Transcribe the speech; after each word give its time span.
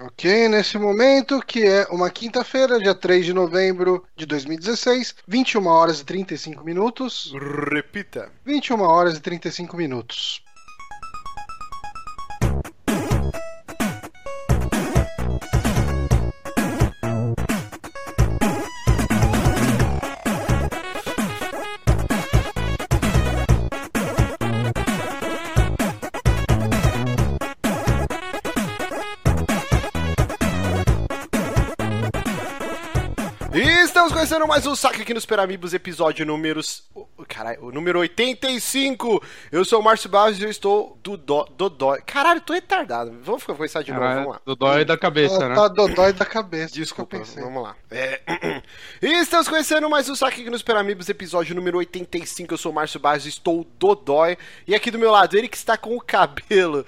Ok, 0.00 0.48
nesse 0.48 0.76
momento, 0.76 1.40
que 1.40 1.62
é 1.62 1.86
uma 1.90 2.10
quinta-feira, 2.10 2.78
dia 2.78 2.94
3 2.94 3.26
de 3.26 3.32
novembro 3.32 4.04
de 4.16 4.26
2016, 4.26 5.14
21 5.26 5.66
horas 5.66 6.00
e 6.00 6.04
35 6.04 6.64
minutos. 6.64 7.32
Repita. 7.72 8.32
21 8.44 8.80
horas 8.80 9.16
e 9.16 9.20
35 9.20 9.76
minutos. 9.76 10.42
Começando 34.34 34.48
mais 34.48 34.66
um 34.66 34.74
saque 34.74 35.02
aqui 35.02 35.14
nos 35.14 35.24
Peramibos, 35.24 35.74
episódio 35.74 36.26
números. 36.26 36.82
Caralho, 37.28 37.66
o 37.66 37.70
número 37.70 38.00
85. 38.00 39.22
Eu 39.52 39.64
sou 39.64 39.78
o 39.78 39.82
Márcio 39.82 40.10
Barros 40.10 40.40
e 40.40 40.42
eu 40.42 40.50
estou 40.50 40.98
do 41.04 41.16
dó. 41.16 41.44
Do 41.56 41.70
dó. 41.70 41.96
Caralho, 42.04 42.40
tô 42.40 42.52
retardado. 42.52 43.16
Vamos 43.22 43.44
começar 43.44 43.82
de 43.82 43.92
novo, 43.92 44.04
vamos 44.04 44.32
lá. 44.32 44.40
Do 44.44 44.56
dói 44.56 44.84
da 44.84 44.98
cabeça, 44.98 45.36
Ela 45.36 45.48
né? 45.50 45.54
tá 45.54 45.68
dodói 45.68 46.12
da 46.12 46.24
cabeça. 46.24 46.74
Desculpa, 46.74 47.22
vamos 47.36 47.62
lá. 47.62 47.76
É... 47.92 48.20
E 49.00 49.06
estamos 49.20 49.48
conhecendo 49.48 49.88
mais 49.88 50.08
um 50.08 50.16
Saque 50.16 50.40
aqui 50.40 50.50
nos 50.50 50.62
Peramibos, 50.62 51.08
episódio 51.08 51.54
número 51.54 51.78
85. 51.78 52.54
Eu 52.54 52.58
sou 52.58 52.72
o 52.72 52.74
Márcio 52.74 52.98
Barros 52.98 53.26
e 53.26 53.28
estou 53.28 53.64
dodói. 53.78 54.36
E 54.66 54.74
aqui 54.74 54.90
do 54.90 54.98
meu 54.98 55.12
lado, 55.12 55.38
ele 55.38 55.46
que 55.46 55.56
está 55.56 55.76
com 55.76 55.94
o 55.96 56.00
cabelo 56.00 56.84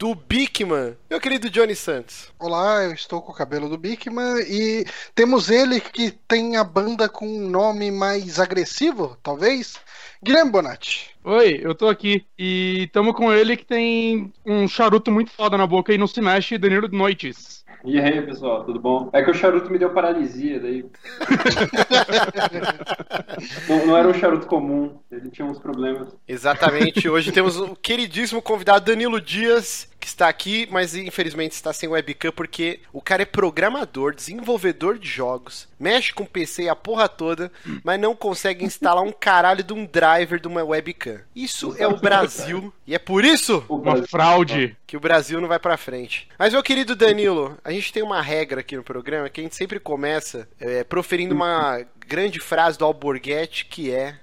do 0.00 0.14
Bigman, 0.14 0.96
meu 1.10 1.20
querido 1.20 1.50
Johnny 1.50 1.76
Santos. 1.76 2.32
Olá, 2.38 2.84
eu 2.84 2.94
estou 2.94 3.20
com 3.20 3.32
o 3.32 3.34
cabelo 3.34 3.68
do 3.68 3.76
Bigman 3.76 4.40
e 4.48 4.86
temos 5.14 5.50
ele 5.50 5.78
que 5.78 6.10
tem 6.10 6.56
a 6.56 6.64
banda 6.64 7.06
com 7.06 7.28
um 7.28 7.46
nome 7.46 7.90
mais 7.90 8.40
agressivo, 8.40 9.18
talvez. 9.22 9.78
Guilherme 10.24 10.52
Bonatti. 10.52 11.10
Oi, 11.22 11.60
eu 11.62 11.74
tô 11.74 11.86
aqui 11.86 12.24
e 12.38 12.88
tamo 12.94 13.12
com 13.12 13.30
ele 13.30 13.58
que 13.58 13.66
tem 13.66 14.32
um 14.46 14.66
charuto 14.66 15.12
muito 15.12 15.32
foda 15.32 15.58
na 15.58 15.66
boca 15.66 15.92
e 15.92 15.98
não 15.98 16.06
se 16.06 16.22
mexe, 16.22 16.56
Danilo 16.56 16.88
Noites. 16.88 17.60
E 17.84 17.98
aí, 17.98 18.20
pessoal, 18.22 18.64
tudo 18.64 18.78
bom? 18.78 19.08
É 19.12 19.22
que 19.22 19.30
o 19.30 19.34
charuto 19.34 19.70
me 19.70 19.78
deu 19.78 19.90
paralisia, 19.90 20.60
daí. 20.60 20.84
não, 23.68 23.86
não 23.86 23.96
era 23.96 24.08
um 24.08 24.14
charuto 24.14 24.46
comum, 24.46 24.98
ele 25.10 25.30
tinha 25.30 25.46
uns 25.46 25.58
problemas. 25.58 26.14
Exatamente, 26.28 27.08
hoje 27.08 27.32
temos 27.32 27.58
o 27.58 27.74
queridíssimo 27.74 28.42
convidado 28.42 28.84
Danilo 28.84 29.18
Dias, 29.18 29.89
que 30.00 30.06
está 30.06 30.28
aqui, 30.28 30.66
mas 30.70 30.94
infelizmente 30.94 31.52
está 31.52 31.72
sem 31.72 31.88
webcam 31.88 32.32
porque 32.32 32.80
o 32.92 33.02
cara 33.02 33.22
é 33.22 33.26
programador, 33.26 34.14
desenvolvedor 34.14 34.98
de 34.98 35.06
jogos, 35.08 35.68
mexe 35.78 36.12
com 36.12 36.24
PC 36.24 36.64
e 36.64 36.68
a 36.68 36.74
porra 36.74 37.08
toda, 37.08 37.52
mas 37.84 38.00
não 38.00 38.16
consegue 38.16 38.64
instalar 38.64 39.04
um 39.04 39.12
caralho 39.12 39.62
de 39.62 39.72
um 39.72 39.84
driver 39.84 40.40
de 40.40 40.48
uma 40.48 40.64
webcam. 40.64 41.20
Isso 41.36 41.74
é 41.78 41.86
o 41.86 41.96
Brasil, 41.98 42.72
e 42.86 42.94
é 42.94 42.98
por 42.98 43.24
isso 43.24 43.64
O 43.68 43.76
Uma 43.76 44.02
fraude. 44.06 44.76
que 44.86 44.96
o 44.96 45.00
Brasil 45.00 45.40
não 45.40 45.48
vai 45.48 45.58
pra 45.58 45.76
frente. 45.76 46.28
Mas, 46.38 46.52
meu 46.52 46.62
querido 46.62 46.96
Danilo, 46.96 47.56
a 47.62 47.70
gente 47.70 47.92
tem 47.92 48.02
uma 48.02 48.22
regra 48.22 48.60
aqui 48.60 48.76
no 48.76 48.82
programa 48.82 49.28
que 49.28 49.40
a 49.40 49.44
gente 49.44 49.56
sempre 49.56 49.78
começa 49.78 50.48
é, 50.58 50.82
proferindo 50.82 51.34
uma 51.34 51.80
grande 52.10 52.40
frase 52.40 52.76
do 52.76 52.84
Alborguete 52.84 53.66
que 53.66 53.92
é 53.92 54.16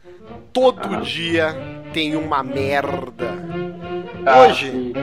Todo 0.51 1.01
dia 1.03 1.55
tem 1.93 2.17
uma 2.17 2.43
merda. 2.43 3.29
Ah, 4.25 4.41
Hoje, 4.41 4.69
sim. 4.69 4.93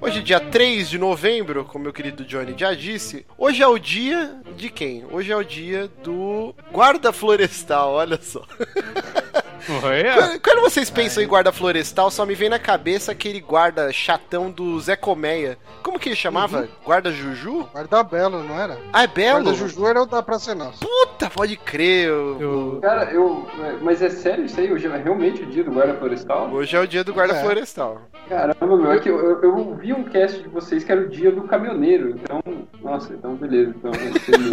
hoje 0.00 0.22
dia 0.22 0.40
3 0.40 0.88
de 0.88 0.96
novembro, 0.96 1.62
como 1.66 1.84
meu 1.84 1.92
querido 1.92 2.24
Johnny 2.24 2.54
já 2.56 2.72
disse, 2.72 3.26
hoje 3.36 3.62
é 3.62 3.66
o 3.66 3.78
dia 3.78 4.40
de 4.56 4.70
quem? 4.70 5.04
Hoje 5.10 5.30
é 5.30 5.36
o 5.36 5.44
dia 5.44 5.90
do 6.02 6.54
guarda 6.72 7.12
florestal, 7.12 7.92
olha 7.92 8.18
só. 8.22 8.42
Quando- 9.66 10.40
Quando 10.40 10.60
vocês 10.62 10.90
pensam 10.90 11.22
em 11.22 11.26
guarda 11.26 11.52
florestal, 11.52 12.10
só 12.10 12.24
me 12.26 12.34
vem 12.34 12.48
na 12.48 12.58
cabeça 12.58 13.12
aquele 13.12 13.40
guarda 13.40 13.92
chatão 13.92 14.50
do 14.50 14.78
Zé 14.80 14.96
Colmeia. 14.96 15.58
Como 15.82 15.98
que 15.98 16.08
ele 16.08 16.16
chamava? 16.16 16.68
Guarda 16.84 17.10
Juju? 17.12 17.68
Guarda 17.72 18.02
Belo, 18.02 18.42
não 18.42 18.58
era? 18.58 18.78
Ah, 18.92 19.04
é 19.04 19.06
Belo? 19.06 19.42
Guarda 19.44 19.58
Juju 19.58 19.86
era 19.86 20.02
o 20.02 20.06
da 20.06 20.22
Praça 20.22 20.52
é 20.52 20.54
Nossa. 20.54 20.78
Puta, 20.84 21.30
pode 21.30 21.56
crer. 21.56 22.08
eu- 22.08 22.78
Cara, 22.82 23.10
eu. 23.12 23.46
Mas 23.80 24.02
é 24.02 24.10
sério 24.10 24.44
isso 24.44 24.58
aí? 24.60 24.72
Hoje 24.72 24.86
é 24.86 24.96
realmente 24.96 25.42
o 25.42 25.46
dia 25.46 25.64
do 25.64 25.70
guarda 25.70 25.94
florestal? 25.94 26.50
Hoje 26.52 26.76
é 26.76 26.80
o 26.80 26.86
dia 26.86 27.04
do 27.04 27.12
guarda 27.14 27.34
É. 27.34 27.40
florestal. 27.42 28.02
Caramba, 28.28 28.76
meu, 28.76 28.92
é 28.92 28.98
que 28.98 29.08
eu, 29.10 29.18
eu, 29.18 29.42
eu 29.42 29.56
ouvi 29.56 29.92
um 29.92 30.04
cast 30.04 30.40
de 30.42 30.48
vocês 30.48 30.84
que 30.84 30.90
era 30.92 31.00
o 31.00 31.08
dia 31.08 31.30
do 31.30 31.42
caminhoneiro, 31.42 32.10
então. 32.10 32.40
Nossa, 32.80 33.12
então 33.12 33.34
beleza. 33.34 33.74
Então, 33.76 33.90
mesmo. 33.92 34.52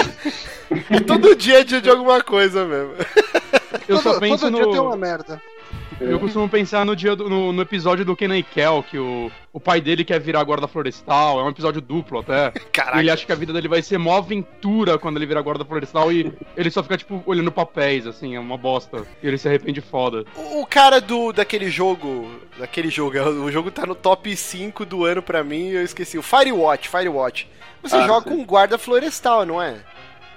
Todo 1.07 1.35
dia 1.35 1.61
é 1.61 1.63
dia 1.63 1.81
de 1.81 1.89
alguma 1.89 2.22
coisa 2.23 2.66
mesmo. 2.66 2.94
Eu 3.88 3.97
só 3.97 4.12
todo, 4.12 4.19
penso 4.19 4.46
todo 4.46 4.56
dia 4.56 4.72
tem 4.72 4.80
uma 4.80 4.91
no. 4.91 4.97
merda. 4.97 5.41
Eu 6.02 6.18
costumo 6.18 6.47
pensar 6.47 6.85
no 6.85 6.96
dia 6.96 7.13
do, 7.13 7.30
no, 7.30 7.52
no 7.52 7.62
episódio 7.62 8.06
do 8.06 8.16
Kenan 8.16 8.38
e 8.38 8.44
Kel, 8.44 8.81
que 8.90 8.97
o, 8.97 9.30
o 9.52 9.59
pai 9.59 9.81
dele 9.81 10.06
quer 10.06 10.18
virar 10.18 10.41
guarda 10.46 10.66
florestal. 10.66 11.40
É 11.41 11.44
um 11.44 11.50
episódio 11.50 11.81
duplo 11.81 12.19
até. 12.19 12.52
Caraca. 12.72 13.00
ele 13.00 13.12
acha 13.12 13.25
que 13.25 13.31
a 13.34 13.35
vida 13.35 13.52
dele 13.52 13.68
vai 13.68 13.81
ser 13.81 13.97
mó 13.97 14.16
aventura 14.18 14.97
quando 14.97 15.18
ele 15.18 15.25
virar 15.25 15.41
guarda 15.41 15.66
florestal 15.66 16.09
e 16.09 16.31
ele 16.56 16.72
só 16.72 16.81
fica, 16.81 16.97
tipo, 16.97 17.22
olhando 17.25 17.52
papéis, 17.52 18.08
assim, 18.08 18.35
é 18.35 18.40
uma 18.40 18.58
bosta. 18.58 19.06
E 19.22 19.28
ele 19.28 19.38
se 19.38 19.47
arrepende 19.50 19.81
foda. 19.81 20.24
O 20.35 20.59
o 20.62 20.66
cara 20.66 21.02
do 21.02 21.31
daquele 21.34 21.69
jogo, 21.69 22.29
daquele 22.58 22.90
jogo, 22.90 23.18
o 23.19 23.52
jogo 23.52 23.69
tá 23.72 23.85
no 23.85 23.96
top 23.96 24.34
5 24.35 24.85
do 24.85 25.03
ano 25.03 25.22
pra 25.22 25.44
mim, 25.44 25.69
eu 25.69 25.84
esqueci. 25.84 26.18
O 26.18 26.22
Firewatch, 26.24 26.88
Firewatch. 26.88 27.47
Você 27.81 27.96
Ah, 27.96 28.06
joga 28.08 28.29
sim. 28.29 28.38
com 28.38 28.46
guarda 28.46 28.78
florestal, 28.78 29.46
não 29.46 29.62
é? 29.62 29.78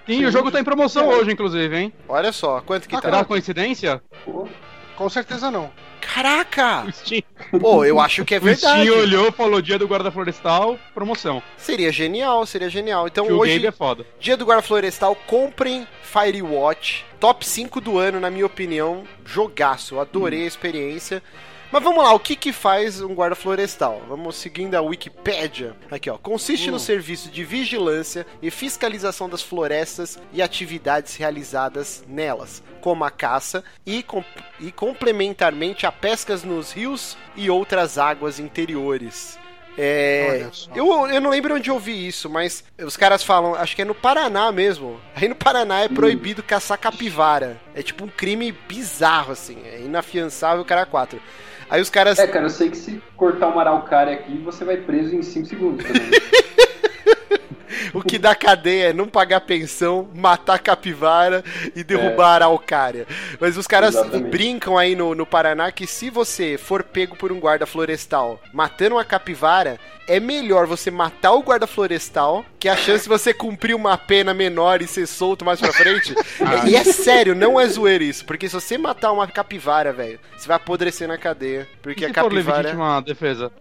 Sim, 0.07 0.25
o 0.25 0.31
jogo 0.33 0.51
tá 0.51 0.61
em 0.61 0.65
promoção 0.65 1.11
É. 1.13 1.17
hoje, 1.17 1.33
inclusive, 1.33 1.77
hein? 1.77 1.93
Olha 2.09 2.33
só, 2.33 2.61
quanto 2.61 2.89
que 2.89 2.97
Será 3.01 3.19
tá? 3.19 3.25
coincidência? 3.25 4.03
Pô, 4.25 4.49
Com 4.97 5.09
certeza 5.09 5.51
não. 5.51 5.71
Caraca! 6.01 6.85
O 6.89 6.93
Steam, 6.93 7.23
Pô, 7.61 7.85
eu 7.85 7.99
acho 8.01 8.25
que 8.25 8.35
é 8.35 8.39
o 8.39 8.55
Steam 8.55 8.73
verdade. 8.77 8.91
olhou, 8.91 9.33
falou 9.33 9.63
dia 9.63 9.79
do 9.79 9.87
guarda 9.89 10.11
florestal, 10.11 10.79
promoção. 10.93 11.43
Seria 11.57 11.91
genial, 11.93 12.45
seria 12.45 12.69
genial. 12.69 13.07
Então 13.07 13.27
que 13.27 13.33
o 13.33 13.39
hoje 13.39 13.53
game 13.53 13.67
é 13.67 13.73
foda. 13.73 14.05
Dia 14.21 14.37
do 14.37 14.45
Guarda 14.45 14.63
Florestal, 14.63 15.15
comprem 15.27 15.87
Firewatch. 16.03 17.05
Top 17.21 17.47
5 17.47 17.81
do 17.81 17.99
ano, 17.99 18.19
na 18.21 18.31
minha 18.31 18.45
opinião. 18.47 19.05
Jogaço, 19.25 19.95
eu 19.95 20.01
adorei 20.01 20.45
a 20.45 20.47
experiência. 20.49 21.23
Mas 21.73 21.83
vamos 21.83 22.05
lá, 22.05 22.13
o 22.13 22.21
que 22.21 22.37
que 22.37 22.53
faz 22.53 23.01
um 23.01 23.15
guarda 23.15 23.35
florestal? 23.35 24.03
Vamos 24.07 24.37
seguindo 24.37 24.75
a 24.75 24.83
Wikipédia. 24.83 25.75
Aqui, 25.91 26.11
ó. 26.11 26.19
Consiste 26.19 26.71
no 26.71 26.79
serviço 26.79 27.31
de 27.31 27.43
vigilância 27.45 28.27
e 28.43 28.51
fiscalização 28.51 29.27
das 29.29 29.41
florestas 29.41 30.19
e 30.35 30.43
atividades 30.43 31.17
realizadas 31.17 32.05
nelas, 32.07 32.63
como 32.83 33.05
a 33.05 33.11
caça 33.11 33.65
e, 33.87 34.03
com- 34.03 34.23
e 34.61 34.71
complementarmente 34.71 35.87
a 35.87 35.91
pescas 35.93 36.45
nos 36.45 36.73
rios 36.73 37.17
e 37.35 37.49
outras 37.49 37.97
águas 37.97 38.39
interiores. 38.39 39.39
É, 39.79 40.47
eu, 40.75 40.87
eu 41.09 41.21
não 41.23 41.31
lembro 41.31 41.55
onde 41.55 41.71
eu 41.71 41.75
ouvi 41.75 42.07
isso, 42.07 42.29
mas 42.29 42.63
os 42.79 42.95
caras 42.95 43.23
falam, 43.23 43.55
acho 43.55 43.75
que 43.75 43.81
é 43.81 43.85
no 43.87 43.95
Paraná 43.95 44.53
mesmo. 44.53 45.01
Aí 45.17 45.27
no 45.27 45.35
Paraná 45.35 45.81
é 45.81 45.89
proibido 45.89 46.43
caçar 46.43 46.77
capivara. 46.79 47.59
É 47.75 47.83
tipo 47.83 48.05
um 48.05 48.09
crime 48.09 48.53
bizarro, 48.53 49.33
assim. 49.33 49.57
É 49.65 49.81
inafiançável, 49.81 50.63
cara 50.67 50.85
4. 50.85 51.19
Aí 51.73 51.81
os 51.81 51.89
caras. 51.89 52.19
É, 52.19 52.27
cara, 52.27 52.45
eu 52.45 52.51
sei 52.51 52.69
que 52.69 52.77
se 52.77 53.03
cortar 53.17 53.49
uma 53.49 53.63
araucária 53.63 54.13
aqui, 54.13 54.37
você 54.45 54.63
vai 54.63 54.77
preso 54.77 55.17
em 55.17 55.23
5 55.23 55.47
segundos 55.47 55.87
também. 55.87 56.03
O 57.93 58.03
que 58.03 58.19
dá 58.19 58.35
cadeia 58.35 58.91
é 58.91 58.93
não 58.93 59.07
pagar 59.09 59.41
pensão, 59.43 60.09
matar 60.15 60.59
capivara 60.59 61.45
e 61.77 61.85
derrubar 61.85 62.29
a 62.29 62.35
araucária. 62.35 63.07
Mas 63.41 63.57
os 63.57 63.67
caras 63.67 63.95
Exatamente. 63.95 64.31
brincam 64.31 64.79
aí 64.79 64.95
no, 64.97 65.15
no 65.15 65.27
Paraná 65.27 65.71
que 65.71 65.87
se 65.87 66.11
você 66.11 66.57
for 66.59 66.83
pego 66.83 67.17
por 67.17 67.31
um 67.33 67.39
guarda 67.41 67.67
florestal 67.67 68.41
matando 68.53 68.97
uma 68.97 69.05
capivara, 69.05 69.79
é 70.07 70.19
melhor 70.19 70.67
você 70.67 70.91
matar 70.91 71.33
o 71.33 71.43
guarda 71.43 71.67
florestal 71.67 72.45
que 72.59 72.69
a 72.69 72.77
chance 72.77 73.05
de 73.05 73.09
você 73.09 73.33
cumprir 73.35 73.75
uma 73.75 73.97
pena 73.99 74.33
menor 74.33 74.83
e 74.83 74.87
ser 74.87 75.07
solto 75.07 75.45
mais 75.45 75.61
pra 75.61 75.73
frente. 75.73 76.15
Ah. 76.41 76.63
E 76.73 76.77
é 76.77 76.85
sério, 76.85 77.35
não 77.35 77.59
é 77.61 77.67
zoeira 77.67 78.05
isso. 78.05 78.25
Porque 78.25 78.49
se 78.49 78.55
você 78.55 78.79
matar 78.79 79.11
uma 79.13 79.27
capivara, 79.27 79.93
velho, 79.93 80.19
você 80.37 80.47
vai 80.47 80.57
apodrecer 80.57 81.09
na 81.09 81.19
cadeia. 81.19 81.69
Porque 81.83 82.03
E 82.03 82.05
a 82.05 82.09
se 82.09 82.15
for 82.15 82.23
capivara. 82.31 82.59
legítima 82.63 83.03
defesa? 83.03 83.53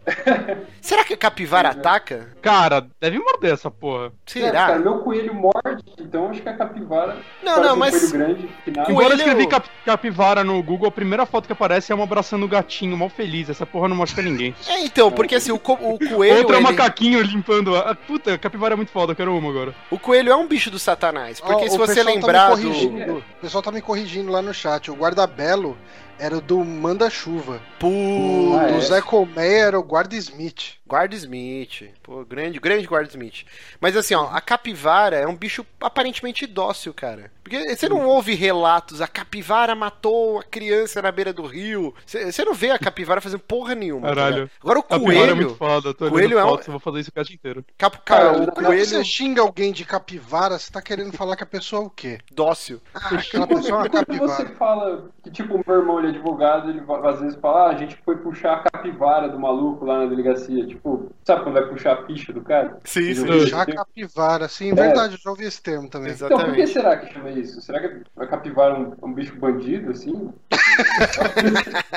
Será 0.79 1.03
que 1.03 1.13
a 1.13 1.17
capivara 1.17 1.69
ataca? 1.69 2.29
Cara, 2.41 2.85
deve 2.99 3.17
morder 3.19 3.53
essa 3.53 3.71
porra. 3.71 4.11
É, 4.39 4.41
Será? 4.43 4.67
cara, 4.67 4.79
meu 4.79 4.99
coelho 4.99 5.33
morde, 5.33 5.83
então 5.99 6.29
acho 6.29 6.41
que 6.41 6.47
a 6.49 6.53
capivara. 6.55 7.17
Não, 7.43 7.61
não, 7.61 7.73
um 7.73 7.77
mas- 7.77 7.91
coelho 7.99 8.11
grande, 8.11 8.49
que 8.63 8.71
nada. 8.71 8.85
Coelho- 8.85 8.99
Embora 9.01 9.13
eu 9.13 9.17
escrevi 9.17 9.47
cap- 9.47 9.69
capivara 9.85 10.43
no 10.43 10.61
Google, 10.63 10.87
a 10.87 10.91
primeira 10.91 11.25
foto 11.25 11.45
que 11.47 11.53
aparece 11.53 11.91
é 11.91 11.95
uma 11.95 12.03
abraçando 12.05 12.43
o 12.43 12.47
gatinho, 12.47 12.97
mal 12.97 13.09
feliz. 13.09 13.49
Essa 13.49 13.65
porra 13.65 13.87
não 13.87 13.95
mostra 13.95 14.21
ninguém. 14.23 14.55
É, 14.67 14.79
então, 14.85 15.11
porque 15.11 15.35
assim, 15.35 15.51
o, 15.51 15.59
co- 15.59 15.73
o 15.73 15.97
coelho. 15.97 16.37
Outro 16.39 16.53
é 16.55 16.57
um 16.59 16.61
ele- 16.61 16.71
macaquinho 16.71 17.21
limpando 17.21 17.75
a. 17.75 17.93
Puta, 17.95 18.37
capivara 18.37 18.73
é 18.73 18.77
muito 18.77 18.91
foda, 18.91 19.11
eu 19.11 19.15
quero 19.15 19.35
uma 19.37 19.49
agora. 19.49 19.75
O 19.89 19.99
coelho 19.99 20.31
é 20.31 20.35
um 20.35 20.47
bicho 20.47 20.71
do 20.71 20.79
satanás. 20.79 21.39
Porque 21.39 21.65
Ó, 21.65 21.69
se 21.69 21.75
o 21.75 21.79
você 21.79 21.95
pessoal 21.95 22.15
lembrar 22.15 22.49
tá 22.51 22.55
me 22.55 22.61
do. 22.63 22.67
corrigindo, 22.69 23.17
O 23.17 23.41
pessoal 23.41 23.61
tá 23.63 23.71
me 23.71 23.81
corrigindo 23.81 24.31
lá 24.31 24.41
no 24.41 24.53
chat. 24.53 24.89
O 24.89 24.95
guarda-belo 24.95 25.77
era 26.21 26.37
o 26.37 26.41
do 26.41 26.63
Manda-Chuva. 26.63 27.59
Pô, 27.79 27.87
O 27.89 28.57
Ah, 28.57 28.67
do 28.67 28.75
é? 28.75 28.81
Zé 28.81 29.01
Colmeia 29.01 29.65
era 29.65 29.79
o 29.79 29.83
Guarda 29.83 30.15
Smith. 30.15 30.75
Guarda 30.87 31.15
Smith. 31.15 31.89
Pô, 32.03 32.23
grande, 32.25 32.59
grande 32.59 32.85
Guarda 32.85 33.09
Smith. 33.09 33.45
Mas 33.79 33.95
assim, 33.97 34.13
ó, 34.13 34.29
a 34.31 34.41
capivara 34.41 35.15
é 35.15 35.25
um 35.25 35.35
bicho 35.35 35.65
aparentemente 35.79 36.45
dócil, 36.45 36.93
cara. 36.93 37.31
Porque 37.43 37.75
você 37.75 37.89
não 37.89 38.05
ouve 38.05 38.33
relatos, 38.35 39.01
a 39.01 39.07
capivara 39.07 39.73
matou 39.73 40.39
a 40.39 40.43
criança 40.43 41.01
na 41.01 41.11
beira 41.11 41.33
do 41.33 41.45
rio. 41.45 41.93
Você 42.05 42.45
não 42.45 42.53
vê 42.53 42.71
a 42.71 42.77
capivara 42.79 43.19
fazendo 43.21 43.39
porra 43.39 43.73
nenhuma. 43.73 44.07
tá 44.09 44.15
Caralho. 44.15 44.35
ligado? 44.35 44.51
Agora 44.61 44.79
o 44.79 44.83
Capivara 44.83 45.31
é 45.31 45.33
muito 45.33 45.55
coelho. 45.55 45.73
foda, 45.81 45.93
tô 45.93 46.09
Coelho 46.09 46.37
é 46.37 46.43
um- 46.45 46.49
fotos, 46.49 46.67
vou 46.67 46.79
fazer 46.79 46.99
isso 46.99 47.09
o 47.09 47.13
cast 47.13 47.33
inteiro. 47.33 47.65
Cap, 47.77 47.97
Cara, 48.05 48.21
cara, 48.25 48.31
o 48.31 48.35
quando 48.37 48.53
Quando 48.53 48.65
coelho 48.67 48.85
você 48.85 49.03
xinga 49.03 49.41
alguém 49.41 49.71
de 49.71 49.85
capivara, 49.85 50.59
você 50.59 50.71
tá 50.71 50.81
querendo 50.81 51.11
falar 51.15 51.35
que 51.35 51.43
a 51.43 51.47
pessoa 51.47 51.81
é 51.83 51.85
o 51.85 51.89
quê? 51.89 52.19
dócil. 52.31 52.79
Ah, 52.93 53.15
aquela 53.15 53.47
pessoa 53.47 53.69
é 53.69 53.73
uma 53.83 53.89
Quando 53.89 54.05
você 54.07 54.43
capivara. 54.43 54.55
fala 54.57 55.09
que, 55.23 55.31
tipo, 55.31 55.55
o 55.55 55.63
meu 55.65 55.77
irmão 55.79 55.99
ele 55.99 56.09
é 56.09 56.10
advogado, 56.11 56.69
ele 56.69 56.81
às 57.03 57.19
vezes 57.19 57.35
fala, 57.39 57.67
ah, 57.67 57.69
a 57.71 57.75
gente 57.75 57.95
foi 58.05 58.17
puxar 58.17 58.53
a 58.53 58.69
capivara 58.69 59.27
do 59.29 59.39
maluco 59.39 59.85
lá 59.85 59.99
na 59.99 60.05
delegacia. 60.05 60.65
Tipo, 60.65 61.11
sabe 61.23 61.43
quando 61.43 61.55
vai 61.55 61.67
puxar 61.67 61.93
a 61.93 62.05
ficha 62.05 62.31
do 62.31 62.41
cara? 62.41 62.77
Sim, 62.83 63.13
sim. 63.13 63.29
esse 63.29 63.51
termo? 63.51 63.75
capivara, 63.75 64.47
sim, 64.47 64.73
verdade, 64.73 65.15
eu 65.15 65.19
já 65.19 65.29
ouvi 65.29 65.45
esse 65.45 65.61
termo 65.61 65.89
também. 65.89 66.11
Então, 66.11 66.27
por 66.29 66.37
que 66.37 66.61
Exatamente. 66.61 66.73
será 66.73 66.97
que 66.97 67.13
chama 67.13 67.29
isso? 67.31 67.61
Será 67.61 67.79
que 67.79 68.01
a 68.17 68.27
capivara 68.27 68.75
é 68.75 68.77
um, 68.77 68.93
um 69.03 69.13
bicho 69.13 69.35
bandido, 69.35 69.91
assim? 69.91 70.31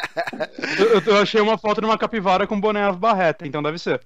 Eu, 0.78 1.00
eu- 1.06 1.22
achei 1.22 1.40
uma 1.40 1.56
foto 1.56 1.80
de 1.80 1.86
uma 1.86 1.96
capivara 1.98 2.46
com 2.46 2.60
boné 2.60 2.82
Ave 2.82 2.98
Barreta, 2.98 3.46
então 3.46 3.62
deve 3.62 3.78
ser. 3.78 4.00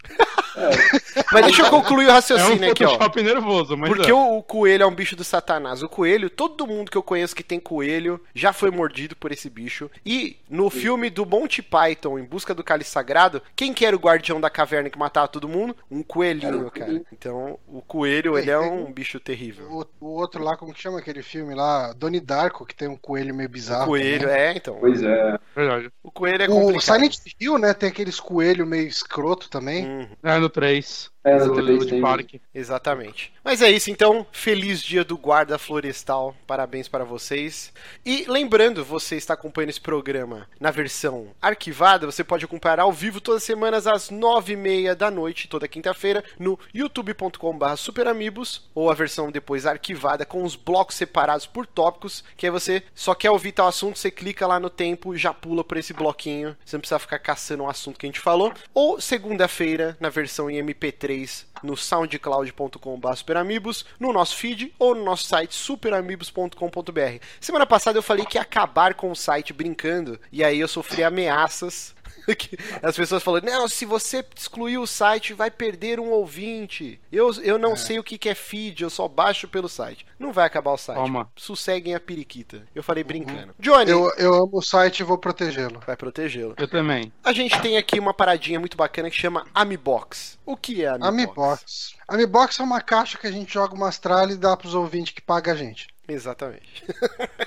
Mas 1.33 1.47
deixa 1.47 1.63
eu 1.63 1.71
concluir 1.71 2.07
o 2.07 2.09
É 2.09 2.13
um 2.13 2.15
raciocínio 2.15 2.71
aqui, 2.73 2.85
ó. 2.85 2.99
Nervoso, 3.23 3.77
mas 3.77 3.89
Porque 3.89 4.11
é. 4.11 4.15
o, 4.15 4.39
o 4.39 4.43
coelho 4.43 4.83
é 4.83 4.87
um 4.87 4.95
bicho 4.95 5.17
do 5.17 5.25
satanás. 5.25 5.83
O 5.83 5.89
coelho, 5.89 6.31
todo 6.31 6.67
mundo 6.67 6.91
que 6.91 6.97
eu 6.97 7.03
conheço 7.03 7.35
que 7.35 7.43
tem 7.43 7.59
coelho 7.59 8.21
já 8.35 8.53
foi 8.53 8.71
mordido 8.71 9.17
por 9.17 9.33
esse 9.33 9.49
bicho. 9.51 9.91
E 10.05 10.37
no 10.49 10.71
filme 10.71 11.11
do 11.11 11.25
Monty 11.27 11.63
Python, 11.63 12.19
Em 12.19 12.25
Busca 12.25 12.55
do 12.55 12.65
Cálice 12.65 12.91
Sagrado, 12.91 13.43
quem 13.55 13.73
que 13.75 13.85
era 13.85 13.95
o 13.97 13.99
guardião 14.01 14.41
da 14.41 14.51
caverna 14.51 14.91
que 14.91 14.99
matava 14.99 15.29
todo 15.29 15.49
mundo? 15.49 15.77
Um 15.91 16.03
coelhinho, 16.03 16.67
um 16.67 16.71
cara. 16.71 16.87
coelhinho. 16.87 17.07
Então, 17.13 17.59
o 17.67 17.83
coelho, 17.83 18.39
ele 18.39 18.51
é 18.51 18.59
um 18.59 18.93
bicho 18.93 19.19
terrível. 19.21 19.67
O, 20.01 20.07
o 20.07 20.09
outro 20.15 20.43
lá, 20.43 20.57
como 20.57 20.73
que 20.73 20.81
chama 20.81 20.99
aquele 20.99 21.23
filme 21.23 21.55
lá? 21.55 21.93
Donnie 21.93 22.21
Darko, 22.21 22.65
que 22.67 22.75
tem 22.75 22.89
um 22.89 22.97
coelho 22.97 23.35
meio 23.35 23.49
O 23.49 23.53
bizarro. 23.53 23.87
coelho, 23.87 24.29
também. 24.29 24.37
é, 24.37 24.53
então. 24.57 24.77
Pois 24.81 25.03
é. 25.03 25.39
Verdade. 25.55 25.91
O 26.03 26.11
coelho 26.11 26.43
é 26.43 26.47
O 26.47 26.51
complicado. 26.51 26.83
Silent 26.83 27.17
Hill, 27.41 27.59
né, 27.59 27.75
tem 27.75 27.89
aqueles 27.89 28.19
coelhos 28.21 28.67
meio 28.67 28.87
escroto 28.87 29.49
também. 29.51 29.87
Uhum. 29.87 30.09
É 30.23 30.39
no 30.39 30.49
3. 30.49 31.11
É, 31.29 31.45
no 31.45 31.53
o, 31.53 31.57
o. 31.57 32.41
Exatamente. 32.55 33.33
Mas 33.45 33.63
é 33.63 33.71
isso, 33.71 33.91
então. 33.91 34.27
Feliz 34.33 34.83
dia 34.83 35.05
do 35.05 35.17
guarda 35.17 35.59
florestal. 35.59 36.35
Parabéns 36.47 36.89
para 36.89 37.05
vocês. 37.05 37.73
E 38.05 38.25
lembrando, 38.29 38.85
você 38.85 39.17
está 39.17 39.35
acompanhando 39.35 39.71
esse 39.71 39.81
programa 39.81 40.49
na 40.61 40.71
versão 40.71 41.29
arquivada, 41.41 42.07
você 42.07 42.23
pode 42.25 42.45
acompanhar 42.45 42.81
ao 42.81 42.93
vivo 42.93 43.21
todas 43.21 43.43
as 43.43 43.47
semanas 43.47 43.87
às 43.87 44.11
nove 44.11 44.53
e 44.53 44.57
meia 44.57 44.95
da 44.95 45.11
noite, 45.11 45.49
toda 45.49 45.69
quinta-feira, 45.69 46.25
no 46.39 46.59
youtube.com.br 46.75 47.77
superamigos, 47.77 48.69
ou 48.75 48.91
a 48.91 48.95
versão 48.95 49.31
depois 49.31 49.67
arquivada 49.67 50.25
com 50.25 50.43
os 50.43 50.57
blocos 50.57 50.97
separados 50.97 51.47
por 51.47 51.67
tópicos, 51.67 52.25
que 52.37 52.47
aí 52.47 52.51
você 52.51 52.83
só 52.95 53.15
quer 53.15 53.31
ouvir 53.31 53.53
tal 53.53 53.69
assunto, 53.69 53.99
você 53.99 54.11
clica 54.11 54.47
lá 54.47 54.61
no 54.61 54.71
tempo 54.71 55.15
e 55.15 55.19
já 55.19 55.33
pula 55.33 55.65
por 55.65 55.77
esse 55.77 55.93
bloquinho. 55.93 56.57
Você 56.65 56.77
não 56.77 56.81
precisa 56.81 56.99
ficar 56.99 57.19
caçando 57.19 57.63
um 57.63 57.69
assunto 57.69 57.99
que 57.99 58.07
a 58.07 58.09
gente 58.09 58.21
falou. 58.21 58.53
Ou 58.75 59.01
segunda-feira, 59.01 59.97
na 60.01 60.09
versão 60.09 60.51
em 60.51 60.63
MP3 60.63 61.18
no 61.63 61.77
soundcloud.com.br 61.77 63.15
superamigos, 63.15 63.85
no 63.99 64.13
nosso 64.13 64.37
feed 64.37 64.75
ou 64.79 64.95
no 64.95 65.05
nosso 65.05 65.25
site 65.25 65.55
superamigos.com.br. 65.55 67.25
Semana 67.41 67.67
passada 67.67 67.99
eu 67.99 68.03
falei 68.03 68.25
que 68.25 68.39
ia 68.39 68.43
acabar 68.43 68.95
com 68.95 69.11
o 69.11 69.17
site 69.17 69.53
brincando, 69.53 70.21
e 70.31 70.45
aí 70.45 70.61
eu 70.61 70.69
sofri 70.69 71.03
ameaças. 71.03 71.95
As 72.83 72.97
pessoas 72.97 73.23
falando, 73.23 73.45
não, 73.45 73.69
se 73.69 73.85
você 73.85 74.25
excluir 74.37 74.79
o 74.79 74.87
site, 74.87 75.33
vai 75.35 75.51
perder 75.51 76.01
um 76.01 76.11
ouvinte. 76.11 77.01
Eu, 77.11 77.33
eu 77.43 77.59
não 77.59 77.77
sei 77.77 77.99
o 77.99 78.05
que 78.05 78.19
que 78.19 78.29
é 78.29 78.35
feed, 78.35 78.83
eu 78.83 78.91
só 78.91 79.09
baixo 79.09 79.49
pelo 79.49 79.69
site. 79.69 80.07
Não 80.19 80.33
vai 80.33 80.47
acabar 80.47 80.73
o 80.73 80.79
site. 80.79 80.97
Toma. 80.97 81.31
Sosseguem 81.37 81.95
a 81.95 82.01
periquita. 82.01 82.67
Eu 82.75 82.83
falei 82.83 83.05
brincando. 83.05 83.55
Johnny, 83.59 83.91
Eu, 83.91 84.13
eu 84.17 84.35
amo 84.35 84.59
o 84.59 84.63
site 84.63 85.01
e 85.01 85.05
vou 85.05 85.19
protegê-lo. 85.19 85.81
vai 85.87 85.97
protegê-lo. 85.97 86.55
Eu 86.57 86.69
também. 86.69 87.13
A 87.23 87.33
gente 87.33 87.61
tem 87.61 87.77
aqui 87.77 87.99
uma 87.99 88.13
paradinha 88.15 88.59
muito 88.59 88.77
bacana 88.77 89.11
que 89.11 89.17
chama 89.17 89.47
Amibox. 89.55 90.39
O 90.45 90.57
que 90.57 90.83
é 90.85 90.89
Amibox? 90.89 91.09
Amibox. 91.09 91.95
Amibox 92.09 92.61
é 92.61 92.63
uma 92.63 92.81
caixa 92.81 93.19
que 93.19 93.27
a 93.27 93.33
gente 93.33 93.53
joga 93.53 93.75
uma 93.75 93.93
tralha 93.93 94.33
e 94.33 94.37
dá 94.37 94.57
pros 94.57 94.75
ouvintes 94.75 95.13
que 95.13 95.21
pagam 95.23 95.55
a 95.55 95.57
gente. 95.57 95.89
Exatamente. 96.09 96.85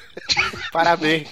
Parabéns. 0.71 1.27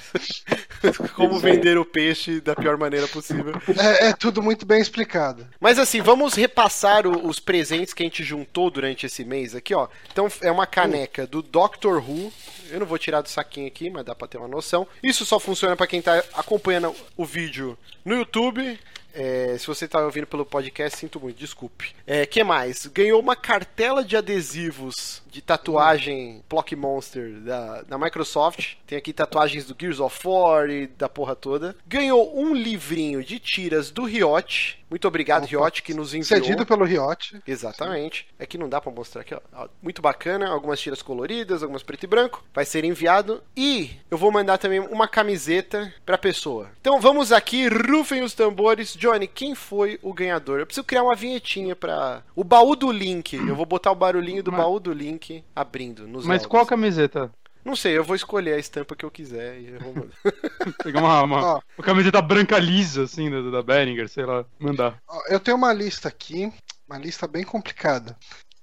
Como 1.16 1.40
vender 1.40 1.78
o 1.78 1.86
peixe 1.86 2.40
da 2.42 2.56
pior 2.56 2.78
maneira 2.78 3.08
possível. 3.08 3.54
É, 3.78 4.08
é 4.08 4.14
tudo 4.14 4.42
muito 4.42 4.66
bem 4.66 4.82
explicado. 4.82 5.48
Mas 5.60 5.78
assim, 5.78 6.02
vamos 6.02 6.34
repassar 6.34 7.06
o- 7.06 7.28
os 7.28 7.40
presentes 7.40 7.94
que 7.94 8.02
a 8.04 8.06
gente 8.06 8.24
juntou 8.24 8.70
durante 8.72 9.06
esse 9.06 9.24
mês 9.24 9.54
aqui, 9.56 9.74
ó. 9.76 9.88
Então 10.12 10.28
é 10.42 10.52
uma 10.52 10.66
caneca 10.66 11.28
do 11.28 11.42
Doctor 11.42 11.98
Who. 11.98 12.32
Eu 12.72 12.80
não 12.80 12.86
vou 12.88 12.98
tirar 12.98 13.22
do 13.22 13.30
saquinho 13.30 13.68
aqui, 13.68 13.90
mas 13.90 14.06
dá 14.06 14.14
pra 14.16 14.28
ter 14.28 14.38
uma 14.38 14.48
noção. 14.48 14.88
Isso 15.04 15.26
só 15.26 15.40
funciona 15.40 15.76
pra 15.76 15.88
quem 15.88 16.02
tá 16.02 16.24
acompanhando 16.34 16.96
o 17.18 17.26
vídeo 17.26 17.78
no 18.06 18.16
YouTube. 18.16 18.80
É, 19.14 19.56
se 19.58 19.66
você 19.68 19.88
tá 19.88 20.00
ouvindo 20.04 20.28
pelo 20.28 20.46
podcast, 20.46 20.98
sinto 20.98 21.20
muito, 21.20 21.38
desculpe. 21.38 21.96
É, 22.06 22.26
que 22.26 22.44
mais? 22.44 22.86
Ganhou 22.88 23.20
uma 23.20 23.36
cartela 23.36 24.04
de 24.04 24.16
adesivos 24.16 25.22
de 25.30 25.42
tatuagem 25.42 26.44
Block 26.50 26.76
Monster 26.76 27.32
da, 27.42 27.82
da 27.84 27.98
Microsoft. 27.98 28.76
Tem 28.88 28.98
aqui 28.98 29.14
tatuagens 29.14 29.66
do 29.66 29.76
Gears 29.80 30.00
of 30.00 30.18
War 30.26 30.70
e 30.70 30.88
da 30.88 31.08
porra 31.08 31.36
toda. 31.36 31.76
Ganhou 31.88 32.38
um 32.38 32.54
livrinho 32.54 33.24
de 33.24 33.40
tiras 33.40 33.92
do 33.92 34.06
Riot. 34.06 34.80
Muito 34.90 35.08
obrigado, 35.08 35.44
Opa. 35.44 35.66
Riot, 35.66 35.84
que 35.84 35.94
nos 35.94 36.16
enviou. 36.16 36.26
Cedido 36.26 36.66
pelo 36.66 36.84
Riot. 36.84 37.40
Exatamente. 37.46 38.28
É 38.40 38.46
que 38.46 38.58
não 38.58 38.68
dá 38.68 38.82
pra 38.82 38.92
mostrar 38.92 39.22
aqui, 39.22 39.36
ó. 39.36 39.68
Muito 39.84 40.02
bacana, 40.02 40.50
algumas 40.50 40.80
tiras 40.80 41.02
coloridas, 41.02 41.62
algumas 41.62 41.84
preto 41.84 42.04
e 42.04 42.08
branco. 42.08 42.44
Vai 42.54 42.66
ser 42.66 42.84
enviado 42.84 43.44
e 43.56 43.92
eu 44.10 44.18
vou 44.18 44.32
mandar 44.32 44.58
também 44.58 44.80
uma 44.80 45.08
camiseta 45.08 45.94
pra 46.04 46.18
pessoa. 46.18 46.72
Então 46.82 47.00
vamos 47.00 47.32
aqui, 47.32 47.68
rufem 47.68 48.24
os 48.24 48.34
tambores. 48.34 48.96
Johnny, 49.12 49.28
quem 49.28 49.56
foi 49.56 50.00
o 50.02 50.14
ganhador? 50.14 50.60
Eu 50.60 50.66
preciso 50.66 50.86
criar 50.86 51.04
uma 51.04 51.16
vinhetinha 51.16 51.76
pra 51.76 52.22
o 52.36 52.44
baú 52.44 52.76
do 52.76 52.92
link. 52.92 53.34
Eu 53.36 53.56
vou 53.56 53.66
botar 53.66 53.92
o 53.92 53.96
barulhinho 53.96 54.44
do 54.44 54.52
Mas- 54.52 54.62
baú 54.62 54.80
do 54.80 54.94
link 54.94 55.44
abrindo 55.56 56.08
nos 56.08 56.26
Mas 56.26 56.36
áudios. 56.44 56.48
qual 56.48 56.66
camiseta? 56.66 57.32
Não 57.66 57.76
sei, 57.76 57.98
eu 57.98 58.04
vou 58.04 58.16
escolher 58.16 58.54
a 58.54 58.58
estampa 58.58 58.96
que 58.96 59.04
eu 59.04 59.12
quiser 59.12 59.60
e 59.60 59.68
eu 59.74 59.80
vou 59.80 59.94
mandar. 59.94 60.16
Pegar 60.84 61.00
uma, 61.02 61.22
uma, 61.24 61.46
Ó. 61.56 61.62
uma 61.78 61.84
camiseta 61.86 62.22
branca 62.22 62.58
lisa, 62.58 63.04
assim, 63.04 63.30
da, 63.30 63.42
da 63.52 63.62
Behringer, 63.62 64.08
sei 64.08 64.26
lá, 64.26 64.46
mandar. 64.58 64.98
Ó, 65.08 65.22
Eu 65.28 65.40
tenho 65.40 65.58
uma 65.58 65.74
lista 65.74 66.08
aqui, 66.08 66.52
uma 66.88 66.98
lista 66.98 67.28
bem 67.28 67.44
complicada. 67.44 68.18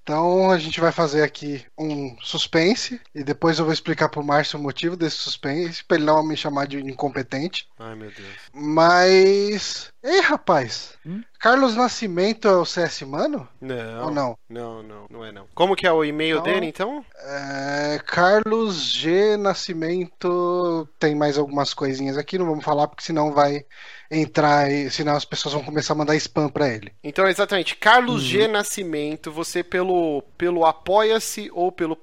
Então 0.07 0.53
a 0.53 0.57
gente 0.57 0.81
vai 0.81 0.93
fazer 0.93 1.25
aqui 1.25 1.67
um 1.77 2.17
suspense 2.23 3.01
e 3.13 3.25
depois 3.25 3.59
eu 3.59 3.65
vou 3.65 3.75
explicar 3.75 4.09
pro 4.09 4.23
Márcio 4.23 4.57
o 4.57 4.63
motivo 4.63 4.97
desse 4.97 5.17
suspense, 5.17 5.83
pra 5.83 5.97
ele 5.97 6.07
não 6.07 6.23
me 6.23 6.37
chamar 6.37 6.69
de 6.69 6.79
incompetente. 6.79 7.67
Ai, 7.77 7.97
meu 7.97 8.13
Deus. 8.13 8.29
Mas. 8.53 9.93
Ei, 10.05 10.21
rapaz! 10.21 10.97
Hum? 11.05 11.25
Carlos 11.41 11.75
Nascimento 11.75 12.47
é 12.47 12.57
o 12.57 12.65
CS 12.65 13.03
Mano? 13.03 13.49
Não. 13.61 14.05
Ou 14.05 14.11
não? 14.13 14.39
Não, 14.49 14.81
não, 14.81 15.07
não 15.11 15.25
é 15.25 15.33
não. 15.33 15.49
Como 15.57 15.75
que 15.75 15.89
é 15.89 15.93
o 15.93 16.05
e-mail 16.05 16.37
Não. 16.37 16.43
dele, 16.45 16.67
então? 16.67 17.05
É, 17.19 18.01
Carlos 18.07 18.77
G. 18.85 19.37
Nascimento. 19.37 20.89
Tem 21.01 21.17
mais 21.17 21.37
algumas 21.37 21.75
coisinhas 21.75 22.17
aqui, 22.17 22.39
não 22.39 22.47
vamos 22.47 22.65
falar 22.65 22.87
porque 22.87 23.03
senão 23.03 23.33
vai 23.33 23.65
entrar 24.11 24.71
e 24.71 24.91
senão 24.91 25.17
as 25.17 25.25
pessoas 25.25 25.55
vão 25.55 25.63
começar 25.63 25.93
a 25.93 25.97
mandar 25.97 26.17
spam 26.17 26.49
pra 26.49 26.69
ele. 26.69 26.93
Então, 27.03 27.27
exatamente, 27.27 27.77
Carlos 27.77 28.23
G. 28.23 28.47
Nascimento, 28.49 29.31
você 29.31 29.63
pelo, 29.63 30.23
pelo 30.39 30.65
Apoia-se 30.65 31.51
ou 31.53 31.73
pelo, 31.73 31.99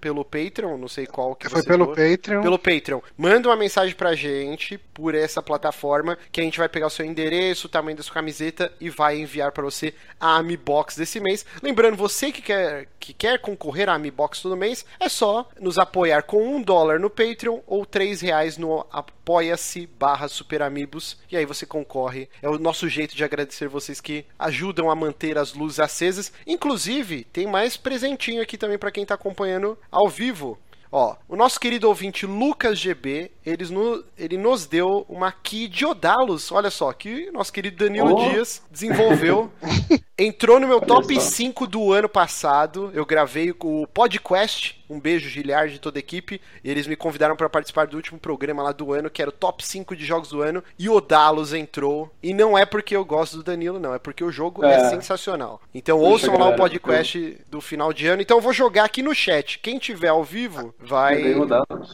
pelo 0.00 0.24
Patreon, 0.24 0.76
não 0.76 0.88
sei 0.88 1.06
qual 1.06 1.34
que 1.34 1.48
Foi 1.48 1.62
pelo. 1.62 1.88
Patreon. 1.88 2.42
Pelo 2.42 2.58
Patreon. 2.58 3.00
Manda 3.16 3.48
uma 3.48 3.56
mensagem 3.56 3.94
pra 3.94 4.14
gente 4.14 4.78
por 4.94 5.14
essa 5.14 5.42
plataforma 5.42 6.16
que 6.30 6.40
a 6.40 6.44
gente 6.44 6.58
vai 6.58 6.68
pegar 6.68 6.86
o 6.86 6.90
seu 6.90 7.04
endereço, 7.04 7.66
o 7.66 7.70
tamanho 7.70 7.96
da 7.96 8.02
sua 8.02 8.14
camiseta 8.14 8.72
e 8.80 8.88
vai 8.88 9.18
enviar 9.18 9.52
pra 9.52 9.64
você 9.64 9.92
a 10.20 10.36
Ami 10.36 10.56
Box 10.56 10.96
desse 10.96 11.18
mês. 11.20 11.44
Lembrando, 11.60 11.96
você 11.96 12.30
que 12.30 12.40
quer, 12.40 12.86
que 13.00 13.12
quer 13.12 13.40
concorrer 13.40 13.88
à 13.88 13.94
Ami 13.94 14.10
Box 14.10 14.40
todo 14.40 14.56
mês, 14.56 14.86
é 15.00 15.08
só 15.08 15.48
nos 15.60 15.78
apoiar 15.78 16.22
com 16.22 16.56
um 16.56 16.62
dólar 16.62 17.00
no 17.00 17.10
Patreon 17.10 17.60
ou 17.66 17.84
três 17.84 18.20
reais 18.20 18.56
no 18.56 18.86
apoia-se 18.90 19.86
barra 19.98 20.28
superamigos 20.28 21.18
e 21.30 21.36
aí 21.36 21.44
você 21.44 21.66
concorre. 21.66 22.28
É 22.40 22.48
o 22.48 22.58
nosso 22.58 22.88
jeito 22.88 23.16
de 23.16 23.24
agradecer 23.24 23.68
vocês 23.68 24.00
que 24.00 24.24
ajudam 24.38 24.90
a 24.90 24.94
manter 24.94 25.36
as 25.36 25.54
luzes 25.54 25.80
acesas. 25.80 26.32
Inclusive, 26.46 27.24
tem 27.24 27.46
mais 27.46 27.76
presentinho 27.76 28.42
aqui 28.42 28.56
também 28.56 28.78
pra 28.78 28.90
quem 28.92 29.04
tá 29.04 29.14
acompanhando 29.14 29.76
ao 29.90 30.08
vivo. 30.08 30.58
Ó, 30.96 31.16
o 31.28 31.34
nosso 31.34 31.58
querido 31.58 31.88
ouvinte 31.88 32.24
Lucas 32.24 32.78
GB, 32.78 33.32
eles 33.44 33.68
no, 33.68 34.04
ele 34.16 34.38
nos 34.38 34.64
deu 34.64 35.04
uma 35.08 35.32
key 35.32 35.66
de 35.66 35.84
Odalos, 35.84 36.52
olha 36.52 36.70
só, 36.70 36.92
que 36.92 37.32
nosso 37.32 37.52
querido 37.52 37.84
Danilo 37.84 38.14
Oh. 38.14 38.30
Dias 38.30 38.62
desenvolveu. 38.70 39.50
Entrou 40.16 40.60
no 40.60 40.68
meu 40.68 40.76
Olha 40.76 40.86
top 40.86 41.12
só. 41.16 41.20
5 41.20 41.66
do 41.66 41.92
ano 41.92 42.08
passado. 42.08 42.92
Eu 42.94 43.04
gravei 43.04 43.52
com 43.52 43.82
o 43.82 43.88
Podcast. 43.88 44.83
Um 44.88 45.00
beijo, 45.00 45.28
Giliard, 45.28 45.72
de 45.72 45.78
toda 45.78 45.98
a 45.98 46.00
equipe. 46.00 46.40
E 46.62 46.70
eles 46.70 46.86
me 46.86 46.96
convidaram 46.96 47.36
para 47.36 47.48
participar 47.48 47.86
do 47.86 47.96
último 47.96 48.18
programa 48.18 48.62
lá 48.62 48.72
do 48.72 48.92
ano, 48.92 49.08
que 49.10 49.22
era 49.22 49.28
o 49.28 49.32
top 49.32 49.64
5 49.64 49.96
de 49.96 50.04
jogos 50.04 50.28
do 50.30 50.42
ano. 50.42 50.62
E 50.78 50.88
o 50.88 50.94
Odalos 50.94 51.52
entrou. 51.54 52.12
E 52.22 52.34
não 52.34 52.56
é 52.56 52.64
porque 52.66 52.94
eu 52.96 53.04
gosto 53.04 53.36
do 53.38 53.42
Danilo, 53.42 53.78
não. 53.80 53.94
É 53.94 53.98
porque 53.98 54.22
o 54.24 54.30
jogo 54.32 54.64
é, 54.64 54.74
É. 54.74 54.90
sensacional. 54.90 55.60
Então 55.74 55.98
Puxa, 55.98 56.10
ouçam 56.10 56.38
lá 56.38 56.48
o 56.50 56.56
podcast 56.56 57.38
do 57.50 57.60
final 57.60 57.92
de 57.92 58.06
ano. 58.06 58.22
Então 58.22 58.36
eu 58.36 58.42
vou 58.42 58.52
jogar 58.52 58.84
aqui 58.84 59.02
no 59.02 59.14
chat. 59.14 59.58
Quem 59.58 59.78
tiver 59.78 60.08
ao 60.08 60.22
vivo 60.24 60.74
vai 60.78 61.34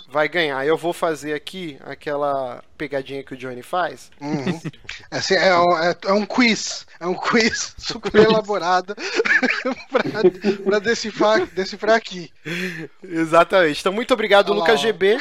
vai 0.08 0.28
ganhar. 0.28 0.66
Eu 0.66 0.76
vou 0.76 0.92
fazer 0.92 1.34
aqui 1.34 1.78
aquela 1.84 2.62
pegadinha 2.76 3.22
que 3.22 3.34
o 3.34 3.36
Johnny 3.36 3.62
faz. 3.62 4.10
Uhum. 4.20 4.60
Assim, 5.10 5.34
é, 5.34 5.54
um- 5.56 5.78
é- 5.78 5.96
é 6.06 6.12
um 6.12 6.24
quiz. 6.26 6.86
É 6.98 7.06
um 7.06 7.14
quiz 7.14 7.74
super 7.78 8.14
elaborado 8.24 8.94
pra, 9.90 10.02
pra 10.64 10.78
decifrar, 10.78 11.46
decifrar 11.46 11.96
aqui. 11.96 12.30
Exatamente. 13.02 13.80
Então, 13.80 13.92
muito 13.92 14.12
obrigado, 14.14 14.50
Olha 14.50 14.60
lá, 14.60 14.64
Lucas. 14.66 14.80
GB. 14.82 15.18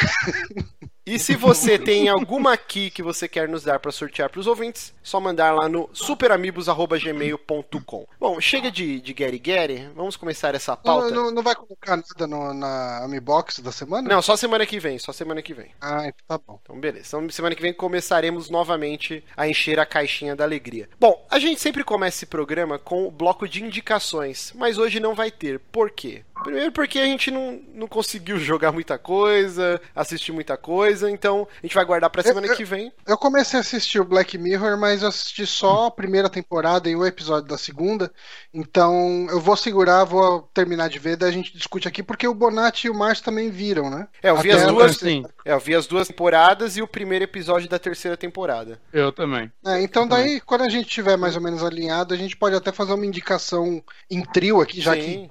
E 1.09 1.17
se 1.19 1.35
você 1.35 1.77
tem 1.79 2.07
alguma 2.07 2.55
key 2.55 2.91
que 2.91 3.01
você 3.01 3.27
quer 3.27 3.49
nos 3.49 3.63
dar 3.63 3.79
para 3.79 3.91
sortear 3.91 4.29
para 4.29 4.39
os 4.39 4.45
ouvintes, 4.47 4.93
só 5.01 5.19
mandar 5.19 5.53
lá 5.55 5.67
no 5.67 5.89
superamigos.gmail.com. 5.91 8.07
Bom, 8.19 8.39
chega 8.39 8.69
de, 8.71 9.01
de 9.01 9.13
Gary 9.13 9.39
Gary, 9.39 9.89
vamos 9.95 10.15
começar 10.15 10.53
essa 10.53 10.73
Não, 10.73 10.77
pauta. 10.77 11.11
não, 11.11 11.31
não 11.31 11.41
vai 11.41 11.55
colocar 11.55 11.97
nada 11.97 12.27
no- 12.27 12.53
na 12.53 13.03
Amibox 13.03 13.59
da 13.59 13.71
semana? 13.71 14.07
Não, 14.07 14.21
só 14.21 14.35
semana 14.35 14.65
que 14.65 14.79
vem, 14.79 14.99
só 14.99 15.11
semana 15.11 15.41
que 15.41 15.53
vem. 15.53 15.71
Ah, 15.81 16.07
então 16.07 16.25
tá 16.27 16.37
bom. 16.45 16.59
Então, 16.61 16.79
beleza. 16.79 17.07
Então, 17.17 17.29
semana 17.29 17.55
que 17.55 17.61
vem 17.61 17.73
começaremos 17.73 18.49
novamente 18.49 19.23
a 19.35 19.47
encher 19.47 19.79
a 19.79 19.85
caixinha 19.85 20.35
da 20.35 20.43
alegria. 20.43 20.89
Bom, 20.99 21.25
a 21.29 21.39
gente 21.39 21.59
sempre 21.59 21.83
começa 21.83 22.17
esse 22.17 22.25
programa 22.25 22.77
com 22.77 23.07
o 23.07 23.11
bloco 23.11 23.47
de 23.47 23.63
indicações, 23.63 24.51
mas 24.55 24.77
hoje 24.77 24.99
não 24.99 25.15
vai 25.15 25.31
ter. 25.31 25.59
Por 25.71 25.89
quê? 25.89 26.23
Primeiro 26.43 26.71
porque 26.71 26.99
a 26.99 27.05
gente 27.05 27.31
não, 27.31 27.59
não 27.73 27.87
conseguiu 27.87 28.37
jogar 28.39 28.71
muita 28.71 28.97
coisa, 28.97 29.81
assistir 29.95 30.31
muita 30.31 30.57
coisa, 30.57 30.98
então 31.07 31.47
a 31.61 31.65
gente 31.65 31.75
vai 31.75 31.85
guardar 31.85 32.09
pra 32.09 32.23
semana 32.23 32.47
Eu- 32.47 32.51
eu- 32.53 32.57
que 32.57 32.65
vem. 32.65 32.91
Eu 33.05 33.17
comecei 33.17 33.57
a 33.59 33.61
assistir 33.61 33.99
o 33.99 34.05
Black 34.05 34.37
Mirror, 34.37 34.77
mas 34.77 35.03
eu 35.03 35.09
assisti 35.09 35.45
só 35.45 35.85
a 35.85 35.91
primeira 35.91 36.27
temporada 36.29 36.89
e 36.89 36.95
o 36.95 37.05
episódio 37.05 37.47
da 37.47 37.57
segunda. 37.57 38.11
Então 38.53 39.27
eu 39.29 39.39
vou 39.39 39.55
segurar, 39.55 40.03
vou 40.03 40.41
terminar 40.53 40.89
de 40.89 40.97
ver, 40.99 41.15
daí 41.15 41.29
a 41.29 41.33
gente 41.33 41.55
discute 41.55 41.87
aqui, 41.87 42.01
porque 42.01 42.27
o 42.27 42.33
Bonatti 42.33 42.87
e 42.87 42.89
o 42.89 42.95
Márcio 42.95 43.23
também 43.23 43.49
viram, 43.51 43.89
né? 43.89 44.07
É, 44.23 44.29
eu 44.31 44.37
vi 44.37 44.51
Até 44.51 44.61
as 44.63 44.67
duas. 44.67 44.97
Sim, 44.97 45.23
É, 45.45 45.53
eu 45.53 45.59
vi 45.59 45.75
as 45.75 45.85
duas 45.87 46.07
temporadas 46.07 46.75
e 46.77 46.81
o 46.81 46.87
primeiro 46.87 47.23
episódio 47.23 47.69
da 47.69 47.77
terceira 47.77 48.17
temporada. 48.17 48.79
eu 48.91 49.11
também. 49.11 49.51
É, 49.65 49.81
então 49.81 50.07
daí, 50.07 50.39
quando 50.41 50.61
a 50.63 50.69
gente 50.69 50.87
tiver 50.89 51.17
mais 51.17 51.35
ou 51.35 51.41
menos 51.41 51.63
alinhado, 51.63 52.13
a 52.13 52.17
gente 52.17 52.35
pode 52.35 52.55
até 52.55 52.71
fazer 52.71 52.93
uma 52.93 53.05
indicação 53.05 53.83
em 54.09 54.23
trio 54.23 54.61
aqui, 54.61 54.81
já 54.81 54.95
que 54.95 55.01
Sim. 55.03 55.29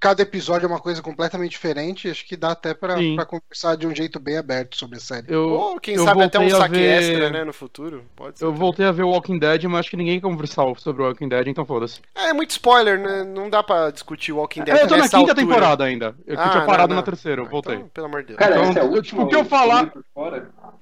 Cada 0.00 0.22
episódio 0.22 0.64
é 0.64 0.68
uma 0.68 0.80
coisa 0.80 1.02
completamente 1.02 1.50
diferente. 1.50 2.08
Acho 2.10 2.26
que 2.26 2.36
dá 2.36 2.52
até 2.52 2.72
pra, 2.74 2.96
Sim. 2.96 3.14
pra 3.16 3.26
conversar 3.26 3.76
de 3.76 3.86
um 3.86 3.94
jeito 3.94 4.18
bem 4.18 4.38
aberto 4.38 4.76
sobre 4.76 4.96
a 4.96 5.00
série. 5.00 5.26
Eu, 5.28 5.50
Ou 5.50 5.78
quem 5.78 5.94
eu 5.96 6.04
sabe 6.04 6.22
até 6.22 6.38
um 6.40 6.48
saque 6.50 6.74
ver- 6.74 7.02
extra, 7.02 7.30
né, 7.30 7.44
no 7.44 7.52
futuro. 7.52 8.04
Pode 8.16 8.38
ser. 8.38 8.44
Eu 8.46 8.52
voltei 8.54 8.86
a 8.86 8.92
ver 8.92 9.02
o 9.02 9.10
Walking 9.10 9.38
Dead, 9.38 9.64
mas 9.64 9.80
acho 9.80 9.90
que 9.90 9.96
ninguém 9.96 10.18
conversar 10.20 10.64
sobre 10.78 11.02
o 11.02 11.06
Walking 11.06 11.28
Dead, 11.28 11.46
então 11.48 11.64
foda-se. 11.66 12.00
É, 12.14 12.32
muito 12.32 12.50
spoiler, 12.50 12.98
né? 12.98 13.24
Não 13.24 13.50
dá 13.50 13.62
pra 13.62 13.90
discutir 13.90 14.32
Walking 14.32 14.64
Dead 14.64 14.76
É, 14.76 14.82
eu 14.84 14.88
tô 14.88 14.96
na 14.96 15.02
quinta 15.04 15.16
altura. 15.18 15.34
temporada 15.34 15.84
ainda. 15.84 16.14
Eu 16.26 16.38
Ah, 16.40 16.48
tinha 16.48 16.60
não, 16.60 16.66
parado 16.66 16.88
não. 16.88 16.96
na 16.96 17.02
terceira, 17.02 17.42
eu 17.42 17.46
Ah, 17.46 17.50
voltei. 17.50 17.74
então, 17.76 17.88
pelo 17.88 18.06
amor 18.06 18.22
de 18.22 18.28
Deus. 18.28 18.38
Cara, 18.38 18.56
Então, 18.56 18.70
essa 18.70 18.78
é 18.78 18.82
a 18.82 18.84
eu- 18.86 18.90
última. 18.92 19.22
o 19.24 19.28
que 19.28 19.36
eu 19.36 19.44
falar-. 19.44 19.92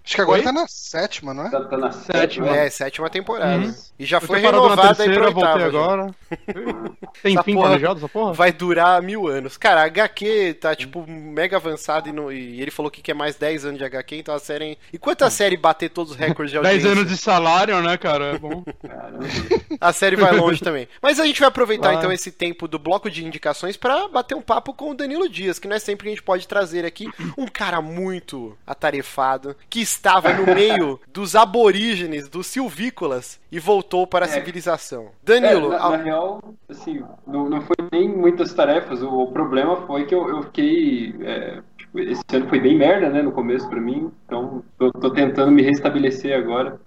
Acho 0.05 0.15
que 0.15 0.21
agora 0.23 0.39
Oi? 0.39 0.45
tá 0.45 0.53
na 0.53 0.67
sétima, 0.69 1.35
não 1.35 1.47
é? 1.47 1.51
Tá, 1.51 1.65
tá 1.65 1.77
na 1.77 1.93
Sétima. 1.93 2.49
É, 2.57 2.71
sétima 2.71 3.11
temporada. 3.11 3.63
Uhum. 3.67 3.75
E 3.99 4.07
já 4.07 4.17
Eu 4.17 4.21
foi 4.23 4.39
renovada 4.41 5.03
aí 5.03 5.13
pra 5.13 5.29
voltei 5.31 5.65
agora. 5.65 6.15
Tem 7.23 7.43
fim 7.43 7.55
planejado 7.55 7.99
essa 7.99 8.09
porra? 8.09 8.33
Vai 8.33 8.53
durar 8.53 9.03
mil 9.09 9.27
anos. 9.27 9.57
Cara, 9.57 9.81
a 9.81 9.85
HQ 9.85 10.59
tá, 10.61 10.75
tipo, 10.77 11.07
mega 11.09 11.57
avançada 11.57 12.09
e, 12.09 12.13
no- 12.13 12.31
e 12.31 12.61
ele 12.61 12.71
falou 12.71 12.91
que 12.91 13.01
quer 13.01 13.15
mais 13.15 13.37
10 13.37 13.65
anos 13.65 13.79
de 13.79 13.85
HQ, 13.85 14.17
então 14.17 14.35
a 14.35 14.39
série. 14.39 14.77
Enquanto 14.93 15.23
a 15.23 15.31
série 15.31 15.57
bater 15.57 15.89
todos 15.89 16.13
os 16.13 16.19
recordes 16.19 16.53
de 16.53 16.59
10 16.61 16.67
audiência, 16.85 16.91
anos 17.01 17.11
de 17.11 17.17
salário, 17.17 17.81
né, 17.81 17.97
cara? 17.97 18.35
É 18.35 18.39
bom. 18.39 18.63
Caramba. 18.87 19.27
a 19.81 19.93
série 19.93 20.17
vai 20.17 20.33
longe 20.37 20.61
também. 20.61 20.87
Mas 21.01 21.19
a 21.19 21.25
gente 21.27 21.41
vai 21.41 21.49
aproveitar 21.49 21.89
Vai. 21.89 21.97
então 21.97 22.13
esse 22.13 22.31
tempo 22.31 22.69
do 22.69 22.79
bloco 22.79 23.11
de 23.11 23.25
indicações 23.25 23.77
pra 23.77 24.07
bater 24.09 24.35
um 24.35 24.43
papo 24.43 24.75
com 24.75 24.91
o 24.91 24.95
Danilo 24.95 25.29
Dias, 25.29 25.59
que 25.59 25.67
não 25.69 25.77
é 25.77 25.79
sempre 25.79 26.05
que 26.05 26.09
a 26.09 26.13
gente 26.15 26.23
pode 26.23 26.47
trazer 26.47 26.85
aqui 26.85 27.09
um 27.37 27.47
cara 27.47 27.81
muito 27.81 28.57
atarefado, 28.67 29.57
que 29.71 29.81
estava 29.81 30.33
no 30.33 30.55
meio 30.55 31.01
dos 31.13 31.35
aborígenes, 31.35 32.29
dos 32.29 32.47
silvícolas, 32.47 33.39
e 33.51 33.59
voltou 33.59 34.07
para 34.07 34.27
a 34.27 34.29
É. 34.29 34.33
civilização. 34.33 35.09
Danilo, 35.23 35.69
É, 35.73 35.79
na, 35.79 35.85
a- 35.87 35.91
na 35.91 35.97
real, 35.97 36.43
assim, 36.69 37.03
não, 37.27 37.49
não 37.49 37.61
foi 37.63 37.77
nem 37.91 38.09
muitas 38.09 38.53
tarefas. 38.53 39.03
O, 39.03 39.09
o 39.23 39.33
problema 39.33 39.87
foi 39.87 40.05
que 40.07 40.15
eu, 40.15 40.29
eu 40.29 40.43
fiquei. 40.45 41.15
é, 41.23 41.63
tipo, 41.79 41.99
esse 42.01 42.23
ano 42.35 42.49
foi 42.49 42.61
bem 42.61 42.77
merda, 42.77 43.09
né, 43.09 43.23
no 43.23 43.33
começo 43.33 43.69
pra 43.69 43.81
mim. 43.81 44.11
Então, 44.27 44.63
tô, 44.79 44.93
tô 44.93 45.11
tentando 45.11 45.51
me 45.51 45.63
restabelecer 45.63 46.37
agora. 46.37 46.79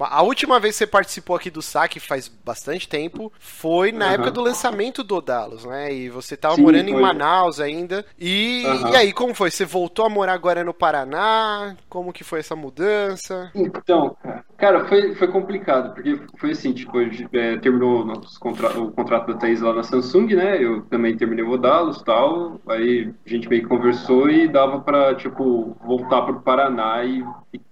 A 0.00 0.22
última 0.22 0.60
vez 0.60 0.74
que 0.74 0.78
você 0.78 0.86
participou 0.86 1.34
aqui 1.36 1.50
do 1.50 1.60
saque 1.60 1.98
faz 1.98 2.28
bastante 2.28 2.88
tempo 2.88 3.32
foi 3.38 3.90
na 3.90 4.06
Aham. 4.06 4.12
época 4.12 4.30
do 4.30 4.40
lançamento 4.40 5.02
do 5.02 5.16
Odalos, 5.16 5.64
né? 5.64 5.92
E 5.92 6.08
você 6.08 6.36
tava 6.36 6.56
Sim, 6.56 6.56
morando 6.56 6.88
em 6.88 6.94
foi. 6.94 6.94
Manaus 6.94 7.58
ainda. 7.60 8.04
E, 8.18 8.84
Aham. 8.84 8.90
e 8.90 8.96
aí, 8.96 9.12
como 9.12 9.34
foi? 9.34 9.50
Você 9.50 9.64
voltou 9.64 10.04
a 10.06 10.08
morar 10.08 10.34
agora 10.34 10.62
no 10.62 10.72
Paraná? 10.74 11.76
Como 11.88 12.12
que 12.12 12.22
foi 12.24 12.40
essa 12.40 12.54
mudança? 12.54 13.52
Então, 13.54 14.16
cara, 14.56 14.86
foi, 14.86 15.14
foi 15.16 15.26
complicado, 15.28 15.92
porque 15.94 16.20
foi 16.38 16.50
assim, 16.52 16.72
tipo, 16.72 17.00
é, 17.00 17.56
terminou 17.58 18.06
contra- 18.38 18.78
o 18.78 18.92
contrato 18.92 19.32
da 19.32 19.38
Thaís 19.38 19.60
lá 19.60 19.72
na 19.72 19.82
Samsung, 19.82 20.34
né? 20.36 20.62
Eu 20.62 20.82
também 20.86 21.16
terminei 21.16 21.44
o 21.44 21.50
Odalos 21.50 21.98
e 22.00 22.04
tal. 22.04 22.60
Aí 22.68 23.12
a 23.26 23.28
gente 23.28 23.48
meio 23.48 23.62
que 23.62 23.68
conversou 23.68 24.28
e 24.30 24.46
dava 24.48 24.80
pra, 24.80 25.14
tipo, 25.16 25.74
voltar 25.84 26.22
pro 26.22 26.40
Paraná 26.42 27.02
e 27.04 27.24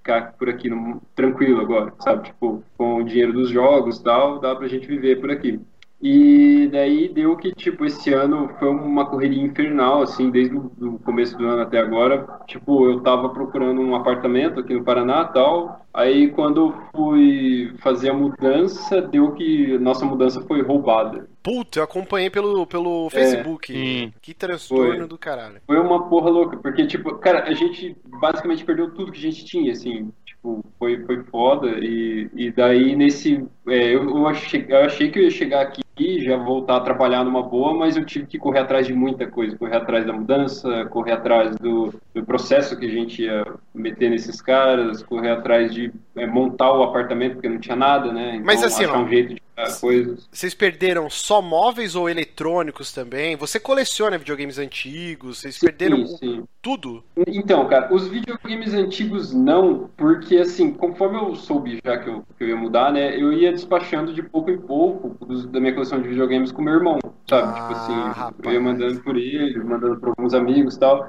ficar 0.07 0.33
por 0.39 0.49
aqui 0.49 0.71
no- 0.71 1.03
tranquilo 1.17 1.61
agora, 1.61 1.93
sabe? 1.99 2.25
Tipo, 2.29 2.63
com 2.79 2.97
o 2.97 3.05
dinheiro 3.05 3.33
dos 3.33 3.51
jogos 3.51 3.99
e 3.99 4.05
tal, 4.05 4.39
dá 4.39 4.55
pra 4.55 4.69
gente 4.69 4.87
viver 4.87 5.21
por 5.21 5.31
aqui. 5.33 5.61
E 6.01 6.69
daí 6.71 7.09
deu 7.09 7.37
que, 7.37 7.53
tipo, 7.53 7.85
esse 7.85 8.13
ano 8.13 8.51
foi 8.59 8.69
uma 8.69 9.07
correria 9.07 9.43
infernal, 9.43 10.03
assim, 10.03 10.31
desde 10.31 10.55
o 10.55 10.99
começo 11.05 11.37
do 11.39 11.47
ano 11.47 11.63
até 11.63 11.79
agora. 11.79 12.27
Tipo, 12.47 12.91
eu 12.91 13.01
tava 13.01 13.31
procurando 13.31 13.81
um 13.81 13.95
apartamento 13.95 14.61
aqui 14.61 14.75
no 14.75 14.85
Paraná 14.85 15.27
e 15.31 15.33
tal. 15.33 15.87
Aí, 15.95 16.29
quando 16.29 16.67
eu 16.67 16.75
fui 16.95 17.73
fazer 17.79 18.11
a 18.11 18.15
mudança, 18.15 19.01
deu 19.01 19.33
que 19.33 19.79
nossa 19.79 20.05
mudança 20.05 20.43
foi 20.43 20.61
roubada. 20.61 21.27
Puta, 21.43 21.79
eu 21.79 21.85
acompanhei 21.85 22.29
pelo, 22.29 22.67
pelo 22.67 23.09
Facebook. 23.09 23.73
Sim. 23.73 24.13
Que 24.21 24.35
transtorno 24.35 24.99
Foi. 24.99 25.07
do 25.07 25.17
caralho. 25.17 25.63
Foi 25.67 25.79
uma 25.79 26.09
porra 26.09 26.29
louca, 26.29 26.57
porque, 26.59 26.87
tipo, 26.87 27.15
cara, 27.17 27.45
a 27.45 27.55
gente 27.55 27.97
basicamente 28.21 28.65
perdeu 28.65 28.91
tudo 28.91 29.13
que 29.13 29.19
a 29.19 29.31
gente 29.31 29.45
tinha, 29.45 29.73
assim, 29.73 30.13
tipo, 30.25 30.63
foi, 30.79 31.03
foi 31.05 31.23
foda, 31.25 31.69
e, 31.81 32.29
e 32.35 32.51
daí 32.51 32.95
nesse, 32.95 33.47
é, 33.69 33.95
eu, 33.95 34.09
eu, 34.09 34.27
achei, 34.27 34.65
eu 34.69 34.79
achei 34.79 35.11
que 35.11 35.19
eu 35.19 35.25
ia 35.25 35.31
chegar 35.31 35.63
aqui 35.63 35.83
e 35.99 36.23
já 36.23 36.37
voltar 36.37 36.77
a 36.77 36.81
trabalhar 36.81 37.25
numa 37.25 37.43
boa, 37.43 37.75
mas 37.75 37.97
eu 37.97 38.05
tive 38.05 38.27
que 38.27 38.39
correr 38.39 38.61
atrás 38.61 38.87
de 38.87 38.93
muita 38.93 39.27
coisa, 39.27 39.57
correr 39.57 39.77
atrás 39.77 40.07
da 40.07 40.13
mudança, 40.13 40.85
correr 40.87 41.13
atrás 41.13 41.57
do, 41.57 41.95
do 42.15 42.25
processo 42.25 42.79
que 42.79 42.85
a 42.85 42.91
gente 42.91 43.23
ia 43.23 43.47
meter 43.75 44.11
nesses 44.11 44.41
caras, 44.43 45.03
correr 45.03 45.31
atrás 45.31 45.73
de 45.73 45.91
é, 46.15 46.27
montar 46.27 46.73
o 46.73 46.83
apartamento, 46.83 47.35
porque 47.35 47.49
não 47.49 47.59
tinha 47.59 47.77
nada, 47.77 48.13
né, 48.13 48.35
então 48.35 48.45
Mas 48.45 48.63
assim, 48.63 48.85
achar 48.85 48.99
um 48.99 49.09
jeito 49.09 49.35
de 49.35 49.43
coisas. 49.81 50.29
Vocês 50.31 50.53
perderam 50.55 51.09
só 51.09 51.41
móveis 51.41 51.95
ou 51.95 52.11
eletrônicos 52.11 52.93
também? 52.93 53.37
Você 53.37 53.59
coleciona 53.59 54.19
videogames 54.19 54.59
antigos? 54.59 55.39
Vocês 55.39 55.59
perderam 55.59 56.07
Sim, 56.07 56.17
sim. 56.17 56.45
tudo? 56.61 57.03
Então, 57.27 57.67
cara, 57.67 57.93
os 57.93 58.07
videogames 58.07 58.75
antigos 58.75 59.33
não, 59.33 59.89
porque 59.97 60.37
assim, 60.37 60.73
conforme 60.73 61.17
eu 61.17 61.35
soube 61.35 61.81
já 61.83 61.97
que 61.97 62.11
eu, 62.11 62.23
que 62.37 62.45
eu 62.45 62.49
ia 62.49 62.57
mudar, 62.57 62.93
né, 62.93 63.17
eu 63.17 63.33
ia 63.33 63.56
despachando 63.57 64.13
de 64.13 64.23
pouco 64.23 64.51
em 64.51 64.59
pouco 64.59 65.17
da 65.49 65.59
minha 65.61 65.73
coleção 65.73 66.01
de 66.01 66.09
videogames 66.09 66.53
com 66.53 66.63
meu 66.63 66.75
irmão, 66.75 66.99
sabe? 67.29 67.49
Ah, 67.49 67.53
tipo 67.53 67.73
assim, 67.73 67.95
rapaz. 67.95 68.35
eu 68.45 68.53
ia 68.53 68.61
mandando 68.61 69.01
por 69.01 69.17
ele, 69.17 69.59
mandando 69.65 69.97
por 69.97 70.11
alguns 70.11 70.35
amigos 70.35 70.77
e 70.77 70.81
tal. 70.81 71.07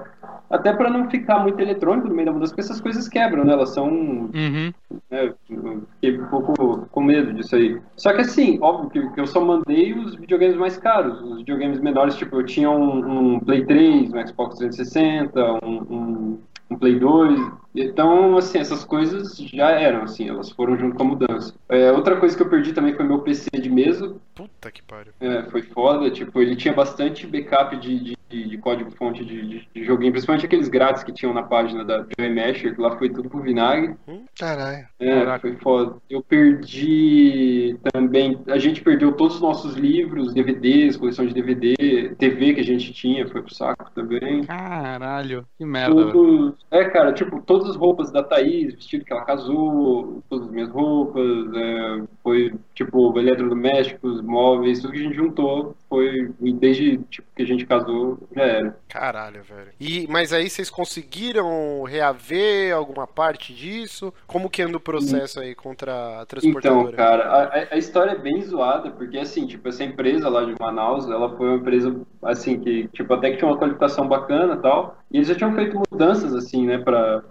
Até 0.49 0.71
pra 0.71 0.89
não 0.89 1.09
ficar 1.09 1.39
muito 1.39 1.59
eletrônico 1.59 2.07
no 2.07 2.15
meio 2.15 2.27
da 2.27 2.31
mudança, 2.31 2.51
porque 2.53 2.61
essas 2.61 2.79
coisas 2.79 3.07
quebram, 3.09 3.43
né? 3.43 3.51
Elas 3.53 3.73
são 3.73 3.87
Uhum. 3.87 4.73
né, 5.11 5.33
eu 5.49 5.83
fiquei 5.99 6.19
um 6.21 6.25
pouco 6.27 6.87
com 6.89 7.03
medo 7.03 7.33
disso 7.33 7.55
aí. 7.55 7.77
Só 7.97 8.13
que 8.13 8.21
assim, 8.21 8.57
óbvio 8.61 8.89
que, 8.89 9.13
que 9.13 9.19
eu 9.19 9.27
só 9.27 9.41
mandei 9.41 9.93
os 9.93 10.15
videogames 10.15 10.55
mais 10.55 10.77
caros. 10.77 11.21
Os 11.21 11.37
videogames 11.39 11.81
menores, 11.81 12.15
tipo, 12.15 12.37
eu 12.37 12.45
tinha 12.45 12.69
um, 12.69 13.35
um 13.35 13.39
Play 13.41 13.65
3, 13.65 14.13
um 14.13 14.27
Xbox 14.27 14.57
360, 14.57 15.65
um, 15.65 15.67
um, 15.67 16.39
um 16.69 16.77
Play 16.77 17.00
2. 17.00 17.51
Então, 17.75 18.38
assim, 18.38 18.57
essas 18.57 18.83
coisas 18.83 19.38
já 19.38 19.71
eram, 19.71 20.03
assim, 20.03 20.27
elas 20.27 20.50
foram 20.51 20.77
junto 20.77 20.95
com 20.95 21.03
a 21.03 21.07
mudança. 21.07 21.53
É, 21.69 21.91
outra 21.91 22.17
coisa 22.17 22.36
que 22.36 22.41
eu 22.41 22.50
perdi 22.50 22.74
também 22.74 22.95
foi 22.95 23.05
meu 23.05 23.19
PC 23.19 23.50
de 23.51 23.69
mesa. 23.69 24.15
Puta 24.33 24.71
que 24.71 24.81
pariu. 24.81 25.13
É, 25.19 25.43
foi 25.43 25.62
foda, 25.62 26.09
tipo, 26.09 26.41
ele 26.41 26.55
tinha 26.55 26.74
bastante 26.74 27.27
backup 27.27 27.77
de, 27.77 28.00
de 28.00 28.16
de, 28.29 28.48
de 28.48 28.57
código-fonte 28.57 29.24
de, 29.24 29.41
de, 29.48 29.67
de, 29.74 29.84
joguinho, 29.84 30.12
principalmente 30.12 30.46
aqueles 30.46 30.67
grátis 30.67 31.03
que 31.03 31.12
tinham 31.12 31.34
na 31.34 31.43
página 31.43 31.84
da 31.84 32.05
Joy 32.17 32.34
Masher, 32.34 32.75
que 32.75 32.81
lá 32.81 32.98
foi 32.98 33.10
tudo 33.10 33.29
pro 33.29 33.41
vinagre. 33.41 33.96
Caralho. 34.38 34.88
É, 35.00 35.19
Caraca. 35.19 35.39
foi 35.39 35.55
foda. 35.57 35.96
Eu 36.10 36.22
perdi 36.22 37.77
também. 37.93 38.39
A 38.48 38.57
gente 38.57 38.81
perdeu 38.81 39.12
todos 39.13 39.36
os 39.36 39.41
nossos 39.41 39.75
livros, 39.75 40.34
DVDs, 40.34 40.98
coleção 40.98 41.25
de 41.25 41.34
DVD, 41.34 42.15
TV 42.17 42.53
que 42.53 42.62
a 42.62 42.65
gente 42.65 42.93
tinha, 42.93 43.27
foi 43.27 43.41
pro 43.41 43.53
saco 43.53 43.91
também. 43.96 44.43
Caralho, 44.43 45.46
que 45.57 45.65
merda. 45.65 46.12
Tudo, 46.12 46.55
é, 46.72 46.86
cara, 46.86 47.13
tipo, 47.13 47.41
todas 47.41 47.69
as 47.69 47.75
roupas 47.75 48.12
da 48.12 48.24
Thaís, 48.24 48.74
vestido 48.74 49.05
que 49.05 49.13
ela 49.13 49.25
casou, 49.25 50.22
todas 50.29 50.48
as 50.48 50.53
minhas 50.53 50.69
roupas, 50.69 51.53
é, 51.55 52.03
foi, 52.24 52.53
tipo, 52.74 53.17
eletrodomésticos, 53.17 54.22
móveis, 54.22 54.81
tudo 54.81 54.93
que 54.93 55.00
a 55.00 55.03
gente 55.03 55.15
juntou, 55.15 55.75
foi, 55.89 56.32
desde, 56.39 56.98
tipo, 57.10 57.27
que 57.36 57.44
a 57.44 57.46
gente 57.46 57.65
casou, 57.65 58.17
já 58.36 58.44
era. 58.44 58.77
Caralho, 58.88 59.44
velho. 59.44 59.72
E, 59.79 60.08
mas 60.10 60.34
aí 60.34 60.50
vocês 60.50 60.70
conseguiram 60.70 61.84
reaver 61.84 62.75
alguma 62.75 63.08
parte 63.08 63.53
disso? 63.53 64.13
Como 64.25 64.50
que 64.50 64.62
anda 64.62 64.77
o 64.77 64.82
processo 64.82 65.39
aí 65.39 65.56
contra 65.56 66.22
a 66.22 66.25
transportadora? 66.25 66.89
Então, 66.89 66.91
cara, 66.94 67.24
a, 67.24 67.75
a 67.75 67.77
história 67.77 68.12
é 68.12 68.17
bem 68.17 68.41
zoada, 68.41 68.91
porque, 68.91 69.17
assim, 69.17 69.46
tipo, 69.48 69.67
essa 69.67 69.84
empresa 69.84 70.29
lá 70.29 70.44
de 70.44 70.56
Manaus, 70.60 71.10
ela 71.10 71.36
foi 71.36 71.48
uma 71.48 71.58
empresa, 71.58 71.96
assim, 72.22 72.60
que, 72.60 72.88
tipo, 72.89 73.13
até 73.13 73.32
que 73.32 73.38
tinha 73.38 73.50
uma 73.50 73.58
qualificação 73.58 74.08
bacana 74.08 74.56
e 74.56 74.60
tal, 74.60 74.98
e 75.12 75.17
eles 75.17 75.27
já 75.27 75.36
tinham 75.36 75.53
feito 75.53 75.82
mudanças, 75.89 76.36
assim, 76.36 76.65
né, 76.65 76.77
para 76.77 77.24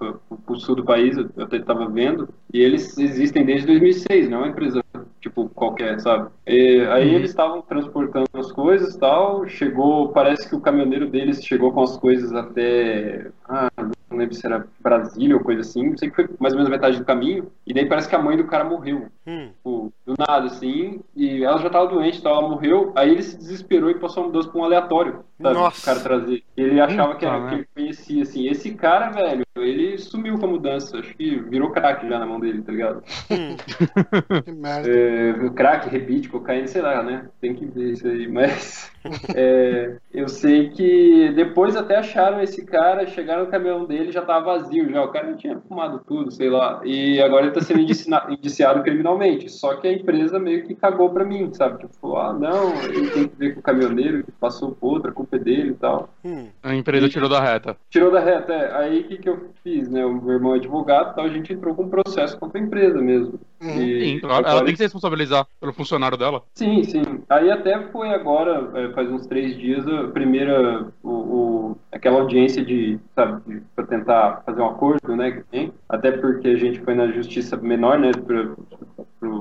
o 0.47 0.57
sul 0.57 0.77
do 0.77 0.85
país, 0.85 1.17
eu 1.17 1.29
até 1.45 1.57
estava 1.57 1.89
vendo, 1.89 2.29
e 2.53 2.61
eles 2.61 2.97
existem 2.97 3.45
desde 3.45 3.67
2006, 3.67 4.29
não 4.31 4.39
é 4.39 4.41
uma 4.43 4.49
empresa, 4.49 4.83
tipo, 5.27 5.49
qualquer, 5.49 6.01
sabe? 6.01 6.31
E, 6.47 6.87
aí 6.91 7.15
eles 7.15 7.31
estavam 7.31 7.61
transportando 7.61 8.29
as 8.35 8.53
coisas 8.53 8.95
e 8.95 8.99
tal, 8.99 9.47
chegou, 9.49 10.11
parece 10.11 10.49
que 10.49 10.55
o 10.55 10.61
caminhoneiro 10.61 11.11
deles 11.11 11.45
chegou 11.45 11.73
com 11.73 11.83
as 11.83 11.97
coisas 11.97 12.33
até, 12.33 13.29
ah, 13.49 13.69
não 14.17 14.23
lembro 14.23 14.35
se 14.35 14.47
era 14.47 14.67
Brasília 14.81 15.37
ou 15.37 15.43
coisa 15.43 15.61
assim, 15.61 15.97
sei 15.97 16.09
que 16.11 16.17
foi 16.17 16.29
mais 16.41 16.53
ou 16.55 16.59
menos 16.59 16.71
metade 16.71 16.99
do 16.99 17.05
caminho, 17.05 17.51
e 17.67 17.73
daí 17.75 17.87
parece 17.87 18.09
que 18.09 18.17
a 18.17 18.23
mãe 18.23 18.37
do 18.37 18.47
cara 18.47 18.65
morreu, 18.65 19.07
Hum. 19.27 19.49
tipo, 19.49 19.93
do 20.07 20.15
nada, 20.19 20.47
assim, 20.47 21.01
e 21.15 21.43
ela 21.43 21.59
já 21.59 21.69
tava 21.69 21.89
doente, 21.89 22.19
então 22.19 22.31
ela 22.33 22.49
morreu, 22.49 22.93
aí 22.95 23.11
ele 23.11 23.23
se 23.23 23.37
desesperou 23.37 23.91
e 23.91 23.99
passou 23.99 24.23
uma 24.23 24.29
mudança 24.29 24.49
pra 24.49 24.61
um 24.61 24.65
aleatório, 24.65 25.25
sabe, 25.43 25.55
Nossa. 25.55 25.81
o 25.81 25.85
cara 25.85 26.01
trazer. 26.01 26.43
Ele 26.57 26.81
achava 26.81 27.17
que, 27.17 27.25
era, 27.25 27.37
Puta, 27.39 27.49
que 27.49 27.55
ele 27.57 27.69
conhecia, 27.75 28.23
assim, 28.23 28.49
esse 28.49 28.75
cara, 28.75 29.11
velho, 29.11 29.45
ele 29.57 29.99
sumiu 29.99 30.39
com 30.39 30.47
a 30.47 30.51
mudança, 30.51 30.99
acho 30.99 31.15
que 31.17 31.37
virou 31.41 31.71
crack 31.71 32.09
já 32.09 32.19
na 32.19 32.27
mão 32.27 32.39
dele, 32.39 32.63
tá 32.63 32.73
ligado? 32.73 33.03
Que 34.45 34.53
merda. 34.53 34.89
É, 34.89 35.51
crack, 35.51 35.89
rebite, 35.89 36.29
cocaína, 36.29 36.67
sei 36.67 36.83
lá, 36.83 37.03
né? 37.03 37.29
Tem 37.41 37.55
que 37.55 37.65
ver 37.67 37.93
isso 37.93 38.07
aí. 38.07 38.29
Mas 38.29 38.91
é, 39.35 39.97
eu 40.13 40.29
sei 40.29 40.71
que 40.71 41.33
depois 41.35 41.77
até 41.77 41.97
acharam 41.97 42.41
esse 42.41 42.65
cara, 42.65 43.07
chegaram 43.07 43.45
no 43.45 43.51
caminhão 43.51 43.85
dele 43.85 44.13
já 44.13 44.23
tava 44.23 44.59
vazio 44.59 44.91
já. 44.91 45.03
O 45.03 45.09
cara 45.09 45.31
já 45.31 45.37
tinha 45.37 45.61
fumado 45.69 46.01
tudo, 46.07 46.31
sei 46.31 46.49
lá. 46.51 46.81
E 46.85 47.21
agora 47.21 47.47
ele 47.47 47.55
tá 47.55 47.61
sendo 47.61 47.81
indiciado 48.31 48.83
criminalmente. 48.83 49.49
Só 49.51 49.77
que 49.77 49.87
a 49.89 49.93
empresa 49.93 50.39
meio 50.39 50.65
que 50.67 50.75
cagou 50.75 51.11
pra 51.11 51.25
mim, 51.25 51.53
sabe? 51.53 51.79
Tipo, 51.79 51.95
falou, 52.01 52.19
ah, 52.19 52.33
não, 52.33 52.83
ele 52.85 53.11
tem 53.11 53.29
que 53.29 53.37
ver 53.37 53.55
com 53.55 53.61
o 53.61 53.63
caminhoneiro 53.63 54.25
que 54.25 54.33
passou 54.33 54.73
por 54.73 54.95
outra, 54.95 55.11
a 55.11 55.15
culpa 55.15 55.37
é 55.37 55.39
dele 55.39 55.71
e 55.71 55.75
tal. 55.75 56.09
Hum. 56.25 56.49
A 56.63 56.75
empresa 56.75 57.09
tirou 57.09 57.29
da 57.29 57.41
reta. 57.41 57.77
Tirou 57.91 58.11
da 58.11 58.21
reta, 58.21 58.53
é. 58.53 58.77
Aí 58.77 59.01
o 59.01 59.05
que, 59.05 59.19
que 59.19 59.29
eu 59.29 59.51
fiz, 59.63 59.89
né? 59.89 60.05
O 60.05 60.15
meu 60.21 60.35
irmão 60.35 60.55
é 60.55 60.59
advogado, 60.59 61.11
então 61.13 61.25
a 61.25 61.29
gente 61.29 61.53
entrou 61.53 61.75
com 61.75 61.85
um 61.85 61.89
processo 61.89 62.39
contra 62.39 62.61
a 62.61 62.63
empresa 62.65 63.01
mesmo. 63.01 63.39
Uhum. 63.63 63.81
E 63.81 64.01
Sim, 64.05 64.21
claro. 64.21 64.41
Ela 64.41 64.49
agora- 64.51 64.65
tem 64.65 64.75
que 64.75 64.79
se 64.79 64.85
responsabilizar 64.85 65.47
pelo 65.61 65.73
funcionário 65.73 66.17
dela. 66.19 66.43
Sim, 66.55 66.83
sim. 66.85 67.03
Aí 67.29 67.51
até 67.51 67.81
foi 67.89 68.11
agora, 68.11 68.71
é, 68.75 68.89
faz 68.97 69.13
uns 69.13 69.27
três 69.27 69.57
dias, 69.57 69.87
a 69.87 70.09
primeira, 70.09 70.89
o, 71.03 71.11
o- 71.11 71.77
aquela 71.93 72.21
audiência 72.21 72.65
de, 72.65 72.99
sabe, 73.15 73.63
pra 73.77 73.87
tentar 73.87 74.43
fazer 74.45 74.61
um 74.61 74.67
acordo, 74.67 75.15
né, 75.15 75.31
que 75.31 75.43
tem. 75.45 75.73
Até 75.89 76.11
porque 76.13 76.49
a 76.49 76.57
gente 76.57 76.81
foi 76.81 76.95
na 76.95 77.07
justiça 77.13 77.57
menor, 77.57 77.99
né, 77.99 78.11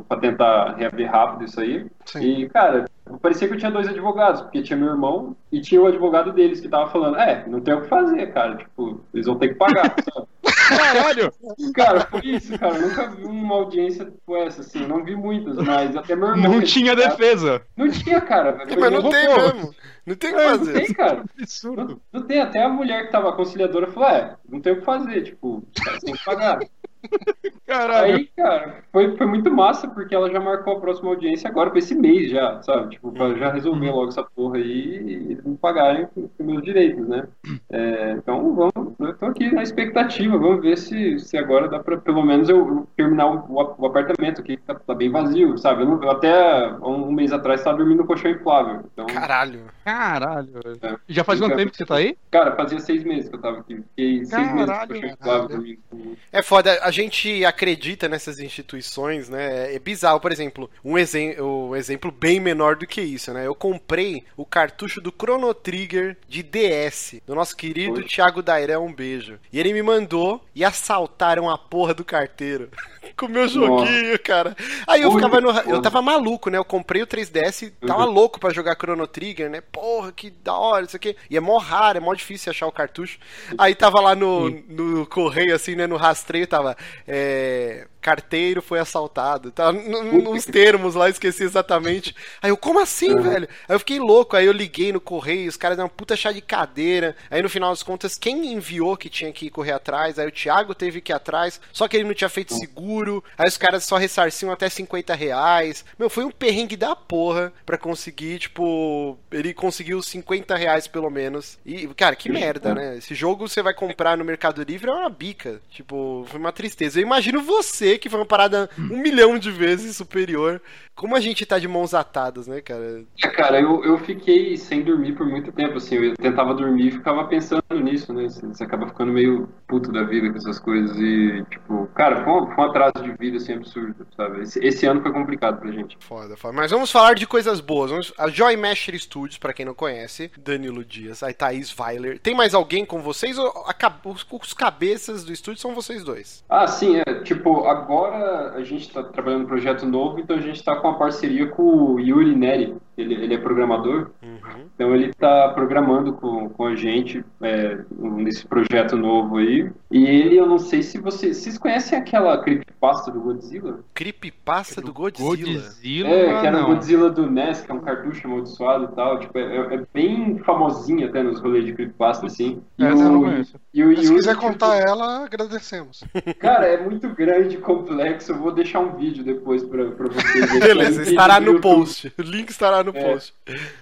pra 0.08 0.18
tentar 0.18 0.76
reaver 0.76 1.10
rápido 1.10 1.46
isso 1.46 1.60
aí. 1.60 1.86
Sim. 2.06 2.20
E, 2.22 2.50
cara, 2.50 2.86
parecia 3.22 3.48
que 3.48 3.54
eu 3.54 3.58
tinha 3.58 3.72
dois 3.72 3.88
advogados, 3.88 4.42
porque 4.42 4.62
tinha 4.62 4.78
meu 4.78 4.90
irmão 4.90 5.36
e 5.52 5.62
tinha 5.62 5.82
o 5.82 5.88
advogado 5.88 6.32
deles 6.34 6.60
que 6.60 6.70
tava 6.70 6.90
falando, 6.92 7.18
é, 7.18 7.46
não 7.48 7.62
tem 7.62 7.74
o 7.74 7.82
que 7.82 7.88
fazer, 7.88 8.28
cara, 8.34 8.56
tipo, 8.56 9.02
eles 9.14 9.26
vão 9.26 9.38
ter 9.38 9.50
que 9.50 9.56
pagar, 9.56 9.96
sabe? 10.14 10.28
Caralho! 10.68 11.34
Cara, 11.74 12.02
foi 12.08 12.22
isso, 12.26 12.58
cara. 12.58 12.78
Nunca 12.78 13.10
vi 13.10 13.24
uma 13.26 13.56
audiência 13.56 14.06
tipo 14.06 14.36
essa, 14.38 14.62
assim. 14.62 14.86
Não 14.88 15.04
vi 15.04 15.16
muitas, 15.16 15.56
mas 15.58 15.96
até 15.96 16.16
meu 16.16 16.30
irmão. 16.30 16.52
Não 16.54 16.62
tinha 16.62 16.96
cara. 16.96 17.10
defesa. 17.10 17.62
Não 17.76 17.90
tinha, 17.92 18.22
cara. 18.22 18.58
Mas 18.80 18.92
não 18.92 19.10
tem 19.10 19.28
mesmo. 19.28 19.76
Não 20.06 20.16
tem 20.16 20.32
o 20.32 20.36
que 20.36 20.40
É, 20.42 20.50
não 20.52 20.60
fazer. 20.60 20.74
tem, 20.74 20.94
cara. 20.94 21.24
Absurdo. 21.42 21.84
Não, 21.88 22.02
não 22.22 22.28
tem. 22.28 22.40
Até 22.40 22.64
a 22.64 22.70
mulher 22.70 23.06
que 23.06 23.12
tava 23.12 23.34
conciliadora 23.34 23.88
falou: 23.92 24.10
é, 24.10 24.36
não 24.48 24.62
tem 24.62 24.74
o 24.74 24.80
que 24.80 24.86
fazer. 24.86 25.24
Tipo, 25.24 25.64
os 25.76 25.84
caras 25.84 26.02
têm 26.02 26.14
que 26.14 26.24
pagar. 26.24 26.60
Caralho. 27.66 28.16
Aí, 28.16 28.30
cara, 28.38 28.84
foi, 28.92 29.18
foi 29.18 29.26
muito 29.26 29.50
massa, 29.52 29.88
porque 29.88 30.14
ela 30.14 30.30
já 30.32 30.40
marcou 30.40 30.78
a 30.78 30.80
próxima 30.80 31.10
audiência 31.10 31.50
agora 31.50 31.70
pra 31.72 31.80
esse 31.80 31.96
mês 31.96 32.30
já, 32.30 32.62
sabe? 32.62 32.92
Tipo, 32.92 33.12
pra 33.12 33.34
já 33.34 33.52
resolver 33.52 33.90
logo 33.92 34.10
essa 34.10 34.24
porra 34.24 34.58
aí 34.58 34.64
e 34.64 35.32
eles 35.32 35.44
me 35.44 35.58
pagarem 35.58 36.08
com 36.16 36.30
meus 36.44 36.62
direitos, 36.64 37.08
né? 37.08 37.28
É, 37.72 38.12
então, 38.18 38.54
vamos, 38.56 38.94
eu 39.00 39.18
tô 39.18 39.26
aqui 39.26 39.52
na 39.54 39.64
expectativa, 39.64 40.38
vamos 40.38 40.62
ver 40.62 40.78
se, 40.78 41.20
se 41.20 41.38
agora 41.38 41.68
dá 41.68 41.80
pra 41.80 41.98
pelo 41.98 42.24
menos 42.24 42.50
eu 42.50 42.88
terminar 42.96 43.28
o, 43.28 43.52
o- 43.52 43.86
apartamento 43.86 44.44
que 44.44 44.58
tá, 44.58 44.76
tá 44.76 44.94
bem 44.94 45.10
vazio, 45.10 45.58
sabe? 45.58 45.82
Eu, 45.82 45.88
não- 45.88 46.04
eu 46.04 46.12
até 46.12 46.68
um, 46.84 47.08
um 47.08 47.12
mês 47.12 47.34
atrás 47.34 47.64
tava 47.64 47.78
dormindo 47.78 48.00
no 48.00 48.06
colchão 48.08 48.30
inflável. 48.32 48.82
Então, 48.94 49.08
Caralho. 49.08 49.62
Caralho. 49.84 50.52
É. 50.82 50.96
Já 51.10 51.24
faz 51.24 51.40
quanto 51.40 51.56
tempo 51.56 51.72
que 51.72 51.78
você 51.78 51.86
tá 51.86 51.96
aí? 51.96 52.16
cara, 52.30 52.56
fazia 52.56 52.80
seis 52.80 53.04
meses 53.04 53.28
que 53.30 53.36
eu 53.36 53.42
tava 53.42 53.60
aqui. 53.60 53.76
Fiquei 53.90 54.24
seis 54.26 54.32
meses 54.54 54.62
no 54.62 54.66
Caralho, 54.68 54.92
colchão 54.94 55.10
inflável 55.10 55.48
caralho. 55.50 55.78
dormindo. 55.90 56.18
É 56.32 56.42
foda, 56.44 56.80
a 56.82 56.92
gente 56.96 57.46
acredita 57.46 58.08
nessas 58.10 58.40
instituições, 58.40 59.30
né? 59.30 59.74
É 59.76 59.80
bizarro, 59.80 60.20
por 60.20 60.32
exemplo, 60.32 60.70
um, 60.84 60.98
exem 60.98 61.40
um 61.42 61.76
exemplo 61.76 62.12
bem 62.12 62.40
menor 62.40 62.76
do 62.76 62.88
que 62.88 63.02
isso, 63.02 63.34
né? 63.34 63.46
Eu 63.46 63.56
comprei 63.56 64.24
o 64.38 64.46
cartucho 64.46 65.00
do 65.02 65.12
Chrono 65.12 65.54
Trigger 65.54 66.18
de 66.28 66.42
DS, 66.44 67.22
do 67.26 67.36
nosso 67.36 67.56
querido 67.56 68.00
Oi. 68.00 68.04
Thiago 68.04 68.42
Dairé, 68.42 68.78
um 68.78 68.94
beijo. 68.94 69.40
E 69.52 69.60
ele 69.60 69.74
me 69.74 69.82
mandou 69.84 70.44
e 70.56 70.64
assaltaram 70.64 71.50
a 71.50 71.58
porra 71.58 71.94
do 71.94 72.04
carteiro. 72.06 72.70
Com 73.16 73.28
o 73.28 73.30
meu 73.30 73.48
joguinho, 73.48 74.20
cara. 74.20 74.56
Aí 74.88 75.02
eu 75.02 75.12
ficava 75.12 75.40
no. 75.40 75.50
Eu 75.52 75.80
tava 75.82 76.02
maluco, 76.02 76.50
né? 76.50 76.58
Eu 76.58 76.66
comprei 76.66 77.02
o 77.02 77.08
3DS, 77.08 77.72
tava 77.86 78.06
Uhum. 78.06 78.12
louco 78.12 78.40
pra 78.40 78.50
jogar 78.52 78.76
Chrono 78.76 79.08
Trigger, 79.08 79.50
né? 79.50 79.62
Porra, 79.62 80.12
que 80.12 80.30
da 80.30 80.54
hora, 80.58 80.86
isso 80.86 80.96
aqui. 80.96 81.16
E 81.30 81.38
é 81.38 81.40
mó 81.40 81.58
raro, 81.58 81.98
é 81.98 82.02
mó 82.02 82.14
difícil 82.14 82.50
achar 82.52 82.68
o 82.68 82.72
cartucho. 82.72 83.18
Aí 83.58 83.74
tava 83.76 84.02
lá 84.02 84.16
no, 84.16 84.50
no 84.68 85.06
correio, 85.06 85.56
assim, 85.56 85.76
né? 85.76 85.88
No 85.88 85.98
rastreio, 85.98 86.48
tava. 86.48 86.76
É, 87.08 87.88
carteiro 88.06 88.62
foi 88.62 88.78
assaltado. 88.80 89.50
Puta 89.52 89.72
nos 89.72 90.46
termos 90.46 90.94
lá, 90.94 91.10
esqueci 91.10 91.44
exatamente. 91.44 92.16
Aí 92.42 92.52
eu, 92.52 92.58
como 92.58 92.80
assim, 92.80 93.10
Uhum. 93.12 93.22
velho? 93.24 93.48
Aí 93.68 93.76
eu 93.76 93.80
fiquei 93.80 94.00
louco, 94.00 94.36
aí 94.36 94.46
eu 94.46 94.52
liguei 94.52 94.92
no 94.94 95.02
correio, 95.02 95.50
os 95.50 95.58
caras 95.58 95.76
deram 95.78 95.88
uma 95.88 95.96
puta 95.96 96.16
chá 96.16 96.32
de 96.32 96.42
cadeira. 96.42 97.16
Aí 97.32 97.42
no 97.42 97.50
final 97.50 97.72
das 97.72 97.82
contas, 97.82 98.16
quem 98.18 98.54
enviou 98.54 98.96
que 98.96 99.10
tinha 99.10 99.32
que 99.32 99.50
correr 99.50 99.72
atrás? 99.72 100.20
Aí 100.20 100.28
o 100.28 100.32
Thiago 100.32 100.76
teve 100.76 101.02
que 101.02 101.12
ir 101.12 101.16
atrás, 101.16 101.60
só 101.74 101.88
que 101.88 101.98
ele 101.98 102.04
não 102.08 102.14
tinha 102.14 102.30
feito 102.30 102.54
seguro. 102.54 103.24
Aí 103.38 103.48
os 103.48 103.58
caras 103.58 103.84
só 103.84 103.98
ressarciam 103.98 104.52
até 104.52 104.70
50 104.70 105.16
reais. 105.16 105.84
Meu, 105.98 106.10
foi 106.10 106.24
um 106.26 106.32
perrengue 106.32 106.76
da 106.78 106.96
porra 106.96 107.52
pra 107.66 107.78
conseguir, 107.78 108.38
tipo. 108.40 109.18
Ele 109.32 109.54
conseguiu 109.54 110.02
50 110.02 110.56
reais 110.56 110.88
pelo 110.88 111.10
menos. 111.10 111.58
E, 111.66 111.88
cara, 111.96 112.16
que 112.16 112.30
merda, 112.30 112.74
né? 112.76 112.98
Esse 112.98 113.16
jogo 113.16 113.48
você 113.48 113.62
vai 113.64 113.74
comprar 113.74 114.18
no 114.18 114.24
Mercado 114.26 114.62
Livre 114.64 114.90
é 114.90 114.94
uma 114.94 115.10
bica. 115.10 115.62
Tipo, 115.72 116.26
foi 116.30 116.40
uma 116.40 116.52
tristeza. 116.52 117.00
Eu 117.00 117.04
imagino 117.04 117.42
você, 117.42 117.95
que 117.98 118.10
foi 118.10 118.20
uma 118.20 118.26
parada 118.26 118.70
um 118.78 118.98
milhão 119.02 119.38
de 119.38 119.52
vezes 119.52 119.96
superior. 119.96 120.62
Como 120.96 121.16
a 121.16 121.20
gente 121.20 121.46
tá 121.46 121.60
de 121.60 121.68
mãos 121.68 121.94
atadas, 121.94 122.48
né, 122.48 122.62
cara? 122.62 123.04
É, 123.24 123.28
cara, 123.28 123.60
eu, 123.60 123.84
eu 123.84 123.98
fiquei 123.98 124.56
sem 124.58 124.82
dormir 124.82 125.14
por 125.14 125.28
muito 125.28 125.52
tempo, 125.52 125.78
assim, 125.78 125.96
eu 125.96 126.16
tentava 126.16 126.54
dormir 126.54 126.88
e 126.88 126.92
ficava 126.92 127.26
pensando 127.26 127.64
nisso, 127.82 128.14
né, 128.14 128.24
você, 128.24 128.48
você 128.48 128.64
acaba 128.64 128.88
ficando 128.88 129.12
meio 129.12 129.50
puto 129.68 129.92
da 129.92 130.04
vida 130.04 130.30
com 130.30 130.38
essas 130.38 130.60
coisas 130.60 130.96
e, 130.98 131.44
tipo, 131.50 131.88
cara, 131.94 132.24
foi 132.24 132.34
um, 132.34 132.48
foi 132.48 132.64
um 132.64 132.70
atraso 132.70 133.04
de 133.04 133.12
vida, 133.14 133.38
assim, 133.38 133.54
absurdo, 133.54 134.08
sabe, 134.16 134.42
esse, 134.42 134.60
esse 134.66 134.86
ano 134.86 135.02
foi 135.02 135.12
complicado 135.12 135.60
pra 135.60 135.72
gente. 135.72 135.98
Foda, 136.00 136.38
foda. 136.38 136.54
Mas 136.54 136.72
vamos 136.72 136.92
falar 136.92 137.14
de 137.14 137.28
coisas 137.28 137.60
boas. 137.60 137.92
Vamos... 137.92 138.14
A 138.18 138.30
Joy 138.30 138.56
Masher 138.56 138.98
Studios, 138.98 139.38
pra 139.38 139.54
quem 139.54 139.66
não 139.66 139.74
conhece, 139.74 140.32
Danilo 140.38 140.84
Dias, 140.86 141.22
a 141.24 141.34
Thaís 141.34 141.76
Weiler. 141.78 142.20
Tem 142.20 142.34
mais 142.34 142.54
alguém 142.54 142.86
com 142.86 143.02
vocês 143.02 143.38
ou 143.38 143.48
a 143.48 143.76
os, 144.06 144.26
os 144.32 144.54
cabeças 144.54 145.24
do 145.24 145.32
estúdio 145.32 145.62
são 145.62 145.76
vocês 145.76 146.04
dois? 146.04 146.44
Ah, 146.50 146.68
sim, 146.68 147.02
é, 147.06 147.16
tipo, 147.22 147.66
agora 147.66 148.54
a 148.56 148.64
gente 148.64 148.92
tá 148.92 149.04
trabalhando 149.04 149.42
num 149.42 149.48
projeto 149.48 149.86
novo, 149.86 150.20
então 150.20 150.38
a 150.38 150.42
gente 150.42 150.64
tá 150.64 150.76
com 150.86 150.90
uma 150.90 150.98
parceria 151.00 151.48
com 151.48 151.64
o 151.64 152.00
Yuri 152.00 152.36
Neri, 152.36 152.76
ele, 152.96 153.16
ele 153.16 153.34
é 153.34 153.38
programador, 153.38 154.12
Uhum. 154.22 154.66
Então 154.76 154.94
ele 154.94 155.08
está 155.08 155.50
programando 155.50 156.14
com, 156.14 156.50
com 156.50 156.66
a 156.66 156.76
gente 156.76 157.24
é, 157.42 157.78
nesse 157.98 158.46
projeto 158.46 158.98
novo 158.98 159.38
aí. 159.38 159.72
E 159.90 160.06
ele, 160.06 160.38
eu 160.38 160.46
não 160.46 160.58
sei 160.58 160.84
se 160.84 160.98
vocês, 161.00 161.38
vocês 161.38 161.58
conhecem 161.58 161.98
aquela 161.98 162.38
creepypasta 162.38 163.12
do 163.12 163.22
Godzilla? 163.22 163.80
Creepypasta 163.94 164.82
do 164.82 164.94
Godzilla? 164.94 165.30
Godzilla, 165.30 166.10
É, 166.10 166.42
que 166.42 166.48
era 166.48 166.58
o 166.58 166.62
não. 166.62 166.68
Godzilla 166.68 167.10
do 167.10 167.30
NES, 167.30 167.62
que 167.62 167.72
é 167.72 167.74
um 167.74 167.80
cartucho 167.80 168.28
amaldiçoado 168.28 168.86
e 168.86 168.96
tal. 168.96 169.20
Tipo, 169.20 169.38
é, 169.38 169.76
é 169.76 169.86
bem 169.94 170.38
famosinho 170.40 171.08
até 171.08 171.24
nos 171.24 171.40
rolês 171.40 171.66
de 171.66 171.74
creepypasta, 171.74 172.26
assim. 172.26 172.62
E 172.78 172.84
Essa 172.84 173.04
eu 173.04 173.12
não 173.12 173.22
o, 173.22 173.24
conheço. 173.24 173.60
E 173.76 173.84
o 173.84 173.96
se 173.96 174.04
Yuri, 174.06 174.16
quiser 174.16 174.36
tipo, 174.36 174.42
contar 174.48 174.78
ela, 174.78 175.26
agradecemos. 175.26 176.04
Cara, 176.40 176.66
é 176.68 176.82
muito 176.82 177.10
grande, 177.10 177.58
complexo. 177.58 178.32
Eu 178.32 178.38
vou 178.38 178.52
deixar 178.52 178.80
um 178.80 178.96
vídeo 178.96 179.24
depois 179.24 179.64
pra, 179.64 179.92
pra 179.92 180.08
vocês. 180.08 180.46
verem. 180.52 180.60
Beleza, 180.76 181.04
estará 181.04 181.40
no 181.40 181.54
YouTube. 181.54 181.62
post. 181.62 182.14
O 182.18 182.22
link 182.22 182.50
estará 182.50 182.84
no 182.84 182.92
É. 182.96 183.04
post. 183.04 183.34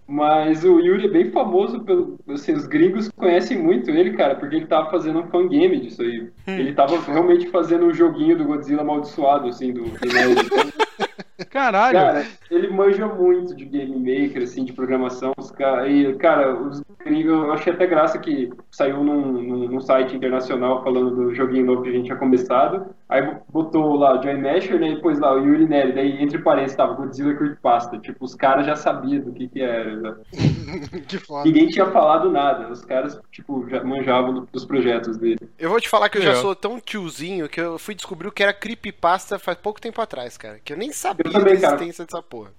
Mas 0.07 0.63
o 0.63 0.79
Yuri 0.79 1.05
é 1.05 1.09
bem 1.09 1.31
famoso 1.31 1.79
pelo. 1.81 2.19
Assim, 2.29 2.53
os 2.53 2.65
gringos 2.65 3.09
conhecem 3.15 3.57
muito 3.57 3.91
ele, 3.91 4.13
cara, 4.17 4.35
porque 4.35 4.55
ele 4.55 4.65
tava 4.65 4.89
fazendo 4.89 5.19
um 5.19 5.27
fangame 5.27 5.79
disso 5.79 6.01
aí. 6.01 6.27
Ele 6.47 6.73
tava 6.73 6.99
realmente 6.99 7.49
fazendo 7.49 7.85
um 7.85 7.93
joguinho 7.93 8.37
do 8.37 8.45
Godzilla 8.45 8.81
amaldiçoado, 8.81 9.47
assim, 9.47 9.71
do, 9.71 9.83
do 9.83 10.07
Nerd. 10.13 10.49
Caralho. 11.49 11.97
Cara, 11.97 12.25
ele 12.49 12.67
manja 12.69 13.07
muito 13.07 13.55
de 13.55 13.65
game 13.65 13.95
maker, 13.97 14.43
assim, 14.43 14.63
de 14.65 14.73
programação. 14.73 15.33
Os 15.37 15.51
E, 15.87 16.13
cara, 16.19 16.53
os 16.55 16.81
gringos, 17.03 17.31
eu 17.33 17.51
achei 17.53 17.73
até 17.73 17.85
graça 17.85 18.17
que 18.19 18.49
saiu 18.71 19.03
num, 19.03 19.21
num, 19.41 19.67
num 19.69 19.81
site 19.81 20.15
internacional 20.15 20.83
falando 20.83 21.11
do 21.15 21.35
joguinho 21.35 21.65
novo 21.65 21.83
que 21.83 21.89
a 21.89 21.91
gente 21.91 22.05
tinha 22.05 22.17
começado. 22.17 22.87
Aí 23.09 23.35
botou 23.49 23.95
lá 23.95 24.19
Joy 24.21 24.37
Masher, 24.37 24.79
né? 24.79 24.89
E 24.91 24.95
depois 24.95 25.19
lá 25.19 25.33
o 25.35 25.39
Yuri 25.45 25.67
Neri. 25.67 25.91
Daí, 25.93 26.21
entre 26.23 26.39
parênteses, 26.39 26.75
tava 26.77 26.93
Godzilla 26.95 27.33
Creepypasta. 27.35 27.97
Tipo, 27.99 28.25
os 28.25 28.33
caras 28.33 28.65
já 28.65 28.75
sabiam 28.75 29.21
do 29.23 29.31
que 29.31 29.47
que 29.47 29.61
era. 29.61 29.95
né? 29.97 30.15
que 31.07 31.17
foda. 31.19 31.45
Ninguém 31.45 31.67
tinha 31.67 31.85
falado 31.91 32.31
nada. 32.31 32.71
Os 32.71 32.83
caras, 32.83 33.19
tipo, 33.31 33.67
já 33.69 33.83
manjavam 33.83 34.33
do- 34.33 34.47
dos 34.51 34.65
projetos 34.65 35.17
dele. 35.17 35.37
Eu 35.59 35.69
vou 35.69 35.79
te 35.79 35.89
falar 35.89 36.09
que 36.09 36.17
eu 36.17 36.21
já 36.21 36.29
Legal. 36.29 36.41
sou 36.43 36.55
tão 36.55 36.79
tiozinho 36.79 37.47
que 37.47 37.61
eu 37.61 37.77
fui 37.77 37.93
descobrir 37.93 38.27
o 38.27 38.31
que 38.31 38.41
era 38.41 38.53
creepypasta 38.53 39.37
faz 39.37 39.57
pouco 39.57 39.79
tempo 39.79 40.01
atrás, 40.01 40.37
cara. 40.37 40.59
Que 40.63 40.73
eu 40.73 40.77
nem 40.77 40.91
sabia 41.03 41.23
Eu 41.25 41.31
também, 41.31 41.55
da 41.55 41.61
cara. 41.61 41.73
existência 41.75 42.05
dessa 42.05 42.21
porra. 42.21 42.51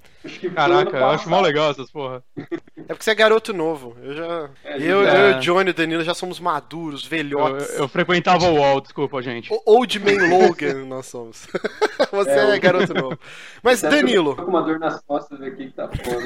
Caraca, 0.54 0.96
eu 0.96 1.06
acho 1.10 1.28
mó 1.28 1.40
legal 1.40 1.70
essas 1.70 1.90
porra. 1.90 2.22
É 2.36 2.86
porque 2.88 3.02
você 3.04 3.10
é 3.10 3.14
garoto 3.14 3.52
novo. 3.52 3.94
Eu 4.02 4.14
já. 4.14 4.50
É, 4.64 4.76
eu, 4.80 5.06
é. 5.06 5.32
eu, 5.32 5.36
o 5.36 5.40
Johnny 5.40 5.68
e 5.68 5.72
o 5.72 5.74
Danilo 5.74 6.02
já 6.02 6.14
somos 6.14 6.40
maduros, 6.40 7.04
Eu, 7.04 7.10
velhotes. 7.10 7.78
eu 7.78 7.86
frequentava 7.88 8.46
o 8.46 8.54
UOL, 8.54 8.80
desculpa, 8.80 9.20
gente. 9.20 9.52
O- 9.52 9.62
Old 9.66 9.98
Man 10.00 10.28
Logan 10.38 10.86
nós 10.86 11.06
somos. 11.06 11.46
Você 12.10 12.30
é, 12.30 12.56
É, 12.56 12.58
garoto 12.58 12.94
novo. 12.94 13.18
Mas, 13.62 13.82
Danilo, 13.82 14.34
Tô 14.34 14.44
com 14.44 14.50
uma 14.50 14.62
dor 14.62 14.78
nas 14.78 15.00
costas 15.02 15.40
aqui 15.42 15.66
que 15.66 15.72
tá 15.72 15.88
foda. 15.88 16.24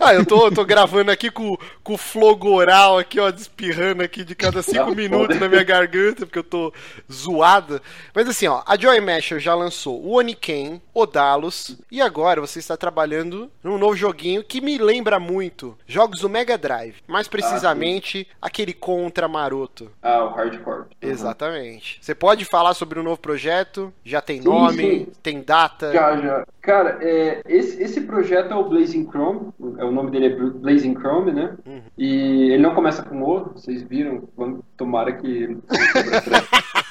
Ah, 0.00 0.14
eu 0.14 0.24
tô, 0.24 0.46
eu 0.46 0.54
tô 0.54 0.64
gravando 0.64 1.10
aqui 1.10 1.30
com, 1.30 1.56
com 1.82 1.94
o 1.94 1.98
flogoral 1.98 2.98
aqui, 2.98 3.20
ó, 3.20 3.28
espirrando 3.28 4.02
aqui 4.02 4.24
de 4.24 4.34
cada 4.34 4.62
cinco 4.62 4.90
Tá 4.90 4.94
minutos 4.94 5.38
na 5.38 5.48
minha 5.48 5.62
garganta, 5.62 6.26
porque 6.26 6.38
eu 6.38 6.44
tô 6.44 6.72
zoada. 7.10 7.80
Mas 8.14 8.28
assim, 8.28 8.46
ó, 8.46 8.62
a 8.66 8.76
Joy 8.76 9.00
Masher 9.00 9.38
já 9.38 9.54
lançou 9.54 10.02
o 10.02 10.18
Oniken, 10.18 10.80
o 10.94 11.06
Dalus, 11.06 11.76
e 11.90 12.00
agora 12.00 12.40
você 12.40 12.58
está 12.58 12.76
trabalhando 12.76 13.50
num 13.62 13.78
novo 13.78 13.96
joguinho 13.96 14.42
que 14.44 14.60
me 14.60 14.78
lembra 14.78 15.18
muito 15.20 15.76
jogos 15.86 16.20
do 16.20 16.28
Mega 16.28 16.56
Drive. 16.58 16.96
Mais 17.06 17.28
precisamente, 17.28 18.26
aquele 18.40 18.72
Contra 18.72 19.28
Maroto. 19.28 19.90
Ah, 20.02 20.24
o 20.24 20.28
Hardcore. 20.30 20.86
Exatamente. 21.00 21.98
Você 22.00 22.14
pode 22.14 22.44
falar 22.44 22.74
sobre 22.74 22.98
o 22.98 23.02
novo 23.02 23.20
projeto? 23.20 23.92
Já 24.04 24.20
tem 24.20 24.40
Sim, 24.40 24.48
nome? 24.48 24.82
sim. 24.82 25.06
Tem 25.22 25.42
data? 25.42 25.92
Já, 25.92 26.16
já. 26.16 26.46
Cara, 26.60 26.98
é, 27.00 27.42
esse, 27.46 27.82
esse 27.82 28.00
projeto 28.02 28.52
é 28.52 28.56
o 28.56 28.68
Blazing 28.68 29.08
Chrome, 29.10 29.52
é, 29.78 29.81
o 29.84 29.92
nome 29.92 30.10
dele 30.10 30.26
é 30.26 30.36
Blazing 30.36 30.94
Chrome, 30.94 31.32
né? 31.32 31.56
Uhum. 31.66 31.80
E 31.96 32.52
ele 32.52 32.62
não 32.62 32.74
começa 32.74 33.02
com 33.02 33.22
O, 33.22 33.52
vocês 33.52 33.82
viram, 33.82 34.28
vamos, 34.36 34.60
tomara 34.76 35.12
que. 35.12 35.56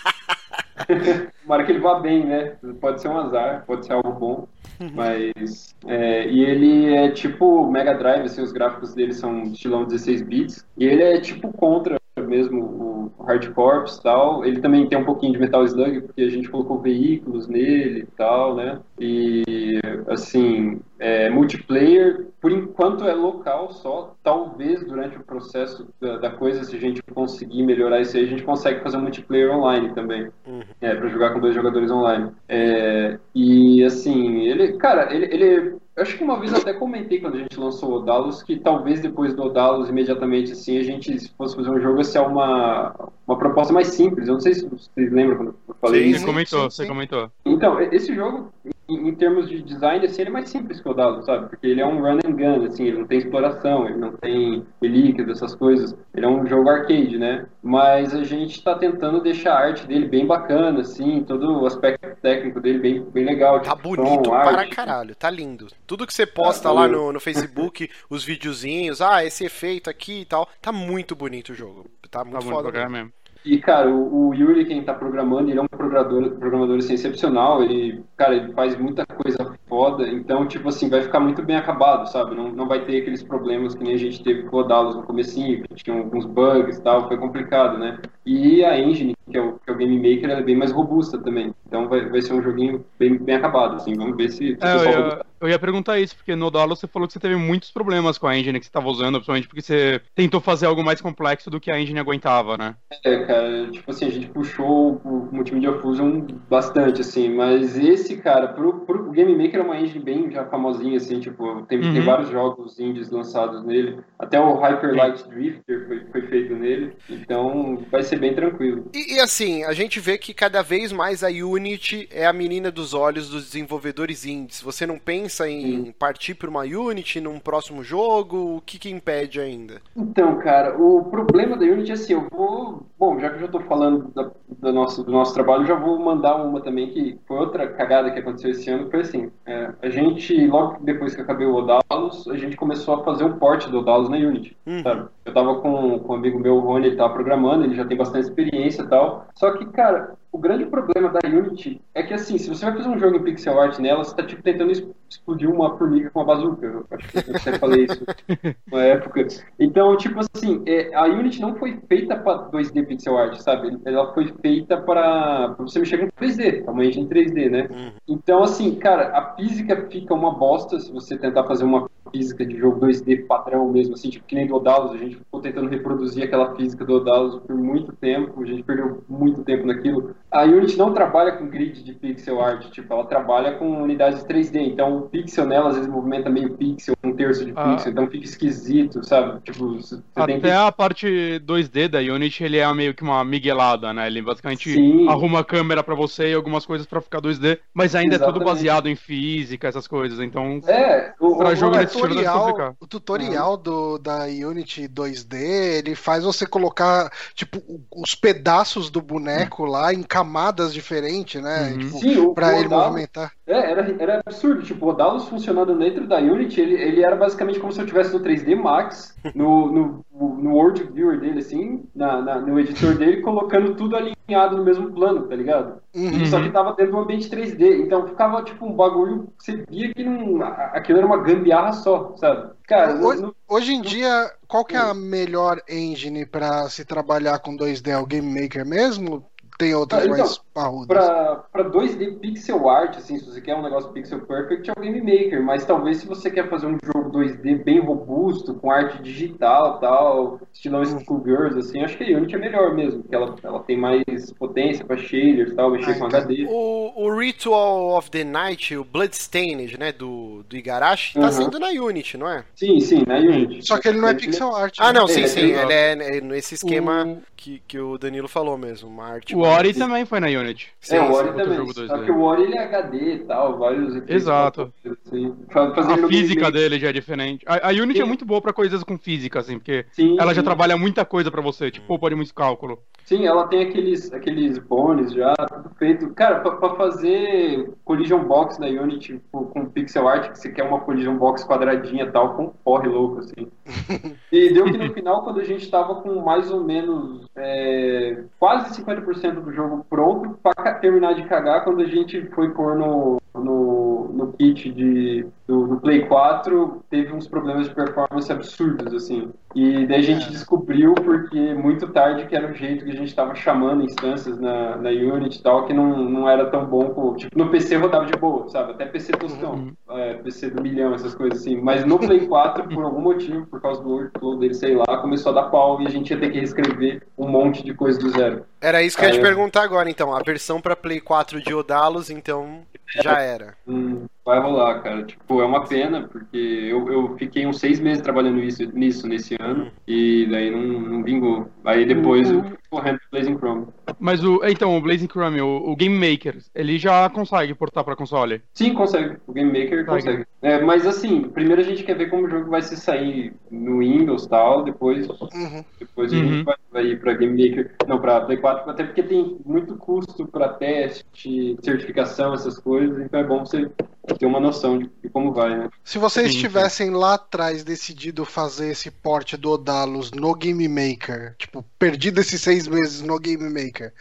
tomara 1.44 1.64
que 1.64 1.72
ele 1.72 1.80
vá 1.80 2.00
bem, 2.00 2.26
né? 2.26 2.56
Pode 2.80 3.02
ser 3.02 3.08
um 3.08 3.20
azar, 3.20 3.64
pode 3.66 3.86
ser 3.86 3.94
algo 3.94 4.12
bom. 4.12 4.48
Mas. 4.94 5.76
é, 5.88 6.28
e 6.28 6.44
ele 6.44 6.94
é 6.94 7.12
tipo 7.12 7.70
Mega 7.70 7.94
Drive, 7.94 8.26
assim, 8.26 8.42
os 8.42 8.52
gráficos 8.52 8.94
dele 8.94 9.14
são 9.14 9.44
estilão 9.44 9.86
16 9.86 10.22
bits. 10.24 10.66
E 10.78 10.86
ele 10.86 11.04
é 11.04 11.20
tipo 11.20 11.52
contra 11.54 12.00
mesmo 12.20 12.62
o 12.64 12.91
Hard 13.20 13.50
Corps 13.54 13.98
e 13.98 14.04
tal. 14.04 14.46
Ele 14.46 14.60
também 14.60 14.88
tem 14.88 14.98
um 14.98 15.06
pouquinho 15.06 15.34
de 15.34 15.40
Metal 15.40 15.64
Slug, 15.64 16.02
porque 16.02 16.22
a 16.22 16.30
gente 16.30 16.50
colocou 16.50 16.80
veículos 16.80 17.48
nele 17.48 18.02
e 18.02 18.16
tal, 18.18 18.56
né? 18.56 18.80
E, 19.00 19.80
assim, 20.08 20.80
é, 21.00 21.30
multiplayer, 21.30 22.28
por 22.40 22.52
enquanto 22.52 23.08
é 23.08 23.14
local 23.14 23.72
só. 23.72 24.16
Talvez 24.24 24.84
durante 24.86 25.18
o 25.18 25.24
processo 25.24 25.88
da, 26.00 26.18
da 26.18 26.30
coisa, 26.30 26.64
se 26.64 26.76
a 26.76 26.80
gente 26.80 27.02
conseguir 27.14 27.64
melhorar 27.64 28.02
isso 28.02 28.16
aí, 28.18 28.24
a 28.24 28.28
gente 28.28 28.44
consegue 28.44 28.82
fazer 28.82 28.98
um 28.98 29.02
multiplayer 29.02 29.52
online 29.52 29.94
também. 29.94 30.30
Uhum. 30.46 30.62
É, 30.80 30.94
pra 30.94 31.08
jogar 31.08 31.32
com 31.32 31.40
dois 31.40 31.56
jogadores 31.56 31.90
online. 31.90 32.32
É, 32.48 33.18
e, 33.34 33.84
assim, 33.84 34.42
ele, 34.42 34.74
cara, 34.74 35.14
ele, 35.14 35.26
ele 35.26 35.81
eu 35.96 36.04
acho 36.04 36.18
que 36.18 36.24
uma 36.24 36.40
vez 36.40 36.54
eu 36.54 36.60
até 36.60 36.74
comentei 36.74 37.20
quando 37.20 37.36
a 37.36 37.40
gente 37.40 37.60
lançou 37.60 37.90
o 37.90 37.94
Odalus 37.96 38.42
que 38.42 38.58
talvez 38.58 39.02
depois 39.02 39.34
do 39.34 39.44
Odalus, 39.44 39.90
imediatamente 39.90 40.54
assim, 40.54 40.78
a 40.78 40.84
gente, 40.84 41.20
se 41.20 41.30
fosse 41.38 41.56
fazer 41.56 41.70
um 41.70 41.82
jogo, 41.82 41.98
ia 41.98 42.04
ser 42.04 42.20
uma, 42.20 42.96
uma 43.28 43.38
proposta 43.38 43.74
mais 43.74 43.88
simples. 43.88 44.28
Eu 44.28 44.36
não 44.36 44.42
sei 44.42 44.54
se 44.54 44.68
vocês 44.68 45.12
lembram 45.12 45.38
quando 45.38 45.56
eu 45.68 45.76
falei 45.82 46.04
Sim, 46.04 46.10
isso. 46.10 46.20
Você 46.20 46.26
comentou, 46.26 46.62
sim, 46.62 46.70
você 46.70 46.84
sim. 46.84 46.90
comentou. 46.90 47.32
Então, 47.46 47.82
esse 47.82 48.16
jogo, 48.16 48.52
em, 48.96 49.10
em 49.10 49.16
termos 49.16 49.50
de 49.50 49.62
design, 49.62 50.06
assim, 50.06 50.22
ele 50.22 50.30
é 50.30 50.34
mais 50.34 50.50
simples 50.50 50.80
que 50.82 50.88
o 50.88 50.92
Odalus, 50.92 51.26
sabe? 51.26 51.50
Porque 51.50 51.68
ele 51.68 51.82
é 51.82 51.86
um 51.86 52.02
run 52.02 52.20
and 52.26 52.32
gun, 52.32 52.66
assim, 52.66 52.86
ele 52.86 53.00
não 53.00 53.08
tem 53.08 53.20
exploração, 53.20 53.86
ele 53.88 53.98
não 53.98 54.12
tem 54.14 54.66
relíquias, 54.82 55.30
essas 55.30 55.56
coisas. 55.56 55.96
Ele 56.14 56.26
é 56.26 56.30
um 56.30 56.46
jogo 56.46 56.70
arcade, 56.70 57.18
né? 57.18 57.46
Mas 57.64 58.14
a 58.14 58.24
gente 58.24 58.64
tá 58.64 58.76
tentando 58.78 59.22
deixar 59.22 59.54
a 59.54 59.60
arte 59.68 59.86
dele 59.88 60.08
bem 60.08 60.26
bacana, 60.26 60.82
assim, 60.82 61.24
todo 61.24 61.62
o 61.62 61.66
aspecto 61.66 62.16
técnico 62.22 62.60
dele 62.60 62.80
bem, 62.80 63.02
bem 63.04 63.26
legal. 63.26 63.60
Tá 63.62 63.76
tipo, 63.76 63.90
bonito 63.96 64.26
som, 64.26 64.32
para 64.32 64.60
arte. 64.62 64.76
caralho, 64.76 65.16
tá 65.16 65.30
lindo. 65.30 65.68
Tudo 65.88 66.06
que 66.08 66.14
você 66.14 66.26
posta 66.26 66.70
Ah, 66.70 66.72
lá 66.74 66.88
no, 66.88 67.12
no 67.12 67.20
Facebook, 67.20 67.90
os 68.10 68.24
videozinhos, 68.24 69.02
ah, 69.02 69.24
esse 69.24 69.46
efeito 69.46 69.90
aqui 69.90 70.22
e 70.22 70.26
tal, 70.26 70.48
tá 70.62 70.72
muito 70.72 71.16
bonito 71.16 71.50
o 71.50 71.56
jogo. 71.56 71.86
Tá 72.10 72.26
muito 72.26 72.34
Tá 72.34 72.42
muito 72.42 72.50
foda. 72.56 72.64
pra 72.64 72.72
caralho 72.74 72.92
mesmo. 72.92 73.14
E, 73.44 73.58
cara, 73.58 73.90
o, 73.90 74.34
Yuri, 74.34 74.66
quem 74.66 74.84
tá 74.84 74.94
programando, 74.94 75.50
ele 75.50 75.58
é 75.58 75.62
um 75.62 75.68
programador, 75.68 76.32
programador 76.32 76.78
assim, 76.78 76.94
excepcional. 76.94 77.64
Ele, 77.64 78.04
cara, 78.16 78.36
ele 78.36 78.54
faz 78.54 78.78
muita 78.78 79.06
coisa 79.06 79.56
foda. 79.68 80.08
Então, 80.08 80.48
tipo 80.48 80.70
assim, 80.70 80.90
vai 80.90 81.02
ficar 81.02 81.20
muito 81.20 81.42
bem 81.42 81.56
acabado, 81.56 82.08
sabe? 82.12 82.36
Não, 82.36 82.52
não 82.52 82.68
vai 82.68 82.86
ter 82.86 83.02
aqueles 83.02 83.24
problemas 83.24 83.74
que 83.74 83.84
nem 83.84 83.94
a 83.94 83.98
gente 83.98 84.24
teve 84.24 84.44
com 84.44 84.58
o 84.58 84.64
Dallas 84.64 84.96
no 84.96 85.04
comecinho, 85.04 85.64
que 85.64 85.76
tinha 85.76 85.98
alguns 85.98 86.26
bugs 86.26 86.78
e 86.78 86.82
tal, 86.84 87.08
foi 87.08 87.18
complicado, 87.18 87.80
né? 87.80 88.00
E 88.26 88.64
a 88.64 88.80
engine, 88.80 89.16
que 89.32 89.38
é 89.38 89.42
o, 89.42 89.54
que 89.60 89.70
é 89.70 89.74
o 89.74 89.78
Game 89.78 89.96
Maker, 89.98 90.30
ela 90.30 90.40
é 90.42 90.44
bem 90.44 90.56
mais 90.56 90.72
robusta 90.72 91.18
também. 91.22 91.54
Então 91.68 91.88
vai, 91.90 92.08
vai 92.10 92.22
ser 92.22 92.34
um 92.34 92.42
joguinho 92.42 92.86
bem, 93.00 93.18
bem 93.18 93.36
acabado, 93.36 93.76
assim. 93.76 93.96
Vamos 93.96 94.18
ver 94.18 94.30
se, 94.30 94.38
se 94.38 94.58
É, 94.62 94.76
eu, 94.76 94.86
ia, 94.86 95.26
eu 95.42 95.50
ia 95.50 95.60
perguntar 95.60 96.00
isso, 96.00 96.16
porque 96.16 96.36
no 96.36 96.52
Dallas 96.52 96.80
você 96.80 96.88
falou 96.88 97.08
que 97.08 97.14
você 97.14 97.20
teve 97.20 97.36
muitos 97.36 97.72
problemas 97.72 98.18
com 98.18 98.28
a 98.28 98.38
engine 98.38 98.60
que 98.60 98.66
você 98.66 98.70
estava 98.70 98.90
usando, 98.90 99.16
principalmente 99.16 99.48
porque 99.48 99.62
você 99.62 100.02
tentou 100.16 100.40
fazer 100.42 100.66
algo 100.68 100.84
mais 100.84 101.02
complexo 101.02 101.50
do 101.50 101.60
que 101.60 101.72
a 101.72 101.80
engine 101.80 102.00
aguentava, 102.00 102.58
né? 102.58 102.76
É, 103.06 103.26
cara, 103.26 103.72
tipo 103.72 103.90
assim, 103.90 104.06
a 104.06 104.10
gente 104.10 104.28
puxou 104.28 105.02
o 105.04 105.30
Multimedia 105.34 105.74
Fusion 105.80 106.28
bastante, 106.50 107.00
assim, 107.02 107.34
mas 107.34 107.78
esse, 107.80 108.18
cara, 108.18 108.50
pro, 108.50 108.86
pro 108.86 109.08
o 109.08 109.12
Game 109.12 109.34
Maker 109.36 109.62
é 109.62 109.64
uma 109.64 109.80
engine 109.80 110.04
bem 110.04 110.30
já 110.30 110.46
famosinha, 110.46 110.98
assim, 110.98 111.20
tipo, 111.22 111.66
tem, 111.68 111.90
tem 111.90 112.02
Uhum. 112.02 112.06
vários 112.06 112.30
jogos 112.30 112.80
indies 112.80 113.10
lançados 113.10 113.64
nele, 113.64 114.04
até 114.20 114.40
o 114.42 114.56
Hyper 114.60 114.94
Light 114.94 115.26
Drifter 115.30 115.88
foi, 115.88 116.06
foi 116.12 116.22
feito 116.28 116.54
nele, 116.54 116.94
então 117.10 117.88
vai 117.90 118.04
ser 118.04 118.18
bem 118.20 118.36
tranquilo. 118.36 118.90
E, 118.94 119.16
e 119.16 119.20
assim, 119.22 119.64
a 119.64 119.74
gente 119.74 120.00
vê 120.00 120.18
que 120.18 120.34
cada 120.34 120.62
vez 120.62 120.92
mais 120.92 121.24
a 121.24 121.28
Unity 121.28 122.08
é 122.12 122.26
a 122.26 122.34
menina 122.34 122.72
dos 122.72 122.94
olhos 122.94 123.30
dos 123.30 123.46
desenvolvedores 123.46 124.26
indies. 124.26 124.62
Você 124.62 124.86
não 124.86 124.98
pensa 124.98 125.50
em 125.50 125.92
partir 125.92 126.34
para 126.34 126.50
uma 126.50 126.62
Unity 126.62 127.22
num 127.22 127.40
próximo 127.40 127.84
jogo? 127.84 128.58
O 128.58 128.62
que, 128.62 128.80
que 128.80 128.90
impede 128.90 129.40
ainda? 129.40 129.82
Então, 129.96 130.38
cara, 130.40 130.78
o 130.78 131.06
problema 131.06 131.58
da 131.58 131.66
Unity 131.66 131.92
é 131.92 131.94
assim, 131.94 132.14
eu 132.14 132.28
vou. 132.32 132.86
Bom, 132.98 133.20
já 133.20 133.30
que 133.30 133.36
eu 133.36 133.42
já 133.42 133.48
tô 133.48 133.60
falando 133.62 134.12
da, 134.14 134.32
da 134.60 134.72
nosso, 134.72 135.04
do 135.04 135.12
nosso 135.12 135.34
trabalho, 135.34 135.66
já 135.66 135.76
vou 135.76 135.98
mandar 136.00 136.36
uma 136.36 136.62
também, 136.62 136.90
que 136.90 137.20
foi 137.28 137.38
outra 137.38 137.68
cagada 137.68 138.12
que 138.12 138.20
aconteceu 138.20 138.52
esse 138.52 138.70
ano, 138.70 138.90
foi 138.90 139.02
assim, 139.02 139.32
é, 139.46 139.72
a 139.82 139.90
gente, 139.90 140.36
logo 140.48 140.78
depois 140.82 141.16
que 141.16 141.22
acabei 141.22 141.48
o 141.48 141.56
Odalus, 141.56 142.28
a 142.28 142.38
gente 142.38 142.56
começou 142.56 142.96
a 142.96 143.04
fazer 143.04 143.24
um 143.24 143.38
port 143.38 143.68
do 143.68 143.80
Odalus 143.80 144.10
na 144.10 144.18
Unity, 144.18 144.56
sabe? 144.84 145.10
Eu 145.26 145.34
tava 145.34 145.56
com, 145.56 146.00
com 146.00 146.14
um 146.14 146.16
amigo 146.16 146.40
meu, 146.40 146.56
o 146.56 146.60
Rony, 146.60 146.88
ele 146.88 146.96
tava 146.96 147.14
programando, 147.14 147.64
ele 147.64 147.76
já 147.76 147.86
tem 147.86 147.98
bastante 147.98 148.26
experiência 148.26 148.84
e 148.84 148.88
tal, 148.88 149.01
só 149.36 149.58
que, 149.58 149.66
cara, 149.72 150.18
o 150.32 150.38
grande 150.38 150.66
problema 150.66 151.10
da 151.10 151.20
Unity 151.28 151.82
é 151.94 152.04
que, 152.04 152.14
assim, 152.14 152.38
se 152.38 152.48
você 152.48 152.64
vai 152.66 152.78
fazer 152.78 152.88
um 152.88 152.98
jogo 152.98 153.18
em 153.18 153.24
pixel 153.24 153.60
art 153.60 153.78
nela, 153.80 154.04
você 154.04 154.16
tá, 154.16 154.24
tipo, 154.24 154.42
tentando 154.42 154.72
explodir 155.10 155.50
uma 155.50 155.78
formiga 155.78 156.10
com 156.10 156.20
uma 156.20 156.26
bazuca. 156.26 156.66
Eu 156.66 156.86
acho 156.92 157.08
que 157.10 157.18
eu 157.18 157.36
até 157.36 157.60
falei 157.60 157.86
isso 157.86 158.06
na 158.72 158.82
época. 158.82 159.28
Então, 159.60 159.98
tipo 159.98 160.20
assim, 160.20 160.64
é, 160.66 160.94
a 160.96 161.04
Unity 161.04 161.42
não 161.42 161.56
foi 161.56 161.78
feita 161.90 162.16
para 162.16 162.50
2D 162.50 162.88
pixel 162.88 163.18
art, 163.18 163.38
sabe? 163.40 163.78
Ela 163.84 164.14
foi 164.14 164.34
feita 164.42 164.78
para 164.78 165.54
você 165.60 165.80
mexer 165.80 165.98
com 165.98 166.08
3D, 166.08 166.64
uma 166.66 166.86
engine 166.86 167.08
3D, 167.08 167.50
né? 167.50 167.68
Uhum. 167.70 167.92
Então, 168.08 168.42
assim, 168.42 168.76
cara, 168.76 169.10
a 169.18 169.36
física 169.36 169.88
fica 169.90 170.14
uma 170.14 170.34
bosta 170.34 170.80
se 170.80 170.92
você 170.92 171.18
tentar 171.18 171.44
fazer 171.44 171.66
uma 171.66 171.90
física 172.12 172.46
de 172.46 172.58
jogo 172.58 172.86
2D 172.86 173.26
padrão 173.26 173.70
mesmo, 173.70 173.96
assim, 173.96 174.10
tipo, 174.10 174.26
que 174.26 174.36
nem 174.36 174.48
do 174.48 174.56
Odalus, 174.56 174.94
a 174.94 174.98
gente 174.98 175.16
ficou 175.16 175.42
tentando 175.42 175.70
reproduzir 175.70 176.24
aquela 176.24 176.56
física 176.56 176.86
do 176.86 176.96
Odalus 176.96 177.40
por 177.40 177.56
muito 177.56 177.94
tempo, 177.94 178.42
a 178.42 178.46
gente 178.46 178.64
perdeu 178.64 179.04
muito 179.08 179.44
tempo 179.44 179.66
naquilo. 179.66 180.16
A 180.32 180.44
Unity 180.44 180.78
não 180.78 180.94
trabalha 180.94 181.34
com 181.34 181.48
grid 181.50 181.84
de 181.84 181.94
pixel 181.94 182.42
art, 182.42 182.70
tipo, 182.70 182.94
ela 182.94 183.04
trabalha 183.06 183.54
com 183.58 183.82
unidades 183.84 184.24
3D, 184.24 184.56
então 184.62 184.98
o 184.98 185.02
pixel 185.10 185.46
nela 185.46 185.70
às 185.70 185.76
vezes 185.76 185.90
movimenta 185.92 186.30
meio 186.30 186.52
pixel, 186.56 186.96
um 187.04 187.14
terço 187.14 187.44
de 187.46 187.52
Ah. 187.56 187.72
pixel, 187.76 187.92
então 187.92 188.08
fica 188.08 188.24
esquisito, 188.26 189.04
sabe? 189.06 189.42
Tipo, 189.42 189.76
você 189.76 189.98
tem 189.98 190.04
Até 190.24 190.40
que... 190.40 190.50
a 190.50 190.72
parte 190.72 191.40
2D 191.46 191.90
da 191.90 192.00
Unity, 192.00 192.44
ele 192.46 192.58
é 192.60 192.74
meio 192.74 192.94
que 192.94 193.04
uma 193.04 193.24
miguelada, 193.26 193.92
né? 193.92 194.08
Ele 194.08 194.22
basicamente 194.22 194.72
Sim. 194.74 195.08
arruma 195.10 195.40
a 195.40 195.44
câmera 195.44 195.84
pra 195.84 195.96
você 195.96 196.32
e 196.32 196.34
algumas 196.34 196.66
coisas 196.66 196.88
pra 196.88 197.02
ficar 197.02 197.20
2D, 197.20 197.60
mas 197.74 197.94
ainda 197.94 198.16
é 198.16 198.20
tudo 198.20 198.30
Exatamente. 198.38 198.48
baseado 198.56 198.88
em 198.88 198.96
física, 198.96 199.68
essas 199.68 199.86
coisas. 199.88 200.20
Então, 200.22 200.62
É, 200.66 201.14
o, 201.20 201.36
Pra 201.38 201.50
o- 201.50 201.56
jogo 201.56 201.76
O 201.78 201.86
tutorial, 201.88 202.76
o 202.80 202.88
tutorial 202.88 203.58
do, 203.58 203.98
da 203.98 204.24
Unity 204.26 204.88
2D, 204.88 205.36
ele 205.80 205.94
faz 205.96 206.24
você 206.24 206.46
colocar, 206.46 207.12
tipo, 207.36 207.62
os 207.94 208.16
pedaços 208.16 208.90
do 208.90 209.02
boneco 209.02 209.66
lá 209.66 209.94
em 209.94 210.04
camadas 210.22 210.74
diferentes, 210.74 211.42
né? 211.42 211.72
Uhum. 211.72 211.78
Tipo, 211.80 211.98
Sim, 212.00 212.18
o, 212.20 212.34
pra 212.34 212.58
ele 212.58 212.68
movimentar. 212.70 213.32
É, 213.48 213.72
era, 213.72 213.96
era 214.00 214.22
absurdo. 214.26 214.62
Tipo, 214.64 214.86
o 214.86 214.90
Odalus 214.90 215.28
funcionando 215.28 215.78
dentro 215.78 216.08
da 216.08 216.18
Unity, 216.18 216.62
ele, 216.62 216.76
ele 216.76 217.04
era 217.04 217.16
basicamente 217.16 217.60
como 217.60 217.72
se 217.74 217.82
eu 217.82 217.86
tivesse 217.86 218.14
no 218.14 218.20
3D 218.22 218.56
Max, 218.56 219.16
no, 219.36 219.72
no, 219.72 220.06
no 220.12 220.54
World 220.54 220.84
Viewer 220.94 221.20
dele, 221.20 221.40
assim, 221.40 221.84
na, 221.96 222.22
na- 222.22 222.40
no 222.40 222.60
editor 222.60 222.96
dele, 222.96 223.22
colocando 223.22 223.76
tudo 223.76 223.96
alinhado 223.96 224.58
no 224.58 224.64
mesmo 224.64 224.92
plano, 224.92 225.28
tá 225.28 225.36
ligado? 225.36 225.82
Uhum. 225.94 226.26
Só 226.26 226.42
que 226.42 226.50
tava 226.52 226.74
dentro 226.74 226.92
de 226.94 226.98
um 226.98 227.02
ambiente 227.02 227.30
3D. 227.30 227.82
Então 227.84 228.08
ficava, 228.08 228.44
tipo, 228.44 228.66
um 228.66 228.74
bagulho 228.74 229.28
que 229.38 229.44
você 229.46 229.66
via 229.70 229.94
que 229.94 230.04
não, 230.04 230.42
aquilo 230.44 231.00
era 231.00 231.08
uma 231.08 231.18
gambiarra 231.22 231.74
só, 231.74 232.14
sabe? 232.18 232.52
Cara, 232.68 232.96
Hoje, 233.06 233.22
no- 233.22 233.36
hoje 233.50 233.74
em 233.74 233.82
dia, 233.82 234.32
qual 234.48 234.64
que 234.64 234.76
é 234.78 234.80
a 234.80 234.94
melhor 234.94 235.60
engine 235.68 236.26
pra 236.26 236.70
se 236.70 236.86
trabalhar 236.86 237.40
com 237.40 237.58
2D? 237.58 237.90
É 237.92 237.98
o 237.98 238.06
Game 238.06 238.42
Maker 238.42 238.66
mesmo? 238.66 239.26
Tem 239.62 239.76
outras 239.76 240.02
Ah, 240.02 240.06
então, 240.06 240.18
mais 240.18 240.38
parrudas? 240.56 240.88
Pra, 240.88 241.36
pra 241.54 241.64
2D 241.70 242.20
pixel 242.20 242.68
art, 242.68 242.98
assim, 242.98 243.20
se 243.20 243.26
você 243.26 243.40
quer 243.40 243.56
um 243.56 243.62
negócio 243.62 243.92
pixel 243.92 244.22
perfect, 244.22 244.68
é 244.72 244.74
o 244.76 244.82
Game 244.82 245.00
Maker. 245.02 245.44
Mas 245.44 245.64
talvez 245.64 245.98
se 245.98 246.08
você 246.08 246.32
quer 246.32 246.50
fazer 246.50 246.66
um 246.66 246.78
jogo 246.84 247.12
2D 247.12 247.64
bem 247.64 247.80
robusto, 247.80 248.56
com 248.56 248.72
arte 248.72 249.00
digital 249.04 249.78
tal, 249.80 250.40
estilão 250.52 250.84
Schoolgirls, 250.84 251.60
assim, 251.60 251.84
acho 251.84 251.96
que 251.96 252.12
a 252.12 252.18
Unity 252.18 252.34
é 252.34 252.40
melhor 252.40 252.74
mesmo, 252.74 253.04
porque 253.04 253.16
ela, 253.16 253.36
ela 253.44 253.60
tem 253.60 253.78
mais 253.78 254.04
potência 254.40 254.84
pra 254.84 254.98
shaders 254.98 255.54
tal, 255.54 255.70
mexer 255.70 255.92
Ah, 255.92 256.00
com 256.00 256.08
então. 256.08 256.20
HD. 256.20 256.48
O, 256.50 256.94
o 257.06 257.20
Ritual 257.20 257.96
of 257.96 258.10
the 258.10 258.24
Night, 258.24 258.76
o 258.76 258.84
Bloodstained, 258.84 259.78
né, 259.78 259.92
do, 259.92 260.42
do 260.50 260.58
Igarashi, 260.58 261.14
tá 261.14 261.28
Uhum. 261.28 261.32
sendo 261.32 261.60
na 261.60 261.68
Unity, 261.68 262.18
não 262.18 262.28
é? 262.28 262.44
Sim, 262.56 262.80
sim, 262.80 263.04
na 263.08 263.18
Unity. 263.18 263.66
Só 263.68 263.78
que 263.78 263.90
ele 263.90 264.00
não 264.02 264.08
é 264.10 264.16
pixel 264.16 264.56
art. 264.56 264.76
Ah, 264.80 264.92
né? 264.92 265.00
não, 265.00 265.08
sim, 265.08 265.22
é 265.22 265.28
sim. 265.28 265.40
Ele 265.42 265.72
é, 265.74 266.18
é 266.18 266.22
nesse 266.22 266.56
esquema 266.56 267.06
O- 267.06 267.22
que, 267.36 267.62
que 267.68 267.80
o 267.80 267.98
Danilo 267.98 268.28
falou 268.28 268.58
mesmo, 268.58 268.90
uma 268.90 269.06
arte. 269.08 269.36
o 269.36 269.44
Ori 269.52 269.74
também 269.74 270.06
foi 270.06 270.20
na 270.20 270.28
Unity. 270.28 270.70
Sim, 270.80 270.96
é, 270.96 271.02
o. 271.02 271.14
Ori 271.14 271.34
também. 271.34 271.56
jogo 271.58 271.74
Só 271.74 271.82
2D. 271.86 272.06
que 272.06 272.12
o 272.12 272.22
Ori 272.22 272.44
ele 272.44 272.58
é 272.58 272.64
HD 272.64 272.98
e 273.16 273.20
tal, 273.20 273.58
vários 273.58 273.90
efeitos. 273.96 274.16
Exato. 274.16 274.74
Assim, 275.06 275.36
A 275.54 276.08
física 276.08 276.52
dele 276.52 276.80
já 276.80 276.90
é 276.90 276.94
diferente. 276.94 277.46
A, 277.48 277.70
a 277.70 277.72
Unity 277.72 277.98
Sim. 277.98 278.02
é 278.04 278.06
muito 278.06 278.26
boa 278.26 278.42
pra 278.42 278.54
coisas 278.54 278.84
com 278.84 278.98
física, 278.98 279.40
assim, 279.40 279.58
porque 279.58 279.86
Sim, 279.92 280.18
ela 280.20 280.34
já 280.34 280.44
trabalha 280.44 280.78
muita 280.78 281.06
coisa 281.06 281.30
pra 281.32 281.42
você, 281.42 281.70
tipo, 281.72 281.98
pode 282.00 282.16
muito 282.16 282.34
cálculo. 282.34 282.80
Sim, 283.06 283.26
ela 283.26 283.48
tem 283.48 283.64
aqueles, 283.64 284.14
aqueles 284.14 284.58
bones 284.58 285.12
já, 285.12 285.34
tudo 285.34 285.70
feito. 285.78 286.10
Cara, 286.14 286.40
pra, 286.40 286.52
pra 286.52 286.76
fazer 286.76 287.70
collision 287.84 288.24
box 288.24 288.58
na 288.60 288.68
Unity 288.68 289.20
com, 289.32 289.46
com 289.46 289.66
pixel 289.66 290.08
art, 290.08 290.32
que 290.32 290.40
você 290.40 290.50
quer 290.50 290.64
uma 290.64 290.80
collision 290.80 291.18
box 291.18 291.44
quadradinha 291.46 292.06
e 292.06 292.12
tal, 292.12 292.36
com 292.36 292.44
um 292.44 292.50
porre 292.64 292.88
louco, 292.88 293.20
assim. 293.20 293.48
E 294.32 294.54
deu 294.54 294.64
que 294.64 294.78
no 294.78 294.94
final, 294.94 295.24
quando 295.24 295.42
a 295.42 295.44
gente 295.44 295.70
tava 295.70 295.96
com 295.96 296.22
mais 296.22 296.50
ou 296.50 296.64
menos 296.64 297.26
é, 297.36 298.24
quase 298.40 298.82
50% 298.82 299.41
do 299.42 299.54
jogo 299.54 299.86
pronto, 299.90 300.38
pra 300.42 300.74
terminar 300.76 301.14
de 301.14 301.24
cagar, 301.28 301.64
quando 301.64 301.82
a 301.82 301.88
gente 301.88 302.30
foi 302.34 302.50
pôr 302.50 302.76
no, 302.76 303.20
no, 303.34 304.10
no 304.14 304.34
kit 304.34 304.70
de, 304.72 305.26
do, 305.48 305.68
do 305.68 305.78
Play 305.80 306.06
4, 306.08 306.84
teve 306.90 307.14
uns 307.14 307.28
problemas 307.28 307.68
de 307.70 307.76
performance 307.76 308.32
absurdos, 308.32 308.94
assim. 308.94 309.30
E 309.56 309.86
daí 309.86 310.00
a 310.00 310.04
gente 310.04 310.28
É. 310.28 310.30
descobriu, 310.32 310.94
porque 310.96 311.54
muito 311.54 311.88
tarde, 311.90 312.26
que 312.28 312.36
era 312.36 312.50
o 312.50 312.54
jeito 312.56 312.86
que 312.86 312.92
a 312.92 312.96
gente 312.96 313.08
estava 313.10 313.36
chamando 313.36 313.84
instâncias 313.84 314.40
na, 314.40 314.78
na 314.78 314.90
Unity 314.90 315.40
e 315.40 315.44
tal, 315.44 315.66
que 315.66 315.74
não, 315.74 315.98
não 316.10 316.30
era 316.30 316.46
tão 316.50 316.66
bom. 316.66 316.82
Tipo, 317.16 317.38
no 317.38 317.50
PC 317.50 317.76
rodava 317.78 318.06
de 318.06 318.18
boa, 318.18 318.48
sabe? 318.50 318.72
Até 318.72 318.86
PC 318.86 319.12
tostão, 319.14 319.52
Uhum. 319.54 319.74
é, 319.98 320.14
PC 320.16 320.50
do 320.52 320.62
milhão, 320.62 320.94
essas 320.94 321.14
coisas 321.16 321.40
assim. 321.42 321.60
Mas 321.60 321.86
no 321.86 322.00
Play 322.00 322.28
4, 322.28 322.68
por 322.70 322.84
algum 322.84 323.02
motivo, 323.02 323.46
por 323.48 323.62
causa 323.62 323.82
do 323.84 323.90
workflow 323.90 324.38
dele, 324.38 324.54
sei 324.54 324.76
lá, 324.76 324.98
começou 325.02 325.32
a 325.32 325.36
dar 325.42 325.50
pau 325.50 325.82
e 325.82 325.88
a 325.88 325.90
gente 325.90 326.12
ia 326.12 326.20
ter 326.20 326.32
que 326.32 326.38
reescrever 326.40 327.04
um 327.18 327.28
monte 327.28 327.64
de 327.64 327.74
coisa 327.74 328.00
do 328.00 328.10
zero. 328.10 328.46
Era 328.62 328.82
isso 328.84 328.96
que 328.98 329.04
eu 329.04 329.08
ia 329.08 329.14
te 329.14 329.18
eu- 329.20 329.24
perguntar 329.24 329.64
agora, 329.64 329.90
então. 329.90 330.16
A 330.16 330.20
versão 330.22 330.62
pra 330.62 330.76
Play 330.76 331.00
4 331.02 331.42
de 331.42 331.54
Odalos, 331.54 332.10
então, 332.10 332.60
já 332.96 333.22
era. 333.22 333.56
Hum, 333.68 334.08
vai 334.26 334.40
rolar, 334.40 334.82
cara. 334.82 335.04
Tipo, 335.04 335.42
é 335.42 335.46
uma 335.46 335.66
pena, 335.68 336.08
porque 336.08 336.38
eu, 336.38 336.92
eu 336.92 337.18
fiquei 337.18 337.46
uns 337.46 337.60
seis 337.60 337.80
meses 337.80 338.02
trabalhando 338.04 338.40
isso, 338.40 338.64
nisso 338.76 339.08
nesse 339.08 339.36
ano, 339.40 339.72
e 339.88 340.28
daí 340.30 340.52
não, 340.52 340.62
não 340.82 341.04
vingou. 341.04 341.50
Aí 341.66 341.86
depois 341.86 342.32
eu 342.32 342.44
fui 342.44 342.58
correndo 342.70 343.00
pro 343.00 343.10
Blazing 343.20 343.38
Chrome. 343.38 343.68
Mas 344.00 344.24
o. 344.24 344.42
Então, 344.46 344.78
o 344.78 344.82
Blazing 344.82 345.08
Chrome, 345.10 345.42
o, 345.42 345.72
o 345.72 345.76
Game 345.76 345.96
Maker, 345.98 346.38
ele 346.56 346.78
já 346.78 347.10
consegue 347.10 347.54
portar 347.54 347.84
pra 347.84 347.96
console. 347.96 348.42
Sim, 348.54 348.74
consegue. 348.74 349.18
O 349.28 349.34
Game 349.34 349.50
Maker 349.52 349.86
Consegue. 349.86 350.18
consegue. 350.18 350.26
É, 350.42 350.62
mas 350.62 350.86
assim, 350.88 351.22
primeiro 351.30 351.62
a 351.62 351.66
gente 351.66 351.84
quer 351.84 351.96
ver 351.98 352.10
como 352.10 352.26
o 352.26 352.30
jogo 352.30 352.50
vai 352.50 352.62
se 352.62 352.76
sair 352.78 353.34
no 353.50 353.80
Windows 353.80 354.26
e 354.26 354.30
tal, 354.30 354.64
depois, 354.64 355.08
Uhum. 355.08 355.64
depois 355.80 356.12
a 356.14 356.16
Uhum. 356.16 356.24
gente 356.34 356.44
vai, 356.44 356.56
vai 356.72 356.86
ir 356.88 357.00
pra 357.00 357.14
Game 357.14 357.32
Maker, 357.50 357.76
não, 357.88 358.00
pra 358.00 358.22
Play 358.22 358.38
4, 358.38 358.70
até 358.70 358.84
porque 358.84 359.04
tem 359.04 359.38
muito 359.46 359.76
custo 359.76 360.26
pra 360.28 360.50
teste, 360.50 361.56
certificação, 361.62 362.34
essas 362.34 362.58
coisas, 362.58 363.00
então 363.06 363.20
é 363.20 363.24
bom 363.24 363.46
você 363.46 363.70
ter 364.18 364.26
uma 364.26 364.40
noção 364.40 364.80
de, 364.80 364.90
como 365.12 365.34
vai, 365.34 365.58
né? 365.58 365.70
Se 365.84 365.98
vocês 365.98 366.32
Sim, 366.32 366.34
sim. 366.34 366.42
tivessem 366.42 366.90
lá 366.90 367.16
atrás 367.16 367.64
decidido 367.64 368.26
fazer 368.26 368.72
esse 368.72 368.90
porte 368.90 369.38
do 369.38 369.52
Odalos 369.52 370.12
no 370.12 370.34
Game 370.36 370.68
Maker, 370.68 371.36
tipo, 371.38 371.64
perdido 371.78 372.20
esses 372.20 372.42
seis 372.42 372.68
meses 372.68 373.02
no 373.02 373.20
Game 373.20 373.44
Maker, 373.50 373.94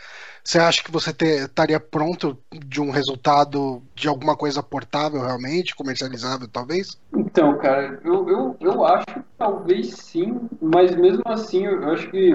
você 0.43 0.59
acha 0.59 0.83
que 0.83 0.91
você 0.91 1.13
te- 1.13 1.45
estaria 1.45 1.79
pronto 1.79 2.39
de 2.53 2.81
um 2.81 2.91
resultado 2.91 3.83
de 3.95 4.09
alguma 4.09 4.37
coisa 4.37 4.63
portável 4.63 5.21
realmente, 5.21 5.75
comercializável 5.75 6.49
talvez? 6.49 6.99
Então, 7.15 7.59
cara, 7.59 8.01
eu, 8.05 8.29
eu, 8.29 8.57
eu 8.61 8.85
acho 8.85 9.07
que 9.07 9.21
talvez 9.37 9.95
sim, 9.95 10.41
mas 10.61 10.95
mesmo 10.97 11.23
assim 11.27 11.67
eu 11.67 11.83
eu 11.83 11.91
acho 11.93 12.11
que 12.11 12.33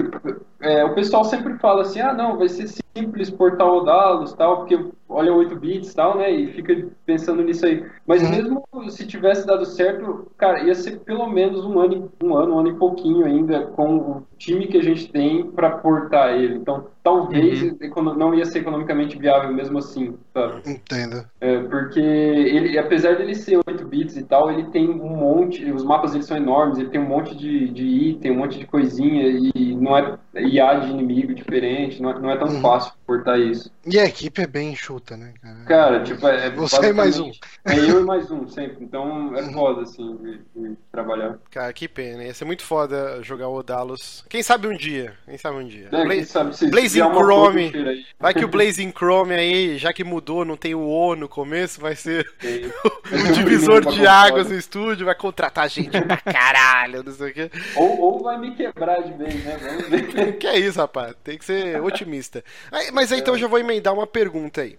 é, 0.60 0.84
o 0.84 0.94
pessoal 0.94 1.24
sempre 1.24 1.58
fala 1.58 1.82
assim, 1.82 2.00
ah 2.00 2.12
não, 2.12 2.36
vai 2.36 2.48
ser 2.48 2.68
simples 2.96 3.30
portar 3.30 3.66
o 3.66 3.84
Dalos 3.84 4.32
tal, 4.34 4.58
porque 4.58 4.78
olha 5.08 5.32
8 5.32 5.56
bits 5.56 5.94
tal, 5.94 6.16
né? 6.18 6.30
E 6.30 6.52
fica 6.52 6.88
pensando 7.04 7.42
nisso 7.42 7.64
aí. 7.66 7.84
Mas 8.06 8.22
Uhum. 8.22 8.30
mesmo 8.30 8.62
se 8.88 9.06
tivesse 9.06 9.46
dado 9.46 9.64
certo, 9.64 10.30
cara, 10.36 10.62
ia 10.64 10.74
ser 10.74 11.00
pelo 11.00 11.26
menos 11.28 11.64
um 11.64 11.78
ano, 11.78 12.10
e- 12.20 12.24
um 12.24 12.36
ano, 12.36 12.54
um 12.54 12.58
ano 12.58 12.68
e 12.68 12.74
pouquinho 12.74 13.24
ainda 13.24 13.66
com 13.68 13.96
o 13.96 14.22
time 14.38 14.66
que 14.66 14.76
a 14.78 14.82
gente 14.82 15.10
tem 15.10 15.44
para 15.50 15.70
portar 15.78 16.34
ele. 16.34 16.56
Então, 16.56 16.86
talvez 17.02 17.62
econo- 17.80 18.14
não 18.14 18.34
ia 18.34 18.44
ser 18.44 18.58
economicamente 18.60 19.18
viável 19.18 19.52
mesmo 19.52 19.78
assim, 19.78 20.14
sabe? 20.34 20.62
Entendo. 20.70 21.24
É, 21.40 21.58
porque 21.64 22.00
ele, 22.00 22.78
apesar 22.78 23.16
dele 23.16 23.34
ser 23.34 23.58
8 23.66 23.84
bits 23.86 24.16
e 24.16 24.24
tal, 24.24 24.50
ele 24.50 24.64
tem 24.70 24.88
um 24.88 25.16
monte, 25.16 25.70
os 25.70 25.84
mapas 25.84 26.12
dele 26.12 26.24
são 26.24 26.36
enormes, 26.36 26.78
ele 26.78 26.88
tem 26.88 27.00
um 27.00 27.06
monte 27.08 27.36
de, 27.36 27.68
de 27.68 27.84
item, 27.84 28.32
um 28.32 28.36
monte 28.38 28.58
de 28.58 28.66
coisinha 28.66 29.28
e 29.54 29.74
não 29.76 29.96
é 29.96 30.18
IA 30.34 30.74
de 30.80 30.90
inimigo 30.90 31.34
diferente, 31.34 32.00
não 32.00 32.10
é, 32.10 32.18
não 32.18 32.30
é 32.30 32.36
tão 32.36 32.48
Uhum. 32.48 32.60
fácil 32.60 32.92
portar 33.06 33.38
isso. 33.38 33.70
E 33.86 33.98
a 33.98 34.04
equipe 34.06 34.40
é 34.40 34.46
bem 34.46 34.72
enxuta, 34.72 34.95
né, 35.16 35.34
cara? 35.42 35.64
Cara, 35.66 36.02
tipo, 36.04 36.26
é, 36.28 36.46
é 36.46 36.50
Você 36.50 36.88
e 36.88 36.92
mais 36.92 37.18
um. 37.18 37.30
É 37.64 37.78
eu 37.78 38.00
e 38.00 38.04
mais 38.04 38.30
um, 38.30 38.46
sempre. 38.48 38.84
Então 38.84 39.36
é 39.36 39.42
Uhum. 39.42 39.52
foda, 39.52 39.82
assim, 39.82 40.16
de, 40.16 40.38
de 40.54 40.76
trabalhar. 40.90 41.38
Cara, 41.50 41.72
que 41.72 41.88
pena. 41.88 42.24
Ia 42.24 42.34
ser 42.34 42.44
muito 42.44 42.62
foda 42.62 43.22
jogar 43.22 43.48
o 43.48 43.54
Odalos. 43.56 44.24
Quem 44.28 44.42
sabe 44.42 44.66
um 44.68 44.76
dia? 44.76 45.14
Quem 45.26 45.36
sabe 45.38 45.56
um 45.58 45.66
dia? 45.66 45.88
É, 45.92 46.04
Bla- 46.04 46.24
sabe 46.24 46.70
Blazing 46.70 47.00
Chrome. 47.12 47.72
Vai 48.18 48.34
que 48.34 48.44
o 48.44 48.48
Blazing 48.48 48.92
Chrome 48.92 49.34
aí, 49.34 49.78
já 49.78 49.92
que 49.92 50.04
mudou, 50.04 50.44
não 50.44 50.56
tem 50.56 50.74
o 50.74 50.80
O 50.86 51.14
no 51.16 51.28
começo, 51.28 51.80
vai 51.80 51.94
ser 51.94 52.26
o 52.42 53.32
divisor 53.32 53.84
de 53.84 54.06
águas 54.06 54.48
no 54.50 54.56
estúdio, 54.56 55.06
vai 55.06 55.14
contratar 55.14 55.68
gente 55.68 56.00
pra 56.00 56.16
caralho, 56.18 57.02
não 57.02 57.12
sei 57.12 57.30
o 57.30 57.34
quê. 57.34 57.50
Ou, 57.76 58.00
ou 58.00 58.22
vai 58.22 58.38
me 58.38 58.54
quebrar 58.54 59.02
de 59.02 59.12
vez, 59.14 59.44
né? 59.44 59.56
Vamos 59.60 59.88
ver. 59.88 60.38
Que 60.38 60.46
é 60.46 60.58
isso, 60.58 60.78
rapaz? 60.78 61.14
Tem 61.22 61.36
que 61.38 61.44
ser 61.44 61.80
otimista. 61.82 62.42
Aí, 62.70 62.90
mas 62.92 63.12
aí, 63.12 63.20
então 63.20 63.34
eu 63.34 63.38
já 63.40 63.46
vou 63.48 63.58
emendar 63.58 63.92
uma 63.94 64.06
pergunta 64.06 64.62
aí. 64.62 64.78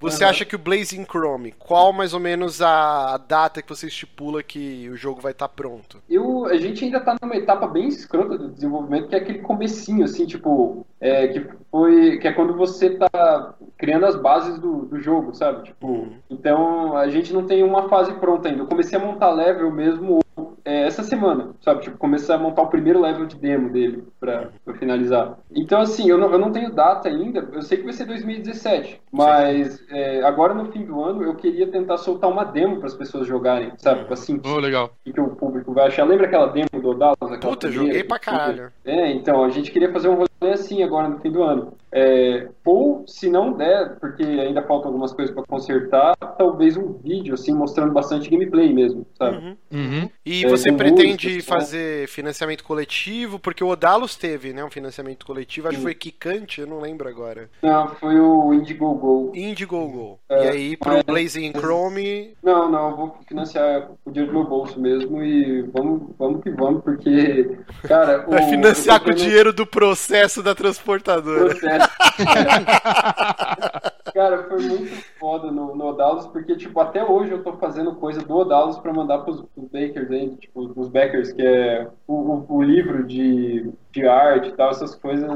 Você 0.00 0.24
acha 0.24 0.44
que 0.44 0.56
o 0.56 0.58
Blazing 0.58 1.04
Chrome, 1.04 1.52
qual 1.58 1.92
mais 1.92 2.14
ou 2.14 2.20
menos 2.20 2.62
a, 2.62 3.18
data 3.18 3.60
que 3.60 3.68
você 3.68 3.86
estipula 3.86 4.42
que 4.42 4.88
o 4.88 4.96
jogo 4.96 5.20
vai 5.20 5.32
estar 5.32 5.48
pronto? 5.48 5.98
Eu, 6.08 6.46
a 6.46 6.56
gente 6.56 6.84
ainda 6.84 7.00
tá 7.00 7.16
numa 7.20 7.36
etapa 7.36 7.66
bem 7.66 7.88
escrota 7.88 8.38
do 8.38 8.48
desenvolvimento, 8.48 9.08
que 9.08 9.14
é 9.14 9.18
aquele 9.18 9.40
comecinho, 9.40 10.04
assim, 10.04 10.26
tipo, 10.26 10.86
é, 11.00 11.28
que 11.28 11.46
foi, 11.70 12.18
que 12.18 12.26
é 12.28 12.32
quando 12.32 12.56
você 12.56 12.90
tá 12.90 13.54
criando 13.76 14.06
as 14.06 14.16
bases 14.16 14.58
do, 14.58 14.86
do 14.86 14.98
jogo, 15.00 15.34
sabe? 15.34 15.64
Tipo, 15.64 15.86
Uhum. 15.90 16.12
então 16.30 16.96
a 16.96 17.08
gente 17.08 17.32
não 17.32 17.44
tem 17.46 17.62
uma 17.62 17.88
fase 17.88 18.12
pronta 18.14 18.48
ainda. 18.48 18.62
Eu 18.62 18.66
comecei 18.66 18.98
a 18.98 19.02
montar 19.04 19.30
level 19.32 19.70
mesmo 19.70 20.20
é, 20.64 20.86
essa 20.86 21.02
semana, 21.02 21.50
sabe? 21.60 21.82
Tipo, 21.82 21.96
começar 21.98 22.34
a 22.34 22.38
montar 22.38 22.62
o 22.62 22.68
primeiro 22.68 23.00
level 23.00 23.26
de 23.26 23.36
demo 23.36 23.70
dele 23.70 24.04
pra, 24.18 24.50
pra 24.64 24.74
finalizar. 24.74 25.38
Então, 25.50 25.80
assim, 25.80 26.08
eu 26.08 26.18
não, 26.18 26.30
eu 26.30 26.38
não 26.38 26.52
tenho 26.52 26.72
data 26.72 27.08
ainda, 27.08 27.48
eu 27.52 27.62
sei 27.62 27.78
que 27.78 27.84
vai 27.84 27.92
ser 27.92 28.04
2017, 28.04 29.00
mas 29.10 29.82
é, 29.90 30.22
agora 30.22 30.54
no 30.54 30.70
fim 30.72 30.84
do 30.84 31.02
ano 31.02 31.22
eu 31.22 31.34
queria 31.34 31.66
tentar 31.66 31.98
soltar 31.98 32.30
uma 32.30 32.44
demo 32.44 32.78
para 32.78 32.86
as 32.86 32.94
pessoas 32.94 33.26
jogarem, 33.26 33.72
sabe? 33.76 34.04
Pra 34.04 34.16
sentir 34.16 34.48
Oh, 34.48 34.58
legal. 34.58 34.92
o 35.06 35.12
que 35.12 35.20
o 35.20 35.28
público 35.36 35.72
vai 35.72 35.88
achar. 35.88 36.04
Lembra 36.04 36.26
aquela 36.26 36.46
demo 36.46 36.68
do 36.80 36.94
Dallas? 36.94 37.16
aquela 37.20 37.38
Puta, 37.38 37.66
primeira? 37.68 37.86
joguei 37.92 38.04
pra 38.04 38.18
caralho. 38.18 38.72
É, 38.84 39.10
então, 39.12 39.44
a 39.44 39.50
gente 39.50 39.70
queria 39.70 39.92
fazer 39.92 40.08
um 40.08 40.14
rolê 40.14 40.29
assim 40.40 40.82
agora 40.82 41.08
no 41.08 41.18
fim 41.20 41.30
do 41.30 41.42
ano. 41.42 41.74
É, 41.92 42.48
ou, 42.64 43.04
se 43.06 43.28
não 43.28 43.52
der, 43.52 43.96
porque 43.98 44.22
ainda 44.22 44.62
faltam 44.62 44.88
algumas 44.88 45.12
coisas 45.12 45.34
pra 45.34 45.42
consertar, 45.44 46.14
talvez 46.38 46.76
um 46.76 46.92
vídeo, 46.92 47.34
assim, 47.34 47.52
mostrando 47.52 47.92
bastante 47.92 48.30
gameplay 48.30 48.72
mesmo, 48.72 49.04
sabe? 49.18 49.38
Uhum. 49.38 49.56
Uhum. 49.72 50.10
E 50.24 50.44
É, 50.44 50.48
você 50.48 50.70
pretende 50.70 51.42
fazer 51.42 52.06
financiamento 52.06 52.62
coletivo? 52.62 53.40
Porque 53.40 53.64
o 53.64 53.68
Odalos 53.68 54.14
teve, 54.14 54.52
né? 54.52 54.64
Um 54.64 54.70
financiamento 54.70 55.26
coletivo, 55.26 55.66
acho 55.66 55.78
que 55.78 55.82
foi 55.82 55.94
Kikante, 55.94 56.60
eu 56.60 56.66
não 56.68 56.78
lembro 56.80 57.08
agora. 57.08 57.50
Não, 57.60 57.88
foi 57.96 58.20
o 58.20 58.54
Indiegogo. 58.54 59.32
Indiegogo. 59.34 60.20
É, 60.28 60.44
e 60.44 60.48
aí 60.48 60.76
pro 60.76 60.92
mas- 60.92 61.02
Blazing 61.02 61.52
Chrome. 61.58 62.34
Não, 62.40 62.70
não, 62.70 62.90
eu 62.90 62.96
vou 62.96 63.16
financiar 63.26 63.90
o 64.04 64.10
dinheiro 64.12 64.32
do 64.32 64.38
meu 64.38 64.48
bolso 64.48 64.80
mesmo 64.80 65.24
e 65.24 65.62
vamos, 65.62 66.02
vamos 66.16 66.40
que 66.44 66.50
vamos, 66.50 66.84
porque, 66.84 67.58
cara... 67.82 68.18
Vai 68.30 68.44
o- 68.46 68.48
financiar 68.48 68.98
eu 69.00 69.04
com 69.04 69.10
o 69.10 69.14
dinheiro 69.14 69.52
do 69.52 69.66
processo 69.66 70.29
da 70.38 70.54
transportadora. 70.54 71.46
processo. 71.46 71.90
Cara, 74.14 74.44
foi 74.48 74.62
muito 74.62 75.04
foda 75.18 75.50
no, 75.50 75.74
no 75.74 75.86
Odalos, 75.86 76.26
porque, 76.26 76.56
tipo, 76.56 76.78
até 76.80 77.04
hoje 77.04 77.32
eu 77.32 77.42
tô 77.42 77.54
fazendo 77.54 77.94
coisa 77.94 78.20
do 78.20 78.36
Odalos 78.36 78.78
pra 78.78 78.92
mandar 78.92 79.18
pros, 79.18 79.42
pros 79.54 79.68
bakers 79.68 80.10
aí, 80.10 80.30
tipo, 80.36 80.72
os 80.76 80.88
backers, 80.88 81.32
que 81.32 81.42
é 81.42 81.88
o, 82.06 82.14
o, 82.14 82.46
o 82.48 82.62
livro 82.62 83.06
de, 83.06 83.70
de 83.92 84.06
arte 84.06 84.48
e 84.48 84.52
tal, 84.52 84.70
essas 84.70 84.94
coisas. 84.94 85.28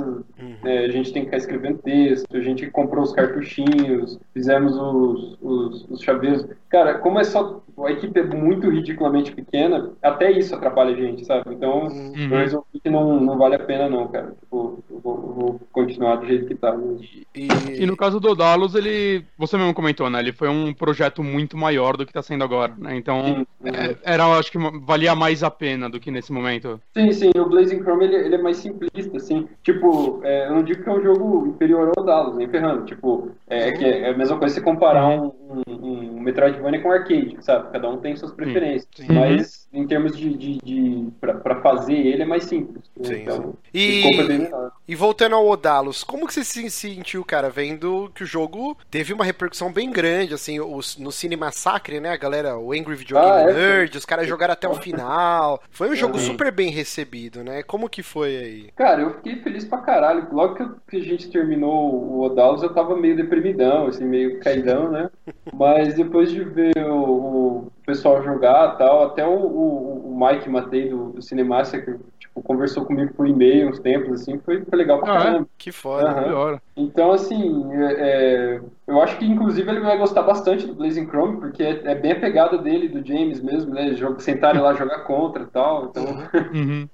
é, 0.64 0.84
a 0.84 0.88
gente 0.88 1.12
tem 1.12 1.22
que 1.22 1.26
ficar 1.26 1.36
escrevendo 1.38 1.78
texto, 1.78 2.36
a 2.36 2.40
gente 2.40 2.70
comprou 2.70 3.02
os 3.02 3.12
cartuchinhos, 3.12 4.18
fizemos 4.32 4.76
os, 4.76 5.38
os, 5.40 5.90
os 5.90 6.00
chaveiros. 6.02 6.46
Cara, 6.68 6.98
como 6.98 7.18
é 7.18 7.24
só. 7.24 7.60
A 7.84 7.90
equipe 7.90 8.20
é 8.20 8.22
muito 8.22 8.70
ridiculamente 8.70 9.32
pequena, 9.32 9.90
até 10.00 10.30
isso 10.30 10.54
atrapalha 10.54 10.92
a 10.94 10.96
gente, 10.96 11.24
sabe? 11.24 11.52
Então, 11.52 11.88
Uhum. 11.88 12.28
eu 12.30 12.38
resolvi 12.38 12.78
que 12.80 12.88
não, 12.88 13.18
não 13.18 13.36
vale 13.36 13.56
a 13.56 13.58
pena, 13.58 13.88
não, 13.88 14.06
cara. 14.06 14.32
Tipo, 14.40 14.78
eu 14.88 15.00
vou, 15.00 15.14
eu 15.16 15.32
vou 15.34 15.60
continuar 15.72 16.16
do 16.16 16.26
jeito 16.26 16.46
que 16.46 16.54
tá. 16.54 16.72
né? 16.76 16.98
E, 17.34 17.48
E 17.82 17.86
no 17.86 17.96
caso 17.96 18.20
do 18.20 18.28
Odalos, 18.30 18.76
ele. 18.76 19.24
Você 19.36 19.56
mesmo 19.56 19.74
comentou, 19.74 20.08
né? 20.08 20.20
Ele 20.20 20.32
foi 20.32 20.48
um 20.48 20.72
projeto 20.72 21.20
muito 21.22 21.56
maior 21.56 21.96
do 21.96 22.06
que 22.06 22.12
tá 22.12 22.22
sendo 22.22 22.44
agora, 22.44 22.72
né? 22.78 22.94
Então. 22.96 23.44
Sim, 23.60 23.68
é, 23.68 23.96
Era, 24.04 24.24
acho 24.38 24.52
que 24.52 24.58
valia 24.84 25.16
mais 25.16 25.42
a 25.42 25.50
pena 25.50 25.90
do 25.90 25.98
que 25.98 26.12
nesse 26.12 26.32
momento. 26.32 26.80
Sim, 26.96 27.10
sim, 27.10 27.30
o 27.36 27.48
Blazing 27.48 27.80
Chrome 27.82 28.04
ele, 28.04 28.16
ele 28.16 28.34
é 28.36 28.38
mais 28.44 28.58
simplista, 28.58 29.16
assim. 29.16 29.48
Tipo, 29.62 30.20
é, 30.22 30.46
eu 30.46 30.54
não 30.54 30.62
digo 30.62 30.82
que 30.82 30.88
é 30.88 30.92
um 30.92 31.02
jogo 31.02 31.48
inferior 31.48 31.92
ao 31.96 32.04
Dallas, 32.04 32.36
nem 32.36 32.48
ferrando. 32.48 32.84
Tipo, 32.84 33.30
é, 33.48 33.72
que 33.72 33.84
é 33.84 34.10
a 34.10 34.16
mesma 34.16 34.38
coisa 34.38 34.54
se 34.54 34.60
comparar 34.60 35.08
um, 35.08 35.32
um, 35.66 36.16
um 36.16 36.20
Metroidvania 36.20 36.80
com 36.80 36.88
um 36.88 36.92
arcade, 36.92 37.36
sabe? 37.40 37.72
Cada 37.72 37.88
um 37.88 37.98
tem 37.98 38.14
suas 38.16 38.32
preferências. 38.32 38.88
Sim. 38.94 39.12
Mas 39.12 39.63
em 39.74 39.86
termos 39.86 40.16
de. 40.16 40.34
de, 40.36 40.58
de 40.58 41.08
pra, 41.20 41.34
pra 41.34 41.60
fazer 41.60 41.94
ele 41.94 42.22
é 42.22 42.26
mais 42.26 42.44
simples. 42.44 42.82
Sim, 43.02 43.22
então, 43.22 43.54
E- 43.72 44.02
bem 44.02 44.38
menor. 44.38 44.72
E 44.86 44.94
voltando 44.94 45.34
ao 45.34 45.46
Odalos, 45.48 46.04
como 46.04 46.26
que 46.26 46.34
você 46.34 46.44
se 46.44 46.70
sentiu, 46.70 47.24
cara, 47.24 47.48
vendo 47.48 48.10
que 48.14 48.22
o 48.22 48.26
jogo 48.26 48.76
teve 48.90 49.12
uma 49.14 49.24
repercussão 49.24 49.72
bem 49.72 49.90
grande, 49.90 50.34
assim, 50.34 50.60
os, 50.60 50.98
no 50.98 51.10
Cine 51.10 51.36
Massacre, 51.36 52.00
né, 52.00 52.10
a 52.10 52.16
galera, 52.18 52.58
o 52.58 52.70
Angry 52.72 52.94
Video 52.94 53.16
Game 53.16 53.30
Ah, 53.30 53.40
é, 53.48 53.52
Nerd, 53.54 53.96
os 53.96 54.04
caras 54.04 54.28
jogaram 54.28 54.52
até 54.52 54.68
o 54.68 54.74
final. 54.74 55.62
Foi 55.70 55.88
um 55.90 55.96
jogo 55.96 56.14
Uhum. 56.18 56.24
super 56.24 56.52
bem 56.52 56.70
recebido, 56.70 57.42
né? 57.42 57.62
Como 57.62 57.88
que 57.88 58.02
foi 58.02 58.36
aí? 58.36 58.68
Cara, 58.76 59.00
eu 59.02 59.14
fiquei 59.14 59.36
feliz 59.36 59.64
pra 59.64 59.78
caralho. 59.78 60.28
Logo 60.30 60.54
que, 60.54 60.62
eu- 60.62 60.76
que 60.86 60.96
a 60.98 61.02
gente 61.02 61.30
terminou 61.30 61.94
o 61.94 62.20
Odalos, 62.22 62.62
eu 62.62 62.72
tava 62.74 62.94
meio 62.94 63.16
deprimidão, 63.16 63.86
assim, 63.86 64.04
meio 64.04 64.38
caidão, 64.40 64.90
né? 64.90 65.08
Mas 65.52 65.94
depois 65.94 66.30
de 66.30 66.44
ver 66.44 66.76
o, 66.76 66.94
o 67.02 67.72
pessoal 67.84 68.22
jogar 68.22 68.74
e 68.74 68.78
tal, 68.78 69.02
até 69.04 69.26
o, 69.26 69.30
o, 69.36 70.12
o 70.14 70.26
Mike 70.26 70.48
Matei 70.48 70.88
do, 70.88 71.10
do 71.12 71.22
Cinemassacre, 71.22 71.98
tipo, 72.18 72.42
conversou 72.42 72.84
comigo 72.84 73.12
por 73.14 73.26
e-mail 73.28 73.68
uns 73.70 73.80
tempos, 73.80 74.20
assim, 74.22 74.38
foi, 74.38 74.64
foi 74.64 74.78
legal 74.78 75.00
pra 75.00 75.12
Ah, 75.12 75.24
é? 75.24 75.24
caramba. 75.24 75.48
Que 75.58 75.70
foda. 75.72 76.08
Aham. 76.10 76.20
Melhor. 76.22 76.60
Então, 76.76 77.12
assim, 77.12 77.72
é- 77.74 78.56
é, 78.56 78.60
eu 78.86 79.00
acho 79.00 79.16
que 79.18 79.24
inclusive 79.24 79.70
ele 79.70 79.80
vai 79.80 79.96
gostar 79.98 80.22
bastante 80.22 80.66
do 80.66 80.74
Blazing 80.74 81.06
Chrome, 81.06 81.38
porque 81.40 81.62
é, 81.62 81.82
é 81.84 81.94
bem 81.94 82.12
a 82.12 82.20
pegada 82.20 82.58
dele, 82.58 82.88
do 82.88 83.06
James 83.06 83.40
mesmo, 83.40 83.72
né? 83.74 83.94
Jog- 83.94 84.20
Sentarem 84.22 84.60
lá 84.60 84.74
jogar 84.74 85.00
contra 85.00 85.42
e 85.42 85.46
tal. 85.46 85.86
Então, 85.86 86.04
Uhum. 86.52 86.88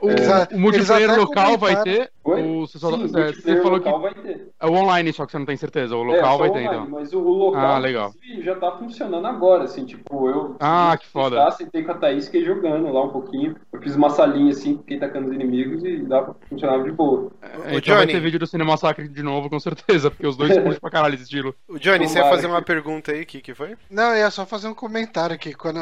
O, 0.00 0.10
Eles 0.10 0.28
a- 0.28 0.48
o 0.52 0.58
multiplayer 0.58 1.02
eles 1.10 1.12
até 1.12 1.20
local 1.20 1.58
vai 1.58 1.82
ter? 1.82 2.10
Oi? 2.24 2.42
Ou 2.42 2.66
você, 2.66 2.78
só, 2.78 2.90
Sim, 2.90 2.98
você- 3.02 3.16
multiplayer 3.18 3.34
você 3.34 3.62
falou 3.62 3.80
que 3.80 3.86
local 3.88 4.00
vai 4.00 4.14
ter. 4.14 4.48
é 4.60 4.66
o 4.66 4.72
online, 4.72 5.12
só 5.12 5.24
que 5.26 5.32
você 5.32 5.38
não 5.38 5.46
tem 5.46 5.56
certeza. 5.56 5.96
O 5.96 6.02
É, 6.02 6.16
local 6.16 6.32
só 6.32 6.38
vai 6.38 6.50
ter, 6.50 6.58
online, 6.66 6.76
então. 6.76 6.90
Mas 6.90 7.12
o, 7.12 7.18
o 7.20 7.32
local 7.32 7.60
Ah, 7.74 7.78
legal. 7.78 8.12
já 8.40 8.54
tá 8.56 8.72
funcionando 8.72 9.26
agora, 9.26 9.64
assim, 9.64 9.84
tipo, 9.84 10.28
eu 10.28 10.56
Ah, 10.60 10.96
que 10.98 11.06
foda. 11.06 11.36
Tá, 11.36 11.50
sentei 11.52 11.82
com 11.84 11.92
a 11.92 11.94
Thaís, 11.94 12.26
fiquei 12.26 12.44
jogando 12.44 12.90
lá 12.92 13.04
um 13.04 13.10
pouquinho. 13.10 13.54
Eu 13.72 13.80
fiz 13.80 13.94
uma 13.94 14.10
salinha 14.10 14.50
assim, 14.50 14.78
fiquei 14.78 14.98
tacando 14.98 15.28
os 15.28 15.34
inimigos 15.34 15.84
e 15.84 15.98
dava, 15.98 16.36
funcionava 16.48 16.82
de 16.84 16.90
boa. 16.92 17.30
É, 17.42 17.76
então 17.76 17.94
vai 17.96 18.06
Johnny. 18.06 18.12
ter 18.12 18.20
vídeo 18.20 18.38
do 18.38 18.46
Cinema 18.46 18.72
Massacre 18.72 19.08
de 19.08 19.22
novo, 19.22 19.48
com 19.48 19.60
certeza, 19.60 20.10
porque 20.10 20.26
os 20.26 20.36
dois 20.36 20.52
curtem 20.58 20.80
pra 20.80 20.90
caralho 20.90 21.14
esse 21.14 21.28
estilo. 21.36 21.54
O 21.68 21.78
Johnny, 21.78 22.08
você 22.08 22.14
ia 22.18 22.22
Tomara 22.22 22.36
fazer 22.36 22.46
que- 22.48 22.52
uma 22.52 22.62
pergunta 22.62 23.12
aí, 23.12 23.22
o 23.22 23.26
que, 23.26 23.40
que 23.40 23.54
foi? 23.54 23.76
Não, 23.90 24.10
eu 24.10 24.16
ia 24.18 24.30
só 24.30 24.46
fazer 24.46 24.68
um 24.68 24.74
comentário 24.74 25.34
aqui. 25.34 25.54
Quando 25.54 25.80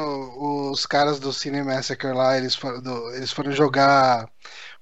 os 0.72 0.86
caras 0.86 1.18
do 1.20 1.32
Cine 1.32 1.62
Massacre 1.62 2.12
lá, 2.12 2.36
eles 2.36 2.54
foram, 2.54 2.80
do- 2.82 3.10
eles 3.14 3.32
foram 3.32 3.52
jogar 3.52 4.28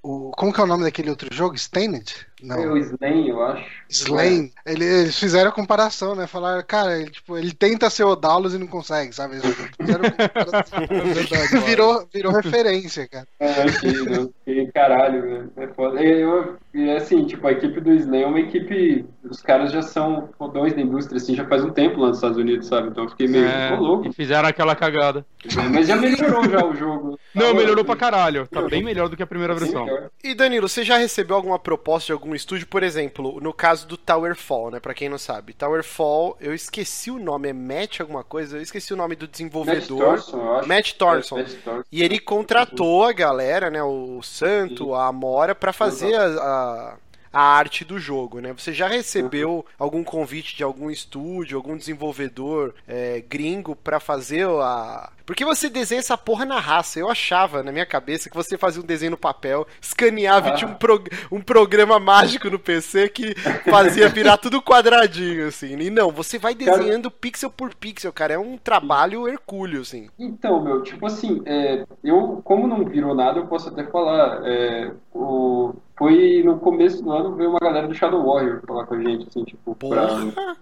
o. 0.02 0.30
Como 0.32 0.52
que 0.52 0.60
é 0.60 0.64
o 0.64 0.66
nome 0.66 0.84
daquele 0.84 1.10
outro 1.10 1.28
jogo? 1.34 1.54
Stained? 1.56 2.14
Foi 2.46 2.66
o 2.66 2.70
Não. 2.70 2.76
Slain, 2.76 3.28
eu 3.28 3.42
acho. 3.42 3.64
Slain. 3.88 4.50
Ele- 4.66 4.84
Eles 4.84 5.18
fizeram 5.18 5.50
a 5.50 5.52
comparação, 5.52 6.14
né? 6.14 6.26
Falaram, 6.26 6.62
cara, 6.66 6.98
ele, 7.00 7.10
tipo, 7.10 7.36
ele 7.38 7.52
tenta 7.52 7.88
ser 7.90 8.04
o 8.04 8.16
Daulos 8.16 8.54
e 8.54 8.58
não 8.58 8.66
consegue, 8.66 9.12
sabe? 9.14 9.36
Eles 9.36 9.54
fizeram 9.80 10.04
comparação. 10.10 10.82
É 11.52 11.60
virou, 11.66 12.06
virou 12.12 12.32
referência, 12.32 13.06
cara. 13.08 13.26
É, 13.40 13.64
que, 13.66 14.30
que 14.44 14.72
caralho, 14.72 15.24
né? 15.24 15.48
É 15.56 15.66
foda. 15.68 16.02
E 16.02 16.20
Eu, 16.20 16.56
assim, 16.96 17.24
tipo, 17.26 17.46
a 17.46 17.52
equipe 17.52 17.80
do 17.80 17.92
Slain 17.92 18.22
é 18.22 18.26
uma 18.26 18.40
equipe. 18.40 19.04
Os 19.28 19.40
caras 19.40 19.70
já 19.72 19.82
são 19.82 20.28
fodões 20.38 20.74
da 20.74 20.80
indústria, 20.80 21.16
assim, 21.16 21.34
já 21.34 21.44
faz 21.46 21.64
um 21.64 21.70
tempo 21.70 22.00
lá 22.00 22.08
nos 22.08 22.16
Estados 22.18 22.38
Unidos, 22.38 22.66
sabe? 22.66 22.88
Então 22.88 23.04
eu 23.04 23.10
fiquei 23.10 23.28
meio. 23.28 23.46
É, 23.46 23.70
louco. 23.76 24.08
e 24.08 24.12
fizeram 24.12 24.48
aquela 24.48 24.74
cagada. 24.74 25.24
Mas 25.72 25.86
já 25.86 25.96
melhorou 25.96 26.44
já 26.48 26.64
o 26.64 26.74
jogo. 26.74 27.18
Não, 27.34 27.48
Tá 27.48 27.54
melhorou 27.54 27.84
pra 27.84 27.96
caralho. 27.96 28.46
Tá 28.48 28.62
bem 28.62 28.82
melhor 28.82 29.08
do 29.08 29.16
que 29.16 29.22
a 29.22 29.26
primeira 29.26 29.54
Sim, 29.54 29.60
versão. 29.60 29.86
cara. 29.86 30.10
E 30.22 30.34
Danilo, 30.34 30.68
você 30.68 30.84
já 30.84 30.96
recebeu 30.98 31.36
alguma 31.36 31.58
proposta 31.58 32.06
de 32.06 32.12
algum 32.12 32.31
estúdio? 32.34 32.66
Por 32.66 32.82
exemplo, 32.82 33.40
no 33.40 33.52
caso 33.52 33.86
do 33.86 33.96
Towerfall, 33.96 34.70
né? 34.70 34.80
Pra 34.80 34.94
quem 34.94 35.08
não 35.08 35.18
sabe. 35.18 35.52
Towerfall, 35.52 36.36
eu 36.40 36.54
esqueci 36.54 37.10
o 37.10 37.18
nome, 37.18 37.48
é 37.48 37.52
Matt 37.52 38.00
alguma 38.00 38.24
coisa? 38.24 38.56
Eu 38.56 38.62
esqueci 38.62 38.92
o 38.92 38.96
nome 38.96 39.14
do 39.16 39.24
Matt 39.24 39.32
desenvolvedor. 39.32 39.98
Thorson, 39.98 40.36
eu 40.38 40.56
acho. 40.56 40.68
Matt 40.68 40.92
Thorson. 40.92 41.38
É, 41.38 41.42
Matt 41.42 41.54
Thorson. 41.62 41.84
E 41.90 42.02
ele 42.02 42.18
contratou 42.18 43.04
a 43.04 43.12
galera, 43.12 43.70
né? 43.70 43.82
O 43.82 44.20
Santo, 44.22 44.94
a 44.94 45.06
Amora, 45.06 45.54
pra 45.54 45.72
fazer 45.72 46.14
a, 46.14 46.26
a, 46.26 46.96
a 47.32 47.40
arte 47.42 47.84
do 47.84 47.98
jogo, 47.98 48.40
né? 48.40 48.52
Você 48.52 48.72
já 48.72 48.86
recebeu 48.88 49.64
algum 49.78 50.04
convite 50.04 50.56
de 50.56 50.62
algum 50.62 50.90
estúdio, 50.90 51.56
algum 51.56 51.76
desenvolvedor 51.76 52.74
é, 52.86 53.22
gringo 53.28 53.74
pra 53.74 53.98
fazer 54.00 54.46
a. 54.48 55.10
Porque 55.24 55.44
você 55.44 55.70
desenha 55.70 56.00
essa 56.00 56.18
porra 56.18 56.44
na 56.44 56.58
raça. 56.58 56.98
Eu 56.98 57.08
achava 57.08 57.62
na 57.62 57.70
minha 57.70 57.86
cabeça 57.86 58.28
que 58.28 58.34
você 58.36 58.58
fazia 58.58 58.82
um 58.82 58.84
desenho 58.84 59.12
no 59.12 59.16
papel, 59.16 59.66
escaneava 59.80 60.48
e 60.48 60.50
Ah. 60.50 60.54
tinha 60.54 60.70
um, 60.70 60.74
prog- 60.74 61.08
um 61.30 61.40
programa 61.40 61.98
mágico 62.00 62.50
no 62.50 62.58
PC 62.58 63.08
que 63.08 63.32
fazia 63.70 64.08
virar 64.08 64.36
tudo 64.36 64.60
quadradinho, 64.60 65.46
assim. 65.46 65.78
E 65.78 65.90
não, 65.90 66.10
você 66.10 66.38
vai 66.38 66.54
Cara- 66.54 66.76
desenhando 66.78 67.10
pixel 67.10 67.50
por 67.50 67.72
pixel, 67.74 68.12
cara. 68.12 68.34
É 68.34 68.38
um 68.38 68.58
trabalho 68.58 69.28
hercúleo, 69.28 69.82
assim. 69.82 70.08
Então, 70.18 70.60
meu, 70.62 70.82
tipo 70.82 71.06
assim, 71.06 71.40
é, 71.46 71.86
eu, 72.02 72.40
como 72.44 72.66
não 72.66 72.84
virou 72.84 73.14
nada, 73.14 73.38
eu 73.38 73.46
posso 73.46 73.68
até 73.68 73.84
falar. 73.84 74.40
é, 74.44 74.90
o, 75.14 75.72
foi 76.02 76.42
no 76.42 76.58
começo 76.58 77.00
do 77.04 77.12
ano 77.12 77.36
veio 77.36 77.50
uma 77.50 77.60
galera 77.60 77.86
do 77.86 77.94
Shadow 77.94 78.26
Warrior 78.26 78.60
falar 78.66 78.86
com 78.86 78.94
a 78.94 79.00
gente, 79.00 79.28
assim, 79.28 79.44
tipo, 79.44 79.72
pra, 79.76 80.08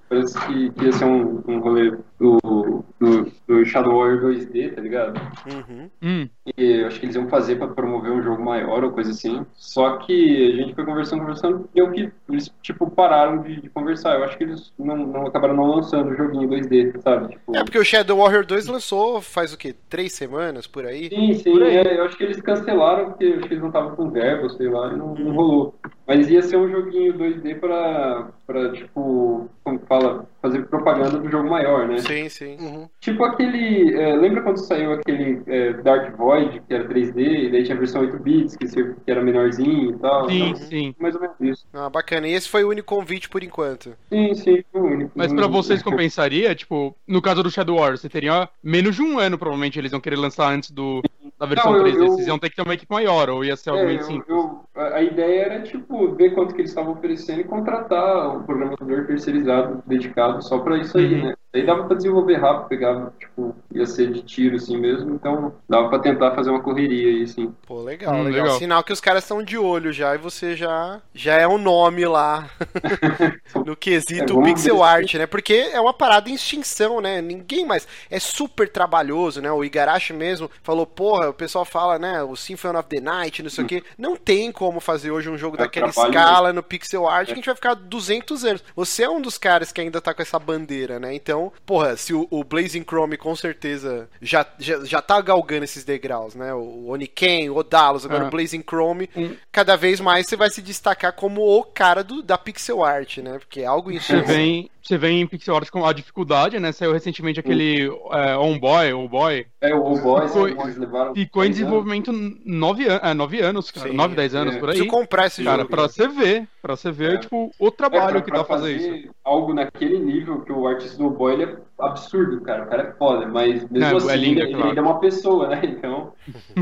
parece 0.07 0.39
que, 0.47 0.71
que 0.71 0.85
ia 0.85 0.93
ser 0.93 1.07
um, 1.07 1.43
um 1.49 1.61
rolê 1.61 1.97
do, 2.19 2.85
do, 3.01 3.33
do 3.49 3.65
Shadow 3.65 3.97
Warrior 3.99 4.21
2D, 4.35 4.75
tá 4.75 4.83
ligado? 4.83 5.19
Uhum. 5.47 5.91
Hum, 6.03 6.29
E 6.59 6.81
eu 6.83 6.87
acho 6.89 7.01
que 7.01 7.07
eles 7.07 7.17
iam 7.17 7.27
fazer 7.29 7.57
pra 7.57 7.69
promover 7.69 8.13
um 8.13 8.23
jogo 8.23 8.45
maior 8.45 8.85
ou 8.85 8.91
coisa 8.91 9.13
assim. 9.13 9.47
Só 9.55 9.97
que 9.97 10.53
a 10.53 10.57
gente 10.57 10.75
foi 10.75 10.85
conversando, 10.85 11.21
conversando, 11.21 11.69
e 11.73 11.77
deu 11.77 11.91
que 11.91 12.13
eles, 12.29 12.53
tipo, 12.61 12.91
pararam 12.91 13.43
de, 13.43 13.63
de 13.63 13.71
conversar. 13.71 14.17
Eu 14.19 14.25
acho 14.25 14.37
que 14.37 14.45
eles 14.45 14.71
não, 14.79 14.97
não 14.99 15.27
acabaram 15.27 15.57
não 15.57 15.77
lançando 15.77 16.11
o 16.11 16.15
joguinho 16.15 16.51
2D, 16.51 17.01
sabe? 17.01 17.29
Tipo, 17.29 17.57
É 17.57 17.65
porque 17.65 17.79
o 17.79 17.85
Shadow 17.85 18.19
Warrior 18.19 18.45
2 18.45 18.67
lançou 18.67 19.23
faz 19.23 19.55
o 19.55 19.59
quê? 19.59 19.75
Três 19.89 20.13
semanas 20.13 20.67
por 20.67 20.85
aí? 20.85 21.09
Sim, 21.09 21.33
sim, 21.35 21.63
aí. 21.63 21.77
é, 21.79 21.99
eu 21.99 22.05
acho 22.05 22.17
que 22.17 22.25
eles 22.25 22.41
cancelaram 22.43 23.07
porque 23.07 23.25
eu 23.25 23.39
acho 23.39 23.47
que 23.49 23.55
eles 23.55 23.61
não 23.61 23.69
estavam 23.69 23.97
com 23.97 24.11
verba, 24.11 24.49
sei 24.51 24.69
lá, 24.69 24.93
e 24.93 24.97
não, 24.97 25.15
não 25.31 25.37
rolou. 25.37 25.75
Mas 26.07 26.29
ia 26.29 26.43
ser 26.43 26.57
um 26.57 26.69
joguinho 26.69 27.15
2D 27.15 27.61
pra, 27.61 28.31
pra 28.47 28.73
tipo, 28.73 29.49
como 29.63 29.79
que 29.79 29.87
fala, 29.87 30.27
fazer 30.43 30.67
propaganda 30.67 31.19
do 31.19 31.31
jogo 31.31 31.49
maior, 31.49 31.87
né? 31.87 31.99
Sim, 31.99 32.29
sim. 32.29 32.57
Uhum. 32.59 32.89
Tipo 33.01 33.23
aquele. 33.25 33.95
é, 33.95 34.17
lembra 34.17 34.43
quando 34.43 34.57
saiu 34.59 34.93
aquele 34.93 35.41
é, 35.47 35.73
Dark 35.75 36.17
Void, 36.17 36.61
que 36.67 36.75
era 36.75 36.89
3D, 36.89 37.47
e 37.47 37.51
daí 37.53 37.63
tinha 37.63 37.77
a 37.77 37.79
versão 37.79 38.01
8 38.03 38.19
bits, 38.19 38.57
que, 38.57 38.67
era 39.07 39.23
menorzinho 39.23 39.91
e 39.91 39.99
tal? 39.99 40.29
Sim, 40.29 40.49
Então, 40.49 40.57
sim. 40.63 40.95
mais 40.99 41.15
ou 41.15 41.21
menos 41.21 41.37
isso. 41.41 41.67
Ah, 41.73 41.89
bacana. 41.89 42.27
E 42.27 42.33
esse 42.33 42.49
foi 42.49 42.65
o 42.65 42.71
único 42.71 42.89
convite 42.89 43.29
por 43.29 43.45
enquanto. 43.45 43.93
Sim, 44.09 44.35
sim, 44.35 44.65
foi 44.73 44.81
o 44.81 44.85
único. 44.85 45.13
Mas 45.15 45.33
pra 45.33 45.47
vocês 45.47 45.81
compensaria, 45.83 46.55
tipo, 46.57 46.95
no 47.07 47.23
caso 47.23 47.43
do 47.43 47.51
Shadow 47.51 47.79
War, 47.79 47.97
você 47.97 48.09
teria 48.09 48.49
menos 48.63 48.97
de 48.97 49.03
um 49.03 49.19
ano, 49.19 49.39
provavelmente, 49.39 49.79
eles 49.79 49.93
iam 49.93 50.01
querer 50.01 50.17
lançar 50.17 50.53
antes 50.53 50.73
do, 50.73 51.03
da 51.41 51.47
versão 51.47 51.73
Não, 51.73 51.79
eu- 51.79 51.85
3D. 51.85 52.05
eu- 52.05 52.09
Vocês 52.11 52.27
iam 52.29 52.39
ter 52.39 52.51
que 52.51 52.57
ter 52.57 52.63
uma 52.63 52.75
equipe 52.75 52.93
maior, 52.93 53.31
ou 53.31 53.43
ia 53.45 53.57
ser 53.57 53.71
algo 53.71 53.83
É, 53.83 53.87
bem 53.87 53.97
eu- 53.97 54.05
simples. 54.05 54.29
eu- 54.29 54.61
a 54.77 54.81
a 55.01 55.03
ideia 55.03 55.43
era, 55.43 55.63
tipo, 55.63 56.15
ver 56.15 56.31
quanto 56.35 56.55
que 56.55 56.61
eles 56.61 56.71
estavam 56.71 56.93
oferecendo 56.93 57.41
e 57.41 57.45
contratar 57.45 58.37
um 58.37 58.43
programador 58.43 59.07
terceirizado, 59.07 59.83
dedicado 59.87 60.43
só 60.43 60.59
pra 60.59 60.77
isso 60.79 60.97
aí, 60.99 61.15
Uhum. 61.15 61.27
né? 61.29 61.35
Aí 61.53 61.67
dava 61.67 61.83
pra 61.85 61.97
desenvolver 61.97 62.37
rápido, 62.37 62.69
pegava, 62.69 63.13
tipo, 63.19 63.57
ia 63.75 63.85
ser 63.85 64.13
de 64.13 64.23
tiro 64.23 64.55
assim 64.55 64.77
mesmo, 64.79 65.13
então 65.15 65.53
dava 65.69 65.89
pra 65.89 65.99
tentar 65.99 66.31
fazer 66.33 66.49
uma 66.51 66.63
correria 66.63 67.09
aí, 67.09 67.27
sim. 67.27 67.53
Pô, 67.67 67.83
legal, 67.83 68.15
Hum, 68.15 68.23
legal, 68.23 68.43
legal. 68.45 68.59
Sinal 68.59 68.85
que 68.85 68.93
os 68.93 69.01
caras 69.01 69.25
estão 69.25 69.43
de 69.43 69.59
olho 69.59 69.93
já 69.93 70.15
e 70.15 70.19
você 70.19 70.55
já 70.55 71.01
já 71.13 71.35
é 71.35 71.49
um 71.49 71.59
nome 71.59 72.07
lá 72.07 72.49
no 73.67 73.75
quesito 73.77 74.41
É, 74.41 74.45
pixel 74.45 74.77
ver 74.77 74.83
art, 74.83 75.15
né? 75.15 75.27
Porque 75.27 75.55
é 75.73 75.81
uma 75.81 75.93
parada 75.93 76.29
em 76.31 76.35
extinção, 76.35 77.01
né? 77.01 77.21
Ninguém 77.21 77.67
mais. 77.67 77.87
É 78.09 78.19
super 78.21 78.69
trabalhoso, 78.69 79.41
né? 79.43 79.51
O 79.51 79.65
Igarashi 79.65 80.13
mesmo 80.13 80.49
falou, 80.63 80.87
porra, 80.87 81.30
o 81.31 81.35
pessoal 81.35 81.65
fala, 81.65 81.99
né? 81.99 82.23
O 82.23 82.37
Symphony 82.37 82.77
of 82.79 82.89
the 82.89 83.01
Night, 83.01 83.43
não 83.43 83.51
sei 83.51 83.65
o 83.65 83.67
quê. 83.67 83.83
Não 83.97 84.17
tem 84.17 84.51
como 84.53 84.81
fazer 84.81 85.11
hoje 85.11 85.29
um 85.31 85.39
jogo 85.39 85.57
É 85.57 85.61
daquela 85.61 85.89
escala 85.89 86.53
no 86.53 86.63
pixel 86.63 87.09
art 87.09 87.27
que 87.27 87.33
a 87.33 87.37
gente 87.37 87.47
vai 87.47 87.55
ficar 87.55 87.75
200 87.75 88.45
anos. 88.45 88.65
Você 88.77 89.03
é 89.05 89.09
um 89.11 89.21
dos 89.21 89.39
caras 89.39 89.73
que 89.73 89.81
ainda 89.81 90.01
tá 90.01 90.13
com 90.15 90.23
essa 90.23 90.39
bandeira, 90.39 90.99
né? 90.99 91.15
Então, 91.15 91.53
porra, 91.65 91.97
se 91.97 92.13
o, 92.13 92.27
o 92.31 92.45
Blazing 92.45 92.83
Chrome 92.85 93.17
com 93.17 93.35
certeza 93.37 94.09
já, 94.21 94.47
já, 94.59 94.85
já 94.85 95.01
tá 95.03 95.21
galgando 95.21 95.65
esses 95.65 95.85
degraus, 95.85 96.35
né? 96.35 96.53
O 96.55 96.89
Oniken, 96.91 97.51
o 97.51 97.57
Odalos, 97.57 98.05
agora 98.05 98.25
Ah. 98.25 98.29
o 98.29 98.31
Blazing 98.31 98.63
Chrome, 98.69 99.09
Um- 99.17 99.37
cada 99.53 99.77
vez 99.77 100.01
mais 100.01 100.27
você 100.27 100.37
vai 100.37 100.51
se 100.51 100.61
destacar 100.63 101.13
como 101.13 101.43
o 101.43 101.65
cara 101.65 102.03
do, 102.05 102.23
da 102.23 102.37
pixel 102.39 102.83
art, 102.85 103.19
né? 103.19 103.39
Porque 103.39 103.61
é 103.61 103.67
algo 103.67 103.91
em 103.91 103.99
Você 104.01 104.21
vem, 104.23 104.71
você 104.83 104.97
vem 104.99 105.21
em 105.21 105.27
pixel 105.27 105.55
art 105.57 105.69
com 105.71 105.85
a 105.85 105.93
dificuldade, 105.93 106.59
né? 106.59 106.73
Saiu 106.73 106.93
recentemente 106.93 107.39
aquele 107.41 107.87
é, 108.13 108.37
On 108.37 108.59
Boy, 108.59 108.93
On 108.93 109.07
Boy. 109.09 109.47
É, 109.61 109.75
o 109.75 109.83
Boys, 109.97 110.31
Ficou- 110.33 110.49
eles 110.49 110.77
levaram. 110.77 111.15
Ficou 111.15 111.45
em 111.45 111.49
dez 111.49 111.59
anos. 111.61 111.71
desenvolvimento 111.71 112.13
nove, 112.45 112.89
an 112.89 113.01
é, 113.03 113.15
nove 113.15 113.41
anos, 113.41 113.71
cara. 113.71 113.89
Sim, 113.91 113.95
nove, 113.97 114.15
dez 114.15 114.35
anos 114.35 114.55
é. 114.57 114.59
por 114.59 114.69
aí. 114.71 114.77
Preciso 114.77 114.91
comprar 114.97 115.27
esse 115.27 115.45
Cara, 115.45 115.59
jogo. 115.63 115.71
pra 115.71 115.83
você 115.83 116.09
ver, 116.09 116.49
pra 116.63 116.77
você 116.77 116.91
ver, 116.91 117.15
É. 117.15 117.19
tipo, 117.19 117.51
o 117.59 117.67
É, 117.69 117.71
trabalho 117.71 118.11
pra, 118.13 118.21
que 118.23 118.31
pra 118.31 118.39
dá 118.39 118.45
pra 118.45 118.57
fazer 118.57 118.77
isso. 118.77 119.11
algo 119.25 119.53
naquele 119.55 119.99
nível 119.99 120.41
que 120.43 120.53
o 120.53 120.67
artista 120.67 120.97
do 120.99 121.11
boy 121.11 121.33
ele 121.35 121.45
é 121.45 121.57
absurdo, 121.85 122.41
cara. 122.43 122.65
O 122.65 122.69
cara 122.69 122.83
é 122.89 122.93
foda, 122.93 123.27
mas 123.27 123.69
mesmo 123.71 123.99
É, 123.99 124.09
é 124.09 124.17
assim 124.17 124.17
lindo, 124.17 124.41
é 124.41 124.45
ele, 124.45 124.55
claro. 124.55 124.69
ainda 124.69 124.81
é 124.81 124.83
uma 124.85 125.01
pessoa, 125.01 125.49
né? 125.49 125.61
Então 125.81 126.13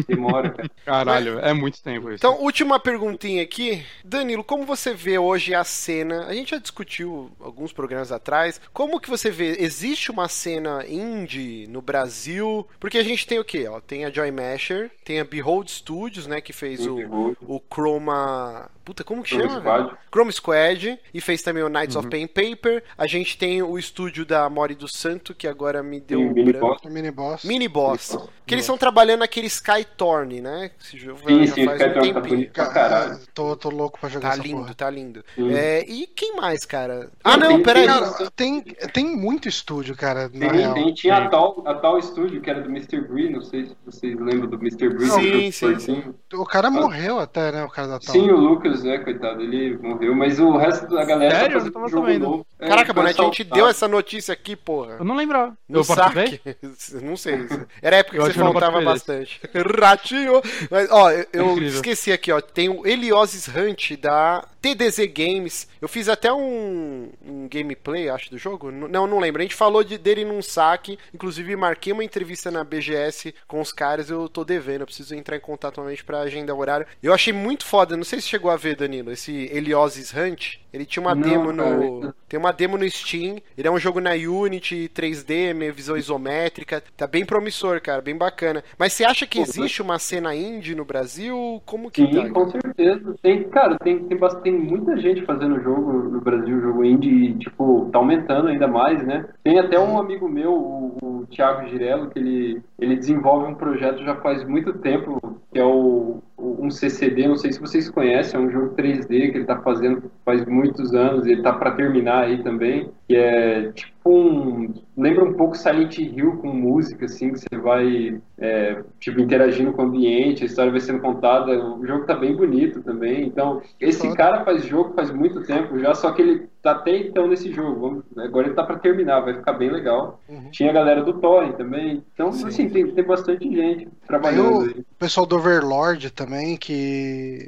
demora, 0.07 0.51
cara. 0.51 0.71
Caralho, 0.85 1.39
é 1.41 1.53
muito 1.53 1.83
tempo 1.83 2.09
isso. 2.11 2.17
Então, 2.17 2.41
última 2.41 2.79
perguntinha 2.79 3.43
aqui. 3.43 3.85
Danilo, 4.05 4.45
como 4.45 4.65
você 4.65 4.95
vê 4.95 5.19
hoje 5.19 5.55
a 5.55 5.65
cena? 5.65 6.27
A 6.27 6.35
gente 6.35 6.51
já 6.51 6.59
discutiu 6.59 7.31
alguns 7.41 7.73
programas 7.73 8.13
atrás. 8.13 8.61
Como 8.73 9.01
que 9.01 9.11
você 9.11 9.31
vê? 9.31 9.57
Existe 9.61 10.11
uma 10.11 10.29
cena 10.29 10.85
indie 10.87 11.67
no 11.69 11.83
Brasil? 11.83 12.67
Porque 12.79 12.99
a 12.99 13.03
gente 13.05 13.27
tem 13.27 13.39
o 13.39 13.45
quê? 13.45 13.67
Ó, 13.69 13.81
tem 13.81 14.05
a 14.05 14.11
Joy 14.11 14.31
Masher, 14.31 14.91
tem 15.05 15.21
a 15.21 15.25
Behold 15.25 15.69
Studios, 15.69 16.27
né? 16.27 16.41
Que 16.41 16.53
fez 16.53 16.87
o, 16.87 17.37
o 17.43 17.61
Chroma. 17.73 18.71
Puta, 18.89 19.05
como 19.05 19.23
que 19.23 19.29
Chroma 19.35 19.49
chama? 19.51 19.61
Squad. 19.61 19.83
velho? 19.85 19.99
Chrome 20.11 20.33
Squad. 20.33 20.99
E 21.13 21.21
fez 21.21 21.43
também 21.43 21.63
o 21.63 21.69
Knights 21.69 21.95
Uhum. 21.95 22.01
of 22.01 22.09
Pen 22.09 22.27
Paper. 22.27 22.83
A 22.97 23.07
gente 23.07 23.37
tem 23.37 23.63
o 23.63 23.79
estúdio 23.79 24.25
da 24.25 24.49
Mori 24.49 24.75
do 24.75 24.89
Santo, 24.89 25.35
que 25.35 25.47
agora 25.47 25.83
me 25.83 26.01
deu 26.01 26.19
Tem 26.21 26.27
um 26.27 26.31
o 26.31 26.35
Mini 26.35 26.53
branco. 26.53 26.67
Boss. 26.69 26.81
Mini 26.93 27.11
boss. 27.11 27.45
Mini 27.45 27.69
Boss. 27.69 28.17
Que 28.47 28.55
eles 28.55 28.65
estão 28.65 28.79
trabalhando 28.79 29.21
naquele 29.21 29.47
Skytorn, 29.47 30.41
né? 30.41 30.71
Esse 30.81 30.97
jogo 30.97 31.21
Sim, 31.27 31.45
já 31.47 31.55
sim, 31.55 31.65
faz 31.67 31.81
um 31.83 31.85
tá 32.15 32.21
tempinho. 32.21 32.51
Ca- 32.51 32.67
caralho. 32.73 33.19
Tô, 33.35 33.55
tô 33.57 33.69
louco 33.69 34.01
pra 34.01 34.09
jogar 34.09 34.29
Tá 34.31 34.35
essa 34.37 34.43
lindo, 34.43 34.57
porra. 34.63 34.75
tá 34.75 34.89
lindo. 34.91 35.25
Sim. 35.35 35.53
É, 35.53 35.85
e 35.87 36.07
quem 36.07 36.35
mais, 36.35 36.65
cara? 36.65 37.11
Ah, 37.23 37.37
não, 37.37 37.49
tem- 37.49 37.63
peraí. 37.63 37.87
tem- 37.87 37.95
Cara, 37.95 38.31
tem, 38.35 38.63
tem 38.93 39.17
muito 39.17 39.49
estúdio, 39.49 39.95
cara, 39.95 40.31
na 40.33 40.49
Tem, 40.49 40.61
real. 40.61 40.73
tem, 40.75 40.95
tinha 40.95 41.17
Sim. 41.17 41.23
a 41.23 41.29
tal, 41.29 41.63
a 41.67 41.75
tal 41.75 41.99
estúdio 41.99 42.41
que 42.41 42.49
era 42.49 42.63
do 42.63 42.71
Mr. 42.71 43.01
Bree, 43.03 43.29
não 43.31 43.43
sei 43.43 43.67
se 43.67 43.77
vocês 43.85 44.17
lembram 44.19 44.49
do 44.49 44.57
Mr. 44.57 44.89
Bree. 44.89 45.09
Sim, 45.11 45.51
sim, 45.51 45.67
fortinho. 45.75 46.15
O 46.33 46.47
cara 46.47 46.71
morreu 46.71 47.19
até, 47.19 47.53
né, 47.53 47.65
o 47.65 47.69
cara 47.69 47.89
da 47.89 47.99
tal. 47.99 48.15
Sim, 48.15 48.31
o 48.31 48.37
Lucas, 48.37 48.78
né, 48.83 48.99
coitado, 48.99 49.43
ele 49.43 49.77
morreu, 49.79 50.15
mas 50.15 50.39
o 50.39 50.57
resto 50.57 50.87
da 50.89 51.05
galera 51.05 51.35
Sério? 51.35 51.49
tá 51.49 51.59
fazendo 51.59 51.73
tava 51.73 51.89
jogo 51.89 52.19
novo. 52.19 52.47
É, 52.59 52.69
Caraca, 52.69 52.93
Bonete, 52.93 53.21
a 53.21 53.25
gente 53.25 53.45
deu 53.45 53.69
essa 53.69 53.87
notícia 53.87 54.33
aqui, 54.33 54.57
porra. 54.57 54.97
Eu 54.99 55.05
não 55.05 55.15
lembrava. 55.15 55.57
No 55.69 55.81
eu 55.81 55.85
saque. 55.85 56.41
Não 57.03 57.17
sei. 57.17 57.47
Era 57.81 57.97
a 57.97 57.99
época 58.01 58.17
que 58.17 58.23
Eu 58.23 58.27
você 58.27 58.33
faltava 58.33 58.81
bastante. 58.81 59.41
Ratinho. 59.81 60.41
Mas, 60.71 60.91
ó, 60.91 61.11
eu, 61.11 61.27
eu 61.33 61.63
esqueci 61.63 62.11
aqui, 62.11 62.33
ó. 62.33 62.41
Tem 62.41 62.69
o 62.69 62.87
Elioses 62.87 63.49
Hunt 63.49 63.93
da 64.01 64.45
TDZ 64.61 65.07
Games. 65.13 65.69
Eu 65.81 65.89
fiz 65.89 66.09
até 66.09 66.33
um, 66.33 67.11
um 67.25 67.49
gameplay, 67.49 68.09
acho, 68.09 68.31
do 68.31 68.39
jogo. 68.39 68.71
Não, 68.71 69.07
não 69.07 69.19
lembro. 69.19 69.41
A 69.41 69.45
gente 69.45 69.55
falou 69.55 69.83
de- 69.85 69.99
dele 69.99 70.25
num 70.25 70.43
saque. 70.43 70.99
Inclusive, 71.15 71.55
marquei 71.57 71.93
uma 71.93 72.05
entrevista 72.05 72.51
na 72.51 72.65
BGS 72.65 73.35
com 73.47 73.61
os 73.61 73.73
caras. 73.73 74.11
Eu 74.11 74.29
tô 74.29 74.45
devendo. 74.45 74.81
Eu 74.83 74.87
preciso 74.87 75.15
entrar 75.15 75.37
em 75.37 75.41
contato 75.41 75.77
novamente 75.79 76.05
pra 76.05 76.21
agendar 76.21 76.57
o 76.57 76.61
horário. 76.61 76.87
Eu 77.03 77.13
achei 77.15 77.33
muito 77.33 77.65
foda. 77.65 77.97
Não 77.97 78.05
sei 78.05 78.21
se 78.21 78.29
chegou 78.29 78.51
a 78.51 78.57
ver, 78.57 78.77
Danilo. 78.77 79.11
Esse 79.13 79.49
Elioses 79.53 80.13
Hunt. 80.15 80.57
Ele 80.73 80.85
tinha 80.85 81.01
uma 81.03 81.15
Não, 81.15 81.23
demo 81.23 81.55
cara. 81.57 81.77
no. 81.77 82.15
Tem 82.29 82.39
uma 82.39 82.53
demo 82.53 82.77
no 82.77 82.89
Steam. 82.91 83.39
Ele 83.57 83.67
é 83.69 83.71
um 83.71 83.79
jogo 83.79 84.01
na 84.01 84.11
Unity, 84.13 84.91
3D, 84.95 85.55
meio 85.55 85.73
visão 85.73 85.97
isométrica. 85.97 86.83
Tá 86.97 87.07
bem 87.07 87.25
promissor, 87.25 87.81
cara, 87.81 88.03
bem 88.03 88.15
bacana. 88.17 88.63
Mas 88.77 88.93
você 88.93 89.03
acha 89.05 89.27
que 89.27 89.39
existe 89.41 89.81
uma 89.81 89.99
cena 89.99 90.35
indie 90.35 90.75
no 90.75 90.85
Brasil? 90.85 91.63
Como 91.65 91.91
que 91.91 92.05
Sim, 92.05 92.11
tá? 92.13 92.31
com 92.31 92.51
certeza. 92.51 93.15
Tem, 93.23 93.45
cara, 93.49 93.79
tem, 93.79 94.05
tem, 94.05 94.17
bast- 94.19 94.43
tem 94.49 94.59
muita 94.59 94.97
gente 94.97 95.27
fazendo 95.27 95.63
jogo 95.63 95.93
no 95.93 96.21
Brasil, 96.23 96.61
jogo 96.61 96.83
indie, 96.83 97.27
e, 97.27 97.39
tipo, 97.39 97.91
tá 97.93 97.99
aumentando 97.99 98.49
ainda 98.49 98.67
mais, 98.67 99.07
né? 99.07 99.27
Tem 99.45 99.59
até 99.59 99.79
um 99.79 99.99
amigo 99.99 100.27
meu, 100.27 100.55
o, 100.55 100.97
o 101.03 101.27
Thiago 101.27 101.69
Girello, 101.69 102.09
que 102.09 102.19
ele, 102.19 102.63
ele 102.79 102.97
desenvolve 102.97 103.51
um 103.51 103.55
projeto 103.55 104.05
já 104.05 104.15
faz 104.17 104.45
muito 104.45 104.73
tempo, 104.75 105.21
que 105.53 105.59
é 105.59 105.65
o, 105.65 106.23
um 106.39 106.71
CCD, 106.71 107.27
não 107.27 107.37
sei 107.37 107.53
se 107.53 107.61
vocês 107.61 107.91
conhecem, 107.91 108.39
é 108.39 108.43
um 108.43 108.51
jogo 108.51 108.77
3D 108.77 109.07
que 109.07 109.39
ele 109.39 109.45
tá 109.45 109.61
fazendo 109.61 110.11
faz 110.25 110.45
muitos 110.47 110.95
anos, 110.95 111.27
ele 111.27 111.43
tá 111.43 111.53
para 111.53 111.73
terminar 111.73 112.25
aí 112.25 112.43
também, 112.43 112.91
que 113.09 113.17
é 113.17 113.73
tipo 113.73 113.91
um... 114.07 114.73
lembra 114.97 115.25
um 115.25 115.35
pouco 115.35 115.57
Silent 115.57 115.99
Hill 115.99 116.37
com 116.37 116.49
música, 116.49 117.07
assim, 117.07 117.33
que 117.33 117.41
você 117.41 117.57
vai, 117.59 118.21
é, 118.39 118.83
tipo, 119.01 119.21
interagindo 119.21 119.73
com 119.73 119.83
o 119.83 119.87
ambiente, 119.87 120.45
a 120.45 120.47
história 120.47 120.71
vai 120.71 120.81
sendo 120.81 121.01
contada, 121.01 121.53
o 121.59 121.85
jogo 121.87 122.07
tá 122.07 122.15
bem 122.15 122.37
bonito 122.37 122.83
também, 122.83 123.27
então, 123.27 123.61
esse 123.81 124.15
cara 124.15 124.45
faz 124.45 124.65
jogo 124.65 124.95
faz 124.95 125.11
muito 125.11 125.43
tempo 125.43 125.79
já, 125.79 125.95
só 125.95 126.13
que 126.13 126.23
ele 126.23 126.49
tá 126.75 126.81
até 126.81 126.97
então 126.99 127.27
nesse 127.29 127.53
jogo, 127.53 127.81
vamos- 127.81 128.05
agora 128.19 128.47
ele 128.47 128.55
tá 128.57 128.65
para 128.65 128.79
terminar, 128.79 129.21
vai 129.21 129.35
ficar 129.35 129.53
bem 129.55 129.71
legal. 129.71 130.21
Uhum. 130.29 130.51
Tinha 130.51 130.71
a 130.71 130.73
galera 130.73 131.03
do 131.03 131.21
Thorin 131.21 131.53
também, 131.53 132.05
então, 132.13 132.33
Sim. 132.33 132.47
assim, 132.49 132.69
tem, 132.71 132.95
tem 132.95 133.05
bastante 133.05 133.45
gente 133.51 133.87
Tem 133.87 133.99
trabalhando 134.07 134.59
o 134.59 134.63
aí. 134.63 134.85
pessoal 134.99 135.27
do 135.27 135.37
Overlord 135.37 136.11
também, 136.11 136.57
que 136.57 137.39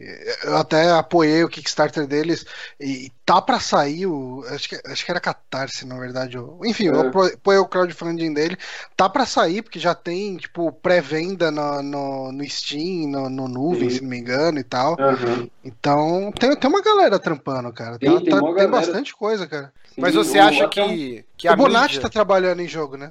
eu 0.45 0.57
até 0.57 0.91
apoiei 0.91 1.43
o 1.45 1.49
Kickstarter 1.49 2.07
deles 2.07 2.45
e 2.81 3.11
tá 3.31 3.41
pra 3.41 3.61
sair 3.61 4.07
o. 4.07 4.45
Acho 4.49 4.69
que, 4.69 4.81
acho 4.87 5.05
que 5.05 5.11
era 5.13 5.21
Catarse, 5.21 5.87
na 5.87 5.97
verdade. 5.97 6.37
o- 6.37 6.59
Enfim, 6.65 6.87
eu 6.87 6.97
É. 6.97 7.07
apo- 7.07 7.23
apoiei 7.23 7.61
o 7.61 7.67
crowdfunding 7.69 8.35
dele. 8.35 8.57
Tá 8.97 9.09
pra 9.09 9.25
sair, 9.25 9.63
porque 9.63 9.79
já 9.79 9.95
tem, 9.95 10.37
tipo, 10.37 10.73
pré-venda 10.73 11.49
no, 11.49 11.81
no, 11.81 12.33
no 12.33 12.49
Steam, 12.51 13.09
no, 13.09 13.31
no 13.31 13.47
Nuvem, 13.47 13.89
Sim. 13.89 13.97
se 13.99 14.03
não 14.03 14.11
me 14.11 14.19
engano, 14.19 14.59
e 14.59 14.65
tal. 14.65 14.97
Aham. 14.99 15.49
Então, 15.65 16.33
tem, 16.39 16.57
tem 16.57 16.69
uma 16.71 16.83
galera 16.83 17.21
trampando, 17.21 17.73
cara. 17.73 17.99
Tem- 18.01 18.11
Tá- 18.13 18.21
tem 18.21 18.31
tá- 18.31 18.55
tem 18.55 18.69
bastante 18.69 19.15
coisa, 19.15 19.47
cara. 19.47 19.73
Sim, 19.95 20.01
Mas 20.01 20.15
você 20.15 20.39
acha 20.41 20.65
até 20.65 20.85
que, 20.89 21.25
que 21.41 21.49
a 21.49 21.53
o 21.55 21.57
Bonatti 21.57 21.95
mídia... 21.95 22.03
tá 22.03 22.09
trabalhando 22.09 22.61
em 22.61 22.69
jogo, 22.69 22.97
né? 22.97 23.11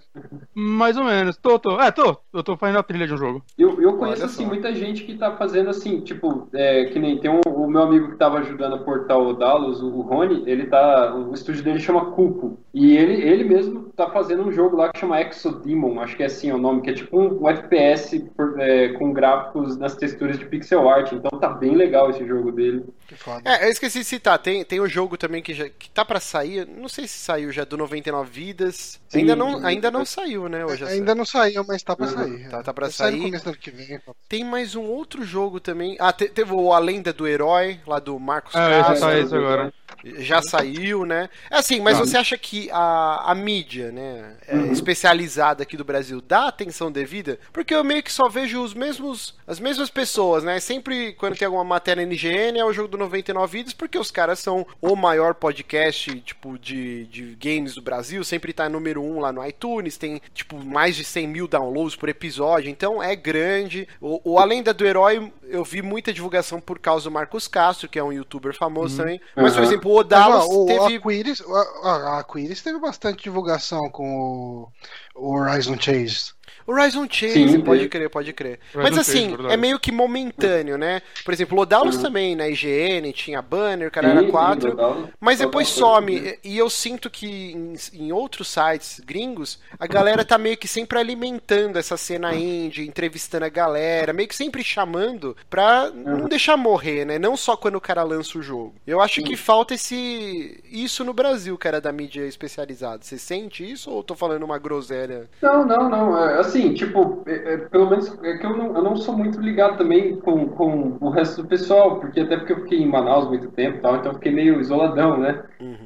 Mais 0.53 0.97
ou 0.97 1.03
menos. 1.03 1.37
Tô, 1.37 1.57
tô. 1.57 1.79
É, 1.79 1.91
tô. 1.91 2.17
Eu 2.33 2.43
tô 2.43 2.55
fazendo 2.57 2.79
a 2.79 2.83
trilha 2.83 3.07
de 3.07 3.13
um 3.13 3.17
jogo. 3.17 3.43
Eu, 3.57 3.81
eu 3.81 3.97
conheço, 3.97 4.25
assim, 4.25 4.45
muita 4.45 4.73
gente 4.73 5.03
que 5.03 5.17
tá 5.17 5.35
fazendo, 5.35 5.69
assim, 5.69 6.01
tipo, 6.01 6.47
é, 6.53 6.85
que 6.85 6.99
nem 6.99 7.17
tem 7.19 7.31
um, 7.31 7.41
o 7.45 7.69
meu 7.69 7.81
amigo 7.83 8.11
que 8.11 8.17
tava 8.17 8.39
ajudando 8.39 8.75
a 8.75 8.79
portar 8.79 9.17
o 9.17 9.33
Dallas, 9.33 9.81
o 9.81 10.01
Rony, 10.01 10.43
ele 10.45 10.65
tá, 10.67 11.15
o 11.15 11.33
estúdio 11.33 11.63
dele 11.63 11.79
chama 11.79 12.11
Cupo, 12.11 12.57
e 12.73 12.95
ele, 12.97 13.13
ele 13.21 13.43
mesmo 13.43 13.89
tá 13.95 14.09
fazendo 14.09 14.43
um 14.43 14.51
jogo 14.51 14.75
lá 14.75 14.89
que 14.91 14.99
chama 14.99 15.21
Exodemon, 15.21 15.99
acho 16.01 16.15
que 16.15 16.23
é 16.23 16.25
assim 16.25 16.51
o 16.51 16.57
nome, 16.57 16.81
que 16.81 16.89
é 16.89 16.93
tipo 16.93 17.19
um, 17.19 17.43
um 17.43 17.49
FPS 17.49 18.19
por- 18.35 18.59
é, 18.59 18.89
com 18.93 19.13
gráficos 19.13 19.77
nas 19.77 19.95
texturas 19.95 20.37
de 20.37 20.45
pixel 20.45 20.89
art, 20.89 21.11
então 21.11 21.39
tá 21.39 21.49
bem 21.49 21.75
legal 21.75 22.09
esse 22.09 22.25
jogo. 22.25 22.49
dele. 22.51 22.83
Que 23.07 23.15
foda. 23.15 23.41
É, 23.45 23.65
eu 23.65 23.69
esqueci 23.69 23.99
de 23.99 24.05
citar, 24.05 24.37
tem, 24.39 24.63
tem 24.63 24.79
o 24.79 24.87
jogo 24.87 25.17
também 25.17 25.41
que, 25.41 25.53
já, 25.53 25.69
que 25.69 25.89
tá 25.89 26.03
pra 26.03 26.19
sair, 26.19 26.67
não 26.67 26.87
sei 26.87 27.07
se 27.07 27.19
saiu 27.19 27.51
já, 27.51 27.63
do 27.63 27.77
99 27.77 28.18
Vidas. 28.23 28.99
Sim, 29.07 29.19
ainda, 29.19 29.35
não, 29.35 29.65
ainda 29.65 29.89
não 29.91 30.05
saiu, 30.05 30.47
né? 30.49 30.59
Já 30.75 30.87
Ainda 30.87 31.13
não 31.15 31.25
saiu, 31.25 31.63
mas 31.67 31.81
tá 31.83 31.95
pra 31.95 32.05
Uhum. 32.07 32.13
sair. 32.13 32.49
Tá- 32.49 32.63
tá 32.63 32.73
pra 32.73 32.89
sair 32.91 33.15
no 33.17 33.23
começo 33.25 33.43
do 33.43 33.49
ano 33.49 33.57
que 33.57 33.71
vem. 33.71 33.99
Tem 34.27 34.43
mais 34.43 34.75
um 34.75 34.83
outro 34.83 35.23
jogo 35.23 35.59
também. 35.59 35.95
Ah, 35.99 36.11
te- 36.13 36.29
teve 36.29 36.53
o 36.53 36.73
A 36.73 36.79
Lenda 36.79 37.11
do 37.13 37.27
Herói, 37.27 37.79
lá 37.87 37.99
do 37.99 38.19
Marcos 38.19 38.53
É, 38.55 38.79
esse 38.79 38.87
Castro. 38.89 39.07
tá 39.07 39.17
esse 39.19 39.35
agora. 39.35 39.73
Já 40.19 40.41
saiu, 40.41 41.05
né? 41.05 41.29
É 41.49 41.57
assim, 41.57 41.79
mas 41.81 41.97
você 41.97 42.17
acha 42.17 42.37
que 42.37 42.69
a, 42.71 43.31
a 43.31 43.35
mídia, 43.35 43.91
né, 43.91 44.35
é, 44.47 44.55
Uhum. 44.55 44.71
especializada 44.71 45.63
aqui 45.63 45.75
do 45.77 45.83
Brasil, 45.83 46.21
dá 46.21 46.47
atenção 46.47 46.91
devida? 46.91 47.39
Porque 47.53 47.73
eu 47.73 47.83
meio 47.83 48.01
que 48.03 48.11
só 48.11 48.27
vejo 48.29 48.61
os 48.61 48.73
mesmos, 48.73 49.35
as 49.47 49.59
mesmas 49.59 49.89
pessoas, 49.89 50.43
né? 50.43 50.59
Sempre 50.59 51.13
quando 51.13 51.35
tem 51.37 51.45
alguma 51.45 51.63
matéria 51.63 52.05
na 52.05 52.13
IGN 52.13 52.57
é 52.59 52.65
o 52.65 52.73
jogo 52.73 52.87
do 52.87 52.97
99 52.97 53.57
Vidas, 53.59 53.73
porque 53.73 53.97
os 53.97 54.11
caras 54.11 54.39
são 54.39 54.65
o 54.81 54.95
maior 54.95 55.33
podcast, 55.33 56.19
tipo, 56.21 56.57
de, 56.59 57.05
de 57.05 57.35
games 57.39 57.73
do 57.75 57.81
Brasil, 57.81 58.23
sempre 58.23 58.53
tá 58.53 58.69
número 58.69 59.01
um 59.01 59.19
lá 59.19 59.31
no 59.31 59.45
iTunes, 59.45 59.97
tem, 59.97 60.21
tipo, 60.33 60.63
mais 60.63 60.95
de 60.95 61.03
100 61.03 61.27
mil 61.27 61.47
downloads 61.47 61.95
por 61.95 62.09
episódio, 62.09 62.69
então 62.69 63.01
é 63.01 63.15
grande. 63.15 63.87
O, 63.99 64.33
o 64.33 64.39
A 64.39 64.45
Lenda 64.45 64.73
do 64.73 64.85
Herói, 64.85 65.31
eu 65.47 65.63
vi 65.63 65.81
muita 65.81 66.13
divulgação 66.13 66.59
por 66.61 66.77
causa 66.79 67.05
do 67.05 67.11
Marcos 67.11 67.47
Castro, 67.47 67.87
que 67.89 67.97
é 67.97 68.03
um 68.03 68.13
youtuber 68.13 68.53
famoso 68.55 68.97
também. 68.97 69.19
Mas, 69.35 69.53
por 69.53 69.59
Uhum. 69.61 69.65
exemplo, 69.67 69.88
o 69.89 69.97
Odalos 69.97 70.47
Mas, 70.47 70.49
ó, 70.49 70.63
o 70.63 70.65
teve... 70.65 70.95
Aquiris, 70.97 71.41
a, 71.41 71.89
a- 71.89 72.19
Aquiris 72.19 72.61
teve 72.61 72.79
bastante 72.79 73.23
divulgação 73.23 73.89
com 73.89 74.09
o, 74.19 74.71
o 75.15 75.35
Horizon 75.37 75.77
Chase. 75.79 76.33
Horizon 76.69 77.07
Chase, 77.09 77.33
Sim, 77.33 77.61
pode 77.61 77.87
crer, 77.89 78.09
pode 78.09 78.33
crer. 78.33 78.59
Horizon 78.73 78.95
Mas 78.95 78.95
Chase, 78.95 79.17
assim, 79.17 79.29
verdade. 79.29 79.53
é 79.53 79.57
meio 79.57 79.79
que 79.79 79.91
momentâneo, 79.91 80.77
né? 80.77 81.01
Por 81.25 81.33
exemplo, 81.33 81.57
o 81.57 81.61
Odalos 81.61 81.95
Uhum. 81.95 82.01
também, 82.01 82.35
na 82.35 82.47
IGN, 82.47 83.11
tinha 83.13 83.41
banner, 83.41 83.87
o 83.87 83.91
cara 83.91 84.07
Sim, 84.07 84.17
era 84.17 84.25
sim, 84.25 84.31
4. 84.31 84.71
total. 84.71 85.09
Mas 85.19 85.39
depois 85.39 85.67
some. 85.67 86.19
né? 86.19 86.35
E 86.43 86.57
eu 86.57 86.69
sinto 86.69 87.09
que 87.09 87.27
em, 87.51 87.73
em 87.93 88.11
outros 88.11 88.47
sites 88.49 88.99
gringos, 88.99 89.59
a 89.79 89.87
galera 89.87 90.23
tá 90.23 90.37
meio 90.37 90.57
que 90.57 90.67
sempre 90.67 90.99
alimentando 90.99 91.77
essa 91.77 91.97
cena 91.97 92.35
indie, 92.35 92.87
entrevistando 92.87 93.45
a 93.45 93.49
galera, 93.49 94.13
meio 94.13 94.27
que 94.27 94.35
sempre 94.35 94.63
chamando 94.63 95.35
pra 95.49 95.89
não 95.89 96.27
deixar 96.27 96.55
morrer, 96.57 97.05
né? 97.05 97.17
Não 97.19 97.35
só 97.35 97.55
quando 97.57 97.75
o 97.75 97.81
cara 97.81 98.03
lança 98.03 98.37
o 98.37 98.41
jogo. 98.41 98.75
Eu 98.85 99.01
acho 99.01 99.21
que 99.23 99.35
falta 99.35 99.73
esse 99.73 100.59
isso 100.71 101.03
no 101.03 101.13
Brasil, 101.13 101.57
cara, 101.57 101.81
da 101.81 101.91
mídia 101.91 102.25
especializada. 102.25 103.03
Você 103.03 103.17
sente 103.17 103.69
isso 103.69 103.89
ou 103.91 103.97
eu 103.97 104.03
tô 104.03 104.15
falando 104.15 104.43
uma 104.43 104.57
groselha? 104.57 105.29
Não, 105.41 105.65
não, 105.65 105.89
não. 105.89 106.17
É, 106.29 106.39
assim, 106.59 106.73
tipo, 106.73 107.23
é, 107.25 107.53
é, 107.53 107.57
pelo 107.57 107.89
menos 107.89 108.17
é 108.23 108.37
que 108.37 108.45
eu 108.45 108.55
não, 108.55 108.75
eu 108.75 108.83
não 108.83 108.95
sou 108.95 109.17
muito 109.17 109.39
ligado 109.39 109.77
também 109.77 110.17
com, 110.17 110.47
com 110.49 110.97
o 110.99 111.09
resto 111.09 111.41
do 111.41 111.47
pessoal, 111.47 111.99
porque 111.99 112.19
até 112.19 112.37
porque 112.37 112.53
eu 112.53 112.61
fiquei 112.61 112.79
em 112.79 112.87
Manaus 112.87 113.27
muito 113.27 113.49
tempo 113.51 113.81
tal, 113.81 113.95
então 113.95 114.11
eu 114.11 114.15
fiquei 114.15 114.31
meio 114.31 114.59
isoladão, 114.59 115.17
né? 115.17 115.43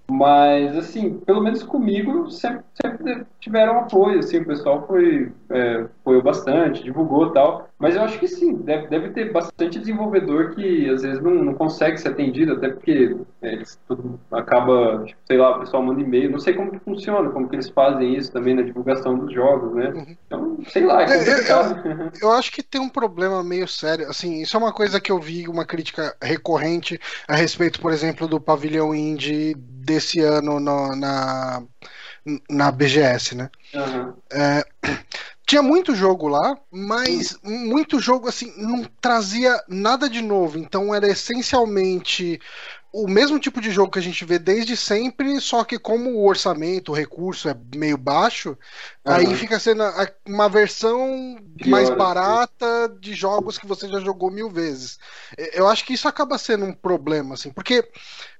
Mas, 0.09 0.75
assim, 0.77 1.19
pelo 1.19 1.41
menos 1.41 1.63
comigo 1.63 2.29
sempre, 2.29 2.63
sempre 2.79 3.25
tiveram 3.39 3.79
apoio, 3.79 4.19
assim, 4.19 4.37
o 4.37 4.45
pessoal 4.45 4.85
foi, 4.87 5.31
é, 5.49 5.85
apoiou 6.01 6.21
bastante, 6.21 6.83
divulgou 6.83 7.27
e 7.27 7.33
tal. 7.33 7.69
Mas 7.79 7.95
eu 7.95 8.03
acho 8.03 8.17
que 8.19 8.27
sim, 8.27 8.55
deve, 8.55 8.87
deve 8.87 9.09
ter 9.09 9.31
bastante 9.33 9.77
desenvolvedor 9.77 10.51
que 10.55 10.89
às 10.89 11.01
vezes 11.01 11.21
não, 11.21 11.33
não 11.33 11.53
consegue 11.53 11.97
ser 11.97 12.09
atendido, 12.09 12.53
até 12.53 12.69
porque 12.69 13.17
eles 13.41 13.77
tudo 13.87 14.17
acaba, 14.31 15.03
tipo, 15.05 15.19
sei 15.25 15.37
lá, 15.37 15.57
o 15.57 15.59
pessoal 15.59 15.83
manda 15.83 15.99
e-mail, 15.99 16.31
não 16.31 16.39
sei 16.39 16.53
como 16.53 16.71
que 16.71 16.79
funciona, 16.79 17.29
como 17.31 17.49
que 17.49 17.55
eles 17.55 17.69
fazem 17.69 18.15
isso 18.15 18.31
também 18.31 18.53
na 18.53 18.61
divulgação 18.61 19.17
dos 19.17 19.33
jogos, 19.33 19.73
né? 19.73 20.15
Então, 20.25 20.57
sei 20.69 20.85
lá, 20.85 21.01
é 21.03 21.05
É, 21.05 21.15
eu- 21.51 21.75
complicado. 21.75 22.11
Eu 22.21 22.31
acho 22.31 22.51
que 22.51 22.63
tem 22.63 22.79
um 22.79 22.89
problema 22.89 23.43
meio 23.43 23.67
sério. 23.67 24.09
Assim, 24.09 24.41
isso 24.41 24.55
é 24.55 24.59
uma 24.59 24.71
coisa 24.73 24.99
que 25.01 25.11
eu 25.11 25.19
vi 25.19 25.47
uma 25.47 25.65
crítica 25.65 26.15
recorrente 26.21 26.99
a 27.27 27.35
respeito, 27.35 27.79
por 27.81 27.91
exemplo, 27.91 28.27
do 28.27 28.39
pavilhão 28.39 28.93
indie 28.95 29.55
desse 29.57 30.19
ano 30.21 30.59
no- 30.59 30.95
na, 30.95 31.63
na 32.49 32.71
BGS, 32.71 33.35
né? 33.35 33.49
Aham. 33.75 34.15
Tinha 35.45 35.61
muito 35.61 35.93
jogo 35.93 36.27
lá, 36.27 36.57
mas 36.71 37.37
muito 37.43 37.99
jogo 37.99 38.29
assim 38.29 38.53
não 38.57 38.83
trazia 39.01 39.61
nada 39.67 40.09
de 40.09 40.21
novo. 40.21 40.57
Então 40.57 40.95
era 40.95 41.07
essencialmente 41.07 42.39
o 42.93 43.07
mesmo 43.07 43.39
tipo 43.39 43.59
de 43.59 43.71
jogo 43.71 43.91
que 43.91 43.99
a 43.99 44.01
gente 44.01 44.23
vê 44.23 44.37
desde 44.37 44.77
sempre, 44.77 45.41
só 45.41 45.63
que 45.63 45.79
como 45.79 46.11
o 46.11 46.27
orçamento, 46.27 46.91
o 46.91 46.95
recurso 46.95 47.49
é 47.49 47.57
meio 47.75 47.97
baixo, 47.97 48.55
aí 49.07 49.25
Aham. 49.25 49.35
fica 49.35 49.59
sendo 49.59 49.83
uma 50.27 50.47
versão 50.47 51.37
Pior, 51.57 51.69
mais 51.71 51.89
assim. 51.89 51.97
barata 51.97 52.95
de 52.99 53.13
jogos 53.15 53.57
que 53.57 53.65
você 53.65 53.89
já 53.89 53.99
jogou 53.99 54.29
mil 54.29 54.49
vezes. 54.49 54.99
Eu 55.53 55.67
acho 55.67 55.85
que 55.85 55.93
isso 55.93 56.07
acaba 56.07 56.37
sendo 56.37 56.65
um 56.65 56.73
problema, 56.73 57.33
assim, 57.33 57.51
porque 57.51 57.83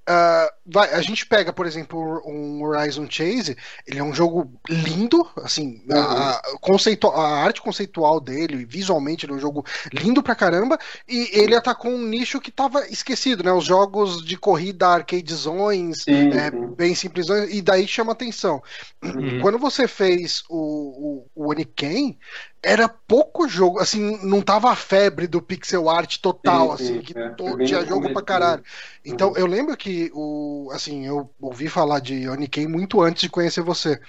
ah, 0.06 0.52
vai, 0.66 0.92
a 0.92 1.00
gente 1.00 1.24
pega, 1.26 1.52
por 1.52 1.66
exemplo, 1.66 2.22
um 2.26 2.62
Horizon 2.62 3.06
Chase, 3.08 3.56
ele 3.86 3.98
é 3.98 4.02
um 4.02 4.12
jogo 4.12 4.52
lindo, 4.68 5.26
assim, 5.36 5.82
a, 5.90 6.30
a 6.32 6.58
conceitu- 6.60 7.08
a 7.10 7.38
arte 7.38 7.62
conceitual 7.62 8.20
dele, 8.20 8.66
visualmente, 8.66 9.24
ele 9.24 9.32
é 9.32 9.36
um 9.36 9.40
jogo 9.40 9.64
lindo 9.92 10.22
pra 10.22 10.34
caramba, 10.34 10.78
e 11.08 11.30
ele 11.32 11.54
atacou 11.54 11.90
um 11.90 12.06
nicho 12.06 12.40
que 12.40 12.50
tava 12.50 12.86
esquecido, 12.88 13.42
né? 13.42 13.52
Os 13.52 13.64
jogos 13.64 14.22
de 14.24 14.36
corrida 14.36 14.88
arcadezões, 14.88 16.02
Sim, 16.02 16.30
é, 16.30 16.50
bem 16.50 16.94
simples, 16.94 17.26
e 17.50 17.62
daí 17.62 17.88
chama 17.88 18.12
atenção. 18.12 18.62
Uhum. 19.02 19.40
Quando 19.40 19.58
você 19.58 19.88
fez 19.88 20.42
o, 20.48 21.26
o, 21.34 21.44
o 21.44 21.50
Oniken, 21.50 22.18
era 22.64 22.88
pouco 22.88 23.46
jogo, 23.48 23.78
assim, 23.80 24.18
não 24.26 24.42
tava 24.42 24.70
a 24.70 24.76
febre 24.76 25.26
do 25.26 25.42
pixel 25.42 25.88
art 25.88 26.18
total, 26.18 26.72
Sim, 26.72 26.76
sim, 26.76 26.98
assim, 26.98 27.00
que 27.02 27.14
é, 27.14 27.30
to- 27.36 27.60
tinha 27.62 27.84
jogo 27.84 28.10
pra 28.10 28.22
caralho. 28.22 28.62
Então, 29.04 29.32
Uhum. 29.32 29.36
eu 29.36 29.46
lembro 29.46 29.76
que 29.76 30.10
o, 30.14 30.70
assim, 30.72 31.06
eu 31.06 31.32
ouvi 31.40 31.68
falar 31.68 32.00
de 32.00 32.28
Oniken 32.28 32.66
muito 32.68 33.00
antes 33.02 33.22
de 33.22 33.28
conhecer 33.30 33.62
você. 33.62 34.00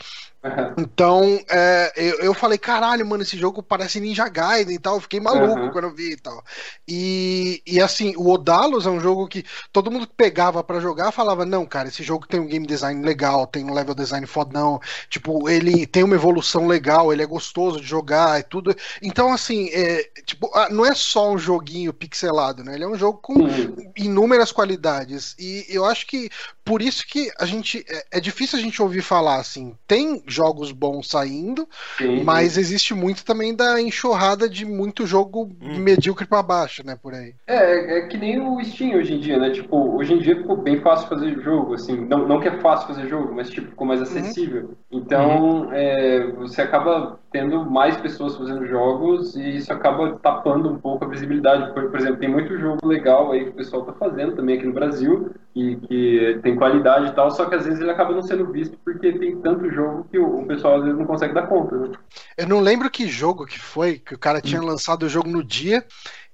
Então, 0.78 1.40
é, 1.50 1.94
eu, 1.96 2.20
eu 2.20 2.34
falei, 2.34 2.58
caralho, 2.58 3.06
mano, 3.06 3.24
esse 3.24 3.38
jogo 3.38 3.64
parece 3.64 4.00
Ninja 4.00 4.28
Gaiden 4.28 4.76
e 4.76 4.80
tal. 4.80 4.96
Eu 4.96 5.02
fiquei 5.02 5.22
maluco 5.22 5.68
Uhum. 5.68 5.70
quando 5.70 5.86
eu 5.86 5.96
vi 5.96 6.12
e 6.14 6.18
tal. 6.18 6.44
E, 6.88 7.62
e 7.66 7.80
assim, 7.82 8.14
o 8.18 8.30
Odalos 8.30 8.86
é 8.86 8.90
um 8.90 9.00
jogo 9.00 9.26
que 9.28 9.46
todo 9.72 9.90
mundo 9.90 10.06
que 10.06 10.14
pegava 10.14 10.62
pra 10.64 10.82
jogar 10.82 11.12
falava: 11.14 11.46
não, 11.46 11.66
cara, 11.66 11.88
esse 11.88 12.04
jogo 12.04 12.28
tem 12.28 12.40
um 12.42 12.48
game 12.48 12.68
design 12.68 13.02
legal, 13.06 13.48
tem 13.48 13.64
um 13.64 13.74
level 13.74 13.96
design 13.96 14.26
fodão. 14.28 14.80
Tipo, 15.10 15.50
ele 15.50 15.86
tem 15.88 16.04
uma 16.04 16.16
evolução 16.16 16.68
legal, 16.68 17.12
ele 17.14 17.24
é 17.24 17.26
gostoso 17.26 17.80
de 17.80 17.88
jogar 17.88 18.40
e 18.40 18.44
tudo. 18.44 18.76
Então, 19.02 19.32
assim, 19.32 19.70
é, 19.72 20.04
tipo, 20.26 20.52
ah, 20.54 20.70
não 20.70 20.86
é 20.86 20.94
só 20.94 21.32
um 21.32 21.38
joguinho 21.38 21.94
pixelado, 21.94 22.64
né? 22.66 22.76
Ele 22.76 22.84
é 22.84 22.88
um 22.88 22.98
jogo 22.98 23.20
com 23.20 23.42
Sim. 23.50 23.76
inúmeras 23.96 24.52
qualidades. 24.52 25.36
E 25.40 25.66
eu 25.70 25.86
acho 25.86 26.06
que 26.06 26.30
por 26.66 26.82
isso 26.82 27.06
que 27.08 27.32
a 27.40 27.46
gente. 27.46 27.86
É, 27.88 28.18
é 28.18 28.20
difícil 28.20 28.58
a 28.58 28.62
gente 28.62 28.82
ouvir 28.82 29.04
falar 29.04 29.36
assim. 29.36 29.76
Tem 29.88 30.24
jogos 30.26 30.72
bons 30.72 31.08
saindo, 31.08 31.68
Sim, 31.98 32.24
mas 32.24 32.58
existe 32.58 32.96
muito 32.96 33.24
também 33.24 33.56
da 33.56 33.80
enxurrada 33.80 34.50
de 34.50 34.66
muito 34.66 35.06
jogo 35.06 35.56
medíocre 35.62 36.26
pra 36.26 36.42
baixo, 36.42 36.84
né? 36.84 36.98
Por 37.00 37.14
aí. 37.14 37.36
É, 37.46 38.00
é 38.00 38.08
que 38.08 38.18
nem 38.18 38.40
o 38.40 38.64
Steam 38.64 38.98
hoje 38.98 39.14
em 39.14 39.20
dia, 39.20 39.38
né? 39.38 39.52
Tipo, 39.52 39.96
hoje 39.96 40.14
em 40.14 40.20
dia 40.20 40.38
ficou 40.38 40.58
bem 40.58 40.82
fácil 40.82 41.08
fazer 41.08 41.40
jogo, 41.42 41.76
assim. 41.76 42.04
Não, 42.08 42.28
não 42.28 42.40
que 42.40 42.48
é 42.48 42.60
fácil 42.60 42.88
fazer 42.88 43.08
jogo, 43.08 43.34
mas 43.34 43.50
tipo, 43.50 43.70
ficou 43.70 43.86
mais 43.86 44.02
acessível. 44.02 44.72
Então, 44.92 45.70
é, 45.72 46.32
você 46.32 46.64
acaba 46.64 47.20
tendo 47.32 47.70
mais 47.70 47.98
pessoas 47.98 48.38
fazendo 48.38 48.66
jogos 48.66 49.36
e 49.36 49.58
isso 49.58 49.72
acaba 49.72 50.18
tapando 50.20 50.72
um 50.72 50.80
pouco 50.80 51.06
a 51.06 51.08
visibilidade. 51.08 51.74
Por, 51.74 51.92
por 51.92 52.00
exemplo, 52.00 52.18
tem 52.18 52.30
muito 52.30 52.58
jogo 52.58 52.88
legal 52.88 53.32
aí 53.32 53.44
que 53.44 53.50
o 53.50 53.56
pessoal 53.56 53.84
tá 53.84 53.94
fazendo 53.94 54.36
também 54.36 54.58
aqui 54.58 54.66
no 54.66 54.74
Brasil 54.74 55.32
e 55.54 55.76
que 55.76 56.40
tem 56.42 56.55
qualidade 56.56 57.08
e 57.08 57.12
tal, 57.14 57.32
só 57.32 57.46
que 57.46 57.56
às 57.56 57.66
vezes 57.66 57.80
ele 57.80 57.92
acaba 57.92 58.14
não 58.14 58.22
sendo 58.22 58.52
visto 58.52 58.78
porque 58.84 59.14
tem 59.14 59.40
tanto 59.42 59.70
jogo 59.72 60.08
que 60.12 60.18
o, 60.18 60.46
pessoal 60.46 60.78
às 60.78 60.84
vezes 60.84 60.98
não 60.98 61.06
consegue 61.06 61.34
dar 61.34 61.48
conta, 61.48 61.76
né? 61.78 61.92
Eu 62.38 62.48
não 62.48 62.60
lembro 62.60 62.90
que 62.90 63.08
jogo 63.08 63.46
que 63.46 63.60
foi, 63.60 64.00
que 64.00 64.14
o 64.14 64.20
cara 64.20 64.42
tinha 64.42 64.62
lançado 64.62 65.04
o 65.04 65.10
jogo 65.10 65.30
no 65.30 65.44
dia. 65.44 65.86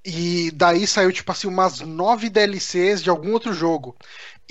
E 0.04 0.50
daí 0.56 0.88
saiu, 0.88 1.12
tipo 1.12 1.32
assim, 1.32 1.48
umas 1.48 1.80
nove 1.82 2.28
DLCs 2.28 3.04
de 3.04 3.10
algum 3.12 3.34
outro 3.34 3.54
jogo. 3.54 3.96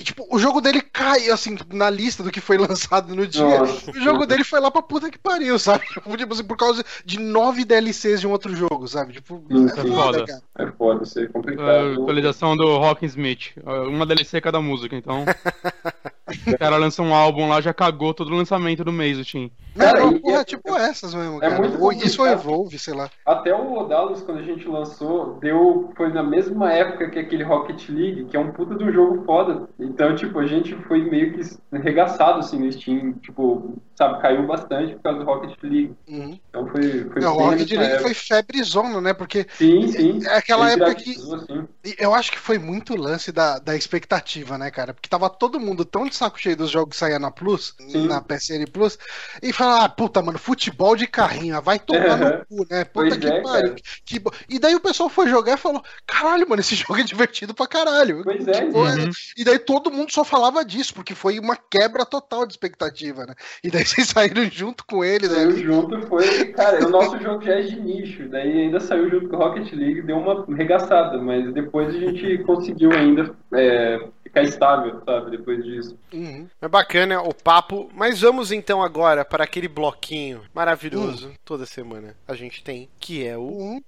E, 0.01 0.03
tipo, 0.03 0.27
o 0.35 0.39
jogo 0.39 0.63
dele 0.63 0.81
cai, 0.81 1.29
assim, 1.29 1.59
na 1.75 1.91
lista 1.91 2.23
do 2.23 2.31
que 2.31 2.41
foi 2.41 2.57
lançado 2.57 3.15
no 3.15 3.27
dia. 3.27 3.43
Nossa. 3.61 3.91
O 3.91 4.01
jogo 4.01 4.25
dele 4.25 4.43
foi 4.43 4.59
lá 4.59 4.71
pra 4.71 4.81
puta 4.81 5.11
que 5.11 5.19
pariu, 5.19 5.59
sabe? 5.59 5.85
Tipo 6.17 6.33
assim, 6.33 6.45
por 6.45 6.57
causa 6.57 6.83
de 7.05 7.21
nove 7.21 7.67
DLCs 7.67 8.21
de 8.21 8.27
um 8.27 8.31
outro 8.31 8.57
jogo, 8.57 8.89
sabe? 8.89 9.13
Tipo, 9.13 9.45
Sim, 9.51 9.67
é 9.67 9.95
foda, 9.95 10.25
cara. 10.25 10.43
É 10.59 10.67
foda, 10.73 11.03
isso 11.03 11.21
é 11.21 11.25
A 11.25 11.29
complicado. 11.29 12.03
atualização 12.03 12.57
do 12.57 12.79
Rock 12.79 13.05
Smith. 13.05 13.53
Uh, 13.59 13.89
Uma 13.91 14.07
DLC 14.07 14.41
cada 14.41 14.59
música, 14.61 14.97
então. 14.97 15.25
o 16.47 16.59
cara 16.59 16.76
lança 16.76 17.03
um 17.03 17.14
álbum 17.14 17.49
lá, 17.49 17.61
já 17.61 17.72
cagou 17.74 18.12
todo 18.14 18.33
o 18.33 18.37
lançamento 18.37 18.85
do 18.85 18.93
mês, 18.93 19.18
o 19.18 19.24
Tim. 19.24 19.51
Cara, 19.76 20.01
Não, 20.01 20.18
porra, 20.18 20.41
é- 20.41 20.45
tipo 20.45 20.76
essas 20.76 21.14
mesmo, 21.14 21.37
é 21.39 21.49
cara. 21.49 21.59
muito 21.62 21.81
Ou 21.83 21.93
isso. 21.93 22.26
Evolve, 22.26 22.78
sei 22.78 22.93
lá. 22.95 23.09
Até 23.24 23.55
o 23.55 23.72
Odalos, 23.74 24.22
quando 24.22 24.39
a 24.39 24.43
gente 24.43 24.66
lançou, 24.66 25.39
deu, 25.41 25.93
foi 25.97 26.12
na 26.12 26.22
mesma 26.22 26.72
época 26.72 27.09
que 27.11 27.18
aquele 27.18 27.45
Rocket 27.45 27.89
League, 27.89 28.24
que 28.26 28.37
é 28.37 28.41
um 28.41 28.51
puta 28.53 28.74
de 28.74 28.85
um 28.85 28.93
jogo 28.93 29.24
foda. 29.24 29.68
Então, 29.78 30.14
tipo, 30.14 30.39
a 30.39 30.47
gente 30.47 30.74
foi 30.89 31.09
meio 31.09 31.35
que 31.35 31.41
arregaçado, 31.72 32.41
assim, 32.41 32.59
no 32.59 32.72
Steam. 32.72 33.12
Tipo, 33.22 33.74
sabe, 33.97 34.20
caiu 34.20 34.47
bastante 34.47 34.95
por 34.95 35.03
causa 35.03 35.18
do 35.20 35.24
Rocket 35.24 35.57
League. 35.62 35.95
Uhum. 36.09 36.39
Então 36.49 36.66
foi, 36.68 37.05
foi 37.11 37.22
Não, 37.22 37.37
o 37.37 37.39
Rocket 37.51 37.70
League 37.70 37.85
época. 37.85 38.03
foi 38.03 38.14
febrezona, 38.14 39.01
né? 39.01 39.12
Porque 39.14 39.47
Sim, 39.57 39.89
sim. 39.89 40.20
é 40.26 40.37
aquela 40.37 40.72
Ele 40.72 40.83
época 40.83 40.95
que 40.97 41.11
assim. 41.12 41.66
Eu 41.99 42.14
acho 42.14 42.33
que 42.33 42.39
foi 42.39 42.59
muito 42.59 42.97
lance 42.97 43.31
da, 43.33 43.59
da 43.59 43.76
expectativa, 43.76 44.59
né, 44.59 44.70
cara? 44.70 44.93
Porque 44.93 45.09
tava 45.09 45.31
todo 45.31 45.61
mundo 45.61 45.85
tão 45.85 46.07
de 46.07 46.14
saco 46.21 46.39
cheio 46.41 46.57
dos 46.57 46.71
jogos 46.71 46.91
que 46.95 46.99
saíam 47.01 47.18
na 47.18 47.31
Plus, 47.31 47.75
Sim. 47.89 48.07
na 48.07 48.21
PSN 48.21 48.64
Plus, 48.71 48.99
e 49.43 49.53
falava, 49.53 49.85
ah, 49.85 49.89
puta, 49.89 50.21
mano, 50.23 50.39
futebol 50.39 50.95
de 50.95 51.07
carrinho, 51.07 51.61
vai 51.62 51.79
tomar 51.79 52.16
no 52.18 52.47
cu, 52.47 52.66
né? 52.71 52.85
Puta 52.85 53.09
Pois 53.09 53.16
que 53.16 53.27
é, 53.27 53.41
pariu. 53.43 53.75
Que 54.05 54.23
E 54.49 54.59
daí 54.59 54.75
o 54.75 54.81
pessoal 54.81 55.09
foi 55.09 55.29
jogar 55.29 55.55
e 55.55 55.57
falou, 55.57 55.83
caralho, 56.07 56.49
mano, 56.49 56.61
esse 56.61 56.75
jogo 56.77 56.99
é 56.99 57.03
divertido 57.03 57.55
pra 57.55 57.66
caralho. 57.66 58.23
Pois 58.23 58.47
é, 58.47 58.53
Que 58.53 58.77
é- 58.77 58.81
Uhum. 58.81 59.11
E 59.37 59.45
daí 59.45 59.59
todo 59.59 59.91
mundo 59.91 60.12
só 60.12 60.25
falava 60.25 60.64
disso, 60.64 60.93
porque 60.95 61.14
foi 61.14 61.39
uma 61.39 61.57
quebra 61.57 62.05
total 62.05 62.47
de 62.47 62.53
expectativa, 62.53 63.25
né? 63.27 63.35
E 63.64 63.71
daí 63.71 63.85
vocês 63.87 64.09
saíram 64.09 64.45
junto 64.51 64.85
com 64.85 65.05
ele, 65.05 65.29
né? 65.29 65.35
Saiu 65.35 65.57
junto, 65.57 66.07
foi. 66.07 66.47
Cara, 66.53 66.87
o 66.87 66.91
nosso 66.91 67.18
jogo 67.18 67.43
já 67.43 67.55
é 67.55 67.62
de 67.62 67.81
nicho, 67.81 68.29
daí 68.29 68.62
ainda 68.62 68.81
saiu 68.81 69.09
junto 69.11 69.29
com 69.29 69.37
o 69.37 69.39
Rocket 69.39 69.73
League, 69.73 70.03
deu 70.03 70.18
uma 70.18 70.45
regaçada, 70.55 71.18
mas 71.18 71.53
depois 71.53 71.89
a 71.95 71.99
gente 71.99 72.39
conseguiu 72.45 72.93
ainda 72.93 73.35
é, 73.55 74.01
ficar 74.23 74.43
estável, 74.43 75.01
sabe? 75.05 75.31
Depois 75.37 75.64
disso. 75.64 75.97
Uhum. 76.13 76.49
É 76.61 76.69
bacana 76.69 77.23
o 77.23 77.33
papo, 77.35 77.91
mas 77.95 78.21
vamos 78.21 78.51
então 78.53 78.83
agora 78.83 79.25
para 79.25 79.45
aquele 79.45 79.69
bloquinho 79.69 80.43
maravilhoso 80.55 81.33
toda 81.45 81.65
semana 81.67 82.17
a 82.27 82.35
gente 82.35 82.63
tem, 82.63 82.89
que 82.99 83.25
é 83.27 83.37
o 83.37 83.43
Uhum. 83.43 83.83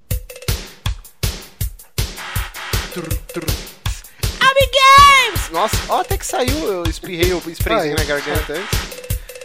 Amigames! 4.41 5.51
Nossa, 5.51 5.77
ó, 5.89 6.01
até 6.01 6.19
que 6.19 6.27
saiu, 6.27 6.71
eu 6.71 6.85
espirrei 6.85 7.33
o 7.33 7.43
sprayzinho 7.51 7.97
na 7.97 8.05
garganta 8.05 8.53
antes. 8.53 8.93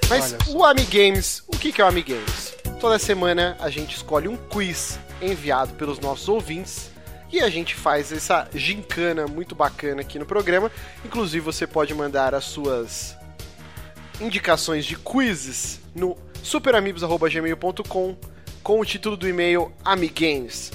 Mas 0.09 0.36
o 0.49 0.63
Amigames, 0.63 1.43
o 1.47 1.57
que 1.57 1.71
que 1.71 1.82
é 1.82 1.86
o 1.86 1.88
Amigames? 1.88 2.55
Toda 2.80 2.99
semana 2.99 3.57
a 3.59 3.69
gente 3.69 3.95
escolhe 3.95 4.28
um 4.28 4.38
quiz 4.38 4.99
enviado 5.21 5.73
pelos 5.73 5.99
nossos 5.99 6.30
ouvintes 6.30 6.91
e 7.32 7.41
a 7.41 7.49
gente 7.49 7.75
faz 7.75 8.11
essa 8.11 8.47
gincana 8.53 9.28
muito 9.28 9.53
bacana 9.53 10.01
aqui 10.01 10.17
no 10.17 10.25
programa. 10.25 10.71
Inclusive 11.05 11.43
você 11.43 11.67
pode 11.67 11.93
mandar 11.93 12.34
as 12.34 12.45
suas 12.45 13.17
indicações 14.21 14.86
de 14.86 14.95
quizzes 14.95 15.80
no 15.93 16.17
superamigos.gmail.com 16.41 18.17
com 18.63 18.80
o 18.80 18.86
título 18.86 19.15
do 19.15 19.28
e-mail 19.28 19.71
Amigames. 19.84 20.71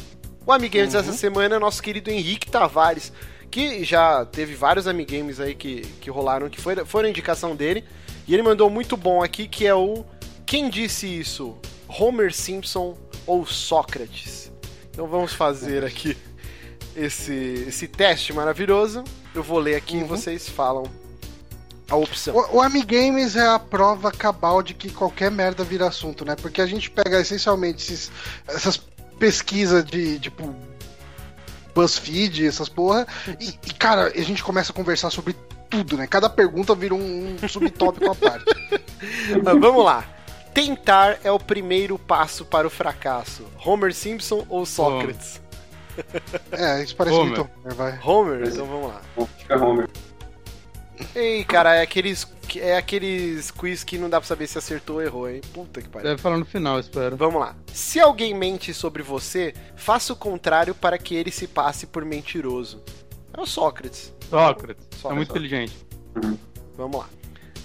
O 0.46 0.52
Amigames 0.52 0.92
dessa 0.92 1.12
semana 1.12 1.56
é 1.56 1.58
nosso 1.58 1.82
querido 1.82 2.10
Henrique 2.10 2.50
Tavares, 2.50 3.12
que 3.50 3.84
já 3.84 4.24
teve 4.24 4.54
vários 4.54 4.86
Amigames 4.86 5.40
aí 5.40 5.54
que, 5.54 5.82
que 6.00 6.10
rolaram, 6.10 6.48
que 6.48 6.60
foi, 6.60 6.84
foram 6.84 7.08
indicação 7.08 7.54
dele. 7.54 7.84
E 8.26 8.34
ele 8.34 8.42
mandou 8.42 8.70
muito 8.70 8.96
bom 8.96 9.22
aqui, 9.22 9.48
que 9.48 9.66
é 9.66 9.74
o 9.74 10.04
Quem 10.46 10.68
Disse 10.68 11.06
Isso? 11.06 11.56
Homer 11.88 12.32
Simpson 12.32 12.96
ou 13.26 13.44
Sócrates? 13.44 14.50
Então 14.90 15.06
vamos 15.06 15.32
fazer 15.32 15.84
aqui 15.84 16.16
esse, 16.96 17.64
esse 17.68 17.86
teste 17.88 18.32
maravilhoso. 18.32 19.04
Eu 19.34 19.42
vou 19.42 19.58
ler 19.58 19.76
aqui 19.76 19.96
e 19.96 20.02
Uhum. 20.02 20.08
vocês 20.08 20.48
falam 20.48 20.84
a 21.88 21.96
opção. 21.96 22.34
O, 22.36 22.56
o 22.56 22.60
Amigames 22.62 23.36
é 23.36 23.46
a 23.46 23.58
prova 23.58 24.10
cabal 24.10 24.62
de 24.62 24.74
que 24.74 24.90
qualquer 24.90 25.30
merda 25.30 25.64
vira 25.64 25.86
assunto, 25.88 26.24
né? 26.24 26.36
Porque 26.36 26.60
a 26.60 26.66
gente 26.66 26.90
pega 26.90 27.20
essencialmente 27.20 27.82
esses- 27.82 28.10
essas 28.46 28.76
pesquisas 29.18 29.84
de, 29.84 30.18
tipo, 30.18 30.54
BuzzFeed, 31.74 32.46
essas 32.46 32.68
porra, 32.68 33.06
e, 33.40 33.48
e, 33.66 33.74
cara, 33.74 34.12
a 34.14 34.20
gente 34.22 34.42
começa 34.42 34.72
a 34.72 34.74
conversar 34.74 35.10
sobre 35.10 35.34
tudo, 35.70 35.96
né? 35.96 36.06
Cada 36.06 36.28
pergunta 36.28 36.74
vira 36.74 36.94
um, 36.94 37.36
um 37.42 37.48
subtópico 37.48 38.10
à 38.10 38.14
parte. 38.14 38.44
Mas 39.42 39.56
vamos 39.60 39.84
lá. 39.84 40.04
Tentar 40.52 41.18
é 41.24 41.32
o 41.32 41.38
primeiro 41.38 41.98
passo 41.98 42.44
para 42.44 42.66
o 42.66 42.70
fracasso. 42.70 43.46
Homer 43.64 43.94
Simpson 43.94 44.44
ou 44.50 44.66
Sócrates? 44.66 45.40
É, 46.50 46.82
isso 46.82 46.94
parece 46.96 47.16
Homer. 47.16 47.36
muito 47.38 47.50
Homer, 47.58 47.74
vai. 47.74 48.00
Homer, 48.02 48.48
então 48.48 48.66
vamos 48.66 48.88
lá. 48.88 49.00
Fica 49.38 49.56
Homer. 49.56 49.88
Ei, 51.14 51.44
cara, 51.44 51.74
é 51.74 51.82
aqueles, 51.82 52.26
é 52.56 52.76
aqueles 52.76 53.50
quiz 53.50 53.82
que 53.82 53.98
não 53.98 54.08
dá 54.08 54.20
pra 54.20 54.26
saber 54.26 54.46
se 54.46 54.58
acertou 54.58 54.96
ou 54.96 55.02
errou, 55.02 55.28
hein? 55.28 55.40
Puta 55.52 55.82
que 55.82 55.88
pariu. 55.88 56.10
Deve 56.10 56.22
falar 56.22 56.38
no 56.38 56.44
final, 56.44 56.78
espero. 56.78 57.16
Vamos 57.16 57.40
lá. 57.40 57.56
Se 57.72 57.98
alguém 57.98 58.34
mente 58.34 58.72
sobre 58.72 59.02
você, 59.02 59.54
faça 59.74 60.12
o 60.12 60.16
contrário 60.16 60.74
para 60.74 60.96
que 60.98 61.14
ele 61.14 61.30
se 61.30 61.46
passe 61.46 61.86
por 61.86 62.04
mentiroso. 62.04 62.82
É 63.34 63.40
o 63.40 63.46
Sócrates. 63.46 64.12
Sócrates. 64.28 64.84
É 64.92 64.96
Sócrates. 64.96 65.16
muito 65.16 65.30
inteligente. 65.30 65.76
Vamos 66.76 67.00
lá. 67.00 67.08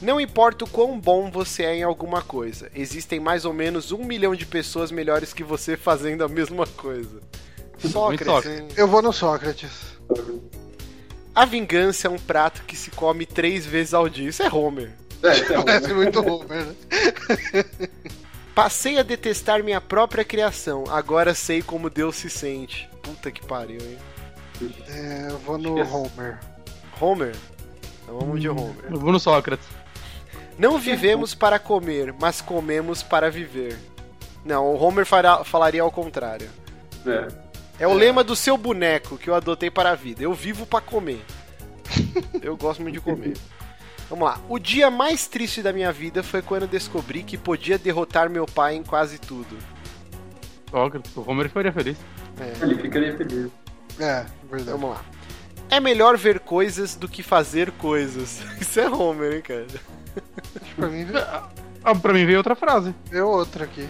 Não 0.02 0.22
importa 0.22 0.64
o 0.64 0.70
quão 0.70 1.00
bom 1.00 1.32
você 1.32 1.64
é 1.64 1.76
em 1.76 1.84
alguma 1.84 2.22
coisa, 2.22 2.70
existem 2.76 3.20
mais 3.20 3.46
ou 3.46 3.54
menos 3.54 3.92
um 3.92 4.04
milhão 4.04 4.36
de 4.36 4.46
pessoas 4.46 4.92
melhores 4.92 5.34
que 5.34 5.44
você 5.44 5.76
fazendo 5.76 6.24
a 6.24 6.28
mesma 6.28 6.68
coisa. 6.68 7.20
Sócrates, 7.80 8.26
Sócrates. 8.28 8.78
Eu 8.78 8.88
vou 8.88 9.02
no 9.02 9.14
Sócrates. 9.14 9.72
A 11.36 11.46
vingança 11.46 12.08
é 12.08 12.12
um 12.12 12.18
prato 12.18 12.64
que 12.64 12.76
se 12.76 12.90
come 12.92 13.26
três 13.26 13.66
vezes 13.66 13.94
ao 13.94 14.10
dia. 14.10 14.30
Isso 14.30 14.42
é 14.44 14.50
Homer. 14.52 14.92
É, 15.24 15.32
isso 15.34 15.54
é 15.54 15.60
Homer. 15.60 15.66
Parece 15.66 15.94
muito 15.94 16.20
Homer, 16.20 16.66
né? 16.66 16.76
Passei 18.56 18.98
a 18.98 19.04
detestar 19.04 19.64
minha 19.64 19.80
própria 19.80 20.24
criação, 20.26 20.84
agora 20.90 21.36
sei 21.36 21.62
como 21.62 21.90
Deus 21.92 22.16
se 22.16 22.30
sente. 22.30 22.90
Puta 23.04 23.30
que 23.32 23.46
pariu, 23.46 23.80
hein? 23.80 23.98
É, 24.88 25.28
eu 25.30 25.38
vou 25.40 25.58
no. 25.60 25.76
Homer. 25.80 26.40
Homer? 27.00 27.36
Então 28.04 28.18
vamos 28.20 28.42
de 28.42 28.50
Homer. 28.50 28.86
Eu 28.90 29.00
vou 29.00 29.12
no 29.12 29.20
Sócrates. 29.20 29.68
Não 30.58 30.80
vivemos 30.80 31.36
para 31.36 31.60
comer, 31.60 32.12
mas 32.20 32.42
comemos 32.42 33.04
para 33.04 33.30
viver. 33.30 33.78
Não, 34.44 34.66
o 34.74 34.82
Homer 34.82 35.06
fará- 35.06 35.44
falaria 35.44 35.84
ao 35.84 35.92
contrário. 35.92 36.50
É. 37.06 37.28
É 37.80 37.88
o 37.88 37.94
lema 37.94 38.24
do 38.24 38.36
seu 38.36 38.58
boneco 38.58 39.18
que 39.18 39.30
eu 39.30 39.36
adotei 39.36 39.70
para 39.70 39.92
a 39.92 39.96
vida. 39.96 40.24
Eu 40.24 40.34
vivo 40.34 40.66
para 40.66 40.82
comer. 40.82 41.24
Eu 42.42 42.58
gosto 42.58 42.82
muito 42.82 42.96
de 42.96 43.02
comer. 43.02 43.38
Vamos 44.10 44.26
lá. 44.26 44.40
O 44.50 44.58
dia 44.58 44.90
mais 44.90 45.28
triste 45.28 45.62
da 45.62 45.72
minha 45.72 45.92
vida 45.92 46.24
foi 46.24 46.42
quando 46.42 46.66
descobri 46.68 47.24
que 47.24 47.38
podia 47.38 47.78
derrotar 47.78 48.30
meu 48.30 48.46
pai 48.46 48.76
em 48.76 48.84
quase 48.84 49.20
tudo. 49.20 49.58
Sócrates. 50.72 51.16
O 51.16 51.30
Homer 51.30 51.48
ficaria 51.50 51.72
feliz. 51.72 51.98
É, 52.40 52.64
Ele 52.66 52.76
ficaria 52.82 53.16
feliz. 53.16 53.52
É, 54.00 54.26
verdade. 54.50 54.72
vamos 54.72 54.90
lá. 54.92 55.02
É 55.70 55.80
melhor 55.80 56.18
ver 56.18 56.40
coisas 56.40 56.96
do 56.96 57.08
que 57.08 57.22
fazer 57.22 57.72
coisas. 57.72 58.42
Isso 58.60 58.80
é 58.80 58.90
Homer, 58.90 59.34
hein, 59.36 59.42
cara? 59.42 59.66
Pra 60.76 60.88
mim, 60.88 61.06
Ah, 61.84 61.94
pra 61.96 62.14
mim 62.14 62.26
veio 62.26 62.38
outra 62.38 62.56
frase. 62.56 62.94
veio 63.10 63.28
outra 63.28 63.66
aqui. 63.66 63.88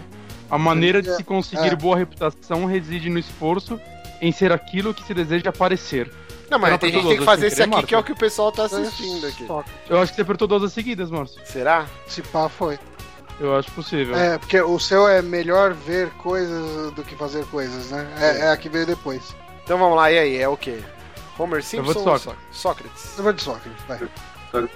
A 0.50 0.58
maneira 0.58 1.02
de 1.02 1.14
se 1.16 1.22
conseguir 1.24 1.72
É. 1.72 1.76
boa 1.76 1.96
reputação 1.96 2.64
reside 2.64 3.08
no 3.10 3.18
esforço 3.18 3.80
em 4.20 4.32
ser 4.32 4.52
aquilo 4.52 4.92
que 4.94 5.02
se 5.04 5.12
deseja 5.14 5.52
parecer. 5.52 6.10
Não, 6.50 6.58
mas 6.58 6.78
tem 6.78 6.90
gente 6.90 7.02
que 7.02 7.08
tem 7.08 7.10
que 7.10 7.16
todos, 7.16 7.24
fazer 7.26 7.46
esse 7.48 7.62
aqui 7.62 7.82
que 7.86 7.94
é 7.94 7.98
o 7.98 8.02
que 8.02 8.12
o 8.12 8.16
pessoal 8.16 8.50
tá 8.50 8.64
assistindo 8.64 9.26
aqui. 9.26 9.46
Eu 9.88 10.00
acho 10.00 10.12
que 10.12 10.16
você 10.16 10.22
apertou 10.22 10.48
duas 10.48 10.72
seguidas, 10.72 11.10
Márcio. 11.10 11.40
Será? 11.44 11.86
Se 12.06 12.22
pá, 12.22 12.48
foi. 12.48 12.78
Eu 13.38 13.54
acho 13.54 13.70
possível. 13.72 14.16
É, 14.16 14.38
porque 14.38 14.60
o 14.60 14.78
seu 14.80 15.06
é 15.06 15.20
melhor 15.22 15.72
ver 15.74 16.08
coisas 16.14 16.90
do 16.92 17.04
que 17.04 17.14
fazer 17.14 17.44
coisas, 17.46 17.90
né? 17.90 18.08
É, 18.18 18.46
é 18.46 18.50
a 18.50 18.56
que 18.56 18.68
veio 18.68 18.86
depois. 18.86 19.34
Então 19.62 19.78
vamos 19.78 19.94
lá, 19.96 20.10
e 20.10 20.18
aí? 20.18 20.36
É 20.38 20.48
o 20.48 20.56
quê? 20.56 20.80
Homer 21.38 21.62
Simpson 21.62 21.84
vou 21.84 21.92
de 21.92 21.98
ou 21.98 22.18
Sócrates. 22.18 22.42
Só- 22.50 22.68
Sócrates? 22.70 23.18
Eu 23.18 23.22
vou 23.24 23.32
de 23.32 23.42
Sócrates, 23.42 23.82
vai. 23.86 24.00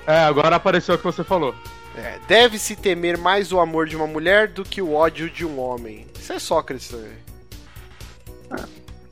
É, 0.06 0.18
agora 0.20 0.54
apareceu 0.56 0.94
o 0.94 0.98
que 0.98 1.04
você 1.04 1.24
falou. 1.24 1.54
É, 1.96 2.18
Deve-se 2.26 2.74
temer 2.76 3.18
mais 3.18 3.52
o 3.52 3.60
amor 3.60 3.86
de 3.86 3.94
uma 3.96 4.06
mulher 4.06 4.48
do 4.48 4.64
que 4.64 4.80
o 4.80 4.94
ódio 4.94 5.28
de 5.28 5.44
um 5.44 5.60
homem. 5.60 6.06
Isso 6.18 6.32
é 6.32 6.38
Sócrates 6.38 6.88
também. 6.88 7.12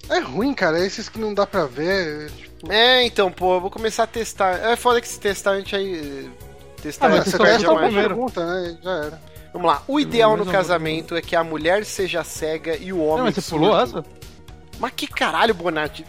É 0.08 0.18
ruim, 0.18 0.52
cara. 0.54 0.78
Esses 0.84 1.08
que 1.08 1.18
não 1.18 1.32
dá 1.34 1.46
pra 1.46 1.66
ver. 1.66 2.30
Tipo, 2.30 2.72
É, 2.72 3.02
então, 3.04 3.30
pô, 3.30 3.54
eu 3.56 3.60
vou 3.60 3.70
começar 3.70 4.04
a 4.04 4.06
testar. 4.06 4.54
É 4.58 4.76
foda 4.76 5.00
que 5.00 5.08
se 5.08 5.20
testar 5.20 5.52
a 5.52 5.58
gente 5.58 5.74
aí. 5.76 6.26
eh, 6.26 6.46
Testar 6.82 7.06
Ah, 7.06 7.08
mas 7.10 7.20
a 7.20 7.24
gente 7.24 7.32
você 7.36 7.38
testa 7.44 7.74
primeiro. 7.76 8.08
pergunta, 8.08 8.46
né? 8.46 8.78
Já 8.82 8.90
era. 8.92 9.22
Vamos 9.52 9.68
lá. 9.68 9.82
O 9.86 10.00
ideal 10.00 10.36
no 10.36 10.46
casamento 10.46 11.14
é 11.16 11.20
que 11.22 11.36
a 11.36 11.44
mulher 11.44 11.84
seja 11.84 12.24
cega 12.24 12.76
e 12.76 12.92
o 12.92 12.98
homem. 13.00 13.18
Não, 13.18 13.24
mas 13.26 13.34
você 13.34 13.40
surdo. 13.40 13.64
pulou 13.66 13.80
essa? 13.80 14.04
Mas 14.78 14.92
que 14.96 15.06
caralho, 15.06 15.52
Bonatti? 15.54 16.04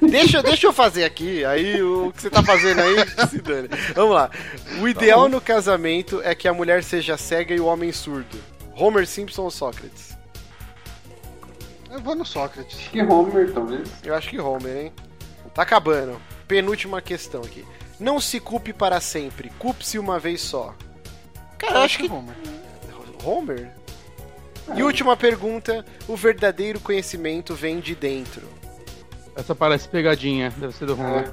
Deixa, 0.00 0.42
deixa 0.42 0.66
eu 0.66 0.72
fazer 0.72 1.04
aqui, 1.04 1.44
aí 1.44 1.82
o 1.82 2.12
que 2.12 2.22
você 2.22 2.30
tá 2.30 2.42
fazendo 2.42 2.80
aí, 2.80 2.96
se 3.28 3.40
dane. 3.40 3.68
Vamos 3.94 4.14
lá. 4.14 4.30
O 4.80 4.88
ideal 4.88 5.28
no 5.28 5.40
casamento 5.40 6.20
é 6.22 6.34
que 6.34 6.46
a 6.46 6.54
mulher 6.54 6.84
seja 6.84 7.16
cega 7.16 7.54
e 7.54 7.60
o 7.60 7.66
homem 7.66 7.92
surdo. 7.92 8.38
Homer 8.76 9.06
Simpson 9.06 9.42
ou 9.42 9.50
Sócrates? 9.50 10.16
Eu 11.90 12.00
vou 12.00 12.14
no 12.14 12.24
Sócrates. 12.24 12.78
Acho 12.78 12.90
que 12.90 13.02
Homer, 13.02 13.52
talvez. 13.52 13.88
Eu 14.04 14.14
acho 14.14 14.30
que 14.30 14.38
Homer, 14.38 14.76
hein? 14.76 14.92
Tá 15.52 15.62
acabando. 15.62 16.20
Penúltima 16.46 17.02
questão 17.02 17.42
aqui. 17.42 17.64
Não 17.98 18.20
se 18.20 18.40
culpe 18.40 18.72
para 18.72 19.00
sempre, 19.00 19.50
culpe-se 19.58 19.98
uma 19.98 20.18
vez 20.18 20.40
só. 20.40 20.74
Cara, 21.58 21.74
eu 21.74 21.82
acho 21.82 21.98
que 21.98 22.10
Homer. 22.10 22.34
Homer? 23.22 23.70
E 24.74 24.82
última 24.82 25.16
pergunta: 25.16 25.84
o 26.08 26.16
verdadeiro 26.16 26.80
conhecimento 26.80 27.54
vem 27.54 27.80
de 27.80 27.94
dentro? 27.94 28.48
Essa 29.40 29.54
parece 29.54 29.88
pegadinha, 29.88 30.50
deve 30.56 30.74
ser 30.74 30.86
do 30.86 30.94
Homer. 30.94 31.32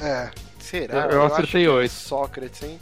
É. 0.00 0.30
Será? 0.58 1.06
Eu- 1.06 1.10
eu 1.10 1.22
acertei 1.24 1.62
que 1.64 1.68
é 1.68 1.70
oito. 1.70 1.90
Sócrates, 1.92 2.62
hein? 2.62 2.78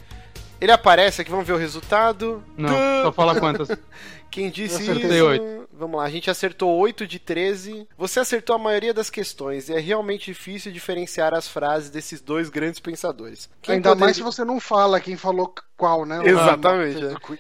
Ele 0.61 0.73
aparece 0.73 1.23
aqui, 1.23 1.31
vamos 1.31 1.47
ver 1.47 1.53
o 1.53 1.57
resultado. 1.57 2.43
Não, 2.57 2.69
só 3.03 3.13
fala 3.13 3.39
quantas. 3.39 3.69
Quem 4.31 4.51
disse 4.51 4.75
Eu 4.87 4.93
acertei 4.93 5.17
isso? 5.19 5.27
oito. 5.27 5.69
Vamos 5.73 5.97
lá, 5.97 6.05
a 6.05 6.11
gente 6.11 6.29
acertou 6.29 6.77
8 6.77 7.07
de 7.07 7.19
13. 7.21 7.87
Você 7.97 8.19
acertou 8.21 8.57
a 8.57 8.59
maioria 8.59 8.93
das 8.93 9.09
questões 9.09 9.69
e 9.69 9.75
é 9.75 9.79
realmente 9.79 10.27
difícil 10.27 10.73
diferenciar 10.73 11.33
as 11.33 11.47
frases 11.47 11.89
desses 11.89 12.21
dois 12.21 12.51
grandes 12.51 12.81
pensadores. 12.81 13.49
Quem 13.63 13.77
Ainda 13.77 13.95
mais 13.95 14.17
se 14.17 14.23
poderia- 14.23 14.25
você 14.25 14.45
não 14.45 14.59
fala 14.61 15.01
quem 15.01 15.17
falou 15.17 15.55
qual, 15.79 16.05
né? 16.05 16.21
Exatamente, 16.25 16.99
Lá 17.05 17.13
é. 17.13 17.39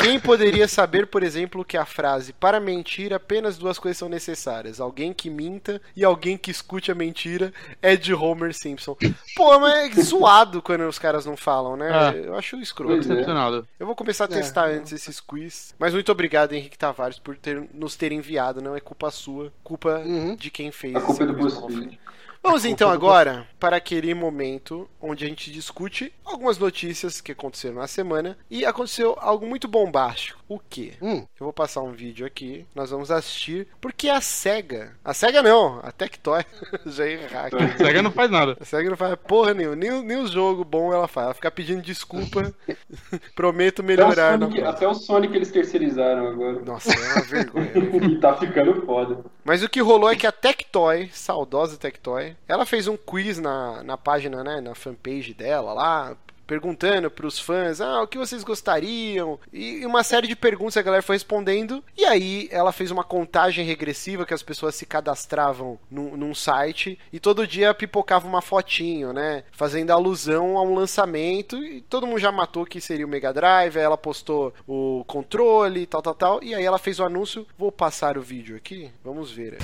Quem 0.00 0.18
poderia 0.18 0.66
saber, 0.66 1.06
por 1.06 1.22
exemplo, 1.22 1.64
que 1.64 1.76
a 1.76 1.84
frase 1.84 2.32
para 2.32 2.58
mentir 2.58 3.12
apenas 3.12 3.56
duas 3.56 3.78
coisas 3.78 3.96
são 3.98 4.08
necessárias? 4.08 4.80
Alguém 4.80 5.12
que 5.12 5.30
minta 5.30 5.80
e 5.94 6.04
alguém 6.04 6.36
que 6.36 6.50
escute 6.50 6.90
a 6.90 6.94
mentira 6.94 7.52
é 7.80 7.94
de 7.96 8.12
Homer 8.12 8.52
Simpson. 8.54 8.96
Pô, 9.36 9.58
mas 9.60 9.96
é 9.96 10.02
zoado 10.02 10.60
quando 10.60 10.86
os 10.88 10.98
caras 10.98 11.24
não 11.24 11.36
falam, 11.36 11.76
né? 11.76 11.90
É. 12.16 12.26
Eu 12.26 12.34
acho 12.36 12.56
escroto. 12.56 12.94
É. 12.94 12.98
Decepcionado. 12.98 13.66
Eu 13.78 13.86
vou 13.86 13.94
começar 13.94 14.24
a 14.24 14.32
É. 14.32 14.36
testar 14.40 14.66
antes 14.66 14.92
esses 14.92 15.20
quiz. 15.20 15.74
Mas 15.78 15.92
muito 15.94 16.10
obrigado, 16.10 16.52
Henrique 16.54 16.76
Tavares, 16.78 17.18
por 17.18 17.36
ter, 17.36 17.62
nos 17.72 17.96
ter 17.96 18.12
enviado. 18.12 18.60
Não 18.62 18.74
é 18.74 18.80
culpa 18.80 19.10
sua, 19.10 19.52
culpa 19.62 19.98
Uhum. 20.04 20.34
de 20.36 20.50
quem 20.50 20.72
fez 20.72 20.96
A 20.96 21.00
culpa 21.00 21.22
é 21.22 21.26
esse 21.26 21.60
do. 21.60 21.98
Vamos 22.42 22.66
então 22.66 22.90
agora 22.90 23.48
para 23.58 23.76
aquele 23.78 24.12
momento 24.12 24.86
onde 25.00 25.24
a 25.24 25.28
gente 25.28 25.50
discute 25.50 26.12
algumas 26.24 26.58
notícias 26.58 27.20
que 27.20 27.32
aconteceram 27.32 27.76
na 27.76 27.86
semana 27.86 28.36
e 28.50 28.64
aconteceu 28.64 29.16
algo 29.20 29.46
muito 29.46 29.68
bombástico. 29.68 30.42
O 30.48 30.58
quê? 30.58 30.94
Hum, 31.00 31.26
Eu 31.38 31.44
vou 31.46 31.52
passar 31.52 31.80
um 31.82 31.92
vídeo 31.92 32.26
aqui, 32.26 32.66
nós 32.74 32.90
vamos 32.90 33.10
assistir, 33.10 33.66
porque 33.80 34.08
a 34.08 34.20
SEGA, 34.20 34.96
a 35.04 35.14
SEGA 35.14 35.42
não, 35.42 35.80
a 35.82 35.90
Tectoy, 35.90 36.44
já 36.86 37.06
ia 37.06 37.22
errar 37.22 37.46
aqui. 37.46 37.78
Sega 37.78 38.02
não 38.02 38.10
faz 38.10 38.30
nada. 38.30 38.56
A 38.60 38.64
SEGA 38.64 38.90
não 38.90 38.96
faz 38.96 39.16
porra 39.26 39.54
nenhuma, 39.54 39.76
nem, 39.76 40.02
nem 40.02 40.16
o 40.18 40.26
jogo 40.26 40.64
bom 40.64 40.92
ela 40.92 41.08
faz, 41.08 41.26
ela 41.26 41.34
fica 41.34 41.50
pedindo 41.50 41.82
desculpa, 41.82 42.52
prometo 43.34 43.80
Até 43.80 43.82
o, 43.82 43.86
melhorar 43.86 44.38
na 44.38 44.46
Sonic, 44.46 44.62
até 44.62 44.88
o 44.88 44.94
Sonic 44.94 45.34
eles 45.34 45.50
terceirizaram 45.50 46.26
agora. 46.28 46.60
Nossa, 46.60 46.92
é 46.92 47.12
uma 47.12 47.22
vergonha. 47.22 47.72
e 48.10 48.20
tá 48.20 48.36
ficando 48.36 48.84
foda. 48.84 49.24
Mas 49.44 49.62
o 49.62 49.68
que 49.68 49.80
rolou 49.80 50.10
é 50.10 50.16
que 50.16 50.26
a 50.26 50.32
Tectoy, 50.32 51.08
saudosa 51.12 51.76
Tectoy, 51.76 52.36
ela 52.46 52.66
fez 52.66 52.86
um 52.88 52.96
quiz 52.96 53.38
na, 53.38 53.82
na 53.82 53.96
página, 53.96 54.42
né, 54.44 54.60
na 54.60 54.74
fanpage 54.74 55.34
dela 55.34 55.72
lá, 55.72 56.13
perguntando 56.46 57.10
pros 57.10 57.38
fãs, 57.38 57.80
ah, 57.80 58.02
o 58.02 58.06
que 58.06 58.18
vocês 58.18 58.44
gostariam? 58.44 59.38
E 59.52 59.84
uma 59.86 60.02
série 60.02 60.26
de 60.26 60.36
perguntas 60.36 60.76
a 60.76 60.82
galera 60.82 61.02
foi 61.02 61.16
respondendo. 61.16 61.82
E 61.96 62.04
aí 62.04 62.48
ela 62.50 62.72
fez 62.72 62.90
uma 62.90 63.04
contagem 63.04 63.64
regressiva 63.64 64.26
que 64.26 64.34
as 64.34 64.42
pessoas 64.42 64.74
se 64.74 64.86
cadastravam 64.86 65.78
num, 65.90 66.16
num 66.16 66.34
site 66.34 66.98
e 67.12 67.18
todo 67.20 67.46
dia 67.46 67.74
pipocava 67.74 68.26
uma 68.26 68.42
fotinho, 68.42 69.12
né? 69.12 69.44
Fazendo 69.52 69.90
alusão 69.90 70.58
a 70.58 70.62
um 70.62 70.74
lançamento. 70.74 71.56
E 71.62 71.80
todo 71.80 72.06
mundo 72.06 72.18
já 72.18 72.32
matou 72.32 72.66
que 72.66 72.80
seria 72.80 73.06
o 73.06 73.08
Mega 73.08 73.32
Drive. 73.32 73.76
Aí 73.76 73.84
ela 73.84 73.98
postou 73.98 74.52
o 74.66 75.04
controle, 75.06 75.86
tal, 75.86 76.02
tal, 76.02 76.14
tal. 76.14 76.42
E 76.42 76.54
aí 76.54 76.64
ela 76.64 76.78
fez 76.78 76.98
o 76.98 77.04
anúncio. 77.04 77.46
Vou 77.58 77.72
passar 77.72 78.18
o 78.18 78.22
vídeo 78.22 78.56
aqui. 78.56 78.90
Vamos 79.02 79.30
ver. 79.30 79.58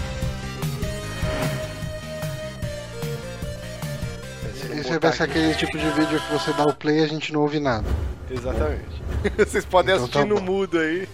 Esse 4.73 4.99
vai 4.99 5.13
ser 5.13 5.23
aquele 5.25 5.55
tipo 5.55 5.77
de 5.79 5.89
vídeo 5.91 6.21
que 6.21 6.33
você 6.33 6.53
dá 6.53 6.65
o 6.65 6.75
play 6.75 7.01
e 7.01 7.03
a 7.05 7.07
gente 7.09 7.33
não 7.33 7.41
ouve 7.41 7.59
nada. 7.61 7.87
Exatamente. 8.31 9.03
Vocês 9.37 9.65
podem 9.65 9.95
Então 9.95 10.05
assistir 10.05 10.21
tá 10.21 10.25
no 10.25 10.37
bom. 10.37 10.41
mudo 10.43 10.79
aí. 10.79 11.09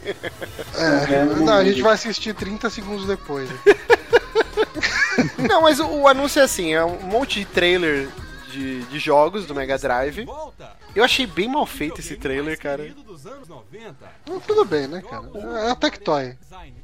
É, 0.75 1.25
não, 1.41 1.55
a 1.55 1.65
gente 1.65 1.81
vai 1.81 1.95
assistir 1.95 2.35
30 2.35 2.69
segundos 2.71 3.07
depois. 3.07 3.49
Não, 5.49 5.63
mas 5.63 5.81
o, 5.81 5.87
o 5.87 6.09
anúncio 6.09 6.41
é 6.41 6.45
assim: 6.45 6.75
é 6.75 6.85
um 6.85 7.01
monte 7.03 7.41
de 7.41 7.47
trailer 7.47 8.09
de, 8.57 8.83
de 8.85 8.99
jogos 8.99 9.47
do 9.47 9.55
Mega 9.55 9.77
Drive. 9.79 10.27
Eu 10.95 11.05
achei 11.05 11.27
bem 11.27 11.49
mal 11.49 11.67
feito 11.67 12.01
esse 12.01 12.17
trailer, 12.17 12.59
cara. 12.59 12.95
Não, 14.27 14.41
tudo 14.41 14.65
bem, 14.65 14.87
né, 14.87 15.03
cara? 15.03 15.27
É 15.67 15.71
a 15.71 15.75
Tectoy. 15.75 16.35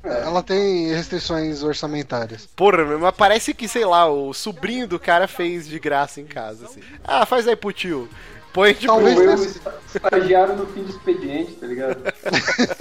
Ela 0.02 0.42
tem 0.42 0.92
restrições 0.92 1.62
orçamentárias. 1.62 2.46
Porra, 2.54 2.84
mas 2.98 3.14
parece 3.16 3.54
que, 3.54 3.66
sei 3.66 3.86
lá, 3.86 4.06
o 4.06 4.34
sobrinho 4.34 4.86
do 4.86 4.98
cara 4.98 5.26
fez 5.26 5.66
de 5.66 5.78
graça 5.78 6.20
em 6.20 6.26
casa, 6.26 6.66
assim. 6.66 6.82
Ah, 7.02 7.24
faz 7.24 7.48
aí 7.48 7.56
pro 7.56 7.72
tio. 7.72 8.08
Põe, 8.52 8.74
tipo, 8.74 8.86
Talvez 8.86 9.18
esta- 9.18 9.80
estagiário 9.94 10.56
no 10.56 10.66
fim 10.66 10.82
do 10.82 10.90
expediente, 10.90 11.52
tá 11.52 11.66
ligado? 11.66 11.96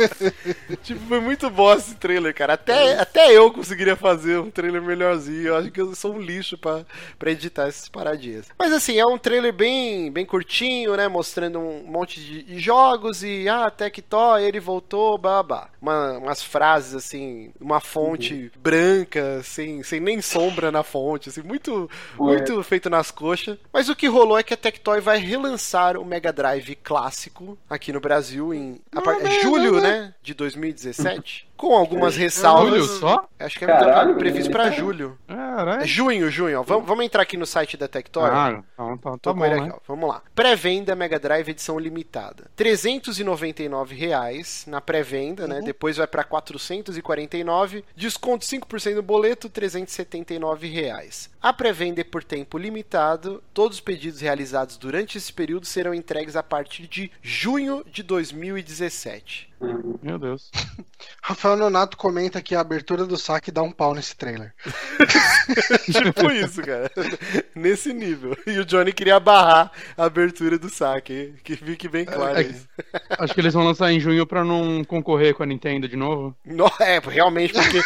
tipo, 0.84 0.99
foi 1.07 1.19
muito 1.22 1.49
bom 1.49 1.74
esse 1.74 1.95
trailer, 1.95 2.34
cara. 2.34 2.53
Até, 2.53 2.99
até 2.99 3.32
eu 3.32 3.51
conseguiria 3.51 3.95
fazer 3.95 4.38
um 4.38 4.51
trailer 4.51 4.82
melhorzinho. 4.82 5.47
Eu 5.47 5.55
acho 5.57 5.72
que 5.72 5.80
eu 5.80 5.95
sou 5.95 6.13
um 6.15 6.19
lixo 6.19 6.57
pra, 6.57 6.86
pra 7.17 7.32
editar 7.32 7.67
essas 7.67 7.88
paradinhas. 7.88 8.47
Mas 8.59 8.74
assim, 8.74 8.99
é 8.99 9.05
um 9.05 9.17
trailer 9.17 9.53
bem, 9.53 10.11
bem 10.11 10.26
curtinho, 10.26 10.95
né? 10.97 11.07
Mostrando 11.07 11.59
um 11.59 11.84
monte 11.86 12.19
de, 12.19 12.59
jogos 12.59 13.24
e, 13.24 13.47
ah, 13.47 13.69
Tectoy, 13.69 14.43
ele 14.43 14.59
voltou, 14.59 15.17
babá. 15.17 15.69
Uma, 15.82 16.17
umas 16.17 16.43
frases, 16.43 16.93
assim, 16.95 17.51
uma 17.59 17.80
fonte 17.80 18.51
branca, 18.61 19.41
sem, 19.43 19.82
sem 19.84 19.99
nem 19.99 20.22
sombra 20.22 20.69
na 20.72 20.84
fonte, 20.84 21.30
assim, 21.30 21.41
muito, 21.41 21.89
Ué. 22.19 22.34
muito 22.38 22.61
feito 22.63 22.89
nas 22.89 23.09
coxas. 23.09 23.57
Mas 23.72 23.88
o 23.89 23.95
que 23.95 24.07
rolou 24.07 24.38
é 24.38 24.43
que 24.43 24.53
a 24.53 24.57
Tectoy 24.57 24.99
vai 24.99 25.17
relançar 25.17 25.61
o 26.01 26.05
Mega 26.05 26.34
Drive 26.34 26.76
clássico 26.76 27.57
aqui 27.70 27.93
no 27.93 27.99
Brasil 27.99 28.53
em 28.53 28.82
é 29.22 29.41
julho, 29.41 29.80
né? 29.80 30.14
De 30.22 30.34
2017. 30.34 31.47
Com 31.62 31.76
algumas 31.78 32.16
ressalvas. 32.16 32.72
Julho 32.72 32.84
só? 32.99 33.30
Acho 33.39 33.59
que 33.59 33.66
é 33.66 33.68
Caralho, 33.68 34.16
previsto 34.16 34.51
tá- 34.51 34.72
julho. 34.72 35.16
É 35.28 35.36
Caralho. 35.36 35.86
junho, 35.86 36.32
junho, 36.32 36.59
ó. 36.59 36.64
Vamos, 36.64 36.88
vamos 36.88 37.05
entrar 37.05 37.22
aqui 37.22 37.38
no 37.38 37.45
site 37.45 37.78
da 37.78 37.88
Tectoy. 37.88 38.28
Ah, 38.32 38.64
então 38.74 38.97
tá, 38.97 39.12
tá 39.12 39.18
Tô 39.22 39.34
bom, 39.36 39.41
né? 39.41 39.59
aqui, 39.59 39.70
ó. 39.72 39.80
Vamos 39.88 40.09
lá. 40.09 40.24
Pré-venda 40.34 40.95
Mega 40.95 41.20
Drive 41.20 41.49
edição 41.49 41.78
limitada. 41.78 42.49
399 42.55 43.93
reais 43.95 44.66
na 44.68 44.82
pré-venda, 44.82 45.47
né? 45.47 45.62
Depois 45.62 45.97
vai 45.97 46.07
para 46.07 46.24
449. 46.24 47.86
Desconto 47.95 48.43
5% 48.43 48.95
no 48.95 49.03
boleto, 49.03 49.47
379 49.47 50.68
reais. 50.68 51.30
A 51.39 51.53
pré-venda 51.53 52.01
é 52.01 52.03
por 52.03 52.24
tempo 52.24 52.57
limitado. 52.57 53.43
Todos 53.53 53.78
os 53.78 53.82
pedidos 53.82 54.20
realizados 54.20 54.78
durante 54.78 55.18
esse 55.20 55.32
período 55.32 55.68
serão 55.68 55.93
entregues 55.93 56.36
a 56.36 56.41
partir 56.41 56.88
de 56.88 57.12
junho 57.22 57.86
de 57.91 58.01
2017. 58.01 59.51
Meu 60.01 60.18
Deus. 60.18 60.49
Rafael 61.22 61.55
Nonato 61.55 61.95
comenta 61.97 62.41
que 62.41 62.55
a 62.55 62.59
abertura 62.62 63.05
do 63.05 63.16
saque 63.18 63.51
dá 63.51 63.62
um 63.62 63.72
pau 63.72 63.93
nesse 63.93 64.16
trailer. 64.16 64.53
tipo 65.86 66.32
isso, 66.32 66.62
cara. 66.62 66.91
Nesse 67.55 67.93
nível. 67.93 68.36
E 68.45 68.57
o 68.59 68.66
Johnny 68.66 68.91
queria 68.91 69.20
barrar 69.20 69.72
a 69.97 70.05
abertura 70.05 70.57
do 70.57 70.70
saque, 70.70 71.34
que 71.43 71.55
fique 71.55 71.88
bem 71.88 72.05
claro 72.05 72.38
É, 72.39 72.43
isso. 72.43 72.68
Acho 73.20 73.34
que 73.34 73.39
eles 73.39 73.53
vão 73.53 73.64
lançar 73.64 73.91
em 73.91 73.99
junho 73.99 74.26
pra 74.26 74.43
não 74.43 74.84
concorrer 74.84 75.34
com 75.36 75.43
a 75.43 75.45
Nintendo 75.45 75.88
de 75.88 75.95
novo. 75.95 76.36
No- 76.45 76.72
é, 76.80 76.99
realmente, 76.99 77.53
porque 77.53 77.78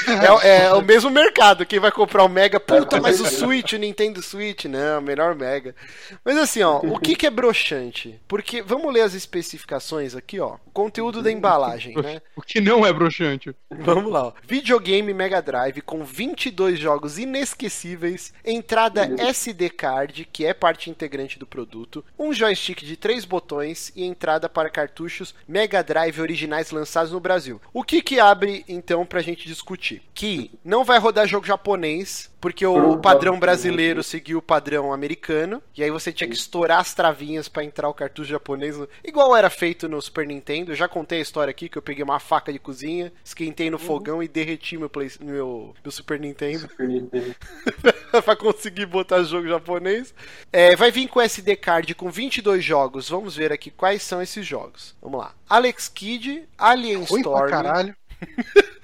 é, 0.46 0.66
é 0.68 0.74
o 0.74 0.82
mesmo 0.82 1.10
mercado. 1.10 1.66
Quem 1.66 1.80
vai 1.80 1.92
comprar 1.92 2.24
o 2.24 2.30
Mega, 2.30 2.60
puta, 2.60 3.02
mas 3.02 3.20
o 3.20 3.26
Switch, 3.26 3.74
o 3.74 3.78
Nintendo 3.78 4.22
Switch, 4.22 4.66
não, 4.66 5.02
melhor 5.02 5.36
Mega. 5.36 5.76
Mas 6.24 6.38
assim, 6.38 6.62
ó, 6.64 6.78
o 6.80 7.00
que, 7.00 7.16
que 7.16 7.28
é 7.28 7.30
broxante? 7.30 8.20
Porque, 8.28 8.62
vamos 8.62 8.94
ler 8.94 9.02
as 9.02 9.14
especificações 9.14 10.16
aqui, 10.16 10.40
ó. 10.40 10.56
O 10.66 10.72
conteúdo 10.72 11.22
da 11.22 11.32
embalagem, 11.32 11.65
né? 11.96 12.22
O 12.36 12.42
que 12.42 12.62
não 12.62 12.86
é 12.86 12.92
broxante. 12.92 13.56
Vamos 13.70 14.12
lá, 14.12 14.28
ó. 14.28 14.34
Videogame 14.44 15.14
Mega 15.14 15.42
Drive 15.42 15.82
com 15.82 16.04
22 16.04 16.80
jogos 16.80 17.18
inesquecíveis, 17.18 18.34
entrada 18.44 19.14
SD 19.18 19.70
card, 19.70 20.28
que 20.32 20.46
é 20.46 20.54
parte 20.54 20.90
integrante 20.90 21.40
do 21.40 21.46
produto, 21.46 22.04
um 22.18 22.34
joystick 22.34 22.84
de 22.84 22.98
três 22.98 23.26
botões 23.26 23.92
e 23.96 24.04
entrada 24.04 24.48
para 24.50 24.70
cartuchos 24.70 25.34
Mega 25.48 25.84
Drive 25.84 26.22
originais 26.22 26.72
lançados 26.72 27.12
no 27.12 27.20
Brasil. 27.20 27.62
O 27.74 27.84
que 27.84 28.02
que 28.02 28.20
abre 28.20 28.64
então 28.68 29.06
pra 29.06 29.22
gente 29.22 29.48
discutir? 29.48 30.02
Que 30.14 30.52
não 30.64 30.84
vai 30.84 31.00
rodar 31.00 31.28
jogo 31.28 31.46
japonês, 31.46 32.32
porque 32.40 32.66
o 32.66 32.98
padrão 32.98 33.40
brasileiro 33.40 34.04
seguiu 34.04 34.38
o 34.38 34.42
padrão 34.42 34.94
americano, 34.94 35.64
e 35.76 35.84
aí 35.84 35.90
você 35.90 36.14
tinha 36.14 36.28
que 36.28 36.36
estourar 36.36 36.80
as 36.80 36.94
travinhas 36.94 37.48
pra 37.48 37.64
entrar 37.64 37.90
o 37.90 37.94
cartucho 37.94 38.30
japonês, 38.30 38.78
igual 39.04 39.36
era 39.36 39.50
feito 39.50 39.90
no 39.90 40.02
Super 40.02 40.28
Nintendo. 40.28 40.72
Eu 40.72 40.76
já 40.76 40.88
contei 40.88 41.20
a 41.20 41.22
história 41.22 41.54
aqui 41.56 41.70
que 41.70 41.78
eu 41.78 41.82
peguei 41.82 42.04
uma 42.04 42.20
faca 42.20 42.52
de 42.52 42.60
cozinha, 42.60 43.12
esquentei 43.24 43.70
no 43.70 43.80
fogão 43.80 44.22
e 44.22 44.28
derreti 44.28 44.78
meu, 44.78 44.90
Play- 44.90 45.12
meu, 45.22 45.74
meu 45.82 45.92
Super 45.92 46.20
Nintendo 46.20 46.60
Super 46.60 46.88
Nintendo. 46.88 47.34
pra 48.24 48.36
conseguir 48.36 48.86
botar 48.86 49.24
jogo 49.24 49.48
japonês. 49.48 50.14
É, 50.52 50.76
vai 50.76 50.92
vir 50.92 51.08
com 51.08 51.22
SD 51.22 51.56
card 51.56 51.96
com 51.96 52.12
22 52.12 52.64
jogos. 52.64 53.10
Vamos 53.10 53.36
ver 53.36 53.52
aqui 53.54 53.72
quais 53.72 54.04
são 54.04 54.22
esses 54.22 54.46
jogos. 54.46 54.96
Vamos 55.02 55.20
lá. 55.20 55.34
Alex 55.50 55.88
Kidd, 55.88 56.44
Alien 56.58 57.04
Ruim 57.04 57.22
pra 57.22 57.32
Storm, 57.32 57.50
caralho. 57.50 57.96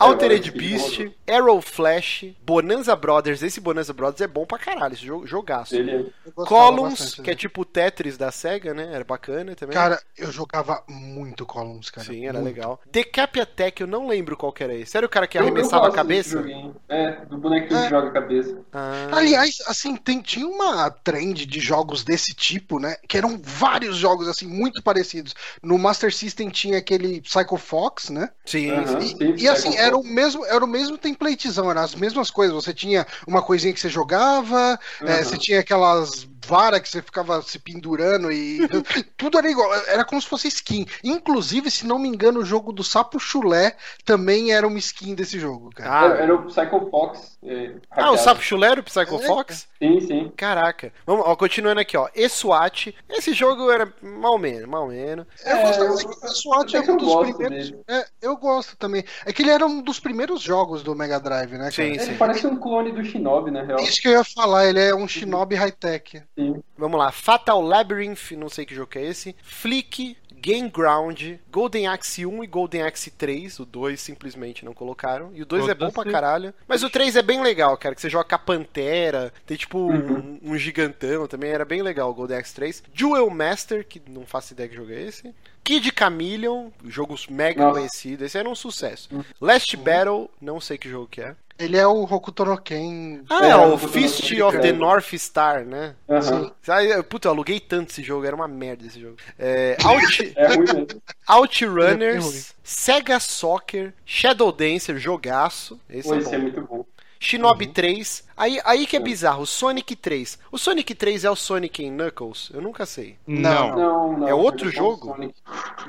Altered 0.00 0.50
Beast, 0.52 1.00
Arrow 1.28 1.60
Flash, 1.60 2.24
Bonanza 2.44 2.96
Brothers. 2.96 3.42
Esse 3.42 3.60
Bonanza 3.60 3.92
Brothers 3.92 4.20
é 4.22 4.26
bom 4.26 4.46
pra 4.46 4.58
caralho, 4.58 4.94
esse 4.94 5.04
jogo, 5.04 5.26
jogaço. 5.26 5.74
Ele 5.74 5.90
é- 5.90 6.30
Columns, 6.44 7.00
bastante 7.00 7.22
que 7.22 7.30
é 7.30 7.34
tipo 7.34 7.62
o 7.62 7.64
Tetris 7.64 8.16
da 8.16 8.30
SEGA, 8.32 8.72
né? 8.74 8.90
Era 8.92 9.04
bacana 9.04 9.54
também. 9.54 9.74
Cara, 9.74 10.00
eu 10.16 10.32
jogava 10.32 10.82
muito 10.88 11.44
Columns, 11.46 11.90
cara. 11.90 12.06
Sim, 12.06 12.26
era 12.26 12.38
muito. 12.40 12.54
legal. 12.54 12.80
Decap 12.90 13.40
Attack, 13.40 13.80
eu 13.80 13.86
não 13.86 14.06
lembro 14.08 14.36
qual 14.36 14.52
que 14.52 14.64
era 14.64 14.74
esse. 14.74 14.96
Era 14.96 15.06
o 15.06 15.08
cara 15.08 15.26
que 15.26 15.36
Eu- 15.38 15.42
arremessava 15.42 15.88
a 15.88 15.92
cabeça? 15.92 16.42
É, 16.88 17.24
do 17.26 17.36
bonequinho 17.38 17.78
É. 17.78 17.82
que 17.84 17.90
joga 17.90 18.08
a 18.08 18.12
cabeça. 18.12 18.58
Ah, 18.72 19.08
Aliás, 19.12 19.58
assim, 19.66 19.96
tem, 19.96 20.20
tinha 20.20 20.46
uma 20.46 20.90
trend 20.90 21.44
de 21.46 21.60
jogos 21.60 22.02
desse 22.04 22.34
tipo, 22.34 22.78
né? 22.78 22.96
Que 23.06 23.18
eram 23.18 23.38
vários 23.42 23.96
jogos, 23.96 24.28
assim, 24.28 24.46
muito 24.46 24.82
parecidos. 24.82 25.34
No 25.62 25.78
Master 25.78 26.12
System 26.14 26.48
tinha 26.48 26.78
aquele 26.78 27.20
Psycho 27.20 27.56
Fox, 27.56 28.08
né? 28.10 28.30
sim. 28.46 28.70
E, 28.70 29.08
Sim, 29.08 29.34
e, 29.38 29.48
assim, 29.48 29.70
Psycho 29.70 29.89
era 29.90 29.98
o 29.98 30.04
mesmo, 30.04 30.46
era 30.46 30.64
o 30.64 30.68
mesmo 30.68 30.96
templatezão, 30.96 31.70
eram 31.70 31.82
as 31.82 31.94
mesmas 31.94 32.30
coisas. 32.30 32.54
Você 32.54 32.72
tinha 32.72 33.06
uma 33.26 33.42
coisinha 33.42 33.72
que 33.72 33.80
você 33.80 33.88
jogava, 33.88 34.78
é, 35.02 35.14
Aham. 35.14 35.24
você 35.24 35.36
tinha 35.36 35.60
aquelas 35.60 36.29
varas 36.46 36.80
que 36.80 36.88
você 36.88 37.02
ficava 37.02 37.40
se 37.42 37.58
pendurando 37.58 38.30
e 38.32 38.60
tudo 39.16 39.38
era 39.38 39.50
igual, 39.50 39.72
era 39.86 40.04
como 40.04 40.20
se 40.20 40.28
fosse 40.28 40.48
skin. 40.48 40.86
Inclusive, 41.04 41.70
se 41.70 41.86
não 41.86 41.98
me 41.98 42.08
engano, 42.08 42.40
o 42.40 42.44
jogo 42.44 42.72
do 42.72 42.82
Sapo 42.84 43.18
Chulé 43.18 43.76
também 44.04 44.52
era 44.52 44.66
uma 44.66 44.78
skin 44.78 45.14
desse 45.14 45.38
jogo, 45.38 45.70
cara. 45.70 45.90
Ah, 45.90 46.04
Era, 46.06 46.22
era 46.22 46.34
o 46.36 46.46
Psycho 46.46 46.90
Fox. 46.90 47.38
é, 47.44 47.74
ah, 47.90 48.10
o. 48.12 48.16
Sapo 48.18 48.42
Chulero, 48.42 48.82
Psycho 48.82 49.16
É, 49.16 49.26
Fox? 49.26 49.68
Sim, 49.78 50.00
sim. 50.00 50.32
Caraca. 50.36 50.92
Vamos, 51.06 51.24
ó, 51.26 51.34
continuando 51.36 51.80
aqui, 51.80 51.96
ó. 51.96 52.08
E-SWAT. 52.14 52.94
Esse 53.08 53.32
jogo 53.32 53.70
era 53.70 53.92
mal 54.02 54.38
menos, 54.38 54.68
mal 54.68 54.86
menos. 54.88 55.26
Eu 55.44 55.56
É, 55.56 55.62
gosto, 55.62 55.82
eu- 55.82 56.10
o 56.22 56.28
SWAT 56.34 56.74
é 56.76 56.80
um 56.80 56.84
eu 56.84 56.96
dos 56.96 57.34
primeiros. 57.36 57.72
É, 57.88 58.06
eu 58.22 58.36
gosto 58.36 58.76
também. 58.76 59.04
É 59.24 59.32
que 59.32 59.42
ele 59.42 59.50
era 59.50 59.66
um 59.66 59.80
dos 59.82 59.98
primeiros 59.98 60.40
jogos 60.40 60.82
do 60.82 60.94
Mega 60.94 61.18
Drive, 61.18 61.52
né? 61.52 61.58
cara? 61.58 61.70
Sim, 61.72 61.82
Ele 61.82 61.98
sim. 62.00 62.16
parece 62.16 62.46
um 62.46 62.56
clone 62.56 62.92
do 62.92 63.04
Shinobi, 63.04 63.50
na 63.50 63.62
real. 63.62 63.80
Isso 63.80 64.00
que 64.00 64.08
eu 64.08 64.12
ia 64.12 64.24
falar, 64.24 64.66
ele 64.66 64.80
é 64.80 64.94
um 64.94 65.08
Shinobi 65.08 65.54
high-tech. 65.54 66.22
Sim. 66.40 66.62
Vamos 66.76 66.98
lá. 66.98 67.10
Fatal 67.12 67.60
Labyrinth, 67.62 68.32
não 68.32 68.48
sei 68.48 68.64
que 68.66 68.74
jogo 68.74 68.90
que 68.90 68.98
é 68.98 69.06
esse. 69.06 69.34
Flick. 69.42 70.16
Game 70.42 70.70
Ground, 70.70 71.34
Golden 71.52 71.86
Axe 71.86 72.24
1 72.24 72.44
e 72.44 72.46
Golden 72.46 72.80
Axe 72.84 73.10
3, 73.10 73.60
o 73.60 73.66
2 73.66 74.00
simplesmente 74.00 74.64
não 74.64 74.72
colocaram. 74.72 75.30
E 75.34 75.42
o 75.42 75.44
2 75.44 75.68
é 75.68 75.74
bom 75.74 75.90
pra 75.90 76.10
caralho. 76.10 76.54
Mas 76.66 76.82
o 76.82 76.88
3 76.88 77.16
é 77.16 77.20
bem 77.20 77.42
legal, 77.42 77.76
cara, 77.76 77.94
que 77.94 78.00
você 78.00 78.08
joga 78.08 78.36
a 78.36 78.38
Pantera, 78.38 79.34
tem 79.44 79.58
tipo 79.58 79.78
Uhum. 79.78 80.38
um, 80.42 80.52
um 80.52 80.56
gigantão 80.56 81.26
também, 81.26 81.50
era 81.50 81.66
bem 81.66 81.82
legal 81.82 82.10
o 82.10 82.14
Golden 82.14 82.38
Axe 82.38 82.54
3. 82.54 82.82
Jewel 82.94 83.28
Master, 83.28 83.86
que 83.86 84.00
não 84.08 84.24
faço 84.24 84.54
ideia 84.54 84.66
que 84.70 84.76
jogo 84.76 84.90
é 84.92 85.02
esse. 85.02 85.34
Kid 85.62 85.92
Chameleon, 85.94 86.70
jogos 86.86 87.26
mega 87.26 87.62
Nossa. 87.62 87.74
conhecidos, 87.78 88.24
esse 88.24 88.38
era 88.38 88.48
um 88.48 88.54
sucesso. 88.54 89.10
Last 89.38 89.76
Battle, 89.76 90.30
não 90.40 90.58
sei 90.58 90.78
que 90.78 90.88
jogo 90.88 91.06
que 91.06 91.20
é. 91.20 91.36
Ele 91.60 91.76
é 91.76 91.86
o 91.86 92.02
Hokuto 92.04 92.44
no 92.44 92.56
Ken. 92.58 93.20
Ah, 93.28 93.46
é, 93.46 93.50
É, 93.50 93.56
o 93.56 93.74
o 93.74 93.78
Fist 93.78 94.20
Golden 94.34 94.42
of 94.46 94.58
the. 94.60 94.72
North 94.72 95.12
Star, 95.18 95.64
né? 95.64 95.94
Aham. 96.08 96.52
Sim. 96.62 97.02
Puta, 97.08 97.28
eu 97.28 97.32
aluguei 97.32 97.60
tanto 97.60 97.90
esse 97.90 98.02
jogo, 98.02 98.24
era 98.24 98.34
uma 98.34 98.48
merda 98.48 98.86
esse 98.86 99.00
jogo. 99.00 99.16
É, 99.38 99.76
Out, 99.84 100.32
É 100.36 100.46
ruim 100.48 100.58
mesmo. 100.60 100.86
É. 100.90 101.32
Outrunners, 101.32 102.54
Sega 102.62 103.20
Soccer, 103.20 103.92
Shadow 104.04 104.50
Dancer, 104.52 104.98
jogaço. 104.98 105.78
Esse 105.88 106.08
Pô, 106.08 106.14
é 106.14 106.18
esse 106.18 106.34
é 106.34 106.38
bom. 106.38 106.42
muito 106.42 106.60
bom. 106.62 106.84
Shinobi 107.24 107.66
3. 107.66 108.28
Aí, 108.34 108.58
aí 108.64 108.86
que 108.86 108.96
é 108.96 109.00
bizarro, 109.00 109.44
Sonic 109.44 109.94
3. 109.94 110.38
O 110.50 110.56
Sonic 110.56 110.94
3 110.94 111.24
é 111.26 111.30
o 111.30 111.36
Sonic 111.36 111.84
em 111.84 111.90
Knuckles? 111.90 112.50
Eu 112.54 112.62
nunca 112.62 112.86
sei. 112.86 113.16
Não. 113.26 113.76
Não, 113.76 114.18
não. 114.20 114.28
É 114.28 114.32
outro 114.32 114.66
ele 114.68 114.74
só 114.74 114.82
o 114.82 114.90
jogo? 114.92 115.14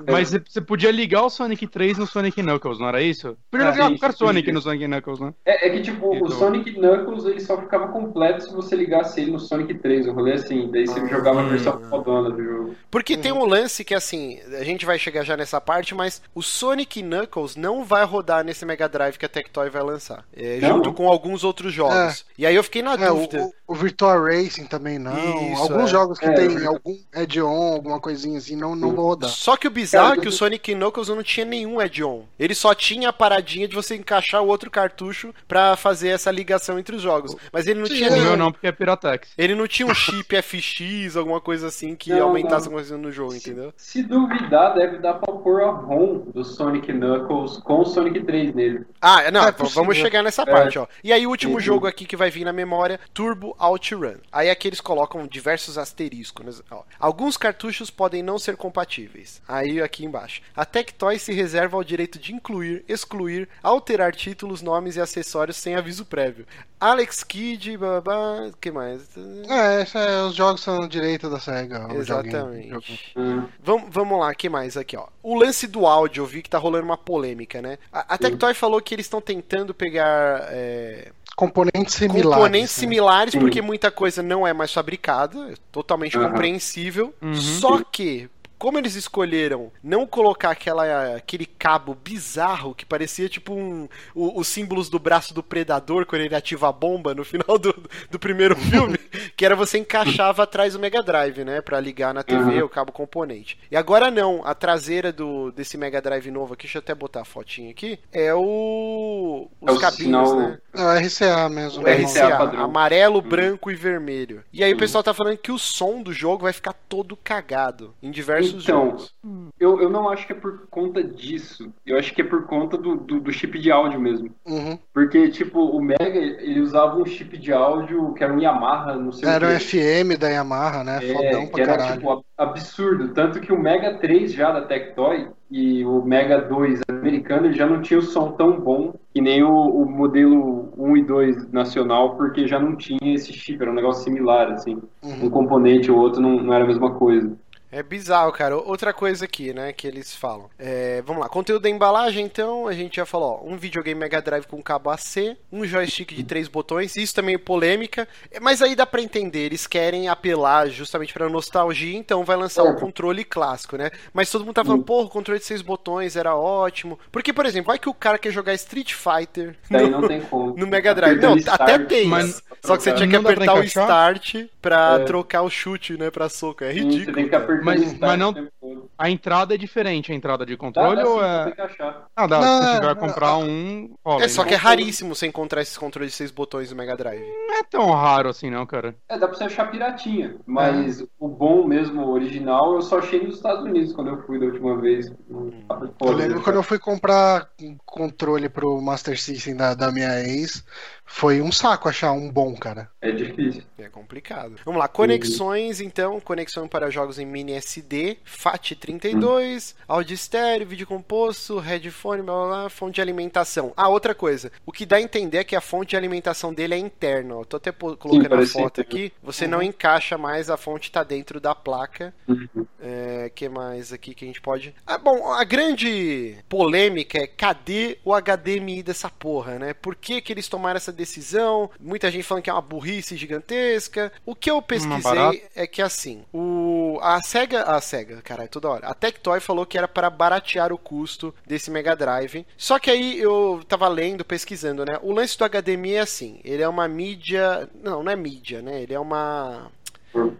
Mas 0.06 0.30
você- 0.30 0.44
você 0.46 0.60
podia 0.60 0.92
ligar 0.92 1.24
o 1.24 1.30
Sonic 1.30 1.66
3 1.68 1.98
no 1.98 2.06
Sonic 2.06 2.44
Knuckles, 2.44 2.78
não 2.78 2.90
era 2.90 3.02
isso? 3.02 3.38
Podia 3.50 3.68
É, 3.68 3.72
ligar 3.72 3.88
sim, 4.12 4.18
Sonic 4.18 4.46
sim. 4.48 4.52
no 4.52 4.62
Sonic 4.62 4.86
Knuckles, 4.86 5.20
né? 5.22 5.34
É, 5.46 5.68
é 5.68 5.70
que, 5.70 5.82
tipo, 5.82 6.14
Então. 6.14 6.28
o 6.28 6.32
Sonic 6.32 6.74
Knuckles 6.74 7.24
ele 7.24 7.40
só 7.40 7.58
ficava 7.58 7.88
completo 7.88 8.44
se 8.44 8.52
você 8.54 8.76
ligasse 8.76 9.22
ele 9.22 9.32
no 9.32 9.40
Sonic 9.40 9.74
3. 9.76 10.06
O 10.08 10.12
rolê 10.12 10.32
é 10.32 10.36
assim, 10.36 10.70
daí 10.70 10.86
você 10.86 11.08
jogava 11.08 11.40
a 11.40 11.44
versão 11.44 11.80
fodona 11.90 12.30
do 12.32 12.44
jogo. 12.44 12.76
Porque 12.92 13.16
tem 13.16 13.32
um 13.32 13.46
lance 13.46 13.86
que, 13.86 13.96
assim, 13.96 14.42
a 14.60 14.64
gente 14.66 14.86
vai 14.86 15.00
chegar 15.00 15.24
já 15.24 15.38
nessa 15.38 15.62
parte, 15.62 15.96
mas 15.96 16.22
o 16.36 16.42
Sonic 16.42 17.02
Knuckles 17.02 17.56
não 17.56 17.86
vai 17.86 18.04
rodar 18.04 18.44
nesse 18.44 18.66
Mega 18.66 18.90
Drive 18.90 19.18
que 19.18 19.26
a 19.26 19.30
Tectoy 19.30 19.70
vai 19.70 19.82
lançar. 19.84 20.26
É, 20.34 20.60
Não? 20.60 20.76
junto 20.76 20.92
com 20.92 21.08
alguns 21.08 21.21
outros 21.44 21.74
jogos. 21.74 22.26
E 22.38 22.46
aí 22.46 22.56
eu 22.56 22.64
fiquei 22.64 22.82
na 22.82 22.94
É, 22.94 23.08
dúvida. 23.08 23.44
o- 23.68 23.74
o 23.74 23.76
Virtua 23.76 24.16
Racing 24.18 24.66
também 24.66 24.98
não. 25.00 25.14
Isso, 25.54 25.62
Alguns 25.62 25.84
é. 25.84 25.88
jogos 25.88 26.20
que 26.20 26.26
É, 26.26 26.34
tem 26.34 26.66
algum 26.66 26.98
add-on, 27.16 27.74
alguma 27.74 28.00
coisinha 28.00 28.38
assim, 28.38 28.56
não, 28.56 28.76
não 28.76 28.94
vou 28.96 29.06
rodar. 29.08 29.30
Só 29.30 29.56
que 29.56 29.68
o 29.68 29.72
bizarro 29.72 30.14
é 30.16 30.18
que 30.18 30.28
o 30.28 30.32
Sonic 30.32 30.74
Knuckles 30.76 31.08
não 31.10 31.24
tinha 31.24 31.46
nenhum 31.46 31.80
add-on. 31.80 32.26
Ele 32.40 32.54
só 32.56 32.74
tinha 32.74 33.10
a 33.10 33.14
paradinha 33.14 33.68
de 33.68 33.76
você 33.76 33.96
encaixar 33.96 34.42
o 34.44 34.48
outro 34.48 34.70
cartucho 34.72 35.34
pra 35.48 35.76
fazer 35.76 36.10
essa 36.10 36.32
ligação 36.32 36.78
entre 36.80 36.96
os 36.96 37.02
jogos. 37.02 37.36
Mas 37.52 37.68
ele 37.68 37.80
não 37.80 37.86
Sim, 37.88 37.96
tinha 37.96 38.10
O 38.10 38.12
é. 38.12 38.16
nenhum. 38.16 38.28
meu 38.30 38.38
não, 38.38 38.52
porque 38.52 38.68
é 38.68 38.72
Piratex. 38.72 39.30
Ele 39.38 39.56
não 39.56 39.68
tinha 39.68 39.88
um 39.88 39.94
chip 39.94 40.36
FX, 40.42 41.16
alguma 41.16 41.40
coisa 41.40 41.68
assim 41.68 41.96
que 41.96 42.10
Não, 42.12 42.24
aumentasse 42.24 42.66
não. 42.68 42.74
alguma 42.74 42.82
coisa 42.82 42.98
no 42.98 43.12
jogo, 43.12 43.34
entendeu? 43.36 43.74
Se 43.78 44.02
duvidar, 44.04 44.74
deve 44.74 44.98
dar 44.98 45.14
pra 45.16 45.32
pôr 45.34 45.62
a 45.64 45.70
ROM 45.72 46.20
do 46.34 46.44
Sonic 46.44 46.92
Knuckles 46.92 47.58
com 47.60 47.80
o 47.82 47.86
Sonic 47.86 48.22
3 48.24 48.54
nele. 48.54 48.86
Ah, 49.02 49.32
não, 49.32 49.46
É 49.48 49.52
vamos 49.74 49.96
chegar 49.98 50.22
nessa 50.24 50.42
É. 50.44 50.46
parte, 50.46 50.78
ó. 50.80 50.88
E 51.04 51.11
aí 51.12 51.26
o 51.26 51.30
último 51.30 51.56
Uhum. 51.56 51.60
jogo 51.60 51.88
aqui 51.88 52.06
que 52.06 52.16
vai 52.16 52.30
vir 52.30 52.46
na 52.46 52.54
memória, 52.54 53.00
Turbo 53.14 53.56
Outrun. 53.60 54.16
Aí 54.32 54.50
aqui 54.50 54.68
eles 54.68 54.82
colocam 54.82 55.26
diversos 55.28 55.78
asteriscos. 55.78 56.46
né? 56.60 56.64
Ó, 56.72 56.84
Alguns 57.00 57.38
cartuchos 57.38 57.90
podem 57.90 58.22
não 58.24 58.38
ser 58.40 58.56
compatíveis. 58.58 59.42
Aí 59.48 59.82
aqui 59.82 60.06
embaixo. 60.06 60.42
A 60.56 60.66
Tectoy 60.66 61.18
se 61.20 61.34
reserva 61.34 61.78
ao 61.78 61.84
direito 61.84 62.20
de 62.20 62.34
incluir, 62.34 62.84
excluir, 62.88 63.48
alterar 63.64 64.14
títulos, 64.16 64.62
nomes 64.62 64.96
e 64.96 65.02
acessórios 65.02 65.58
sem 65.58 65.76
aviso 65.76 66.06
prévio. 66.06 66.46
Alex 66.80 67.24
Kidd, 67.24 67.78
babá, 67.78 68.50
que 68.60 68.72
mais? 68.72 69.02
É, 69.48 69.82
é- 69.98 70.24
os 70.24 70.36
jogos 70.36 70.62
são 70.62 70.88
direito 70.88 71.30
da 71.30 71.40
SEGA. 71.40 71.80
joguinho. 71.82 72.02
Exatamente. 72.02 73.12
Hum. 73.16 73.48
Vamos, 73.64 73.90
vamos 73.92 74.20
lá, 74.20 74.34
que 74.34 74.50
mais 74.50 74.76
aqui, 74.78 74.98
ó. 74.98 75.08
O 75.22 75.36
lance 75.36 75.68
do 75.68 75.86
áudio, 75.86 76.22
eu 76.22 76.26
vi 76.26 76.42
que 76.42 76.50
tá 76.50 76.58
rolando 76.58 76.86
uma 76.86 76.98
polêmica, 76.98 77.62
né? 77.62 77.78
A, 77.94 78.16
a 78.16 78.18
Tectoy 78.18 78.54
falou 78.56 78.82
que 78.82 78.96
eles 78.96 79.06
estão 79.06 79.22
tentando 79.22 79.74
pegar 79.74 80.48
é, 80.50 81.01
Componentes 81.36 81.96
similares. 81.96 82.30
componentes 82.30 82.78
né? 82.78 82.80
similares, 82.80 83.32
Sim. 83.34 83.40
porque 83.40 83.62
muita 83.62 83.90
coisa 83.90 84.22
não 84.22 84.46
é 84.46 84.54
mais 84.54 84.74
fabricada, 84.74 85.52
é 85.52 85.54
totalmente 85.72 86.18
Aham. 86.18 86.30
compreensível. 86.30 87.14
Uhum. 87.22 87.36
Só 87.36 87.84
que. 87.84 88.30
Como 88.62 88.78
eles 88.78 88.94
escolheram 88.94 89.72
não 89.84 90.06
colocar 90.06 90.52
aquela, 90.52 91.16
aquele 91.16 91.48
cabo 91.48 91.96
bizarro 91.96 92.76
que 92.76 92.86
parecia 92.86 93.28
tipo 93.28 93.54
um, 93.56 93.90
o- 94.14 94.40
os 94.40 94.48
símbolos 94.48 94.88
do 94.88 95.00
braço 95.00 95.34
do 95.34 95.42
predador 95.42 96.06
quando 96.06 96.22
ele 96.22 96.36
ativa 96.36 96.70
a 96.70 96.72
bomba 96.72 97.16
no 97.16 97.26
final 97.26 97.58
do, 97.58 97.74
do 98.12 98.20
primeiro 98.20 98.56
filme, 98.70 99.00
que 99.36 99.44
era 99.44 99.56
você 99.56 99.80
encaixava 99.80 100.44
atrás 100.44 100.74
do 100.74 100.80
Mega 100.80 101.02
Drive, 101.02 101.44
né, 101.44 101.60
Pra 101.60 101.80
ligar 101.80 102.14
na 102.14 102.22
TV 102.22 102.60
Uhum. 102.60 102.66
o 102.66 102.70
cabo 102.70 102.92
componente. 102.92 103.58
E 103.72 103.76
agora 103.76 104.12
não, 104.12 104.46
a 104.46 104.54
traseira 104.54 105.12
do 105.12 105.52
desse 105.52 105.76
Mega 105.76 106.00
Drive 106.00 106.30
novo 106.30 106.54
aqui, 106.54 106.64
deixa 106.68 106.78
eu 106.78 106.82
até 106.82 106.94
botar 106.94 107.22
a 107.22 107.26
fotinha 107.26 107.72
aqui, 107.72 107.98
é 108.14 108.32
o 108.34 109.50
os 109.60 109.70
É 109.70 109.72
o 109.76 109.80
cabinhos, 109.80 109.98
sinal- 110.30 110.36
né? 110.36 110.60
É 110.76 110.82
o 110.84 110.98
RCA 111.00 111.50
mesmo. 111.50 111.82
O 111.82 111.86
né? 111.86 111.94
RCA 111.96 112.28
RCA, 112.28 112.38
padrão. 112.38 112.64
amarelo, 112.64 113.22
branco 113.24 113.72
e 113.72 113.76
vermelho. 113.76 114.44
E 114.54 114.64
aí 114.64 114.72
o 114.72 114.76
Uhum. 114.76 114.80
pessoal 114.80 115.04
tá 115.04 115.14
falando 115.14 115.38
que 115.38 115.52
o 115.52 115.58
som 115.58 116.02
do 116.04 116.14
jogo 116.14 116.44
vai 116.44 116.54
ficar 116.54 116.74
todo 116.74 117.16
cagado 117.18 117.94
em 118.04 118.12
diversos 118.12 118.51
Então, 118.58 118.86
jogos. 118.90 119.14
eu, 119.60 119.82
eu 119.82 119.90
não 119.90 120.10
acho 120.10 120.26
que 120.28 120.34
é 120.34 120.36
por 120.36 120.68
conta 120.70 121.04
disso. 121.04 121.72
Eu 121.86 121.98
acho 121.98 122.14
que 122.14 122.22
é 122.22 122.26
por 122.26 122.46
conta 122.48 122.78
do, 122.78 122.96
do, 122.96 123.20
do 123.20 123.32
chip 123.32 123.58
de 123.60 123.72
áudio 123.72 124.00
mesmo. 124.00 124.30
Uhum. 124.46 124.78
Porque, 124.94 125.30
tipo, 125.30 125.60
o 125.60 125.82
Mega, 125.82 126.18
ele 126.18 126.60
usava 126.62 126.98
um 126.98 127.06
chip 127.06 127.38
de 127.38 127.52
áudio 127.54 128.14
que 128.14 128.24
era 128.24 128.34
um 128.34 128.40
Yamaha, 128.40 128.96
não 128.96 129.12
sei 129.12 129.28
Era 129.30 129.46
o 129.48 129.50
um 129.50 129.58
quê. 129.58 129.60
FM 129.60 130.18
da 130.20 130.30
Yamaha, 130.30 130.84
né? 130.84 131.00
É, 131.04 131.14
Fodão 131.14 131.46
que 131.48 131.52
pra 131.54 131.62
era, 131.64 131.78
caralho. 131.78 131.94
tipo, 132.00 132.12
ab- 132.12 132.24
absurdo. 132.38 133.10
Tanto 133.14 133.40
que 133.40 133.52
o 133.54 133.60
Mega 133.60 133.96
3 134.00 134.34
já 134.34 134.52
da 134.52 134.62
Tectoy 134.62 135.28
e 135.50 135.84
o 135.86 136.02
Mega 136.04 136.40
2 136.42 136.82
americano, 136.90 137.48
ele 137.48 137.56
já 137.56 137.66
não 137.68 137.82
tinha 137.82 138.00
o 138.00 138.04
som 138.04 138.32
tão 138.32 138.60
bom 138.60 138.94
que 139.14 139.20
nem 139.22 139.44
o, 139.44 139.52
o 139.54 139.86
modelo 139.90 140.72
1 140.78 140.98
e 140.98 141.04
2 141.04 141.52
nacional, 141.52 142.16
porque 142.16 142.48
já 142.48 142.58
não 142.60 142.76
tinha 142.76 142.98
esse 143.14 143.34
chip, 143.34 143.62
era 143.62 143.70
um 143.72 143.76
negócio 143.76 144.04
similar, 144.04 144.50
assim. 144.52 144.82
Uhum. 145.04 145.26
Um 145.26 145.30
componente 145.30 145.92
ou 145.92 145.98
outro 146.00 146.22
não, 146.22 146.42
não 146.42 146.54
era 146.54 146.64
a 146.64 146.68
mesma 146.68 146.94
coisa. 146.96 147.32
É 147.72 147.82
bizarro, 147.82 148.32
cara. 148.34 148.58
Outra 148.58 148.92
coisa 148.94 149.26
aqui, 149.26 149.54
né, 149.54 149.72
que 149.72 149.88
eles 149.88 150.14
falam. 150.14 150.50
É, 150.60 151.02
vamos 151.06 151.22
lá, 151.22 151.30
conteúdo 151.30 151.62
da 151.64 151.70
embalagem, 151.70 152.26
então, 152.26 152.68
a 152.68 152.74
gente 152.74 152.98
já 152.98 153.06
falou, 153.06 153.42
ó, 153.44 153.48
um 153.50 153.56
videogame 153.58 154.00
Mega 154.00 154.22
Drive 154.22 154.46
com 154.46 154.62
cabo 154.62 154.90
AC, 154.90 155.38
um 155.52 155.66
joystick 155.66 156.14
de 156.14 156.24
três 156.24 156.48
botões, 156.48 156.96
isso 156.98 157.16
também 157.16 157.36
é 157.36 157.38
polêmica, 157.38 158.08
mas 158.42 158.62
aí 158.62 158.76
dá 158.76 158.86
pra 158.86 159.02
entender, 159.02 159.40
eles 159.46 159.66
querem 159.68 160.10
apelar 160.10 160.68
justamente 160.70 161.14
pra 161.14 161.30
nostalgia, 161.30 161.98
então 161.98 162.24
vai 162.26 162.36
lançar 162.36 162.64
um 162.64 162.72
É. 162.76 162.80
controle 162.80 163.24
clássico, 163.24 163.78
né? 163.78 163.90
Mas 164.14 164.30
todo 164.30 164.44
mundo 164.44 164.56
tá 164.56 164.66
falando, 164.66 164.84
pô, 164.84 165.04
o 165.04 165.10
controle 165.10 165.40
de 165.40 165.46
seis 165.46 165.62
botões 165.62 166.16
era 166.16 166.36
ótimo. 166.36 167.00
Porque, 167.12 167.32
por 167.32 167.46
exemplo, 167.46 167.68
vai 167.68 167.80
que 167.80 167.88
o 167.90 167.94
cara 167.94 168.18
quer 168.18 168.32
jogar 168.32 168.54
Street 168.54 168.94
Fighter 168.94 169.56
Daí 169.70 169.90
no, 169.90 170.02
não 170.02 170.08
tem 170.08 170.20
como. 170.22 170.56
no 170.60 170.68
Mega 170.68 170.94
Drive. 170.94 171.22
Não, 171.22 171.36
até 171.48 171.80
tem, 171.80 172.08
mas- 172.08 172.44
só 172.64 172.76
que 172.78 172.84
você 172.84 172.92
tinha 172.94 173.08
que 173.08 173.16
apertar 173.16 173.56
o 173.56 173.64
start 173.64 174.36
pra 174.62 175.00
É. 175.02 175.04
trocar 175.06 175.42
o 175.42 175.50
chute, 175.50 175.98
né, 175.98 176.12
pra 176.12 176.30
soco. 176.30 176.64
É 176.64 176.72
ridículo. 176.72 177.18
Mas- 177.64 177.82
start 177.82 178.00
mas 178.00 178.20
não- 178.20 178.48
todo. 178.76 178.90
a 178.98 179.10
entrada 179.10 179.56
é 179.56 179.58
diferente, 179.58 180.12
a 180.12 180.16
entrada 180.16 180.46
de 180.46 180.58
controle 180.58 180.98
Dá, 180.98 181.04
dá 181.04 181.10
ou 181.10 181.20
sim, 181.20 181.26
é. 181.26 181.44
tem 181.46 181.54
que 181.54 181.62
achar. 181.62 182.06
Ah, 182.16 182.28
dá, 182.28 182.40
Não, 182.40 182.62
se 182.62 182.70
é, 182.70 182.76
tiver 182.76 182.92
é, 182.92 182.96
comprar 182.96 183.38
um. 183.38 183.94
rola, 184.06 184.24
É 184.24 184.28
só 184.28 184.44
que 184.44 184.54
é 184.54 184.58
raríssimo 184.58 185.16
você 185.16 185.28
encontrar 185.28 185.62
esses 185.62 185.78
controles 185.78 186.12
de 186.12 186.18
seis 186.18 186.32
botões 186.32 186.70
do 186.70 186.76
Mega 186.76 186.96
Drive. 186.96 187.22
Não 187.48 187.56
é 187.56 187.64
tão 187.64 187.92
raro 187.92 188.30
assim, 188.30 188.50
não, 188.50 188.66
cara. 188.66 188.96
É, 189.10 189.18
dá 189.18 189.28
pra 189.28 189.38
você 189.38 189.46
achar 189.46 189.70
piratinha, 189.70 190.36
mas 190.46 191.04
o 191.20 191.28
bom 191.28 191.66
mesmo, 191.66 192.02
o 192.04 192.12
original, 192.12 192.76
eu 192.76 192.82
só 192.82 193.00
achei 193.00 193.24
nos 193.24 193.36
Estados 193.36 193.64
Unidos 193.64 193.94
quando 193.94 194.10
eu 194.10 194.22
fui 194.24 194.40
da 194.40 194.46
última 194.46 194.78
vez. 194.80 195.12
Eu 195.30 196.12
lembro 196.12 196.42
quando 196.42 196.56
eu 196.58 196.64
fui 196.64 196.80
comprar 196.80 197.50
um 197.62 197.78
controle 197.86 198.50
pro 198.50 198.82
Master 198.82 199.20
System 199.20 199.56
da, 199.56 199.74
da 199.74 199.92
minha 199.92 200.20
ex, 200.22 200.64
foi 201.06 201.42
um 201.42 201.52
saco 201.52 201.90
achar 201.90 202.14
um 202.14 202.32
bom, 202.32 202.56
cara. 202.56 202.90
É 203.02 203.12
difícil. 203.12 203.64
É 203.78 203.90
complicado. 203.90 204.56
Vamos 204.66 204.80
lá, 204.80 204.88
conexões 204.88 205.82
então, 205.82 206.20
conexão 206.20 206.68
para 206.68 206.90
jogos 206.90 207.20
em 207.20 207.26
mini 207.26 207.54
SD, 207.54 208.18
FAT32, 208.62 209.76
áudio 209.88 210.14
estéreo, 210.14 210.68
vídeo 210.68 210.88
composto, 210.88 211.58
headphone, 211.60 212.22
blá 212.22 212.34
blá 212.34 212.48
blá, 212.48 212.70
fonte 212.70 212.96
de 212.96 213.02
alimentação. 213.02 213.74
Ah, 213.76 213.90
outra 213.90 214.14
coisa, 214.14 214.52
o 214.66 214.72
que 214.72 214.86
dá 214.86 214.98
a 214.98 215.02
entender 215.02 215.40
é 215.40 215.44
que 215.44 215.56
a 215.56 215.62
fonte 215.62 215.92
de 215.92 215.98
alimentação 215.98 216.54
dele 216.54 216.76
é 216.76 216.78
interna. 216.78 217.38
ó. 217.38 217.44
Tô 217.44 217.58
até 217.58 217.72
colocando 217.72 218.26
a 218.26 218.30
parece 218.30 218.54
foto 218.54 218.82
aqui, 218.82 219.12
você 219.22 219.48
não 219.48 219.62
encaixa 219.62 220.18
mais, 220.18 220.50
a 220.50 220.58
fonte 220.58 220.92
tá 220.92 221.04
dentro 221.04 221.40
da 221.40 221.54
placa. 221.54 222.14
Uhum. 222.28 222.66
É, 222.80 223.32
que 223.34 223.48
mais 223.48 223.94
aqui 223.94 224.14
que 224.16 224.26
a 224.26 224.28
gente 224.28 224.42
pode. 224.42 224.74
Ah, 224.86 224.98
bom, 224.98 225.32
a 225.34 225.44
grande 225.44 226.38
polêmica 226.50 227.20
é 227.20 227.28
cadê 227.28 228.00
o 228.04 228.12
HDMI 228.14 228.82
dessa 228.84 229.10
porra, 229.10 229.60
né? 229.60 229.74
Por 229.74 229.96
que, 229.96 230.22
que 230.22 230.34
eles 230.34 230.48
tomaram 230.48 230.78
essa 230.78 230.92
decisão? 230.92 231.70
Muita 231.80 232.10
gente 232.10 232.24
falando 232.24 232.44
que 232.44 232.50
é 232.50 232.54
uma 232.54 232.62
burrice 232.62 233.16
gigantesca. 233.16 234.12
O 234.26 234.36
que 234.36 234.50
eu 234.50 234.62
barato. 234.62 234.68
pesquisei 234.68 235.44
é 235.56 235.68
que 235.68 235.82
assim, 235.82 236.24
o 236.34 237.00
a 237.02 237.22
Sega, 237.22 237.64
a 237.64 237.80
Sega, 237.82 238.22
toda 238.48 238.70
hora. 238.70 238.88
A 238.88 238.94
Tectoy 238.94 239.40
falou 239.40 239.66
que 239.66 239.78
era 239.78 239.88
para 239.88 240.10
baratear 240.10 240.72
o 240.72 240.78
custo 240.78 241.34
desse 241.46 241.72
Mega 241.72 241.96
Drive. 241.96 242.46
Só 242.58 242.80
que 242.80 242.90
aí 242.90 243.20
eu 243.20 243.62
tava 243.68 243.88
lendo, 243.88 244.26
pesquisando, 244.26 244.86
né? 244.86 245.00
O 245.02 245.12
lance 245.12 245.38
do 245.38 245.46
HDMI 245.48 245.96
é 245.96 246.00
assim, 246.00 246.40
ele 246.44 246.64
é 246.64 246.68
uma 246.68 246.88
mídia, 246.88 247.70
não, 247.84 248.04
não 248.04 248.12
é 248.12 248.16
mídia, 248.16 248.62
né? 248.62 248.82
Ele 248.82 248.94
é 248.94 249.00
uma 249.00 249.72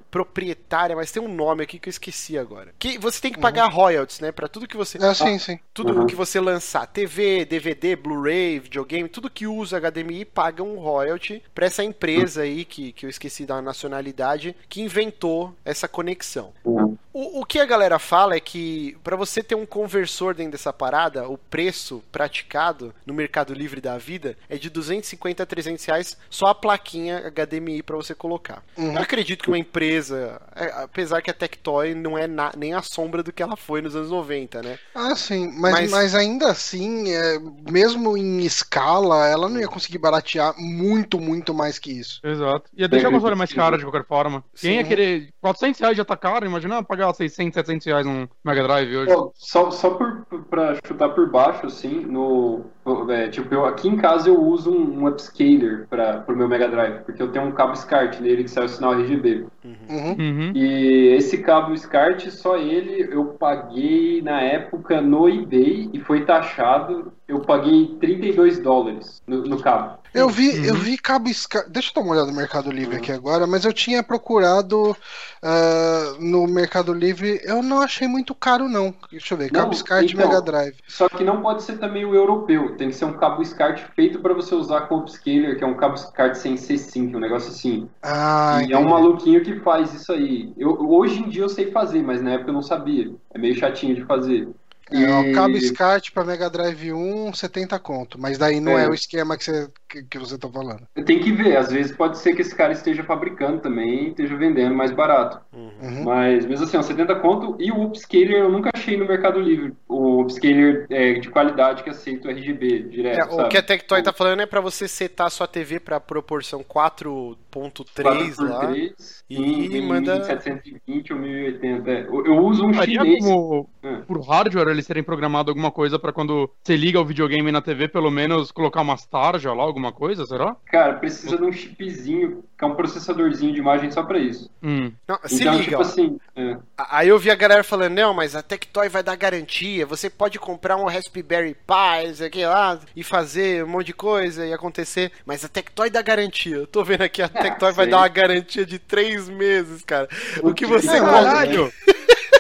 proprietária, 0.10 0.96
mas 0.96 1.12
tem 1.12 1.22
um 1.22 1.34
nome 1.34 1.64
aqui 1.64 1.80
que 1.80 1.90
eu 1.90 1.92
esqueci 1.92 2.38
agora. 2.38 2.74
Que 2.78 2.98
você 2.98 3.20
tem 3.22 3.32
que 3.32 3.40
pagar 3.40 3.68
royalties, 3.68 4.20
né, 4.20 4.32
Pra 4.32 4.48
tudo 4.48 4.68
que 4.68 4.78
você 4.78 4.98
É, 5.04 5.14
sim, 5.14 5.38
sim. 5.40 5.60
tudo 5.74 5.94
Uhum. 6.02 6.06
que 6.08 6.16
você 6.16 6.40
lançar, 6.40 6.86
TV, 6.88 7.46
DVD, 7.46 7.96
Blu-ray, 7.96 8.60
videogame, 8.60 9.08
tudo 9.10 9.30
que 9.30 9.48
usa 9.48 9.78
HDMI 9.80 10.26
paga 10.26 10.64
um 10.64 10.78
royalty 10.80 11.42
pra 11.54 11.66
essa 11.66 11.84
empresa 11.84 12.42
aí 12.42 12.66
que, 12.66 12.92
que 12.92 13.06
eu 13.06 13.10
esqueci 13.10 13.46
da 13.46 13.62
nacionalidade 13.62 14.56
que 14.70 14.82
inventou 14.82 15.56
essa 15.66 15.88
conexão. 15.88 16.54
Uhum. 16.64 16.98
O, 17.14 17.42
o 17.42 17.46
que 17.46 17.60
a 17.60 17.66
galera 17.66 18.00
fala 18.00 18.36
é 18.36 18.40
que 18.40 18.98
pra 19.04 19.18
você 19.18 19.44
ter 19.44 19.56
um 19.56 19.66
conversor 19.66 20.34
dentro 20.34 20.54
dessa 20.54 20.72
parada, 20.72 21.28
o 21.28 21.38
preço 21.38 22.02
praticado 22.10 22.94
no 23.06 23.14
Mercado 23.14 23.54
Livre 23.54 23.82
da 23.82 23.98
vida 23.98 24.38
é 24.50 24.58
de 24.58 24.70
250 24.70 25.44
a 25.44 25.46
300 25.46 25.84
reais 25.86 26.18
só 26.30 26.48
a 26.48 26.56
plaquinha 26.56 27.30
HDMI 27.30 27.84
pra 27.84 27.98
você 27.98 28.16
colocar. 28.16 28.64
Uhum. 28.78 28.94
Eu 28.94 29.02
acredito 29.02 29.44
que 29.44 29.50
uma 29.50 29.60
empresa, 29.62 30.42
é, 30.56 30.66
apesar 30.84 31.22
que 31.22 31.30
a 31.32 31.34
Tectoy 31.34 31.94
não 31.96 32.18
é 32.18 32.28
na- 32.28 32.52
nem 32.58 32.74
a 32.74 32.82
sombra 32.82 33.24
do 33.24 33.32
que 33.32 33.42
ela 33.42 33.56
foi 33.56 33.82
nos 33.82 33.96
anos 33.96 34.12
90, 34.12 34.62
né? 34.62 34.78
Ah, 34.94 35.16
sim, 35.16 35.52
mas, 35.58 35.72
Mas- 35.74 35.92
mas... 35.92 36.16
ainda 36.16 36.48
assim, 36.52 37.10
é, 37.14 37.40
mesmo 37.70 38.18
em 38.18 38.40
escala, 38.42 39.28
ela 39.28 39.48
não 39.48 39.60
ia 39.60 39.68
conseguir 39.68 39.98
baratear 39.98 40.54
muito, 40.58 41.20
muito 41.20 41.54
mais 41.54 41.80
que 41.80 41.92
isso. 41.92 42.20
Exato. 42.24 42.70
Ia 42.76 42.88
deixar 42.88 43.08
o 43.08 43.12
Bem, 43.12 43.20
console 43.20 43.36
mais 43.38 43.54
caro 43.54 43.78
de 43.78 43.84
qualquer 43.86 44.06
forma. 44.06 44.44
Quem 44.56 44.76
ia 44.76 44.84
Sim. 44.84 44.88
querer. 44.90 45.30
400 45.42 45.80
reais 45.80 45.98
já 45.98 46.06
tá 46.06 46.18
caro, 46.18 46.46
imagina 46.46 46.84
pagar 46.84 47.14
600, 47.14 47.54
700 47.56 47.86
reais 47.88 48.06
num 48.06 48.28
Mega 48.44 48.64
Drive 48.64 48.96
hoje. 48.98 49.14
Pô, 49.14 49.32
Só, 49.36 49.72
só 49.72 49.92
por, 49.92 50.26
pra 50.50 50.76
chutar 50.86 51.10
por 51.10 51.30
baixo, 51.30 51.68
assim, 51.68 52.06
no. 52.06 52.66
é, 53.10 53.28
tipo, 53.30 53.54
eu, 53.54 53.66
aqui 53.66 53.88
em 53.88 53.98
casa 53.98 54.30
eu 54.30 54.40
uso 54.42 54.72
um, 54.72 55.02
um 55.04 55.08
upscaler 55.08 55.88
para 55.90 56.20
pro 56.22 56.36
meu 56.36 56.48
Mega 56.48 56.68
Drive, 56.68 57.04
porque 57.04 57.22
eu 57.22 57.32
tenho 57.32 57.46
um 57.46 57.52
cabo 57.52 57.76
SCART 57.76 58.20
nele 58.20 58.44
que 58.44 58.50
sai 58.52 58.66
o 58.66 58.70
sinal 58.70 58.94
RGB. 58.94 59.46
Uhum. 59.64 60.52
E 60.56 61.14
esse 61.16 61.38
cabo 61.44 61.76
SCART, 61.78 62.30
só 62.30 62.58
ele 62.58 63.14
eu 63.14 63.26
paguei 63.26 64.22
na 64.22 64.42
época 64.42 65.02
no 65.02 65.30
eBay 65.30 65.90
e 65.94 66.00
foi 66.00 66.26
taxado. 66.26 67.14
Eu 67.28 67.42
paguei 67.42 67.96
32 68.00 68.60
dólares 68.60 69.22
no, 69.28 69.44
no 69.44 69.62
cabo. 69.62 70.01
Eu 70.14 70.30
vi, 70.30 70.50
Uhum. 70.50 70.64
eu 70.64 70.76
vi 70.76 70.98
cabo 70.98 71.30
Scar... 71.34 71.70
Deixa 71.70 71.90
eu 71.92 71.96
dar 71.96 72.02
uma 72.02 72.14
olhada 72.14 72.32
no 72.32 72.38
Mercado 72.38 72.72
Livre 72.72 72.98
aqui 72.98 73.12
agora, 73.12 73.48
mas 73.48 73.64
eu 73.66 73.74
tinha 73.74 74.04
procurado 74.04 74.96
ah, 75.42 76.16
no 76.20 76.48
Mercado 76.48 76.94
Livre, 76.94 77.40
eu 77.44 77.62
não 77.64 77.82
achei 77.82 78.08
muito 78.08 78.36
caro, 78.36 78.68
não. 78.68 78.94
Deixa 79.10 79.34
eu 79.34 79.38
ver, 79.38 79.52
Não, 79.52 79.62
cabo 79.62 79.74
SCART 79.74 80.14
então, 80.14 80.28
Mega 80.28 80.42
Drive. 80.42 80.76
Só 80.88 81.08
que 81.10 81.24
não 81.24 81.42
pode 81.42 81.64
ser 81.64 81.78
também 81.80 82.06
o 82.06 82.16
europeu. 82.16 82.76
Tem 82.78 82.90
que 82.90 82.96
ser 82.96 83.06
um 83.06 83.18
cabo 83.18 83.44
SCART 83.44 83.80
feito 83.96 84.20
para 84.22 84.34
você 84.34 84.56
usar 84.56 84.82
com 84.88 84.98
upscaler, 85.00 85.58
que 85.58 85.64
é 85.64 85.68
um 85.68 85.76
cabo 85.78 85.98
SCART 85.98 86.36
sem 86.36 86.56
C5, 86.58 87.16
um 87.16 87.20
negócio 87.20 87.50
assim. 87.52 87.90
Ah, 88.02 88.62
e 88.66 88.72
é 88.72 88.78
um 88.78 88.86
entendi. 88.86 88.90
maluquinho 88.90 89.44
que 89.44 89.60
faz 89.62 89.94
isso 89.94 90.12
aí. 90.12 90.54
Eu, 90.58 90.72
hoje 90.90 91.20
em 91.22 91.30
dia 91.30 91.44
eu 91.44 91.50
sei 91.50 91.72
fazer, 91.72 92.04
mas 92.04 92.22
na 92.22 92.32
época 92.34 92.50
eu 92.50 92.54
não 92.54 92.62
sabia. 92.62 93.16
É 93.34 93.38
meio 93.40 93.56
chatinho 93.56 93.96
de 93.96 94.06
fazer. 94.06 94.50
É, 94.92 95.30
E- 95.30 95.34
cabo 95.34 95.58
SCART 95.58 96.12
pra 96.12 96.24
Mega 96.26 96.50
Drive 96.50 96.92
1, 96.94 97.34
70 97.34 97.80
conto. 97.80 98.20
Mas 98.20 98.38
daí 98.38 98.60
não 98.60 98.78
é, 98.78 98.86
É. 98.86 98.90
o 98.90 98.94
esquema 98.94 99.38
que 99.38 99.44
você, 99.44 99.70
que, 99.90 100.04
que 100.04 100.18
você 100.20 100.38
tá 100.38 100.48
falando. 100.50 100.82
Tem 101.06 101.20
que 101.20 101.32
ver, 101.32 101.56
às 101.58 101.72
vezes 101.72 101.92
pode 101.96 102.18
ser 102.18 102.36
que 102.36 102.42
esse 102.42 102.54
cara 102.56 102.74
esteja 102.74 103.04
fabricando 103.04 103.60
também 103.60 104.06
e 104.06 104.10
esteja 104.10 104.36
vendendo 104.36 104.76
mais 104.76 104.92
barato. 104.92 105.40
Uhum. 105.54 106.04
Mas 106.04 106.46
mesmo 106.46 106.66
assim, 106.66 106.78
ó, 106.78 106.82
70 106.82 107.16
conto. 107.16 107.56
E 107.60 107.72
o 107.72 107.84
upscaler 107.84 108.32
eu 108.40 108.52
nunca 108.52 108.70
achei 108.74 108.98
no 108.98 109.06
Mercado 109.06 109.40
Livre. 109.40 109.74
O 109.88 110.22
upscaler 110.22 110.86
é, 110.90 111.14
de 111.14 111.30
qualidade 111.30 111.84
que 111.84 111.90
aceita 111.90 112.28
o 112.28 112.32
RGB 112.32 112.84
direto. 112.84 113.40
É, 113.40 113.46
o 113.46 113.48
que 113.50 113.58
a 113.58 113.62
Tectoy 113.64 114.02
tá 114.04 114.12
falando 114.14 114.42
é 114.42 114.46
pra 114.46 114.62
você 114.62 114.88
setar 114.88 115.28
a 115.28 115.30
sua 115.30 115.48
TV 115.48 115.80
pra 115.80 116.00
proporção 116.00 116.64
4.3 116.64 118.38
lá. 118.40 118.62
4x3, 118.72 119.24
e 119.30 119.78
em 119.78 119.88
manda- 119.88 120.16
1720 120.16 121.14
ou 121.14 121.20
1080. 121.20 121.92
é. 121.92 122.02
Eu, 122.08 122.26
eu 122.26 122.38
uso 122.40 122.66
um 122.66 122.74
Faria 122.74 123.02
chinês. 123.02 123.24
como, 123.24 123.70
É. 123.84 123.96
por 124.02 124.22
hardware, 124.22 124.68
eles 124.82 124.88
terem 124.88 125.04
programado 125.04 125.50
alguma 125.50 125.72
coisa 125.72 125.98
pra 125.98 126.12
quando 126.12 126.50
você 126.62 126.76
liga 126.76 127.00
o 127.00 127.06
videogame 127.06 127.52
na 127.52 127.62
TV, 127.62 127.88
pelo 127.88 128.12
menos 128.12 128.52
colocar 128.52 128.82
umas 128.82 129.06
tarjas 129.06 129.56
lá, 129.56 129.64
alguma 129.64 129.92
coisa, 129.92 130.26
será? 130.26 130.56
Cara, 130.66 130.96
precisa 130.96 131.38
de 131.38 131.44
um 131.44 131.52
chipzinho, 131.52 132.44
que 132.58 132.66
é 132.66 132.68
um 132.68 132.76
processadorzinho 132.76 133.54
de 133.54 133.60
imagem 133.60 133.92
só 133.92 134.04
pra 134.04 134.20
isso. 134.20 134.50
Hum. 134.62 134.92
Não, 135.08 135.20
se 135.26 135.42
então, 135.42 135.54
liga, 135.54 135.64
tipo 135.64 135.82
assim. 135.82 136.20
é. 136.36 136.58
Aí 136.78 137.08
eu 137.08 137.20
vi 137.20 137.30
a 137.30 137.36
galera 137.36 137.64
falando, 137.64 137.94
não, 137.94 138.14
mas 138.14 138.36
a 138.36 138.42
Tectoy 138.42 138.90
vai 138.90 139.04
dar 139.04 139.16
garantia, 139.16 139.86
você 139.86 140.10
pode 140.10 140.40
comprar 140.40 140.76
um 140.76 140.86
Raspberry 140.86 141.56
Pi, 141.56 142.16
sei 142.16 142.28
o 142.28 142.32
que 142.32 142.46
lá, 142.46 142.80
e 142.96 143.04
fazer 143.04 143.64
um 143.64 143.68
monte 143.68 143.88
de 143.88 143.94
coisa 143.94 144.46
e 144.46 144.54
acontecer, 144.54 145.12
mas 145.26 145.46
a 145.46 145.50
Tectoy 145.50 145.90
dá 145.90 146.02
garantia. 146.02 146.58
Eu 146.58 146.68
tô 146.68 146.84
vendo 146.84 147.04
aqui, 147.04 147.22
a 147.22 147.30
Tectoy 147.30 147.72
vai 147.72 147.86
sei. 147.86 147.92
dar 147.92 147.98
uma 148.00 148.08
garantia 148.08 148.66
de 148.66 148.80
três 148.80 149.30
meses, 149.30 149.84
cara. 149.84 150.08
O 150.42 150.54
que 150.54 150.66
Putz, 150.66 150.86
você 150.86 150.94
que 150.94 151.00
compra... 151.00 151.72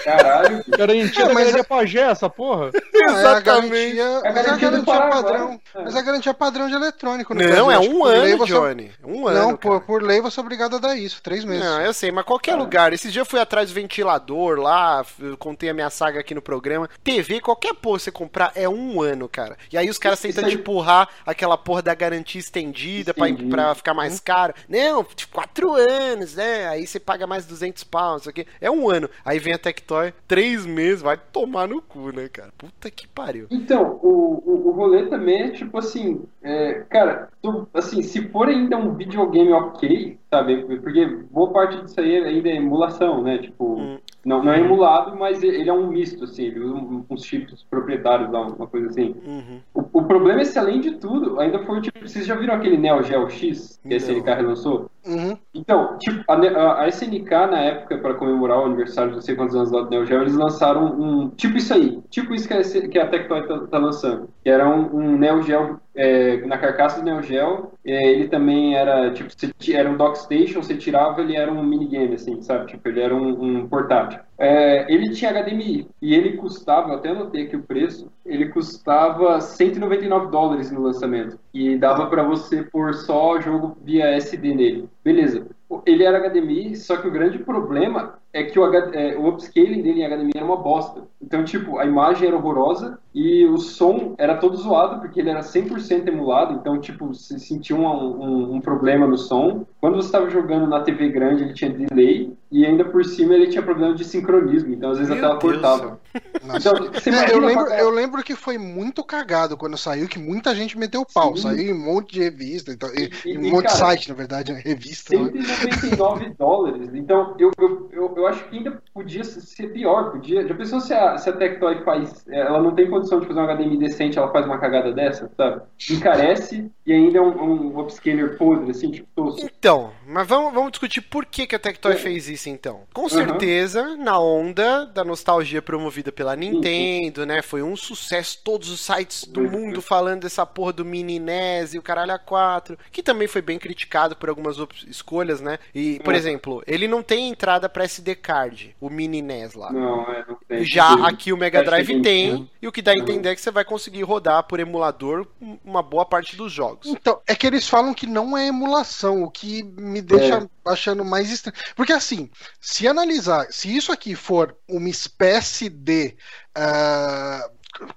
Caralho! 0.03 0.63
Garantia 0.67 1.23
É, 1.23 1.27
da 1.27 1.33
mas 1.33 1.43
galeria 1.45 1.63
pajé, 1.63 2.01
essa 2.01 2.29
porra. 2.29 2.71
É 2.73 3.03
a 3.05 3.11
Exatamente. 3.11 3.95
garantia, 3.95 4.21
mas 4.23 4.23
é 4.23 4.27
a 4.27 4.31
garantia 4.31 4.55
do 4.55 4.59
garantia 4.71 4.85
Paraguai. 4.85 5.23
padrão. 5.23 5.61
É. 5.75 5.81
Mas 5.83 5.95
é 5.95 5.99
a 5.99 6.01
garantia 6.01 6.33
padrão 6.33 6.67
de 6.67 6.73
eletrônico. 6.75 7.33
no 7.33 7.41
Não, 7.41 7.65
Brasil. 7.67 7.71
é 7.71 7.79
um 7.79 8.05
ano, 8.05 8.37
você- 8.37 8.53
Johnny. 8.53 8.91
Um 9.03 9.27
ano, 9.27 9.39
Não, 9.39 9.57
por, 9.57 9.81
por 9.81 10.01
lei 10.03 10.21
você 10.21 10.39
é 10.39 10.43
obrigado 10.43 10.75
a 10.75 10.79
dar 10.79 10.95
isso, 10.95 11.21
três 11.21 11.43
meses. 11.45 11.63
Não, 11.63 11.81
eu 11.81 11.93
sei, 11.93 12.11
mas 12.11 12.25
qualquer 12.25 12.55
lugar. 12.55 12.93
Esse 12.93 13.09
dia 13.11 13.21
eu 13.21 13.25
fui 13.25 13.39
atrás 13.39 13.69
do 13.69 13.73
ventilador 13.75 14.59
lá, 14.59 15.05
eu 15.19 15.37
contei 15.37 15.69
a 15.69 15.73
minha 15.73 15.89
saga 15.89 16.19
aqui 16.19 16.33
no 16.33 16.41
programa. 16.41 16.89
TV, 17.03 17.39
qualquer 17.41 17.73
porra 17.73 17.97
que 17.97 18.03
você 18.03 18.11
comprar 18.11 18.51
é 18.55 18.67
um 18.67 19.01
ano, 19.01 19.27
cara. 19.27 19.57
E 19.71 19.77
aí 19.77 19.89
os 19.89 19.97
caras 19.97 20.19
tentando 20.19 20.47
aí. 20.47 20.53
empurrar 20.53 21.07
aquela 21.25 21.57
porra 21.57 21.81
da 21.81 21.93
garantia 21.95 22.39
estendida 22.39 23.13
pra, 23.13 23.27
pra 23.49 23.75
ficar 23.75 23.93
mais 23.93 24.19
caro. 24.19 24.53
Não, 24.67 25.05
quatro 25.31 25.73
anos, 25.73 26.35
né? 26.35 26.67
Aí 26.67 26.85
você 26.85 26.99
paga 26.99 27.25
mais 27.27 27.45
200 27.45 27.83
pounds, 27.83 28.21
isso 28.21 28.29
aqui. 28.29 28.45
É 28.59 28.69
um 28.69 28.89
ano. 28.89 29.09
Aí 29.25 29.39
vem 29.39 29.53
a 29.53 29.57
Tectoy, 29.91 30.13
três 30.27 30.65
meses, 30.65 31.01
vai 31.01 31.17
tomar 31.17 31.67
no 31.67 31.81
cu, 31.81 32.11
né, 32.15 32.29
cara? 32.29 32.51
Puta 32.57 32.89
que 32.89 33.07
pariu. 33.07 33.47
Então, 33.51 33.99
o, 34.01 34.41
o, 34.45 34.67
o 34.69 34.71
rolê 34.71 35.07
também 35.07 35.41
é 35.41 35.51
tipo 35.51 35.77
assim, 35.77 36.21
é, 36.41 36.85
cara, 36.89 37.29
tu- 37.41 37.67
assim, 37.73 38.01
se 38.01 38.29
for 38.29 38.47
ainda 38.47 38.77
um 38.77 38.95
videogame 38.95 39.51
ok, 39.51 40.17
sabe? 40.33 40.63
Porque 40.79 41.05
boa 41.29 41.51
parte 41.51 41.81
disso 41.83 41.99
aí 41.99 42.15
ainda 42.15 42.49
é 42.49 42.55
emulação, 42.55 43.21
né? 43.21 43.37
Tipo, 43.39 43.75
Hum. 43.79 43.97
não, 44.25 44.41
não 44.43 44.53
é 44.53 44.59
emulado, 44.59 45.15
mas 45.17 45.43
ele 45.43 45.69
é 45.69 45.73
um 45.73 45.87
misto, 45.87 46.23
assim, 46.23 46.43
ele 46.45 46.59
usa 46.61 47.03
uns 47.09 47.25
chips 47.25 47.63
proprietários 47.69 48.31
lá, 48.31 48.41
uma 48.47 48.67
coisa 48.67 48.87
assim. 48.87 49.15
Uhum. 49.25 49.59
O, 49.73 49.99
o 49.99 50.03
problema 50.03 50.41
é 50.41 50.45
se, 50.45 50.57
além 50.57 50.79
de 50.79 50.91
tudo, 50.91 51.39
ainda 51.39 51.59
for 51.59 51.81
tipo, 51.81 51.99
vocês 51.99 52.25
já 52.25 52.35
viram 52.35 52.53
aquele 52.53 52.77
Neo 52.77 53.03
Geo 53.03 53.29
X 53.29 53.79
que 53.83 53.93
a. 53.93 53.97
SNK 53.97 54.25
relançou? 54.33 54.89
Uhum. 55.05 55.35
Então, 55.53 55.97
tipo, 55.97 56.23
a, 56.27 56.81
a- 56.83 56.87
SNK, 56.87 57.29
na 57.29 57.59
época, 57.59 57.97
para 57.97 58.13
comemorar 58.13 58.59
o 58.59 58.65
aniversário 58.65 59.09
de 59.09 59.15
não 59.15 59.21
sei 59.21 59.35
quantos 59.35 59.55
anos 59.55 59.71
lá 59.71 59.81
do 59.81 59.89
Neo 59.89 60.05
Geo, 60.05 60.21
eles 60.21 60.35
lançaram 60.35 60.85
um. 60.85 61.29
Tipo 61.29 61.57
isso 61.57 61.73
aí. 61.73 61.99
Tipo 62.09 62.33
isso 62.33 62.47
que 62.47 62.53
a, 62.53 62.61
que 62.89 62.99
a 62.99 63.07
Tectoy 63.07 63.47
tá, 63.47 63.59
tá 63.67 63.77
lançando. 63.79 64.29
Que 64.43 64.49
era 64.49 64.69
um, 64.69 64.95
um 64.95 65.17
Neo 65.17 65.41
Geo. 65.41 65.79
É, 65.93 66.37
na 66.45 66.57
carcaça 66.57 66.99
do 66.99 67.05
Neo 67.05 67.21
Geo, 67.21 67.71
é, 67.85 68.11
ele 68.11 68.27
também 68.27 68.75
era, 68.75 69.11
tipo, 69.11 69.29
era 69.73 69.89
um 69.89 69.97
dock 69.97 70.17
station, 70.17 70.61
você 70.61 70.75
tirava, 70.75 71.21
ele 71.21 71.35
era 71.35 71.51
um 71.51 71.63
minigame, 71.63 72.15
assim, 72.15 72.41
sabe? 72.41 72.67
Tipo, 72.67 72.87
ele 72.87 73.01
era 73.01 73.15
um, 73.15 73.59
um 73.59 73.67
portátil. 73.67 74.19
É, 74.37 74.91
ele 74.91 75.11
tinha 75.11 75.31
HDMI 75.31 75.87
e 76.01 76.15
ele 76.15 76.37
custava, 76.37 76.95
até 76.95 77.09
anotei 77.09 77.43
aqui 77.43 77.55
o 77.55 77.63
preço, 77.63 78.11
ele 78.25 78.49
custava 78.49 79.39
199 79.39 80.31
dólares 80.31 80.71
no 80.71 80.81
lançamento 80.81 81.37
e 81.53 81.77
dava 81.77 82.07
para 82.07 82.23
você 82.23 82.63
pôr 82.63 82.93
só 82.93 83.39
jogo 83.39 83.77
via 83.83 84.15
SD 84.15 84.55
nele. 84.55 84.89
Beleza. 85.03 85.45
Ele 85.85 86.03
era 86.03 86.19
HDMI, 86.27 86.75
só 86.75 86.97
que 86.97 87.07
o 87.07 87.11
grande 87.11 87.39
problema 87.39 88.20
é 88.33 88.43
que 88.43 88.59
o, 88.59 88.73
é, 88.73 89.17
o 89.17 89.27
upscaling 89.27 89.81
dele 89.81 90.01
em 90.01 90.07
HDMI 90.07 90.31
era 90.35 90.45
uma 90.45 90.57
bosta. 90.57 91.03
Então, 91.21 91.43
tipo, 91.43 91.77
a 91.77 91.85
imagem 91.85 92.27
era 92.27 92.37
horrorosa 92.37 92.99
e 93.13 93.45
o 93.45 93.57
som 93.57 94.15
era 94.17 94.37
todo 94.37 94.55
zoado, 94.55 95.01
porque 95.01 95.19
ele 95.19 95.29
era 95.29 95.41
100% 95.41 96.07
emulado. 96.07 96.53
Então, 96.53 96.79
tipo, 96.79 97.07
você 97.07 97.37
sentia 97.37 97.75
um, 97.75 97.85
um, 97.85 98.55
um 98.55 98.61
problema 98.61 99.05
no 99.05 99.17
som. 99.17 99.65
Quando 99.79 99.95
você 99.95 100.07
estava 100.07 100.29
jogando 100.29 100.67
na 100.67 100.81
TV 100.81 101.09
grande, 101.09 101.43
ele 101.43 101.53
tinha 101.53 101.71
delay. 101.71 102.33
E 102.51 102.65
ainda 102.65 102.83
por 102.83 103.05
cima, 103.05 103.33
ele 103.33 103.47
tinha 103.47 103.63
problema 103.63 103.93
de 103.95 104.03
sincronismo. 104.03 104.73
Então, 104.73 104.91
às 104.91 104.97
vezes, 104.97 105.11
a 105.11 105.15
Meu 105.15 105.23
tela 105.23 105.39
Deus 105.39 105.53
cortava. 105.53 105.99
Então, 106.43 106.73
É, 107.13 107.33
eu, 107.33 107.39
lembro, 107.39 107.65
eu 107.67 107.89
lembro 107.89 108.23
que 108.23 108.35
foi 108.35 108.57
muito 108.57 109.03
cagado 109.03 109.55
quando 109.55 109.77
saiu, 109.77 110.07
que 110.07 110.19
muita 110.19 110.53
gente 110.55 110.77
meteu 110.77 111.05
pau. 111.05 111.35
Sim. 111.35 111.43
Saiu 111.43 111.69
em 111.69 111.73
um 111.73 111.79
monte 111.79 112.13
de 112.13 112.19
revista, 112.19 112.71
então, 112.71 112.89
e, 112.93 113.37
um 113.37 113.51
monte 113.51 113.67
de 113.67 113.77
site, 113.77 114.09
na 114.09 114.15
verdade, 114.15 114.51
né? 114.51 114.61
revista. 114.63 115.17
né? 115.17 115.31
199 115.41 116.33
dólares. 116.37 116.89
Então, 116.93 117.35
eu, 117.37 117.51
eu, 117.57 118.11
eu, 118.15 118.20
eu 118.21 118.27
acho 118.27 118.43
que 118.45 118.57
ainda 118.57 118.81
podia 118.93 119.23
ser 119.23 119.67
pior. 119.73 120.11
Podia. 120.11 120.47
Já 120.47 120.55
pensou 120.55 120.79
se 120.79 120.93
a, 120.93 121.17
se 121.17 121.29
a 121.29 121.33
Tectoy 121.33 121.83
faz. 121.83 122.25
Ela 122.29 122.61
não 122.61 122.73
tem 122.75 122.89
condição 122.89 123.19
de 123.19 123.27
fazer 123.27 123.39
um 123.39 123.45
HDMI 123.47 123.77
decente, 123.77 124.17
ela 124.17 124.31
faz 124.31 124.45
uma 124.45 124.57
cagada 124.59 124.91
dessa, 124.93 125.29
sabe? 125.35 125.61
Encarece 125.89 126.71
e 126.85 126.93
ainda 126.93 127.17
é 127.19 127.21
um, 127.21 127.41
um 127.73 127.79
upscaler 127.79 128.37
podre, 128.37 128.71
assim, 128.71 128.91
tipo, 128.91 129.07
tosco. 129.15 129.41
Então, 129.45 129.91
mas 130.07 130.27
vamos, 130.27 130.53
vamos 130.53 130.71
discutir 130.71 131.01
por 131.01 131.25
que, 131.25 131.45
que 131.47 131.55
a 131.55 131.59
Tectoy 131.59 131.93
É. 131.93 131.95
fez 131.95 132.27
isso 132.29 132.49
então. 132.49 132.81
Com 132.93 133.07
certeza, 133.09 133.95
na 133.97 134.19
onda 134.19 134.85
da 134.85 135.03
nostalgia 135.03 135.61
promovida 135.61 136.11
pela 136.11 136.35
Nintendo, 136.35 137.25
né? 137.25 137.41
Foi 137.41 137.61
um 137.61 137.75
sucesso, 137.75 138.39
todos 138.43 138.69
os 138.69 138.79
sites 138.81 139.25
do 139.25 139.41
Uhum. 139.41 139.49
mundo 139.51 139.81
falando 139.81 140.21
dessa 140.21 140.45
porra 140.45 140.73
do 140.73 140.85
Mini 140.85 141.19
NES 141.19 141.73
e 141.73 141.77
o 141.77 141.81
caralho 141.81 142.13
A4, 142.13 142.77
que 142.91 143.03
também 143.03 143.27
foi 143.27 143.41
bem 143.41 143.57
criticado 143.59 144.15
por 144.15 144.29
algumas 144.29 144.57
escolhas, 144.87 145.41
né? 145.41 145.57
E, 145.73 145.99
por 146.03 146.13
Uhum. 146.13 146.19
exemplo, 146.19 146.63
ele 146.67 146.87
não 146.87 147.01
tem 147.03 147.29
entrada 147.29 147.67
pra 147.69 147.83
SD 147.83 148.10
card, 148.15 148.75
o 148.79 148.89
Mini 148.89 149.21
NES 149.21 149.53
lá. 149.53 149.71
Não, 149.71 150.01
é, 150.11 150.25
não 150.27 150.37
tem. 150.47 150.65
Já 150.65 150.93
aqui 151.07 151.31
o 151.31 151.37
Mega 151.37 151.63
Drive 151.63 151.87
tem, 151.87 152.01
tem, 152.01 152.51
e 152.61 152.67
o 152.67 152.71
que 152.71 152.81
dá 152.81 152.91
a 152.91 152.97
entender 152.97 153.29
é 153.29 153.35
que 153.35 153.41
você 153.41 153.51
vai 153.51 153.63
conseguir 153.65 154.03
rodar 154.03 154.43
por 154.43 154.59
emulador 154.59 155.27
uma 155.63 155.81
boa 155.81 156.05
parte 156.05 156.35
dos 156.35 156.51
jogos. 156.51 156.87
Então, 156.87 157.19
é 157.27 157.35
que 157.35 157.47
eles 157.47 157.67
falam 157.67 157.93
que 157.93 158.07
não 158.07 158.37
é 158.37 158.47
emulação, 158.47 159.23
o 159.23 159.31
que 159.31 159.63
me 159.63 160.01
deixa 160.01 160.37
É. 160.37 160.47
achando 160.71 161.03
mais 161.03 161.29
estranho. 161.31 161.57
Porque 161.75 161.93
assim, 161.93 162.29
se 162.59 162.87
analisar, 162.87 163.47
se 163.51 163.75
isso 163.75 163.91
aqui 163.91 164.15
for 164.15 164.55
uma 164.67 164.89
espécie 164.89 165.69
de. 165.69 166.15
ah, 166.55 167.49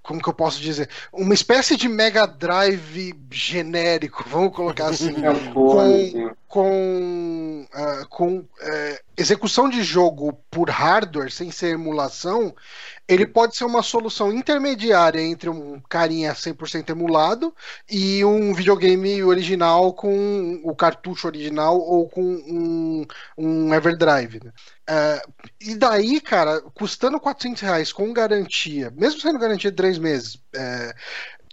como 0.02 0.22
que 0.22 0.28
eu 0.28 0.32
posso 0.34 0.60
dizer? 0.60 0.88
Uma 1.12 1.34
espécie 1.34 1.76
de 1.76 1.88
Mega 1.88 2.26
Drive 2.26 3.12
genérico, 3.30 4.24
vamos 4.28 4.54
colocar 4.54 4.86
assim. 4.86 5.14
É 5.24 5.30
um 5.30 5.80
assim. 5.80 6.30
com, 6.48 7.66
ah, 7.72 8.06
com 8.08 8.44
eh, 8.60 9.02
execução 9.16 9.68
de 9.68 9.82
jogo 9.82 10.32
por 10.50 10.70
hardware, 10.70 11.30
sem 11.30 11.50
ser 11.50 11.74
emulação, 11.74 12.54
ele 13.06 13.26
pode 13.26 13.56
ser 13.56 13.64
uma 13.64 13.82
solução 13.82 14.32
intermediária 14.32 15.20
entre 15.20 15.48
um 15.50 15.80
carinha 15.88 16.34
100% 16.34 16.90
emulado 16.90 17.54
e 17.90 18.24
um 18.24 18.54
videogame 18.54 19.22
original 19.22 19.92
com 19.92 20.60
o 20.64 20.74
cartucho 20.74 21.26
original 21.26 21.78
ou 21.78 22.08
com 22.08 22.22
um, 22.22 23.06
um 23.36 23.74
Everdrive. 23.74 24.40
né? 24.42 24.52
Ah, 24.86 25.22
e 25.60 25.74
daí, 25.74 26.20
cara, 26.20 26.60
custando 26.74 27.18
400 27.18 27.62
reais 27.62 27.92
com 27.92 28.12
garantia, 28.12 28.90
mesmo 28.94 29.20
sendo 29.20 29.38
garantia 29.38 29.70
de 29.70 29.76
três 29.76 29.98
meses, 29.98 30.38
eh, 30.54 30.94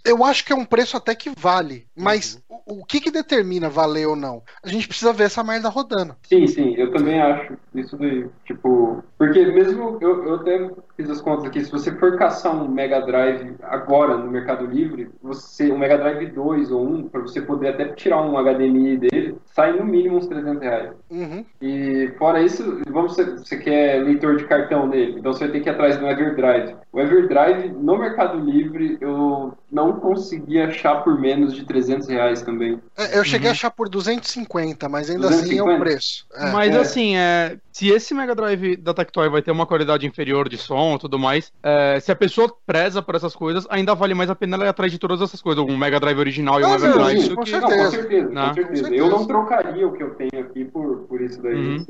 eu 0.04 0.24
acho 0.24 0.44
que 0.44 0.52
é 0.52 0.56
um 0.56 0.64
preço 0.64 0.96
até 0.96 1.14
que 1.14 1.30
vale. 1.36 1.86
Mas 1.96 2.42
o, 2.48 2.80
o 2.80 2.84
que 2.84 3.00
que 3.00 3.10
determina 3.10 3.68
valer 3.68 4.06
ou 4.06 4.16
não? 4.16 4.42
A 4.62 4.68
gente 4.68 4.88
precisa 4.88 5.12
ver 5.12 5.24
essa 5.24 5.44
merda 5.44 5.68
rodando. 5.68 6.16
Sim, 6.22 6.46
sim, 6.46 6.74
eu 6.76 6.92
também 6.92 7.20
acho 7.20 7.56
isso 7.74 7.96
daí. 7.96 8.26
Tipo, 8.44 9.02
porque 9.18 9.44
mesmo 9.46 9.98
eu, 10.00 10.24
eu 10.24 10.34
até 10.36 10.70
fiz 10.96 11.10
as 11.10 11.20
contas 11.20 11.46
aqui, 11.46 11.64
se 11.64 11.70
você 11.70 11.92
for 11.92 12.16
caçar 12.16 12.54
um 12.54 12.68
Mega 12.68 13.00
Drive 13.00 13.54
agora 13.62 14.16
no 14.16 14.30
Mercado 14.30 14.66
Livre, 14.66 15.10
você 15.22 15.70
um 15.70 15.78
Mega 15.78 15.98
Drive 15.98 16.26
2 16.26 16.70
ou 16.70 16.86
1, 16.86 17.08
para 17.08 17.20
você 17.20 17.40
poder 17.40 17.68
até 17.68 17.88
tirar 17.88 18.22
um 18.22 18.36
HDMI 18.36 18.96
dele, 18.96 19.36
sai 19.46 19.72
no 19.72 19.84
mínimo 19.84 20.16
uns 20.16 20.26
300 20.26 20.62
reais. 20.62 20.90
Uhum. 21.10 21.44
E 21.60 22.12
fora 22.18 22.42
isso, 22.42 22.80
vamos 22.88 23.12
você 23.12 23.56
quer 23.58 24.02
leitor 24.02 24.36
de 24.36 24.44
cartão 24.44 24.86
nele, 24.86 25.18
então 25.18 25.32
você 25.32 25.44
vai 25.44 25.52
ter 25.52 25.60
que 25.60 25.68
ir 25.68 25.72
atrás 25.72 25.96
do 25.98 26.06
Everdrive. 26.06 26.76
O 26.92 27.00
Everdrive 27.00 27.68
no 27.68 27.98
Mercado 27.98 28.38
Livre 28.38 28.98
eu 29.00 29.52
não 29.70 29.91
consegui 30.00 30.60
achar 30.60 31.02
por 31.02 31.20
menos 31.20 31.54
de 31.54 31.64
300 31.64 32.08
reais 32.08 32.42
também. 32.42 32.80
É, 32.96 33.18
Eu 33.18 33.24
cheguei 33.24 33.46
Uhum. 33.48 33.50
a 33.50 33.52
achar 33.52 33.70
por 33.70 33.88
250, 33.88 34.88
mas 34.88 35.10
ainda 35.10 35.28
assim 35.28 35.58
é 35.58 35.62
o 35.62 35.66
250? 35.66 35.78
preço. 35.78 36.26
É. 36.34 36.50
Mas 36.52 36.74
É. 36.74 36.78
assim, 36.78 37.16
é, 37.16 37.56
se 37.72 37.88
esse 37.88 38.12
Mega 38.14 38.34
Drive 38.34 38.76
da 38.76 38.92
Tectoy 38.94 39.28
vai 39.28 39.42
ter 39.42 39.50
uma 39.50 39.66
qualidade 39.66 40.06
inferior 40.06 40.48
de 40.48 40.58
som 40.58 40.96
e 40.96 40.98
tudo 40.98 41.18
mais, 41.18 41.52
é, 41.62 41.98
se 42.00 42.12
a 42.12 42.16
pessoa 42.16 42.54
preza 42.66 43.00
por 43.02 43.14
essas 43.14 43.34
coisas, 43.34 43.66
ainda 43.70 43.94
vale 43.94 44.14
mais 44.14 44.28
a 44.30 44.34
pena 44.34 44.56
ela 44.56 44.66
ir 44.66 44.68
atrás 44.68 44.92
de 44.92 44.98
todas 44.98 45.20
essas 45.22 45.40
coisas. 45.40 45.64
Um 45.64 45.76
Mega 45.76 45.98
Drive 45.98 46.18
original 46.18 46.60
e 46.60 46.64
um 46.64 46.72
Ah, 46.72 46.78
sim, 46.78 47.28
do 47.28 47.34
com 47.36 47.42
que- 47.42 47.50
certeza. 47.50 47.60
Não, 47.76 47.84
com 47.84 47.90
certeza, 47.90 48.28
Né? 48.28 48.48
com 48.48 48.54
certeza. 48.54 48.68
Com 48.68 48.76
certeza. 48.76 48.94
Eu 48.94 49.08
não 49.10 49.26
trocaria 49.26 49.88
o 49.88 49.92
que 49.92 50.02
eu 50.02 50.10
tenho 50.14 50.44
aqui 50.44 50.64
por, 50.66 50.98
por 51.08 51.20
isso 51.20 51.40
daí. 51.42 51.54
Uhum. 51.54 51.86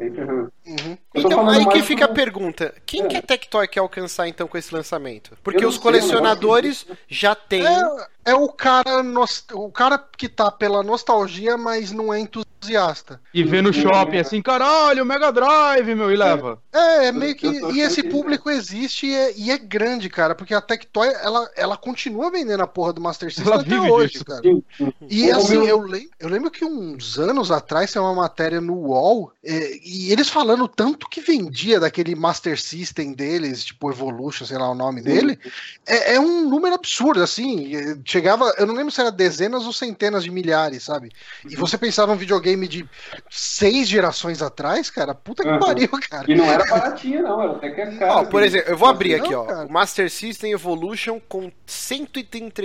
Uhum. 0.66 0.98
Então, 1.14 1.48
aí 1.48 1.66
que 1.66 1.82
fica 1.82 2.04
a 2.04 2.08
do- 2.08 2.14
pergunta: 2.14 2.72
quem 2.86 3.02
É. 3.02 3.06
que 3.08 3.16
a 3.16 3.22
Tectoy 3.22 3.66
quer 3.66 3.80
alcançar 3.80 4.28
então 4.28 4.46
com 4.46 4.56
esse 4.56 4.72
lançamento? 4.74 5.36
Porque 5.42 5.64
os 5.66 5.74
sei, 5.74 5.82
colecionadores 5.82 6.86
já 7.08 7.34
têm. 7.34 7.66
É, 7.66 8.21
é 8.24 8.34
o 8.34 8.48
cara 8.48 9.02
o 9.52 9.70
cara 9.70 9.98
que 10.16 10.28
tá 10.28 10.50
pela 10.50 10.82
nostalgia, 10.82 11.56
mas 11.56 11.90
não 11.92 12.12
é 12.12 12.20
entusiasta. 12.20 13.20
E 13.34 13.42
vê 13.42 13.60
no 13.60 13.72
shopping 13.72 14.18
assim, 14.18 14.40
caralho, 14.40 15.04
Mega 15.04 15.32
Drive, 15.32 15.94
meu, 15.96 16.12
e 16.12 16.16
leva. 16.16 16.62
É, 16.72 17.06
é 17.06 17.08
Eu- 17.08 17.14
meio 17.14 17.34
que. 17.34 17.46
E 17.46 17.80
esse 17.80 18.02
público 18.04 18.48
existe 18.48 19.06
e 19.06 19.14
é, 19.14 19.32
e 19.36 19.50
é 19.50 19.58
grande, 19.58 20.08
cara, 20.08 20.34
porque 20.34 20.54
a 20.54 20.60
Tectoy, 20.60 21.08
ela, 21.22 21.50
ela 21.56 21.76
continua 21.76 22.30
vendendo 22.30 22.62
a 22.62 22.66
porra 22.66 22.92
do 22.92 23.00
Master 23.00 23.30
System 23.30 23.46
Ela 23.52 23.60
até 23.62 23.70
vive 23.70 23.90
hoje, 23.90 24.12
disso. 24.12 24.24
cara. 24.24 24.42
E 25.10 25.30
assim, 25.30 25.66
eu, 25.66 25.80
lem 25.80 26.08
eu 26.20 26.28
lembro 26.28 26.50
que 26.50 26.64
uns 26.64 27.18
anos 27.18 27.50
atrás 27.50 27.92
tem 27.92 28.00
uma 28.00 28.14
matéria 28.14 28.60
no 28.60 28.74
UOL 28.74 29.32
é, 29.44 29.76
e 29.84 30.12
eles 30.12 30.28
falando 30.28 30.68
tanto 30.68 31.08
que 31.08 31.20
vendia 31.20 31.80
daquele 31.80 32.14
Master 32.14 32.60
System 32.60 33.12
deles, 33.12 33.64
tipo 33.64 33.90
Evolution, 33.90 34.44
sei 34.44 34.58
lá 34.58 34.70
o 34.70 34.74
nome 34.74 35.00
dele, 35.02 35.36
é, 35.84 36.14
é 36.14 36.20
um 36.20 36.48
número 36.48 36.74
absurdo, 36.76 37.20
assim. 37.22 37.74
é, 37.74 37.96
Chegava, 38.12 38.52
eu 38.58 38.66
não 38.66 38.74
lembro 38.74 38.90
se 38.92 39.00
era 39.00 39.10
dezenas 39.10 39.64
ou 39.64 39.72
centenas 39.72 40.22
de 40.22 40.30
milhares, 40.30 40.82
sabe? 40.82 41.10
E 41.48 41.56
você 41.56 41.78
pensar 41.78 42.06
num 42.06 42.14
videogame 42.14 42.68
de 42.68 42.86
seis 43.30 43.88
gerações 43.88 44.42
atrás, 44.42 44.90
cara, 44.90 45.14
puta 45.14 45.42
que 45.42 45.48
Uhum. 45.48 45.58
pariu, 45.58 45.88
cara. 46.10 46.30
E 46.30 46.34
não 46.34 46.44
era 46.44 46.62
baratinha, 46.66 47.22
não, 47.22 47.40
era 47.42 47.52
até 47.52 47.70
que 47.70 47.80
é 47.80 47.90
caro. 47.96 48.12
Ó, 48.20 48.24
por 48.26 48.42
exemplo, 48.42 48.70
eu 48.70 48.76
vou 48.76 48.86
abrir 48.86 49.16
Não, 49.16 49.24
aqui, 49.24 49.34
ó. 49.34 49.44
cara. 49.44 49.66
O 49.66 49.72
Master 49.72 50.10
System 50.10 50.52
Evolution 50.52 51.18
com 51.26 51.50
130, 51.64 52.64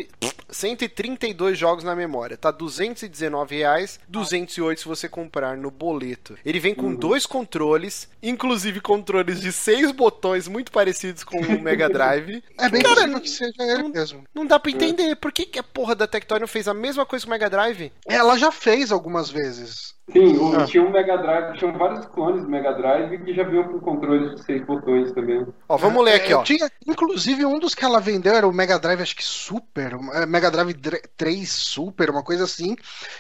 132 0.50 1.58
jogos 1.58 1.84
na 1.86 1.96
memória. 1.96 2.36
Tá 2.36 2.52
219 2.52 3.56
reais, 3.58 4.00
208 4.10 4.82
se 4.82 4.88
você 4.88 5.08
comprar 5.08 5.56
no 5.56 5.72
boleto. 5.72 6.38
Ele 6.46 6.60
vem 6.60 6.76
com 6.76 6.88
Uhum. 6.88 6.96
dois 6.96 7.26
controles, 7.26 8.10
inclusive 8.22 8.82
controles 8.82 9.40
de 9.40 9.52
seis 9.54 9.92
botões 9.94 10.48
muito 10.48 10.72
parecidos 10.74 11.24
com 11.24 11.40
o 11.40 11.62
Mega 11.62 11.88
Drive. 11.90 12.44
É 12.60 12.70
bem 12.70 12.82
Cara, 12.82 13.20
que 13.20 13.30
seja 13.30 13.54
ele 13.60 13.84
não- 13.84 13.90
mesmo. 13.90 14.24
Não 14.34 14.46
dá 14.46 14.60
pra 14.60 14.72
entender. 14.72 15.16
Por 15.16 15.32
que, 15.38 15.46
que 15.46 15.60
a 15.60 15.64
porra 15.64 15.94
da 15.94 16.08
Tectoy 16.08 16.40
não 16.40 16.48
fez 16.48 16.68
a 16.68 16.74
mesma 16.74 17.06
coisa 17.06 17.24
com 17.24 17.30
o 17.30 17.32
Mega 17.32 17.48
Drive? 17.48 17.94
Ela 18.08 18.40
já 18.40 18.52
fez 18.52 18.92
algumas 18.92 19.30
vezes. 19.30 19.94
Sim, 20.10 20.38
o- 20.38 20.56
Ah. 20.56 20.66
tinha 20.66 20.82
um 20.82 20.90
Mega 20.90 21.18
Drive, 21.18 21.58
tinham 21.58 21.78
vários 21.78 22.06
clones 22.06 22.42
do 22.44 22.50
Mega 22.50 22.72
Drive 22.74 23.18
que 23.26 23.34
já 23.34 23.44
vinham 23.44 23.66
com 23.66 23.78
controles 23.80 24.36
de 24.36 24.44
seis 24.46 24.66
botões 24.66 25.12
também. 25.12 25.46
Ó, 25.68 25.76
vamos 25.76 26.02
ler 26.06 26.14
aqui, 26.14 26.32
É, 26.32 26.36
ó. 26.38 26.44
Tinha, 26.44 26.72
inclusive, 26.88 27.46
um 27.46 27.60
dos 27.60 27.76
que 27.76 27.84
ela 27.84 28.00
vendeu 28.00 28.34
era 28.34 28.48
o 28.48 28.54
Mega 28.54 28.80
Drive, 28.80 29.02
acho 29.02 29.16
que 29.16 29.24
Super, 29.24 29.98
é, 30.14 30.26
Mega 30.26 30.50
Drive 30.50 30.74
dre- 30.76 31.04
3 31.18 31.50
Super, 31.50 32.10
uma 32.10 32.24
coisa 32.24 32.46
assim. 32.46 32.78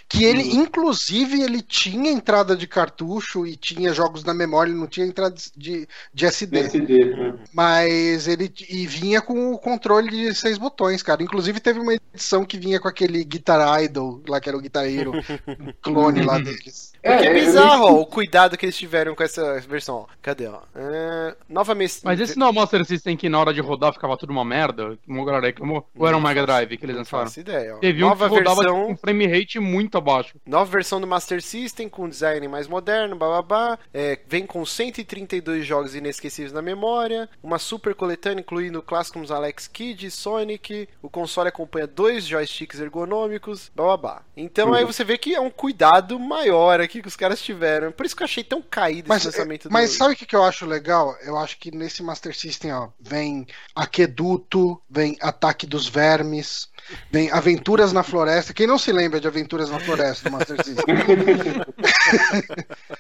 Que 0.07 0.23
ele, 0.23 0.43
Uhum. 0.43 0.61
inclusive, 0.61 1.41
ele 1.41 1.61
tinha 1.61 2.09
entrada 2.09 2.55
de 2.55 2.65
cartucho 2.65 3.45
e 3.45 3.57
tinha 3.57 3.91
jogos 3.93 4.23
na 4.23 4.33
memória, 4.33 4.69
ele 4.71 4.79
não 4.79 4.87
tinha 4.87 5.05
entrada 5.05 5.35
de, 5.57 5.85
de 6.13 6.25
SD. 6.25 6.59
SD. 6.59 7.05
né? 7.15 7.33
Mas 7.53 8.29
ele 8.29 8.49
e 8.69 8.87
vinha 8.87 9.21
com 9.21 9.51
o 9.51 9.57
controle 9.57 10.09
de 10.09 10.33
seis 10.33 10.57
botões, 10.57 11.03
cara. 11.03 11.21
Inclusive, 11.21 11.59
teve 11.59 11.81
uma 11.81 11.93
edição 11.93 12.45
que 12.45 12.57
vinha 12.57 12.79
com 12.79 12.87
aquele 12.87 13.25
Guitar 13.25 13.83
Idol, 13.83 14.21
lá 14.25 14.39
que 14.39 14.47
era 14.47 14.57
o 14.57 14.61
guitarreiro 14.61 15.11
clone 15.81 16.23
lá 16.23 16.37
deles. 16.39 16.76
Porque 17.01 17.07
é, 17.07 17.27
É, 17.27 17.29
eu- 17.29 17.33
bizarro, 17.33 17.83
ó, 17.85 17.91
o 18.01 18.05
cuidado 18.05 18.57
que 18.57 18.65
eles 18.65 18.75
tiveram 18.75 19.15
com 19.15 19.23
essa 19.23 19.59
versão, 19.61 19.95
ó. 19.97 20.05
Cadê, 20.21 20.47
ó? 20.47 20.59
É, 20.75 21.35
nova 21.47 21.73
mes... 21.75 22.01
Mas 22.03 22.19
esse 22.19 22.37
não 22.37 22.47
é 22.47 22.49
o 22.49 22.53
Master 22.53 22.83
System 22.85 23.15
que 23.15 23.29
na 23.29 23.39
hora 23.39 23.53
de 23.53 23.61
rodar 23.61 23.93
ficava 23.93 24.17
tudo 24.17 24.31
uma 24.31 24.43
merda? 24.43 24.97
Como 25.05 25.23
reclamou? 25.39 25.87
Ou 25.95 26.07
era 26.07 26.17
um 26.17 26.21
Mega 26.21 26.45
Drive 26.45 26.75
que 26.77 26.85
eles 26.85 26.95
Não 26.95 27.01
lançaram? 27.01 27.25
faço 27.25 27.39
ideia, 27.39 27.75
ó. 27.75 27.79
Teve 27.79 28.03
um 28.03 28.07
que 28.07 28.09
Nova 28.09 28.27
rodava 28.27 28.55
versão... 28.61 28.85
com 28.85 28.91
um 28.91 28.97
frame 28.97 29.27
rate 29.27 29.59
muito 29.59 29.97
abaixo. 29.97 30.35
Nova 30.45 30.69
versão 30.69 30.99
do 30.99 31.07
Master 31.07 31.41
System 31.41 31.87
com 31.87 32.09
design 32.09 32.45
mais 32.47 32.67
moderno, 32.67 33.15
bababá. 33.15 33.77
É, 33.93 34.19
vem 34.27 34.45
com 34.45 34.65
132 34.65 35.65
jogos 35.65 35.95
inesquecíveis 35.95 36.51
na 36.51 36.61
memória. 36.61 37.29
Uma 37.43 37.59
super 37.59 37.93
coletânea 37.95 38.41
incluindo 38.41 38.81
clássicos 38.81 39.31
Alex 39.31 39.67
Kidd, 39.67 40.09
Sonic. 40.11 40.89
O 41.01 41.09
console 41.09 41.49
acompanha 41.49 41.87
dois 41.87 42.25
joysticks 42.25 42.79
ergonômicos, 42.79 43.71
bababá. 43.75 44.23
Então 44.35 44.73
aí 44.73 44.83
você 44.83 45.03
vê 45.03 45.17
que 45.17 45.33
é 45.35 45.39
um 45.39 45.49
cuidado 45.49 46.19
maior 46.19 46.66
aqui 46.69 47.01
que 47.01 47.07
os 47.07 47.15
caras 47.15 47.41
tiveram. 47.41 47.91
Por 47.91 48.05
isso 48.05 48.15
que 48.15 48.23
eu 48.23 48.25
achei 48.25 48.43
tão 48.43 48.61
caído 48.61 49.09
Mas, 49.09 49.25
esse 49.25 49.27
lançamento 49.27 49.71
mas 49.71 49.91
do... 49.91 49.97
sabe 49.97 50.13
o 50.13 50.17
que, 50.17 50.25
que 50.25 50.35
eu 50.35 50.43
acho 50.43 50.65
legal? 50.65 51.15
Eu 51.21 51.37
acho 51.37 51.57
que 51.57 51.71
nesse 51.71 52.03
Master 52.03 52.35
System, 52.35 52.73
ó, 52.73 52.89
vem 52.99 53.47
Aqueduto, 53.75 54.81
vem 54.89 55.17
Ataque 55.21 55.65
dos 55.65 55.87
Vermes, 55.87 56.69
vem 57.11 57.31
Aventuras 57.31 57.93
na 57.93 58.03
Floresta. 58.03 58.53
Quem 58.53 58.67
não 58.67 58.77
se 58.77 58.91
lembra 58.91 59.19
de 59.19 59.27
Aventuras 59.27 59.69
na 59.69 59.79
Floresta 59.79 60.29
do 60.29 60.33
Master 60.37 60.63
System? 60.63 60.85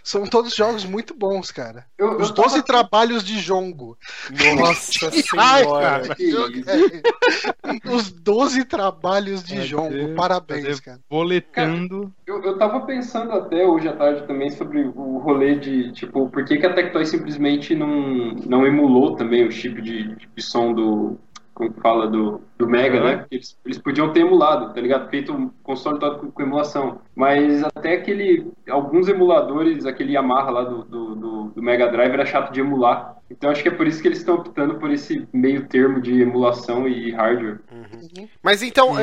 São 0.03 0.25
todos 0.25 0.55
jogos 0.55 0.85
muito 0.85 1.13
bons, 1.13 1.51
cara. 1.51 1.85
Eu- 1.97 2.13
eu 2.13 2.17
Os 2.19 2.31
tava- 2.31 2.49
12 2.49 2.63
trabalhos 2.63 3.23
de 3.23 3.39
Jongo. 3.39 3.97
Nossa 4.57 5.09
Ai, 5.37 5.63
senhora. 5.63 5.85
cara. 6.01 6.15
Que 6.15 6.23
isso? 6.23 6.47
Os 7.91 8.11
12 8.11 8.65
trabalhos 8.65 9.43
de 9.43 9.55
Cadê? 9.55 9.67
Jongo. 9.67 10.15
Parabéns, 10.15 10.63
Cadê? 10.65 10.81
cara. 10.81 10.99
Boletando. 11.09 12.11
Eu, 12.25 12.41
eu 12.43 12.57
tava 12.57 12.81
pensando 12.81 13.31
até 13.33 13.65
hoje 13.65 13.87
à 13.87 13.93
tarde 13.93 14.25
também 14.27 14.49
sobre 14.49 14.81
o 14.95 15.17
rolê 15.19 15.55
de, 15.55 15.91
tipo, 15.93 16.29
por 16.29 16.45
que, 16.45 16.57
que 16.57 16.65
a 16.65 16.73
Tectoy 16.73 17.05
simplesmente 17.05 17.75
não, 17.75 18.33
não 18.45 18.65
emulou 18.65 19.15
também 19.15 19.45
o 19.47 19.51
chip 19.51 19.81
de, 19.81 20.15
de 20.15 20.41
som 20.41 20.73
do. 20.73 21.17
Como 21.57 21.73
que 21.73 21.81
fala? 21.81 22.07
Do, 22.07 22.39
do 22.55 22.67
Mega, 22.67 22.99
Uhum. 22.99 23.03
né? 23.05 23.25
Eles, 23.31 23.57
eles 23.65 23.79
podiam 23.79 24.13
ter 24.13 24.19
emulado, 24.19 24.73
tá 24.75 24.79
ligado? 24.79 25.09
Feito 25.09 25.33
um 25.33 25.49
console 25.63 25.99
todo 25.99 26.19
com, 26.19 26.29
com 26.29 26.41
emulação. 26.43 27.01
Mas 27.15 27.63
até 27.63 27.93
aquele. 27.93 28.45
Alguns 28.69 29.07
emuladores, 29.07 29.85
aquele 29.85 30.13
Yamaha 30.13 30.51
lá 30.51 30.63
do, 30.63 30.83
do, 30.83 31.15
do, 31.15 31.43
do 31.55 31.61
Mega 31.63 31.87
Drive 31.91 32.13
era 32.13 32.25
chato 32.27 32.53
de 32.53 32.59
emular. 32.59 33.17
Então 33.29 33.49
acho 33.49 33.61
que 33.61 33.67
é 33.67 33.71
por 33.71 33.85
isso 33.85 34.01
que 34.01 34.07
eles 34.07 34.19
estão 34.19 34.35
optando 34.35 34.75
por 34.75 34.89
esse 34.89 35.27
meio 35.33 35.67
termo 35.67 35.99
de 35.99 36.21
emulação 36.21 36.87
e 36.87 37.11
hardware. 37.11 37.59
Mas 38.41 38.63
então, 38.63 38.93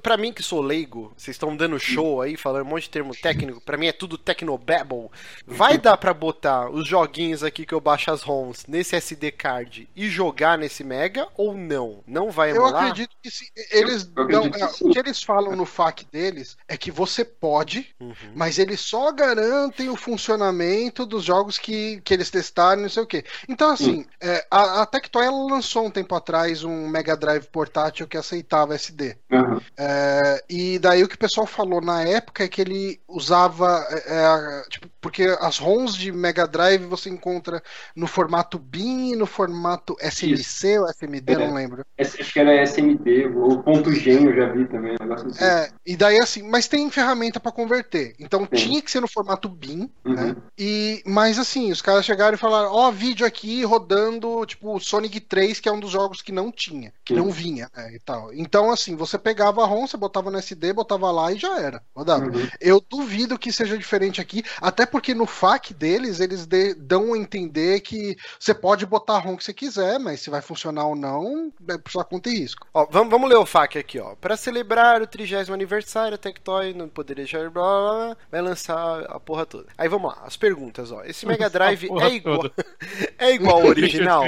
pra 0.00 0.16
mim 0.16 0.32
que 0.32 0.40
sou 0.42 0.60
leigo, 0.60 1.12
vocês 1.16 1.34
estão 1.34 1.56
dando 1.56 1.80
show 1.80 2.20
aí, 2.20 2.36
falando 2.36 2.64
um 2.64 2.68
monte 2.68 2.84
de 2.84 2.90
termo 2.90 3.12
técnico, 3.12 3.60
pra 3.60 3.76
mim 3.76 3.86
é 3.86 3.92
tudo 3.92 4.16
Tecnobabble. 4.16 5.08
Vai 5.44 5.78
dar 5.78 5.96
pra 5.96 6.14
botar 6.14 6.70
os 6.70 6.86
joguinhos 6.86 7.42
aqui 7.42 7.66
que 7.66 7.74
eu 7.74 7.80
baixo 7.80 8.12
as 8.12 8.22
ROMs 8.22 8.64
nesse 8.68 8.94
SD 8.94 9.32
card 9.32 9.88
e 9.96 10.08
jogar 10.08 10.56
nesse 10.56 10.84
Mega 10.84 11.26
ou 11.36 11.52
não? 11.52 12.01
Não 12.06 12.30
vai 12.30 12.50
Eu 12.50 12.56
emular? 12.56 12.84
acredito 12.84 13.16
que 13.22 13.30
se, 13.30 13.50
eles 13.70 14.02
Eu 14.16 14.26
dão- 14.28 14.40
acredito 14.44 14.58
que 14.58 14.62
é, 14.64 14.68
sim. 14.68 14.88
o 14.88 14.92
que 14.92 14.98
eles 14.98 15.22
falam 15.22 15.54
no 15.56 15.64
FAQ 15.64 16.04
deles 16.10 16.56
é 16.68 16.76
que 16.76 16.90
você 16.90 17.24
pode, 17.24 17.94
Uhum. 18.00 18.14
mas 18.34 18.58
eles 18.58 18.80
só 18.80 19.10
garantem 19.12 19.88
o 19.88 19.96
funcionamento 19.96 21.04
dos 21.06 21.24
jogos 21.24 21.58
que, 21.58 22.00
que 22.02 22.12
eles 22.14 22.30
testaram, 22.30 22.82
não 22.82 22.88
sei 22.88 23.02
o 23.02 23.06
quê. 23.06 23.24
Então, 23.48 23.70
assim, 23.70 24.04
é, 24.20 24.46
a, 24.50 24.82
a 24.82 24.86
Tectoy 24.86 25.24
ela 25.24 25.44
lançou 25.50 25.86
um 25.86 25.90
tempo 25.90 26.14
atrás 26.14 26.64
um 26.64 26.88
Mega 26.88 27.16
Drive 27.16 27.46
portátil 27.46 28.06
que 28.08 28.16
aceitava 28.16 28.74
SD. 28.74 29.16
Aham. 29.32 29.60
É, 29.76 30.44
e 30.48 30.78
daí 30.78 31.02
o 31.02 31.08
que 31.08 31.14
o 31.14 31.18
pessoal 31.18 31.46
falou 31.46 31.80
na 31.80 32.02
época 32.02 32.44
é 32.44 32.48
que 32.48 32.60
ele 32.60 33.00
usava. 33.08 33.86
é, 33.90 34.02
é, 34.06 34.62
tipo, 34.68 34.88
porque 35.00 35.24
as 35.40 35.58
ROMs 35.58 35.94
de 35.96 36.12
Mega 36.12 36.46
Drive 36.46 36.84
você 36.86 37.08
encontra 37.10 37.62
no 37.94 38.06
formato 38.06 38.58
BIM 38.58 39.12
e 39.12 39.16
no 39.16 39.26
formato 39.26 39.96
SMC 40.00 40.78
ou 40.78 40.88
SMD, 40.88 41.32
É. 41.32 41.36
não 41.38 41.54
lembro. 41.54 41.84
Acho 41.98 42.32
que 42.32 42.40
era 42.40 42.54
SMD, 42.62 43.26
ou 43.36 43.62
ponto 43.62 43.92
Gen 43.92 44.24
eu 44.26 44.34
já 44.34 44.50
vi 44.50 44.66
também, 44.66 44.96
negócio 44.98 45.28
assim. 45.28 45.44
É, 45.44 45.70
e 45.86 45.96
daí 45.96 46.18
assim, 46.18 46.42
mas 46.42 46.66
tem 46.66 46.90
ferramenta 46.90 47.38
pra 47.38 47.52
converter. 47.52 48.14
Então 48.18 48.40
Sim. 48.40 48.56
tinha 48.56 48.82
que 48.82 48.90
ser 48.90 49.00
no 49.00 49.06
formato 49.06 49.48
BIM, 49.48 49.90
Uhum. 50.04 50.14
né? 50.14 50.36
E, 50.58 51.02
mas 51.06 51.38
assim, 51.38 51.70
os 51.70 51.82
caras 51.82 52.04
chegaram 52.04 52.34
e 52.34 52.38
falaram: 52.40 52.72
ó, 52.72 52.90
vídeo 52.90 53.26
aqui 53.26 53.62
rodando, 53.64 54.44
tipo, 54.46 54.80
Sonic 54.80 55.20
3, 55.20 55.60
que 55.60 55.68
é 55.68 55.72
um 55.72 55.78
dos 55.78 55.90
jogos 55.90 56.22
que 56.22 56.32
não 56.32 56.50
tinha, 56.50 56.92
que 57.04 57.14
Sim. 57.14 57.20
não 57.20 57.30
vinha, 57.30 57.68
né, 57.76 57.92
e 57.94 57.98
tal. 58.00 58.32
Então, 58.32 58.70
assim, 58.70 58.96
você 58.96 59.18
pegava 59.18 59.62
a 59.62 59.66
ROM, 59.66 59.86
você 59.86 59.96
botava 59.96 60.30
no 60.30 60.38
SD, 60.38 60.72
botava 60.72 61.10
lá 61.10 61.30
e 61.30 61.38
já 61.38 61.60
era. 61.60 61.82
Rodava. 61.94 62.24
Uhum. 62.26 62.48
Eu 62.60 62.80
duvido 62.88 63.38
que 63.38 63.52
seja 63.52 63.76
diferente 63.78 64.20
aqui, 64.20 64.42
até 64.60 64.86
porque 64.86 65.14
no 65.14 65.26
FAQ 65.26 65.74
deles, 65.74 66.20
eles 66.20 66.46
dê- 66.46 66.74
dão 66.74 67.12
a 67.12 67.18
entender 67.18 67.80
que 67.80 68.16
você 68.40 68.54
pode 68.54 68.86
botar 68.86 69.16
a 69.16 69.18
ROM 69.18 69.36
que 69.36 69.44
você 69.44 69.52
quiser, 69.52 69.98
mas 70.00 70.20
se 70.20 70.30
vai 70.30 70.40
funcionar 70.40 70.86
ou 70.86 70.96
não, 70.96 71.52
é 71.68 71.78
por 71.82 71.92
sua 71.92 72.04
conta 72.04 72.30
e 72.30 72.38
risco. 72.38 72.66
Ó, 72.72 72.86
vamos, 72.90 73.10
vamos 73.10 73.28
ler 73.28 73.36
o 73.36 73.46
FAQ 73.46 73.78
aqui, 73.78 73.98
ó. 73.98 74.14
Pra 74.14 74.36
celebrar 74.36 75.02
o 75.02 75.06
30 75.06 75.52
aniversário, 75.52 76.14
a 76.14 76.18
Tectoy 76.18 76.72
não 76.72 76.88
poderia 76.88 77.24
deixar 77.24 77.50
blá, 77.50 77.62
blá, 77.62 78.06
blá, 78.06 78.16
vai 78.30 78.40
lançar 78.40 79.00
a 79.04 79.20
porra 79.20 79.46
toda. 79.46 79.66
Aí 79.76 79.88
vamos 79.88 80.10
lá, 80.12 80.22
as 80.24 80.36
perguntas, 80.36 80.90
ó. 80.90 81.02
Esse 81.04 81.26
Mega 81.26 81.48
Drive 81.50 81.84
é 81.84 82.08
igual, 82.10 82.50
é 83.18 83.32
igual 83.32 83.60
ao 83.60 83.66
original? 83.68 84.24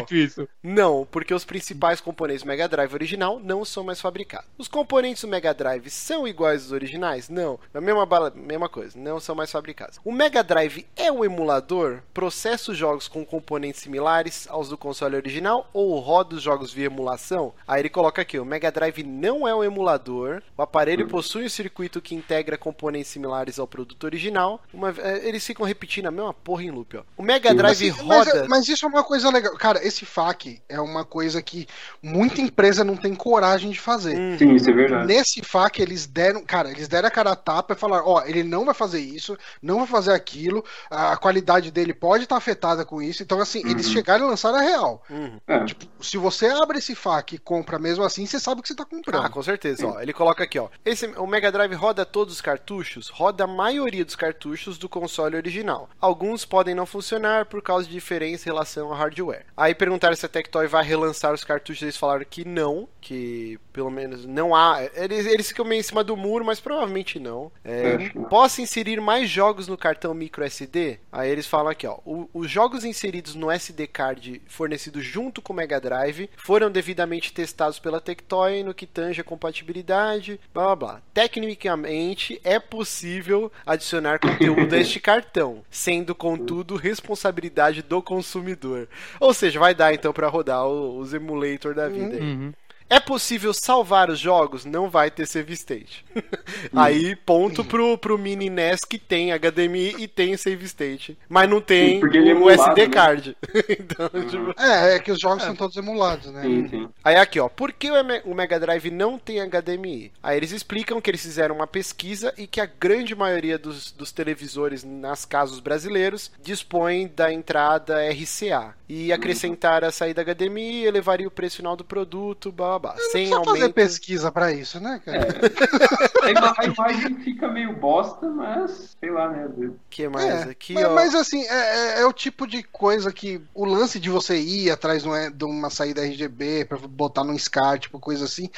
Não, 0.63 1.07
porque 1.11 1.35
os 1.35 1.45
principais 1.45 2.01
componentes 2.01 2.43
do 2.43 2.49
Mega 2.49 2.69
Drive 2.69 2.93
original 2.95 3.41
não 3.41 3.65
são 3.65 3.85
mais 3.85 4.01
fabricados. 4.01 4.49
Os 4.59 4.69
componentes 4.69 5.23
do 5.23 5.29
Mega 5.29 5.55
Drive 5.55 5.89
são 5.91 6.27
iguais 6.27 6.63
aos 6.63 6.73
originais? 6.73 7.29
Não. 7.29 7.59
A 7.73 7.81
mesma, 7.81 8.07
bala, 8.07 8.33
mesma 8.35 8.69
coisa, 8.69 8.99
não 8.99 9.21
são 9.21 9.35
mais 9.35 9.51
fabricados. 9.51 9.99
O 10.05 10.13
Mega 10.13 10.43
Drive 10.43 10.87
é 10.97 11.11
um 11.11 11.25
emulador? 11.25 12.01
Processa 12.13 12.73
os 12.73 12.79
jogos 12.79 13.09
com 13.09 13.25
componentes 13.25 13.83
similares 13.83 14.47
aos 14.49 14.69
do 14.69 14.79
console 14.79 15.17
original 15.17 15.69
ou 15.73 15.99
roda 15.99 16.37
os 16.37 16.43
jogos 16.43 16.73
via 16.73 16.87
emulação? 16.87 17.44
Aí 17.67 17.81
ele 17.83 17.89
coloca 17.89 18.23
aqui: 18.23 18.39
o 18.39 18.45
Mega 18.45 18.71
Drive 18.71 19.03
não 19.03 19.47
é 19.47 19.55
um 19.55 19.65
emulador, 19.65 20.43
o 20.57 20.63
aparelho 20.63 21.09
possui 21.09 21.45
um 21.45 21.49
circuito 21.49 22.01
que 22.01 22.15
integra 22.15 22.57
componentes 22.57 23.11
similares 23.11 23.59
ao 23.59 23.67
produto 23.67 24.05
original. 24.05 24.63
Uma- 24.73 24.95
eh, 24.99 25.23
eles 25.29 25.45
ficam 25.45 25.67
repetindo 25.67 26.07
a 26.07 26.11
mesma 26.11 26.33
porra 26.33 26.63
em 26.65 26.71
loop. 26.71 26.97
Ó. 26.97 27.03
O 27.17 27.23
Mega 27.23 27.51
Sim, 27.51 27.57
Drive 27.57 28.03
mas, 28.05 28.27
roda. 28.29 28.47
mas 28.49 28.69
isso 28.69 28.85
é 28.87 28.89
uma 28.89 29.03
coisa 29.03 29.31
legal. 29.31 29.55
Cara, 29.57 29.85
esse 29.87 30.05
FAQ 30.07 30.61
é 30.69 30.81
uma 30.81 31.05
coisa 31.05 31.43
que 31.43 31.67
muita 32.03 32.41
empresa 32.41 32.85
não 32.85 32.97
tem 32.97 33.15
coragem 33.15 33.71
de 33.71 33.81
fazer. 33.81 34.17
Hum. 34.19 34.37
Sim, 34.39 34.55
isso 34.55 34.71
é 34.71 34.73
verdade. 34.73 35.07
Nesse 35.07 35.43
FAQ, 35.43 35.83
eles 35.83 36.07
deram, 36.07 36.45
cara, 36.45 36.71
eles 36.71 36.89
deram 36.89 37.09
a 37.09 37.11
cara 37.11 37.33
a 37.33 37.37
tapa 37.37 37.75
e 37.75 37.77
falaram, 37.77 38.05
ó, 38.07 38.23
ele 38.25 38.43
não 38.45 38.65
vai 38.65 38.75
fazer 38.75 39.01
isso, 39.01 39.37
não 39.63 39.79
vai 39.79 39.87
fazer 39.87 40.13
aquilo, 40.13 40.65
a 40.91 41.17
qualidade 41.17 41.71
dele 41.71 41.93
pode 41.95 42.25
estar 42.25 42.37
afetada 42.37 42.85
com 42.85 43.01
isso. 43.03 43.23
Então, 43.23 43.41
assim, 43.41 43.61
eles 43.69 43.87
Uhum. 43.87 43.93
chegaram 43.93 44.27
e 44.27 44.31
lançaram 44.31 44.59
a 44.59 44.63
real. 44.63 45.03
Uhum. 45.11 45.39
É. 45.47 45.65
Tipo, 45.65 45.87
se 46.05 46.17
você 46.17 46.47
abre 46.47 46.79
esse 46.79 46.95
FAQ 46.95 47.34
e 47.35 47.39
compra 47.39 47.79
mesmo 47.79 48.05
assim, 48.05 48.27
você 48.27 48.39
sabe 48.41 48.61
o 48.61 48.63
que 48.63 48.69
você 48.69 48.75
tá 48.75 48.85
comprando. 48.85 49.25
Ah, 49.25 49.29
com 49.29 49.43
certeza. 49.43 49.87
Ó, 49.87 50.01
ele 50.01 50.13
coloca 50.13 50.45
aqui, 50.45 50.59
ó. 50.59 50.69
Esse, 50.85 51.07
o 51.07 51.27
Mega 51.27 51.51
Drive 51.51 51.75
roda 51.75 52.05
todos 52.05 52.35
os 52.35 52.41
cartuchos? 52.41 53.09
Roda 53.09 53.45
a 53.45 53.47
maioria 53.47 54.05
dos 54.05 54.17
cartuchos 54.17 54.79
do 54.79 54.89
console 54.89 55.37
original. 55.37 55.89
Alguns 56.01 56.45
podem 56.45 56.75
não 56.75 56.87
funcionar 56.87 57.47
por 57.47 57.63
causa 57.63 57.87
de 57.87 57.93
diferença 57.93 58.49
em 58.49 58.53
relação 58.53 58.89
ao 58.89 58.95
hardware. 58.95 59.47
Aí 59.57 59.75
perguntaram 59.75 60.15
se 60.17 60.25
a 60.27 60.29
Tectoy 60.29 60.67
vai 60.67 60.85
relançar 60.85 61.33
os 61.33 61.45
cartuchos, 61.45 61.83
eles 61.83 61.97
falaram 61.97 62.25
que 62.29 62.45
não, 62.45 62.89
que 63.01 63.59
pelo 63.73 63.91
menos 63.91 64.25
não 64.25 64.55
há. 64.55 64.79
Eles, 64.95 65.27
eles 65.27 65.49
ficam 65.49 65.65
meio 65.65 65.81
em 65.81 65.83
cima 65.83 66.05
do 66.05 66.17
muro, 66.17 66.45
mas 66.45 66.61
provavelmente 66.61 67.19
não. 67.19 67.51
É, 67.65 67.97
que 67.97 68.19
não. 68.19 68.25
Posso 68.29 68.61
inserir 68.61 69.01
mais 69.01 69.29
jogos 69.29 69.69
no 69.69 69.77
cartão 69.77 70.15
micro 70.15 70.45
SD? 70.45 70.99
Aí 71.13 71.31
eles 71.31 71.47
falam 71.47 71.69
aqui, 71.71 71.87
ó. 71.87 71.99
o- 72.05 72.29
os 72.33 72.51
jogos 72.51 72.85
inseridos 72.85 73.35
no 73.35 73.51
SD 73.51 73.87
card 73.87 74.43
fornecido 74.47 75.01
junto 75.01 75.41
com 75.43 75.53
o 75.53 75.57
Mega 75.57 75.81
Drive 75.81 76.29
foram 76.37 76.71
devidamente 76.71 77.24
testados 77.33 77.79
pela 77.79 78.01
Tectoy 78.01 78.63
no 78.63 78.75
que 78.75 78.87
tange 78.87 79.21
a 79.21 79.25
compatibilidade, 79.25 80.41
blá 80.53 80.65
blá 80.65 80.77
blá. 80.77 81.03
Tecnicamente 81.13 82.41
é 82.45 82.59
possível 82.59 83.51
adicionar 83.65 84.19
conteúdo 84.19 84.75
a 84.75 84.79
este 84.79 85.01
cartão, 85.01 85.63
sendo 85.71 86.15
contudo 86.15 86.77
responsabilidade 86.77 87.83
do 87.83 88.03
consumidor. 88.03 88.89
Ou 89.21 89.33
seja, 89.35 89.59
vai 89.59 89.75
dar 89.75 89.95
então 89.95 90.13
para 90.13 90.29
rodar 90.29 90.67
os 90.67 91.13
emulator 91.15 91.75
da 91.75 91.89
vida 91.89 92.17
aí. 92.17 92.53
Uhum. 92.91 92.97
É 92.97 93.01
possível 93.01 93.53
salvar 93.53 94.09
os 94.11 94.19
jogos? 94.21 94.65
Não 94.65 94.89
vai 94.89 95.11
ter 95.11 95.27
save 95.27 95.53
state. 95.55 96.05
Aí, 96.75 97.17
ponto 97.17 97.65
pro, 97.65 97.99
pro 97.99 98.19
Mini 98.19 98.49
NES 98.51 98.81
que 98.85 98.99
tem 98.99 99.33
HDMI 99.33 99.97
e 99.99 100.07
tem 100.09 100.37
save 100.37 100.65
state. 100.67 101.19
Mas 101.29 101.49
não 101.49 101.61
tem 101.61 101.95
Sim, 101.95 102.01
porque 102.01 102.17
ele 102.19 102.31
é 102.31 102.35
o 102.35 102.51
emulado, 102.51 102.51
SD 102.51 102.87
né? 102.87 102.89
card. 102.89 103.37
então, 103.69 104.09
tipo... 104.29 104.55
É, 104.61 104.95
é 104.97 105.01
que 105.01 105.11
os 105.11 105.19
jogos 105.19 105.43
são 105.45 105.57
todos 105.57 105.77
emulados, 105.77 106.31
né? 106.33 106.43
Sim, 106.43 106.69
sim. 106.69 106.89
Aí 107.03 107.17
aqui, 107.17 107.41
ó, 107.41 107.49
por 107.49 107.73
que 107.73 107.91
o 107.91 108.05
Me- 108.05 108.23
o 108.25 108.35
Mega 108.35 108.61
Drive 108.61 108.91
não 108.91 109.19
tem 109.19 109.41
HDMI? 109.41 110.13
Aí 110.23 110.37
eles 110.37 110.53
explicam 110.53 111.01
que 111.01 111.11
eles 111.11 111.23
fizeram 111.23 111.55
uma 111.57 111.67
pesquisa 111.67 112.33
e 112.37 112.47
que 112.47 112.61
a 112.61 112.67
grande 112.67 113.15
maioria 113.15 113.59
dos, 113.59 113.91
dos 113.93 114.13
televisores 114.13 114.85
nas 114.85 115.25
casas 115.25 115.59
brasileiros 115.59 116.31
dispõem 116.43 117.09
da 117.09 117.33
entrada 117.33 117.97
RCA. 118.11 118.75
E 118.89 119.13
acrescentar 119.13 119.83
a 119.83 119.91
saída 119.91 120.23
HDMI 120.23 120.85
elevaria 120.85 121.27
o 121.27 121.31
preço 121.31 121.57
final 121.57 121.75
do 121.75 121.85
produto, 121.85 122.53
blá 122.53 122.74
blá 122.79 122.93
blá 122.93 123.03
Sem 123.11 123.29
precisa 123.29 123.37
fazer 123.45 123.49
aumento. 123.51 123.73
pesquisa 123.75 124.33
pra 124.33 124.53
isso, 124.53 124.81
né, 124.81 125.01
cara? 125.05 125.29
A, 126.25 126.31
ima- 126.31 126.55
a 126.57 126.65
imagem 126.65 127.17
fica 127.21 127.49
meio 127.49 127.77
bosta, 127.77 128.27
mas 128.31 128.97
sei 128.99 129.11
lá, 129.11 129.29
né? 129.31 129.47
que 129.91 130.09
mais 130.09 130.47
É, 130.47 130.51
aqui, 130.51 130.73
mas, 130.73 130.85
ó? 130.87 130.95
mas, 130.95 131.15
assim, 131.15 131.43
é, 131.45 131.99
é- 131.99 132.01
é 132.01 132.07
o 132.07 132.13
tipo 132.15 132.47
de 132.47 132.63
coisa 132.63 133.13
que 133.13 133.43
o 133.53 133.67
lance 133.67 134.01
de 134.01 134.09
você 134.09 134.39
ir 134.39 134.71
atrás 134.71 135.03
de 135.03 135.09
uma- 135.09 135.31
de 135.31 135.45
uma 135.45 135.69
saída 135.69 136.01
RGB 136.03 136.65
pra 136.65 136.79
botar 136.79 137.25
num 137.25 137.37
SCAR, 137.39 137.79
tipo 137.79 138.01
coisa 138.01 138.25
assim, 138.25 138.49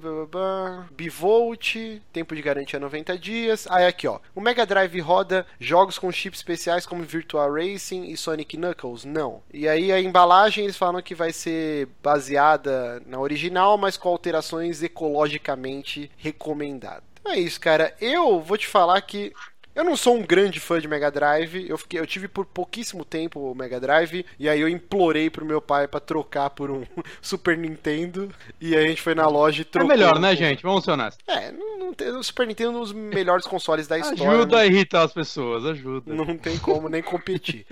Blá, 0.00 0.12
blá, 0.12 0.26
blá. 0.26 0.86
Bivolt. 0.96 1.76
Tempo 2.12 2.34
de 2.34 2.42
garantia 2.42 2.78
90 2.78 3.18
dias. 3.18 3.66
Aí 3.70 3.86
aqui, 3.86 4.06
ó. 4.06 4.20
O 4.34 4.40
Mega 4.40 4.64
Drive 4.64 5.00
roda 5.00 5.46
jogos 5.58 5.98
com 5.98 6.10
chips 6.12 6.38
especiais 6.38 6.86
como 6.86 7.02
Virtual 7.02 7.52
Racing 7.52 8.04
e 8.04 8.16
Sonic 8.16 8.56
Knuckles? 8.56 9.04
Não. 9.04 9.42
E 9.52 9.65
aí 9.68 9.92
a 9.92 10.00
embalagem 10.00 10.64
eles 10.64 10.76
falam 10.76 11.02
que 11.02 11.14
vai 11.14 11.32
ser 11.32 11.88
baseada 12.02 13.02
na 13.06 13.18
original, 13.18 13.76
mas 13.76 13.96
com 13.96 14.08
alterações 14.08 14.82
ecologicamente 14.82 16.10
recomendadas. 16.16 17.04
É 17.26 17.38
isso, 17.38 17.60
cara. 17.60 17.94
Eu 18.00 18.40
vou 18.40 18.56
te 18.56 18.66
falar 18.68 19.00
que 19.00 19.32
eu 19.76 19.84
não 19.84 19.96
sou 19.96 20.16
um 20.16 20.22
grande 20.22 20.58
fã 20.58 20.80
de 20.80 20.88
Mega 20.88 21.10
Drive. 21.10 21.68
Eu, 21.68 21.76
fiquei, 21.78 22.00
eu 22.00 22.06
tive 22.06 22.26
por 22.26 22.44
pouquíssimo 22.46 23.04
tempo 23.04 23.38
o 23.38 23.54
Mega 23.54 23.78
Drive. 23.78 24.24
E 24.38 24.48
aí 24.48 24.60
eu 24.60 24.68
implorei 24.68 25.30
pro 25.30 25.44
meu 25.44 25.60
pai 25.60 25.86
pra 25.86 26.00
trocar 26.00 26.50
por 26.50 26.70
um 26.70 26.84
Super 27.22 27.56
Nintendo. 27.56 28.30
E 28.60 28.74
aí 28.74 28.84
a 28.84 28.88
gente 28.88 29.02
foi 29.02 29.14
na 29.14 29.28
loja 29.28 29.60
e 29.60 29.62
É 29.62 29.64
trocou. 29.64 29.88
melhor, 29.88 30.18
né, 30.18 30.34
gente? 30.34 30.62
Vamos 30.62 30.84
ser 30.84 30.92
honestos. 30.92 31.22
É, 31.28 31.52
não, 31.52 31.78
não 31.78 31.94
tem, 31.94 32.08
o 32.08 32.22
Super 32.22 32.46
Nintendo 32.46 32.70
é 32.70 32.76
um 32.76 32.80
dos 32.80 32.92
melhores 32.92 33.46
consoles 33.46 33.86
da 33.86 33.98
história. 33.98 34.30
Ajuda 34.30 34.56
né? 34.56 34.62
a 34.62 34.66
irritar 34.66 35.02
as 35.02 35.12
pessoas, 35.12 35.64
ajuda. 35.64 36.12
Não 36.12 36.36
tem 36.36 36.58
como 36.58 36.88
nem 36.88 37.02
competir. 37.02 37.66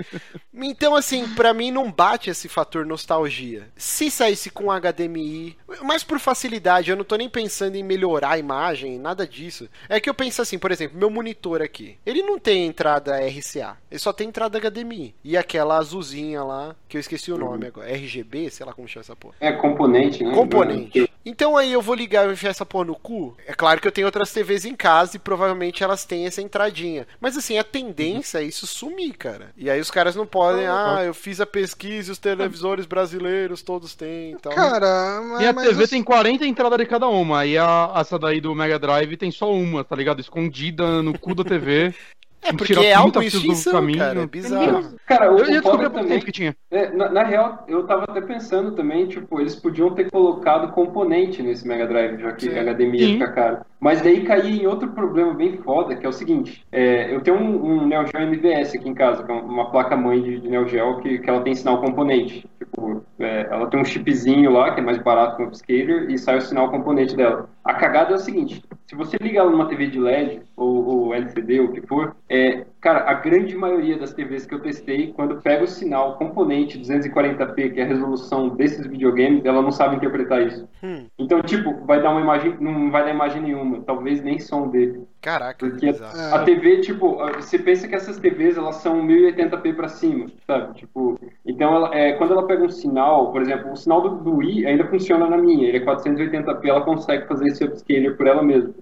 Então, 0.52 0.94
assim, 0.94 1.26
pra 1.34 1.54
mim 1.54 1.70
não 1.70 1.90
bate 1.90 2.30
esse 2.30 2.48
fator 2.48 2.84
nostalgia. 2.86 3.68
Se 3.76 4.10
saísse 4.10 4.50
com 4.50 4.70
HDMI, 4.70 5.56
mas 5.82 6.04
por 6.04 6.18
facilidade, 6.18 6.90
eu 6.90 6.96
não 6.96 7.04
tô 7.04 7.16
nem 7.16 7.28
pensando 7.28 7.76
em 7.76 7.82
melhorar 7.82 8.30
a 8.32 8.38
imagem, 8.38 8.98
nada 8.98 9.26
disso. 9.26 9.68
É 9.88 9.98
que 9.98 10.08
eu 10.08 10.14
penso 10.14 10.42
assim, 10.42 10.58
por 10.58 10.70
exemplo, 10.70 10.98
meu 10.98 11.10
monitor 11.10 11.62
aqui, 11.62 11.93
ele 12.04 12.22
não 12.22 12.38
tem 12.38 12.66
entrada 12.66 13.16
RCA, 13.18 13.76
ele 13.90 13.98
só 14.00 14.12
tem 14.12 14.28
entrada 14.28 14.58
HDMI. 14.58 15.14
E 15.24 15.36
aquela 15.36 15.78
azulzinha 15.78 16.42
lá, 16.42 16.74
que 16.88 16.96
eu 16.96 17.00
esqueci 17.00 17.32
o 17.32 17.38
nome 17.38 17.66
agora, 17.66 17.90
RGB, 17.90 18.50
sei 18.50 18.64
lá 18.66 18.72
como 18.72 18.88
chama 18.88 19.02
essa 19.02 19.16
porra. 19.16 19.34
É 19.40 19.52
componente, 19.52 20.22
né? 20.24 20.34
Componente. 20.34 21.10
Então 21.26 21.56
aí 21.56 21.72
eu 21.72 21.80
vou 21.80 21.94
ligar 21.94 22.28
e 22.28 22.32
enfiar 22.32 22.50
essa 22.50 22.66
porra 22.66 22.84
no 22.84 22.94
cu. 22.94 23.34
É 23.46 23.54
claro 23.54 23.80
que 23.80 23.88
eu 23.88 23.92
tenho 23.92 24.06
outras 24.06 24.30
TVs 24.32 24.66
em 24.66 24.74
casa 24.74 25.16
e 25.16 25.18
provavelmente 25.18 25.82
elas 25.82 26.04
têm 26.04 26.26
essa 26.26 26.42
entradinha. 26.42 27.06
Mas 27.18 27.36
assim, 27.36 27.56
a 27.58 27.64
tendência 27.64 28.38
é 28.38 28.44
isso 28.44 28.66
sumir, 28.66 29.14
cara. 29.14 29.50
E 29.56 29.70
aí 29.70 29.80
os 29.80 29.90
caras 29.90 30.14
não 30.14 30.26
podem, 30.26 30.66
ah, 30.66 31.00
eu 31.04 31.14
fiz 31.14 31.40
a 31.40 31.46
pesquisa 31.46 32.10
e 32.10 32.12
os 32.12 32.18
televisores 32.18 32.84
brasileiros 32.84 33.62
todos 33.62 33.94
têm 33.94 34.32
e 34.32 34.36
tal. 34.36 34.52
Cara, 34.52 35.20
mas, 35.22 35.38
Minha 35.38 35.52
mas 35.54 35.68
TV 35.68 35.84
os- 35.84 35.90
tem 35.90 36.02
40 36.02 36.44
entradas 36.46 36.78
de 36.78 36.84
cada 36.86 37.08
uma. 37.08 37.46
E 37.46 37.56
a, 37.56 37.92
essa 37.96 38.18
daí 38.18 38.40
do 38.40 38.54
Mega 38.54 38.78
Drive 38.78 39.16
tem 39.16 39.30
só 39.30 39.50
uma, 39.52 39.82
tá 39.82 39.96
ligado? 39.96 40.20
Escondida 40.20 41.02
no 41.02 41.18
cu 41.18 41.34
da 41.34 41.42
TV. 41.44 41.83
Cheers. 41.84 41.96
É 42.44 42.52
porque 42.52 42.72
é 42.72 42.76
30 42.76 42.98
algo 42.98 43.22
em 43.22 43.26
extinção, 43.26 43.72
caminho. 43.72 43.98
cara. 43.98 44.20
É 44.20 44.26
bizarro. 44.26 44.94
Cara, 45.06 45.32
o, 45.32 45.38
Eu 45.38 45.58
há 45.58 45.62
pouco 45.62 45.90
também 45.90 46.06
tempo 46.06 46.24
que 46.24 46.32
tinha. 46.32 46.56
É, 46.70 46.90
na, 46.90 47.10
na 47.10 47.22
real, 47.24 47.64
eu 47.68 47.86
tava 47.86 48.04
até 48.04 48.20
pensando 48.20 48.72
também, 48.72 49.06
tipo, 49.06 49.40
eles 49.40 49.54
podiam 49.56 49.90
ter 49.94 50.10
colocado 50.10 50.72
componente 50.72 51.42
nesse 51.42 51.66
Mega 51.66 51.86
Drive, 51.86 52.20
já 52.20 52.32
que 52.32 52.44
Sim. 52.44 52.58
HDMI 52.58 52.98
ia 52.98 53.12
ficar 53.14 53.32
caro. 53.32 53.58
Mas 53.80 54.00
daí 54.00 54.24
caía 54.24 54.62
em 54.62 54.66
outro 54.66 54.88
problema 54.92 55.34
bem 55.34 55.58
foda, 55.58 55.94
que 55.94 56.06
é 56.06 56.08
o 56.08 56.12
seguinte, 56.12 56.64
é, 56.72 57.14
eu 57.14 57.20
tenho 57.20 57.36
um, 57.36 57.82
um 57.82 57.86
Neo 57.86 58.06
Geo 58.06 58.20
MVS 58.20 58.74
aqui 58.74 58.88
em 58.88 58.94
casa, 58.94 59.22
que 59.22 59.30
é 59.30 59.34
uma 59.34 59.70
placa-mãe 59.70 60.22
de, 60.22 60.40
de 60.40 60.48
Neo 60.48 60.66
Geo, 60.66 61.00
que, 61.00 61.18
que 61.18 61.28
ela 61.28 61.42
tem 61.42 61.54
sinal 61.54 61.80
componente. 61.82 62.48
Tipo, 62.58 63.04
é, 63.18 63.46
ela 63.50 63.66
tem 63.66 63.78
um 63.78 63.84
chipzinho 63.84 64.50
lá, 64.50 64.72
que 64.72 64.80
é 64.80 64.82
mais 64.82 64.98
barato 64.98 65.36
que 65.36 65.42
o 65.42 65.46
upscaler, 65.46 66.10
e 66.10 66.18
sai 66.18 66.38
o 66.38 66.40
sinal 66.40 66.70
componente 66.70 67.14
dela. 67.14 67.48
A 67.62 67.74
cagada 67.74 68.12
é 68.12 68.16
o 68.16 68.18
seguinte, 68.18 68.62
se 68.86 68.94
você 68.94 69.16
ligar 69.20 69.42
ela 69.42 69.50
numa 69.50 69.68
TV 69.68 69.88
de 69.88 69.98
LED, 69.98 70.40
ou, 70.56 70.86
ou 70.86 71.14
LCD, 71.14 71.60
ou 71.60 71.66
o 71.66 71.72
que 71.72 71.82
for, 71.82 72.16
é, 72.34 72.66
cara, 72.80 73.08
a 73.08 73.14
grande 73.14 73.56
maioria 73.56 73.96
das 73.98 74.12
TVs 74.12 74.44
que 74.46 74.54
eu 74.54 74.60
testei, 74.60 75.12
quando 75.12 75.40
pega 75.40 75.64
o 75.64 75.68
sinal 75.68 76.16
componente 76.16 76.78
240p, 76.78 77.72
que 77.72 77.80
é 77.80 77.84
a 77.84 77.86
resolução 77.86 78.48
desses 78.48 78.86
videogames, 78.86 79.44
ela 79.44 79.62
não 79.62 79.70
sabe 79.70 79.96
interpretar 79.96 80.42
isso. 80.46 80.68
Hum, 80.82 81.06
Então, 81.18 81.40
tipo, 81.42 81.84
vai 81.86 82.02
dar 82.02 82.10
uma 82.10 82.20
imagem, 82.20 82.56
não 82.60 82.90
vai 82.90 83.04
dar 83.04 83.10
imagem 83.10 83.42
nenhuma, 83.42 83.80
talvez 83.82 84.22
nem 84.22 84.38
som 84.38 84.68
dele. 84.68 85.06
caraca, 85.20 85.66
Porque. 85.66 85.86
É. 85.86 86.34
a 86.34 86.38
TV, 86.44 86.80
tipo, 86.80 87.16
você 87.36 87.58
pensa 87.58 87.88
que 87.88 87.94
essas 87.94 88.18
TVs 88.18 88.56
elas 88.58 88.76
são 88.76 89.00
1080p 89.06 89.74
pra 89.74 89.88
cima, 89.88 90.26
sabe? 90.46 90.74
Tipo, 90.74 91.18
então 91.46 91.74
ela, 91.74 91.94
é, 91.94 92.12
quando 92.14 92.32
ela 92.32 92.46
pega 92.46 92.64
um 92.64 92.68
sinal, 92.68 93.32
por 93.32 93.40
exemplo, 93.42 93.72
o 93.72 93.76
sinal 93.76 94.00
do, 94.02 94.16
do 94.22 94.36
Wii 94.36 94.66
ainda 94.66 94.84
funciona 94.86 95.28
na 95.28 95.36
minha, 95.38 95.68
ele 95.68 95.78
é 95.78 95.84
480p, 95.84 96.66
ela 96.66 96.82
consegue 96.82 97.26
fazer 97.26 97.48
esse 97.48 97.64
upscaler 97.64 98.16
por 98.16 98.26
ela 98.26 98.42
mesma. 98.42 98.74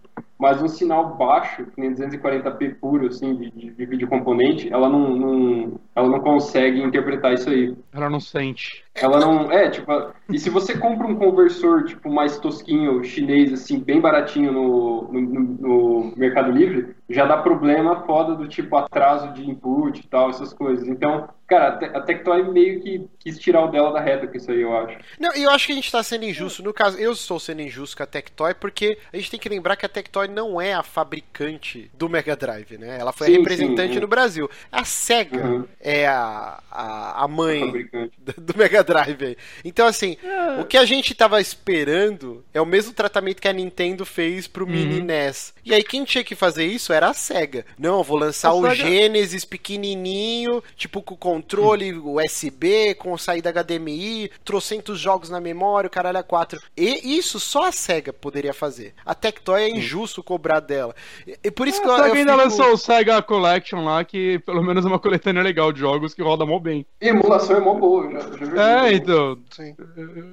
Mas 0.43 0.61
um 0.61 0.67
sinal 0.67 1.17
baixo, 1.17 1.65
que 1.67 1.81
nem 1.81 1.95
240p 1.95 2.75
puro, 2.81 3.07
assim, 3.07 3.37
de, 3.37 3.49
de, 3.53 3.71
de 3.71 3.87
vídeo 3.87 4.09
componente, 4.09 4.69
ela 4.73 4.89
não, 4.89 5.15
não, 5.15 5.81
ela 5.95 6.09
não 6.09 6.19
consegue 6.19 6.83
interpretar 6.83 7.33
isso 7.33 7.49
aí. 7.49 7.73
Ela 7.93 8.11
não 8.11 8.19
sente. 8.19 8.82
Ela 8.95 9.19
não. 9.21 9.51
É, 9.51 9.71
tipo. 9.71 9.91
E 10.31 10.39
se 10.39 10.51
você 10.51 10.77
compra 10.79 11.07
um 11.07 11.17
conversor, 11.17 11.85
tipo, 11.85 12.11
mais 12.11 12.39
tosquinho, 12.39 13.03
chinês, 13.03 13.53
assim, 13.53 13.79
bem 13.81 14.01
baratinho 14.01 14.53
no, 14.53 15.13
no, 15.13 15.21
no- 15.21 16.15
Mercado 16.17 16.51
Livre, 16.53 16.95
já 17.09 17.25
dá 17.27 17.39
problema 17.39 18.05
foda 18.07 18.35
do 18.35 18.47
tipo 18.49 18.77
atraso 18.77 19.33
de 19.33 19.49
input 19.49 19.99
e 20.01 20.07
tal, 20.09 20.31
essas 20.31 20.53
coisas. 20.53 20.87
Então, 20.89 21.29
cara, 21.47 21.69
a 21.69 21.77
Te- 21.79 21.97
a 21.97 22.01
Tectoy 22.03 22.43
meio 22.51 22.81
que 22.83 23.09
quis 23.19 23.39
tirar 23.39 23.65
o 23.65 23.69
dela 23.71 23.93
da 23.93 24.01
reta 24.01 24.27
com 24.27 24.37
isso 24.37 24.51
aí, 24.51 24.61
eu 24.61 24.77
acho. 24.77 24.99
Não, 25.19 25.35
e 25.35 25.43
eu 25.43 25.51
acho 25.51 25.67
que 25.67 25.73
a 25.73 25.75
gente 25.77 25.91
tá 25.91 26.03
sendo 26.03 26.25
injusto. 26.25 26.63
No 26.63 26.73
caso, 26.73 26.99
eu 26.99 27.13
estou 27.13 27.39
sendo 27.41 27.63
injusto 27.63 27.97
com 27.97 28.03
a 28.03 28.07
Tectoy, 28.07 28.55
porque 28.55 28.99
a 29.13 29.17
gente 29.17 29.31
tem 29.31 29.41
que 29.41 29.49
lembrar 29.49 29.77
que 29.77 29.87
a 29.87 29.89
Tectoy 29.89 30.29
não 30.29 30.61
é 30.61 30.75
a 30.75 30.83
fabricante 30.83 31.91
do 31.95 32.09
Mega 32.09 32.37
Drive, 32.37 32.79
né? 32.79 32.99
Ela 32.99 33.13
foi 33.13 33.29
a 33.29 33.31
Sim, 33.31 33.33
representante 33.33 33.95
sim, 33.95 33.99
é. 33.99 34.01
no 34.01 34.07
Brasil. 34.07 34.49
A 34.71 34.85
SEGA 34.85 35.43
Uhum. 35.43 35.69
é 35.81 36.07
a, 36.07 36.63
a, 36.71 37.25
a 37.25 37.29
mãe 37.29 37.89
do 38.37 38.57
Mega 38.57 38.82
Drive 38.83 39.23
aí. 39.25 39.37
Então, 39.65 39.87
assim, 39.87 40.17
É. 40.23 40.61
o 40.61 40.65
que 40.65 40.77
a 40.77 40.85
gente 40.85 41.15
tava 41.15 41.41
esperando 41.41 42.45
é 42.53 42.61
o 42.61 42.67
mesmo 42.67 42.93
tratamento 42.93 43.41
que 43.41 43.49
a 43.49 43.53
Nintendo 43.53 44.05
fez 44.05 44.47
pro 44.47 44.67
Mini 44.67 44.99
Uhum. 45.01 45.05
NES. 45.05 45.55
E 45.65 45.73
aí, 45.75 45.83
quem 45.83 46.05
tinha 46.05 46.25
que 46.25 46.35
fazer 46.35 46.65
isso 46.67 46.93
era 46.93 47.09
a 47.09 47.15
SEGA. 47.15 47.65
Não, 47.79 47.99
eu 47.99 48.05
vou 48.05 48.19
lançar 48.19 48.49
A 48.51 48.55
o 48.55 48.63
Sega- 48.63 48.75
Genesis 48.75 49.45
pequenininho, 49.45 50.63
tipo 50.77 51.03
com 51.03 51.17
controle 51.17 51.93
USB, 51.93 52.95
com 52.95 53.17
saída 53.19 53.51
HDMI, 53.51 54.31
trocentos 54.45 54.99
jogos 54.99 55.31
na 55.31 55.41
memória, 55.41 55.87
o 55.89 55.91
caralho 55.91 56.19
a 56.19 56.23
4. 56.23 56.61
E 56.77 57.17
isso 57.17 57.39
só 57.41 57.65
a 57.67 57.73
SEGA 57.73 58.13
poderia 58.13 58.53
fazer. 58.55 58.95
A 59.05 59.15
Tectoy 59.15 59.63
é 59.63 59.69
injusto 59.71 60.23
cobrar 60.23 60.61
dela. 60.61 60.95
E, 61.27 61.37
e 61.45 61.51
por 61.51 61.69
isso 61.69 61.81
que 61.81 61.87
eu, 61.89 61.93
A 61.93 61.97
Sega 61.97 62.09
eu 62.09 62.15
ainda 62.15 62.33
fico- 62.33 62.45
lançou 62.45 62.73
o 62.73 62.77
Sega 62.77 63.23
Collection 63.23 63.85
lá, 63.85 64.05
que 64.05 64.39
pelo 64.41 64.63
menos 64.63 64.85
é 64.85 64.89
uma 64.89 64.99
coletânea 64.99 65.43
legal 65.43 65.73
de 65.73 65.81
jogos 65.81 66.15
que 66.15 66.23
roda 66.23 66.45
mó 66.47 66.59
bem. 66.59 66.87
E 67.01 67.09
emulação 67.09 67.57
é 67.57 67.61
mó 67.61 67.75
boa, 67.75 68.05
eu 68.05 68.13
já, 68.13 68.21
já. 68.21 68.47
É, 68.73 68.95
então. 68.95 69.39
Sim. 69.51 69.75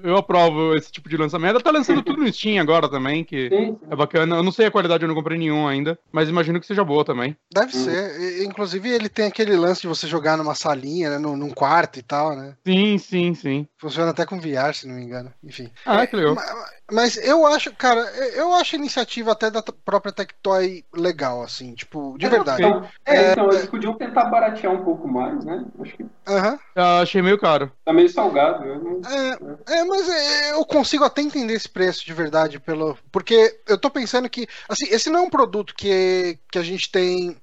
Eu 0.04 0.18
aprovo 0.18 0.76
esse 0.76 0.92
tipo 0.92 1.10
de 1.10 1.18
lançamento. 1.18 1.62
Tá 1.62 1.72
lançando 1.72 2.02
tudo 2.02 2.22
no 2.22 2.32
Steam 2.32 2.62
agora 2.62 2.90
também, 2.90 3.24
que 3.24 3.50
Sim, 3.50 3.78
é 3.90 3.96
bacana. 3.96 4.38
Eu 4.38 4.44
não 4.44 4.52
sei 4.52 4.68
a 4.68 4.72
qualidade, 4.72 5.04
eu 5.04 5.08
não 5.08 5.16
comprei 5.16 5.38
nenhum 5.38 5.68
ainda, 5.68 5.98
mas 6.12 6.30
imagino 6.30 6.60
que 6.60 6.66
seja 6.68 6.84
boa 6.84 7.04
também. 7.06 7.36
Deve 7.54 7.76
Uhum. 7.76 7.84
ser. 7.84 8.44
Inclusive, 8.44 8.90
ele 8.90 9.10
tem 9.10 9.26
aquele 9.26 9.56
lance 9.56 9.82
de 9.82 9.88
você 9.88 10.08
jogar 10.08 10.38
numa 10.38 10.56
salinha, 10.56 11.10
né? 11.12 11.18
Num, 11.18 11.36
num 11.36 11.50
quarto 11.52 12.00
e 12.00 12.04
tal, 12.04 12.36
né? 12.36 12.56
Sim, 12.66 12.98
sim, 12.98 13.34
sim. 13.34 13.68
Funciona 13.78 14.12
até 14.12 14.26
com 14.26 14.40
VR, 14.40 14.74
se 14.74 14.88
não 14.88 14.96
me 14.96 15.04
engano. 15.04 15.34
Enfim. 15.44 15.70
Ah, 15.86 16.06
que 16.08 16.16
legal. 16.16 16.36
Ma- 16.36 16.42
Mas 16.92 17.18
eu 17.18 17.46
acho, 17.46 17.74
cara, 17.76 18.02
eu 18.36 18.54
acho 18.54 18.76
a 18.76 18.80
iniciativa 18.80 19.32
até 19.32 19.50
da 19.50 19.62
própria 19.62 20.12
Tectoy 20.12 20.84
legal, 20.94 21.42
assim, 21.44 21.74
tipo, 21.74 22.16
de 22.18 22.28
verdade. 22.28 22.64
Então, 22.64 22.88
é, 23.06 23.32
então, 23.32 23.50
eles 23.50 23.68
podiam 23.68 23.94
tentar 23.94 24.26
baratear 24.26 24.74
um 24.74 24.84
pouco 24.84 25.08
mais, 25.08 25.44
né? 25.44 25.66
Acho 25.82 25.98
que 25.98 26.06
achei 27.02 27.22
meio 27.22 27.40
caro. 27.40 27.72
tá 27.84 27.92
meio 27.92 28.10
salgado. 28.10 28.66
Não... 28.66 29.02
É, 29.10 29.80
é, 29.80 29.84
mas 29.84 30.08
é, 30.10 30.52
eu 30.54 30.66
consigo 30.66 31.04
até 31.04 31.22
entender 31.22 31.54
esse 31.54 31.68
preço 31.68 32.06
de 32.06 32.14
verdade, 32.14 32.60
pelo. 32.60 32.98
Porque 33.12 33.60
eu 33.68 33.78
tô 33.78 33.90
pensando 33.90 34.30
que, 34.30 34.48
assim, 34.68 34.86
esse 34.90 35.10
não 35.10 35.20
é 35.22 35.24
um 35.24 35.30
produto 35.30 35.74
que, 35.76 36.38
que 36.52 36.60
a 36.60 36.64
gente 36.64 36.92
tem. 36.92 37.36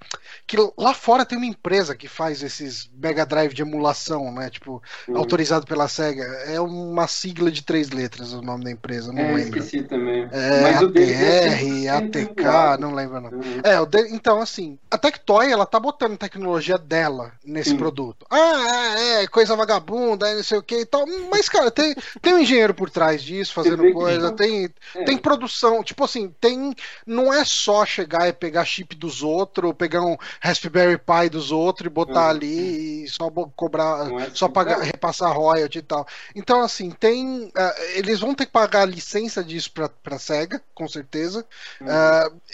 Que 0.46 0.56
lá 0.78 0.94
fora 0.94 1.24
tem 1.24 1.36
uma 1.36 1.46
empresa 1.46 1.96
que 1.96 2.08
faz 2.08 2.42
esses 2.42 2.88
Mega 2.94 3.26
Drive 3.26 3.52
de 3.52 3.62
emulação, 3.62 4.32
né? 4.32 4.48
Tipo, 4.48 4.82
Hum. 5.08 5.16
autorizado 5.16 5.66
pela 5.66 5.88
SEGA. 5.88 6.24
É 6.46 6.60
uma 6.60 7.06
sigla 7.06 7.50
de 7.50 7.62
três 7.62 7.90
letras 7.90 8.32
o 8.32 8.42
nome 8.42 8.64
da 8.64 8.70
empresa, 8.70 9.12
não 9.12 9.20
É, 9.20 9.32
lembro. 9.36 9.58
esqueci 9.58 9.82
também. 9.82 10.28
É, 10.32 10.60
Mas 10.62 10.82
o 10.82 10.88
dele 10.88 11.14
deve 11.14 11.48
ATR, 11.48 11.58
ser 11.58 11.88
ATK, 11.88 12.80
não 12.80 12.94
lembro 12.94 13.20
não. 13.20 13.30
Uhum. 13.30 13.60
É, 13.62 13.80
o 13.80 13.86
de- 13.86 14.08
então 14.14 14.40
assim, 14.40 14.78
a 14.90 14.98
Tectoy, 14.98 15.50
ela 15.50 15.66
tá 15.66 15.78
botando 15.78 16.16
tecnologia 16.16 16.76
dela 16.78 17.32
nesse 17.44 17.70
Sim. 17.70 17.76
produto. 17.76 18.26
Ah, 18.30 18.94
é, 18.98 19.22
é, 19.22 19.26
coisa 19.26 19.54
vagabunda, 19.56 20.32
não 20.34 20.42
sei 20.44 20.58
o 20.58 20.62
que 20.62 20.80
e 20.80 20.86
tal. 20.86 21.04
Mas, 21.30 21.48
cara, 21.48 21.70
tem, 21.70 21.94
tem 22.20 22.34
um 22.34 22.38
engenheiro 22.38 22.74
por 22.74 22.90
trás 22.90 23.22
disso, 23.22 23.52
fazendo 23.52 23.82
que 23.82 23.92
coisa, 23.92 24.26
isso- 24.26 24.36
tem, 24.36 24.68
É. 24.94 25.04
tem 25.04 25.16
produção, 25.18 25.82
tipo 25.82 26.04
assim, 26.04 26.34
tem. 26.40 26.74
Não 27.06 27.32
é 27.32 27.44
só 27.44 27.84
chegar 27.84 28.28
e 28.28 28.32
pegar 28.32 28.64
chip 28.64 28.94
dos 28.96 29.22
outros, 29.22 29.68
ou 29.68 29.74
pegar 29.74 30.02
um 30.02 30.16
Raspberry 30.40 30.98
Pi 30.98 31.28
dos 31.30 31.50
outros 31.52 31.86
e 31.86 31.90
botar 31.90 32.24
Uhum. 32.24 32.30
ali 32.30 33.04
e 33.04 33.08
só 33.08 33.30
cobrar, 33.54 34.06
é 34.20 34.30
só 34.34 34.46
assim, 34.46 34.52
pagar, 34.54 34.80
repassar 34.80 35.32
royalty 35.32 35.78
e 35.78 35.82
tal. 35.82 36.06
Então, 36.34 36.60
assim, 36.62 36.90
tem. 36.90 37.50
ah, 37.56 37.74
eles 37.94 38.20
vão 38.20 38.34
ter 38.34 38.46
que 38.46 38.52
pagar 38.52 38.82
a 38.82 38.86
licença 39.26 39.44
disso 39.44 39.70
pra, 39.72 39.88
pra 39.88 40.18
SEGA, 40.18 40.62
com 40.74 40.88
certeza. 40.88 41.44
Uhum. 41.80 41.86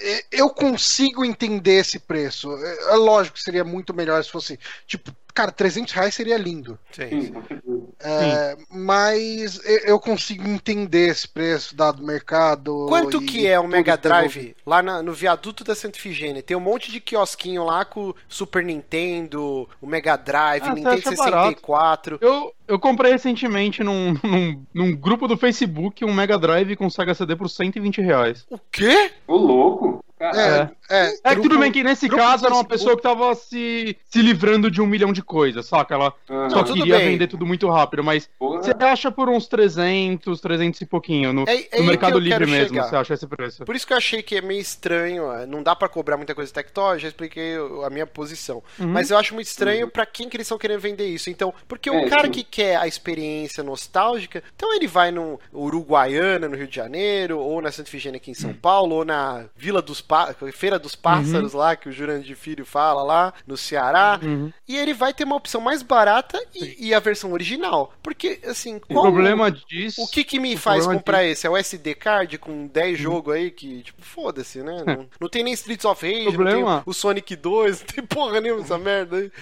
E- 0.01 0.25
eu 0.33 0.51
consigo 0.51 1.25
entender 1.25 1.75
esse 1.81 1.99
preço. 1.99 2.51
É, 2.57 2.93
é 2.93 2.97
lógico 2.97 3.37
que 3.37 3.43
seria 3.43 3.65
muito 3.65 3.95
melhor 3.95 4.23
se 4.25 4.31
fosse, 4.31 4.59
tipo, 4.87 5.15
cara, 5.35 5.53
300 5.53 5.93
reais 5.93 6.15
seria 6.15 6.37
lindo. 6.37 6.79
Sim. 6.91 7.33
Sim. 7.33 7.82
É, 8.05 8.57
mas 8.71 9.61
eu 9.85 9.99
consigo 10.01 10.47
entender 10.49 11.09
esse 11.09 11.29
preço 11.29 11.75
dado 11.77 12.03
o 12.03 12.07
mercado. 12.07 12.87
Quanto 12.89 13.21
que 13.21 13.47
é 13.47 13.59
o 13.61 13.67
Mega. 13.69 13.97
Drive 13.97 14.57
lá 14.67 14.83
na- 14.83 15.03
no 15.03 15.13
viaduto 15.13 15.63
da 15.65 15.75
Santa 15.75 15.99
Ifigênia? 15.99 16.43
Tem 16.43 16.57
um 16.57 16.61
monte 16.61 16.91
de 16.91 17.01
quiosquinho 17.01 17.65
lá 17.65 17.85
com 17.85 18.15
Super 18.29 18.65
Nintendo, 18.65 19.69
o 19.81 19.87
Mega 19.87 20.17
Drive, 20.17 20.63
Ah, 20.65 20.75
Nintendo 20.75 21.09
acha 21.09 21.17
barato. 21.17 21.49
64. 21.49 22.19
Eu, 22.21 22.53
eu 22.67 22.79
comprei 22.79 23.13
recentemente 23.13 23.83
num, 23.85 24.15
num, 24.25 24.65
num 24.73 24.97
grupo 24.97 25.29
do 25.29 25.37
Facebook 25.37 26.05
um 26.05 26.13
Mega 26.13 26.39
Drive 26.39 26.77
com 26.77 26.89
Sega 26.91 27.15
CD 27.15 27.37
por 27.37 27.49
120 27.49 28.01
reais. 28.01 28.45
O 28.51 28.59
quê? 28.71 29.13
Ô, 29.27 29.37
louco. 29.37 30.05
Caralho. 30.31 30.71
É, 30.91 31.07
É 31.07 31.11
que 31.11 31.35
grupo- 31.35 31.43
tudo 31.49 31.59
bem 31.59 31.73
que 31.73 31.83
nesse 31.83 32.09
caso 32.09 32.45
era 32.45 32.55
uma 32.55 32.65
pessoa 32.65 32.95
que 32.97 33.03
tava 33.03 33.35
se, 33.35 33.97
se 34.11 34.21
livrando 34.21 34.71
de 34.71 34.81
um 34.83 34.87
milhão 34.87 35.13
de 35.13 35.23
coisas, 35.23 35.65
saca? 35.67 35.95
Ela 35.95 36.15
Aham. 36.31 36.51
só 36.51 36.65
queria 36.65 36.99
bem. 36.99 37.09
vender 37.13 37.27
tudo 37.29 37.47
muito 37.47 37.69
rápido, 37.69 38.05
mas 38.05 38.29
Porra. 38.39 38.63
você 38.63 38.73
acha 38.85 39.11
por 39.11 39.29
uns 39.29 39.47
300, 39.49 40.41
300 40.41 40.81
e 40.81 40.87
pouquinho. 40.87 41.33
No, 41.33 41.43
É- 41.49 41.55
é 41.57 41.61
no 41.63 41.69
que 41.71 41.83
Mercado 41.83 42.19
Livre 42.19 42.47
mesmo, 42.47 42.75
chegar. 42.75 42.89
você 42.89 42.97
acha 42.97 43.15
esse 43.15 43.27
preço. 43.27 43.65
Por 43.65 43.75
isso 43.75 43.87
que 43.87 43.93
eu 43.93 43.97
achei 43.97 44.23
que 44.23 44.37
é 44.37 44.41
meio 44.41 44.61
estranho. 44.61 45.25
ó, 45.25 45.47
Não 45.47 45.63
dá 45.63 45.75
pra 45.75 45.89
cobrar 45.89 46.17
muita 46.17 46.35
coisa 46.35 46.49
de 46.49 46.55
Tectoy, 46.55 46.99
já 46.99 47.09
expliquei 47.09 47.55
a 47.85 47.91
minha 47.91 48.07
posição. 48.07 48.63
Uhum. 48.79 48.89
Mas 48.89 49.11
eu 49.11 49.17
acho 49.19 49.35
muito 49.35 49.47
estranho 49.47 49.89
pra 49.89 50.05
quem 50.07 50.29
que 50.29 50.37
eles 50.37 50.47
estão 50.47 50.59
querendo 50.59 50.81
vender 50.81 51.07
isso. 51.07 51.31
Então, 51.31 51.53
porque 51.67 51.91
o 51.91 51.95
É, 51.95 52.09
cara 52.09 52.25
sim. 52.27 52.31
que 52.33 52.45
quer 52.45 52.77
a 52.77 52.87
experiência 52.87 53.63
nostálgica, 53.63 54.43
então 54.55 54.75
ele 54.75 54.87
vai 54.87 55.11
no 55.11 55.39
Uruguaiana, 55.53 56.49
no 56.49 56.57
Rio 56.57 56.67
de 56.69 56.77
Janeiro, 56.77 57.39
ou 57.39 57.61
na 57.63 57.73
Santa 57.73 57.89
Efigênia 57.89 58.17
aqui 58.19 58.31
em 58.31 58.35
São 58.35 58.53
Paulo, 58.53 58.97
ou 58.97 59.05
na 59.05 59.47
Vila 59.57 59.81
dos 59.83 60.01
Pá- 60.13 60.35
Feira 60.53 60.79
dos 60.79 60.95
Pássaros 60.95 61.55
lá, 61.55 61.75
que 61.75 61.89
o 61.89 61.93
Jurandir 61.93 62.37
Filho 62.37 62.67
fala 62.67 63.03
lá, 63.03 63.33
no 63.47 63.57
Ceará. 63.57 64.21
Uhum. 64.23 64.53
E 64.69 64.77
ele 64.77 64.93
vai 64.93 65.15
ter 65.15 65.25
uma 65.25 65.37
opção 65.37 65.59
mais 65.59 65.83
barata 65.83 66.39
e, 66.55 66.89
e 66.89 66.95
a 66.95 67.01
versão 67.01 67.33
original. 67.33 67.95
Porque, 68.03 68.39
assim, 68.47 68.77
O 68.77 68.81
qual- 68.81 69.05
problema 69.11 69.51
disso. 69.51 70.03
o 70.03 70.07
que 70.07 70.23
que 70.23 70.39
me 70.39 70.55
o 70.55 70.59
faz 70.59 70.87
comprar 70.87 71.25
esse? 71.25 71.47
É 71.47 71.51
o 71.51 71.57
SD 71.57 71.95
card 71.95 72.37
com 72.37 72.67
10 72.67 72.99
jogos 72.99 73.35
aí 73.35 73.51
que, 73.51 73.83
tipo, 73.83 74.03
foda-se, 74.03 74.63
né? 74.63 74.83
Não, 74.87 75.09
não 75.19 75.29
tem 75.31 75.43
nem 75.43 75.55
Streets 75.55 75.87
of 75.87 76.05
Rage, 76.07 76.27
não 76.27 76.33
Problema- 76.35 76.75
tem 76.77 76.83
o 76.85 76.93
Sonic 76.93 77.35
2, 77.35 77.81
não 77.81 77.87
tem 77.87 78.05
porra 78.05 78.39
nenhuma 78.41 78.61
essa 78.63 78.77
merda 78.77 79.17
aí. 79.17 79.33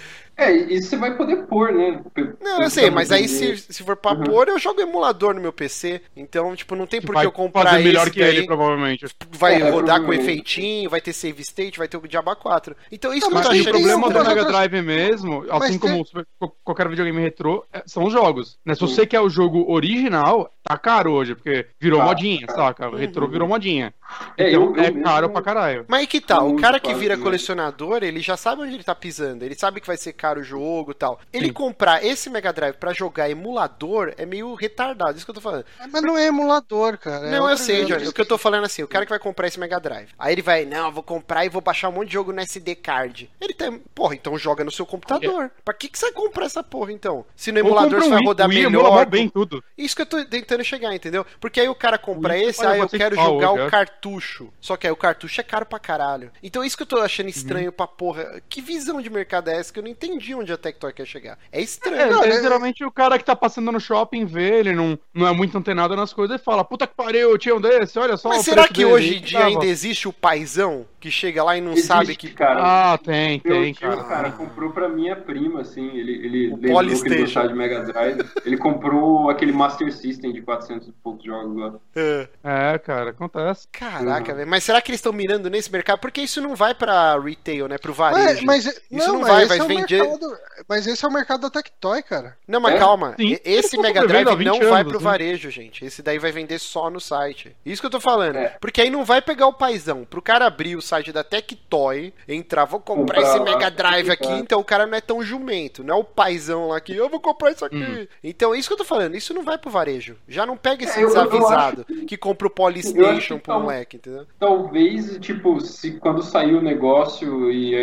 É, 0.41 0.55
e 0.73 0.81
você 0.81 0.97
vai 0.97 1.15
poder 1.15 1.45
pôr, 1.47 1.71
né? 1.71 2.01
Não, 2.41 2.63
eu 2.63 2.69
sei, 2.69 2.89
mas 2.89 3.11
aí 3.11 3.21
Uhum. 3.23 3.27
se, 3.27 3.57
se 3.57 3.83
for 3.83 3.95
pra 3.95 4.15
pôr, 4.15 4.47
eu 4.47 4.57
jogo 4.57 4.81
emulador 4.81 5.33
no 5.35 5.41
meu 5.41 5.53
PC. 5.53 6.01
Então, 6.17 6.55
tipo, 6.55 6.75
não 6.75 6.87
tem 6.87 7.01
por 7.01 7.15
que 7.15 7.25
eu 7.25 7.31
comprar 7.31 7.65
fazer 7.71 7.83
melhor 7.83 8.03
esse 8.03 8.11
que 8.11 8.19
daí. 8.19 8.37
ele, 8.37 8.45
provavelmente. 8.47 9.05
Vai 9.31 9.61
É, 9.61 9.69
rodar 9.69 10.03
com 10.03 10.11
efeitinho, 10.13 10.89
vai 10.89 10.99
ter 11.01 11.13
save 11.13 11.41
state, 11.41 11.77
vai 11.77 11.87
ter 11.87 11.97
o 11.97 12.07
Diaba 12.07 12.35
4. 12.35 12.75
Então 12.91 13.13
isso 13.13 13.29
Não, 13.29 13.41
que 13.41 13.47
eu 13.47 13.51
Mas 13.51 13.61
o 13.61 13.69
problema 13.69 14.09
do. 14.09 14.23
Mega 14.23 14.45
Drive 14.45 14.81
mesmo, 14.81 15.41
assim 15.49 15.59
Mas 15.59 15.77
como 15.77 15.93
tem- 15.93 16.01
o 16.01 16.05
super- 16.05 16.25
qualquer 16.63 16.87
videogame 16.89 17.21
retrô, 17.21 17.63
é- 17.71 17.83
são 17.85 18.03
os 18.05 18.13
jogos. 18.13 18.57
Né? 18.65 18.73
Se 18.75 18.81
você 18.81 19.05
quer 19.05 19.19
o 19.21 19.29
jogo 19.29 19.71
original, 19.71 20.51
tá 20.63 20.77
caro 20.77 21.11
hoje, 21.11 21.35
porque 21.35 21.67
virou 21.79 21.99
Tá, 21.99 22.05
modinha, 22.05 22.47
tá. 22.47 22.53
saca? 22.55 22.89
O 22.89 22.95
retrô 22.95 23.27
virou 23.27 23.47
modinha. 23.47 23.93
É, 24.37 24.49
Então 24.49 24.63
eu- 24.63 24.75
eu 24.75 24.83
é 24.83 24.91
mesmo- 24.91 25.03
caro 25.03 25.29
pra 25.29 25.41
caralho. 25.41 25.85
Mas 25.87 26.01
aí 26.01 26.07
que 26.07 26.19
tá, 26.21 26.41
o 26.43 26.55
cara 26.57 26.79
que 26.79 26.93
vira 26.93 27.17
colecionador, 27.17 28.03
ele 28.03 28.19
já 28.19 28.37
sabe 28.37 28.61
onde 28.61 28.73
ele 28.75 28.83
tá 28.83 28.95
pisando, 28.95 29.43
ele 29.43 29.55
sabe 29.55 29.81
que 29.81 29.87
vai 29.87 29.97
ser 29.97 30.13
caro 30.13 30.41
o 30.41 30.43
jogo 30.43 30.91
e 30.91 30.93
tal. 30.95 31.19
Ele 31.31 31.47
Sim. 31.47 31.53
comprar 31.53 32.03
esse 32.05 32.29
Mega 32.29 32.51
Drive 32.53 32.75
pra 32.75 32.93
jogar 32.93 33.29
emulador 33.29 34.13
é 34.17 34.25
meio 34.25 34.53
retardado, 34.53 35.17
isso 35.17 35.25
que 35.25 35.31
eu 35.31 35.35
tô 35.35 35.41
falando. 35.41 35.65
É, 35.79 35.87
Mas 35.87 36.01
não 36.01 36.17
é 36.17 36.27
emulador, 36.27 36.97
cara. 36.97 37.27
é 37.27 37.31
não, 37.31 37.49
eu 37.49 37.57
sei. 37.57 37.85
Johnny. 37.85 38.07
O 38.07 38.13
que 38.13 38.21
eu 38.21 38.25
tô 38.25 38.37
falando 38.37 38.63
é 38.63 38.65
assim, 38.65 38.83
o 38.83 38.87
cara 38.87 39.05
que 39.05 39.09
vai 39.09 39.19
comprar 39.19 39.47
esse 39.47 39.59
Mega 39.59 39.79
Drive, 39.79 40.09
aí 40.17 40.33
ele 40.33 40.41
vai, 40.41 40.65
não, 40.65 40.85
eu 40.87 40.91
vou 40.91 41.03
comprar 41.03 41.45
e 41.45 41.49
vou 41.49 41.61
baixar 41.61 41.89
um 41.89 41.93
monte 41.93 42.07
de 42.07 42.13
jogo 42.13 42.31
no 42.31 42.39
SD 42.41 42.75
card. 42.75 43.29
Ele 43.39 43.53
tem, 43.53 43.79
porra, 43.93 44.15
então 44.15 44.37
joga 44.37 44.63
no 44.63 44.71
seu 44.71 44.85
computador. 44.85 45.51
Pra 45.63 45.73
que 45.73 45.87
que 45.87 45.97
você 45.97 46.05
vai 46.11 46.13
comprar 46.13 46.45
essa 46.45 46.63
porra 46.63 46.91
então? 46.91 47.25
Se 47.35 47.51
no 47.51 47.59
emulador 47.59 47.91
compra 47.91 47.99
você 48.01 48.07
um 48.07 48.13
vai 48.13 48.23
rodar 48.25 48.47
o 48.47 48.49
Wii 48.49 48.63
melhor. 48.69 49.05
bem 49.05 49.29
tudo. 49.29 49.63
Isso 49.77 49.95
que 49.95 50.01
eu 50.01 50.05
tô 50.05 50.23
tentando 50.25 50.63
chegar, 50.63 50.93
entendeu? 50.93 51.25
Porque 51.39 51.59
aí 51.59 51.67
o 51.69 51.75
cara 51.75 51.97
compra 51.97 52.33
Wii 52.33 52.43
esse, 52.43 52.65
aí 52.65 52.79
eu 52.79 52.85
bater 52.85 52.97
quero 52.97 53.15
jogar 53.15 53.51
hoje, 53.51 53.61
o 53.63 53.65
é. 53.67 53.69
Cartucho. 54.05 54.49
Só 54.59 54.75
que 54.75 54.87
aí 54.87 54.91
o 54.93 54.95
cartucho 54.95 55.39
é 55.39 55.43
caro 55.43 55.65
pra 55.65 55.77
caralho. 55.79 56.31
Então 56.41 56.63
isso 56.63 56.75
que 56.75 56.83
eu 56.83 56.87
tô 56.87 56.97
achando 56.97 57.25
Uhum. 57.27 57.29
estranho 57.29 57.71
pra 57.71 57.85
porra. 57.87 58.41
Que 58.49 58.61
visão 58.61 58.99
de 59.01 59.09
mercado 59.09 59.49
é 59.49 59.57
essa 59.57 59.71
que 59.71 59.79
eu 59.79 59.83
não 59.83 59.89
entendi 59.89 60.33
onde 60.33 60.51
a 60.51 60.57
Tectoy 60.57 60.91
quer 60.91 61.05
chegar? 61.05 61.37
É 61.51 61.59
É, 61.59 61.63
estranho. 61.63 62.11
Não, 62.11 62.23
é, 62.23 62.29
é- 62.29 62.41
geralmente 62.41 62.83
o 62.83 62.91
cara 62.91 63.17
que 63.19 63.23
tá 63.25 63.35
passando 63.35 63.71
no 63.71 63.79
shopping 63.79 64.25
vê, 64.25 64.59
ele 64.59 64.73
não, 64.73 64.97
não 65.13 65.27
é 65.27 65.31
muito 65.31 65.55
antenado 65.57 65.95
nas 65.95 66.11
coisas 66.13 66.39
e 66.39 66.43
fala, 66.43 66.63
puta 66.65 66.87
que 66.87 66.95
pariu, 66.95 67.29
eu 67.29 67.37
tinha 67.37 67.55
um 67.55 67.61
desse, 67.61 67.99
olha 67.99 68.17
só 68.17 68.29
Mas 68.29 68.39
o 68.41 68.43
será 68.43 68.63
preço 68.63 68.73
que 68.73 68.81
dele." 68.83 68.93
hoje 68.93 69.17
em 69.17 69.21
dia 69.21 69.39
tava. 69.39 69.51
ainda 69.51 69.65
existe 69.65 70.07
o 70.07 70.13
paizão 70.13 70.85
que 70.99 71.11
chega 71.11 71.43
lá 71.43 71.57
e 71.57 71.61
não 71.61 71.71
Existe, 71.73 71.87
sabe 71.87 72.15
que. 72.15 72.31
cara. 72.31 72.61
Ah, 72.93 72.97
tem, 72.97 73.41
Meu 73.43 73.53
tem, 73.55 73.73
tio, 73.73 73.87
cara. 73.89 74.03
cara, 74.03 74.31
comprou 74.31 74.71
pra 74.71 74.87
minha 74.89 75.15
prima, 75.15 75.61
assim, 75.61 75.87
ele, 75.97 76.11
ele 76.25 76.47
O 76.53 76.55
lembrou 76.79 77.01
que 77.01 77.07
ele 77.09 77.21
gostava 77.21 77.47
de 77.47 77.53
Mega 77.55 77.81
Drive. 77.83 78.19
Ele 78.45 78.57
comprou 78.57 79.29
aquele 79.29 79.51
Master 79.51 79.91
System 79.91 80.31
de 80.31 80.41
400 80.41 80.87
e 80.87 80.91
poucos 80.91 81.23
jogos 81.25 81.55
lá. 81.57 81.73
É. 81.95 82.27
É, 82.43 82.77
cara, 82.79 83.09
acontece. 83.11 83.67
Caraca, 83.91 84.31
Uhum. 84.31 84.37
velho. 84.37 84.49
Mas 84.49 84.63
será 84.63 84.81
que 84.81 84.91
eles 84.91 84.99
estão 84.99 85.13
mirando 85.13 85.49
nesse 85.49 85.71
mercado? 85.71 85.99
Porque 85.99 86.21
isso 86.21 86.41
não 86.41 86.55
vai 86.55 86.73
pra 86.73 87.19
retail, 87.19 87.67
né? 87.67 87.77
Pro 87.77 87.93
varejo. 87.93 88.45
Mas, 88.45 88.65
mas, 88.65 88.81
não, 88.89 89.07
não 89.13 89.19
mas 89.21 89.29
vai, 89.29 89.45
vai 89.45 89.57
é 89.59 89.63
vender- 89.67 90.01
mercado, 90.03 90.37
mas 90.67 90.87
esse 90.87 91.03
é 91.03 91.07
o 91.07 91.11
mercado 91.11 91.41
da 91.41 91.49
Tectoy, 91.49 92.01
cara. 92.03 92.37
Não, 92.47 92.59
mas 92.59 92.75
É? 92.75 92.79
calma. 92.79 93.15
Sim. 93.19 93.37
Esse 93.43 93.77
Mega 93.77 94.05
Drive 94.05 94.25
não 94.25 94.35
20 94.37 94.65
vai 94.65 94.81
anos, 94.81 94.91
pro 94.93 94.99
né? 95.01 95.03
varejo, 95.03 95.49
gente. 95.49 95.83
Esse 95.85 96.01
daí 96.01 96.19
vai 96.19 96.31
vender 96.31 96.59
só 96.59 96.89
no 96.89 96.99
site. 96.99 97.55
Isso 97.65 97.81
que 97.81 97.85
eu 97.85 97.91
tô 97.91 97.99
falando. 97.99 98.35
É. 98.37 98.57
Porque 98.59 98.81
aí 98.81 98.89
não 98.89 99.03
vai 99.03 99.21
pegar 99.21 99.47
o 99.47 99.53
paizão. 99.53 100.05
Pro 100.05 100.21
cara 100.21 100.45
abrir 100.45 100.75
o 100.75 100.81
site 100.81 101.11
da 101.11 101.23
Tectoy, 101.23 102.13
entrar, 102.27 102.65
vou 102.65 102.79
comprar 102.79 103.21
esse 103.21 103.39
Mega 103.39 103.69
Drive 103.69 104.09
aqui, 104.09 104.31
então 104.33 104.59
o 104.59 104.63
cara 104.63 104.85
não 104.87 104.97
é 104.97 105.01
tão 105.01 105.23
jumento. 105.23 105.83
Não 105.83 105.95
é 105.95 105.97
o 105.99 106.03
paizão 106.03 106.67
lá 106.69 106.79
que 106.79 106.95
eu 106.95 107.09
vou 107.09 107.19
comprar 107.19 107.51
isso 107.51 107.65
aqui. 107.65 107.75
Uhum. 107.75 108.07
Então, 108.23 108.55
isso 108.55 108.67
que 108.69 108.73
eu 108.73 108.77
tô 108.77 108.85
falando. 108.85 109.15
Isso 109.15 109.33
não 109.33 109.43
vai 109.43 109.57
pro 109.57 109.69
varejo. 109.69 110.17
Já 110.27 110.45
não 110.45 110.57
pega 110.57 110.83
esse 110.85 110.99
É, 110.99 111.03
eu- 111.03 111.09
eu 111.09 111.13
desavisado 111.13 111.85
que 112.07 112.17
compra 112.17 112.47
o 112.47 112.49
Polystation 112.49 113.35
acho 113.35 113.39
pro 113.39 113.53
tá- 113.53 113.59
moleque, 113.81 113.97
entendeu? 113.97 114.25
Talvez, 114.39 115.17
tipo, 115.19 115.59
se 115.59 115.93
quando 115.99 116.21
sair 116.21 116.55
o 116.55 116.61
negócio 116.61 117.51
e 117.51 117.75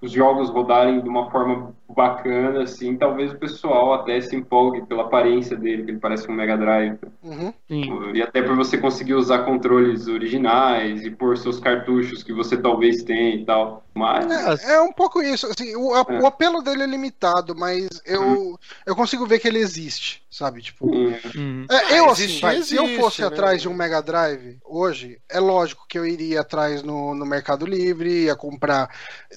os 0.00 0.12
jogos 0.12 0.50
rodarem 0.50 1.00
de 1.00 1.08
uma 1.08 1.30
forma 1.30 1.74
bacana, 1.88 2.62
assim, 2.62 2.96
talvez 2.96 3.32
o 3.32 3.38
pessoal 3.38 3.94
até 3.94 4.20
se 4.20 4.36
empolgue 4.36 4.84
pela 4.86 5.04
aparência 5.04 5.56
dele, 5.56 5.84
que 5.84 5.90
ele 5.92 5.98
parece 5.98 6.30
um 6.30 6.34
Mega 6.34 6.56
Drive. 6.56 6.98
Uhum. 7.22 7.52
Sim. 7.66 8.12
E 8.14 8.22
até 8.22 8.42
por 8.42 8.54
você 8.56 8.76
conseguir 8.76 9.14
usar 9.14 9.40
controles 9.40 10.06
originais 10.06 11.04
e 11.04 11.10
pôr 11.10 11.36
seus 11.38 11.58
cartuchos 11.58 12.22
que 12.22 12.32
você 12.32 12.56
talvez 12.56 13.02
tenha 13.02 13.34
e 13.36 13.44
tal. 13.44 13.84
Mas. 13.94 14.30
É, 14.64 14.74
é 14.74 14.80
um 14.80 14.92
pouco 14.92 15.20
isso. 15.22 15.46
Assim, 15.46 15.74
o, 15.74 15.96
É. 15.96 16.20
o 16.20 16.26
apelo 16.26 16.62
dele 16.62 16.84
é 16.84 16.86
limitado, 16.86 17.54
mas 17.56 17.88
eu, 18.04 18.58
eu 18.86 18.94
consigo 18.94 19.26
ver 19.26 19.40
que 19.40 19.48
ele 19.48 19.58
existe, 19.58 20.22
sabe? 20.30 20.60
Tipo, 20.62 20.86
hum, 20.86 21.08
Uhum. 21.34 21.66
É, 21.70 21.98
eu, 21.98 22.04
Ah, 22.04 22.12
assim, 22.12 22.24
existe, 22.24 22.42
vai, 22.42 22.62
se 22.62 22.76
eu 22.76 22.84
existe, 22.84 23.00
fosse 23.00 23.20
né? 23.22 23.26
atrás 23.26 23.60
de 23.62 23.68
um 23.68 23.74
Mega 23.74 24.00
Drive 24.00 24.58
hoje, 24.64 25.18
é 25.28 25.40
lógico 25.40 25.84
que 25.88 25.98
eu 25.98 26.06
iria 26.06 26.42
atrás 26.42 26.82
no, 26.82 27.14
no 27.14 27.26
Mercado 27.26 27.66
Livre, 27.66 28.24
ia 28.24 28.36
comprar, 28.36 28.88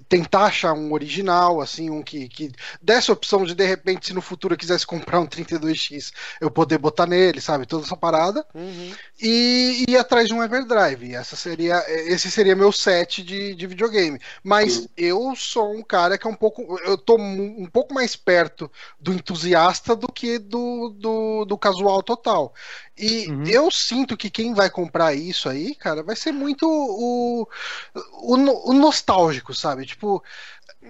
tentar 0.07 0.45
achar 0.45 0.73
um 0.73 0.91
original, 0.93 1.59
assim, 1.61 1.89
um 1.89 2.03
que, 2.03 2.27
que 2.29 2.40
desse 2.81 3.11
a 3.11 3.13
opção 3.13 3.43
de, 3.43 3.53
de 3.53 3.65
repente, 3.65 4.07
se 4.07 4.13
no 4.13 4.21
futuro 4.21 4.53
eu 4.53 4.57
quisesse 4.57 4.85
comprar 4.85 5.19
um 5.19 5.27
32X, 5.27 6.11
eu 6.39 6.49
poder 6.49 6.77
botar 6.77 7.05
nele, 7.05 7.41
sabe? 7.41 7.65
Toda 7.65 7.85
essa 7.85 7.97
parada. 7.97 8.45
Uhum. 8.53 8.93
E 9.21 9.85
ir 9.87 9.97
atrás 9.97 10.27
de 10.27 10.33
um 10.33 10.43
Everdrive. 10.43 11.13
Essa 11.13 11.35
seria, 11.35 11.83
esse 11.87 12.31
seria 12.31 12.55
meu 12.55 12.71
set 12.71 13.23
de, 13.23 13.53
de 13.55 13.67
videogame. 13.67 14.19
Mas 14.43 14.73
Sim. 14.73 14.89
eu 14.97 15.35
sou 15.35 15.75
um 15.75 15.83
cara 15.83 16.17
que 16.17 16.25
é 16.25 16.29
um 16.29 16.35
pouco. 16.35 16.79
Eu 16.85 16.97
tô 16.97 17.17
um 17.17 17.67
pouco 17.67 17.93
mais 17.93 18.15
perto 18.15 18.71
do 18.99 19.13
entusiasta 19.13 19.95
do 19.95 20.07
que 20.11 20.39
do, 20.39 20.89
do, 20.97 21.45
do 21.45 21.57
casual 21.57 22.01
total. 22.01 22.53
E 23.01 23.31
Uhum. 23.31 23.43
eu 23.45 23.71
sinto 23.71 24.15
que 24.17 24.29
quem 24.29 24.53
vai 24.53 24.69
comprar 24.69 25.13
isso 25.15 25.49
aí, 25.49 25.75
cara, 25.75 26.03
vai 26.03 26.15
ser 26.15 26.31
muito 26.31 26.67
o, 26.69 27.47
o, 27.95 28.35
o 28.71 28.73
nostálgico, 28.73 29.53
sabe? 29.53 29.85
Tipo. 29.85 30.23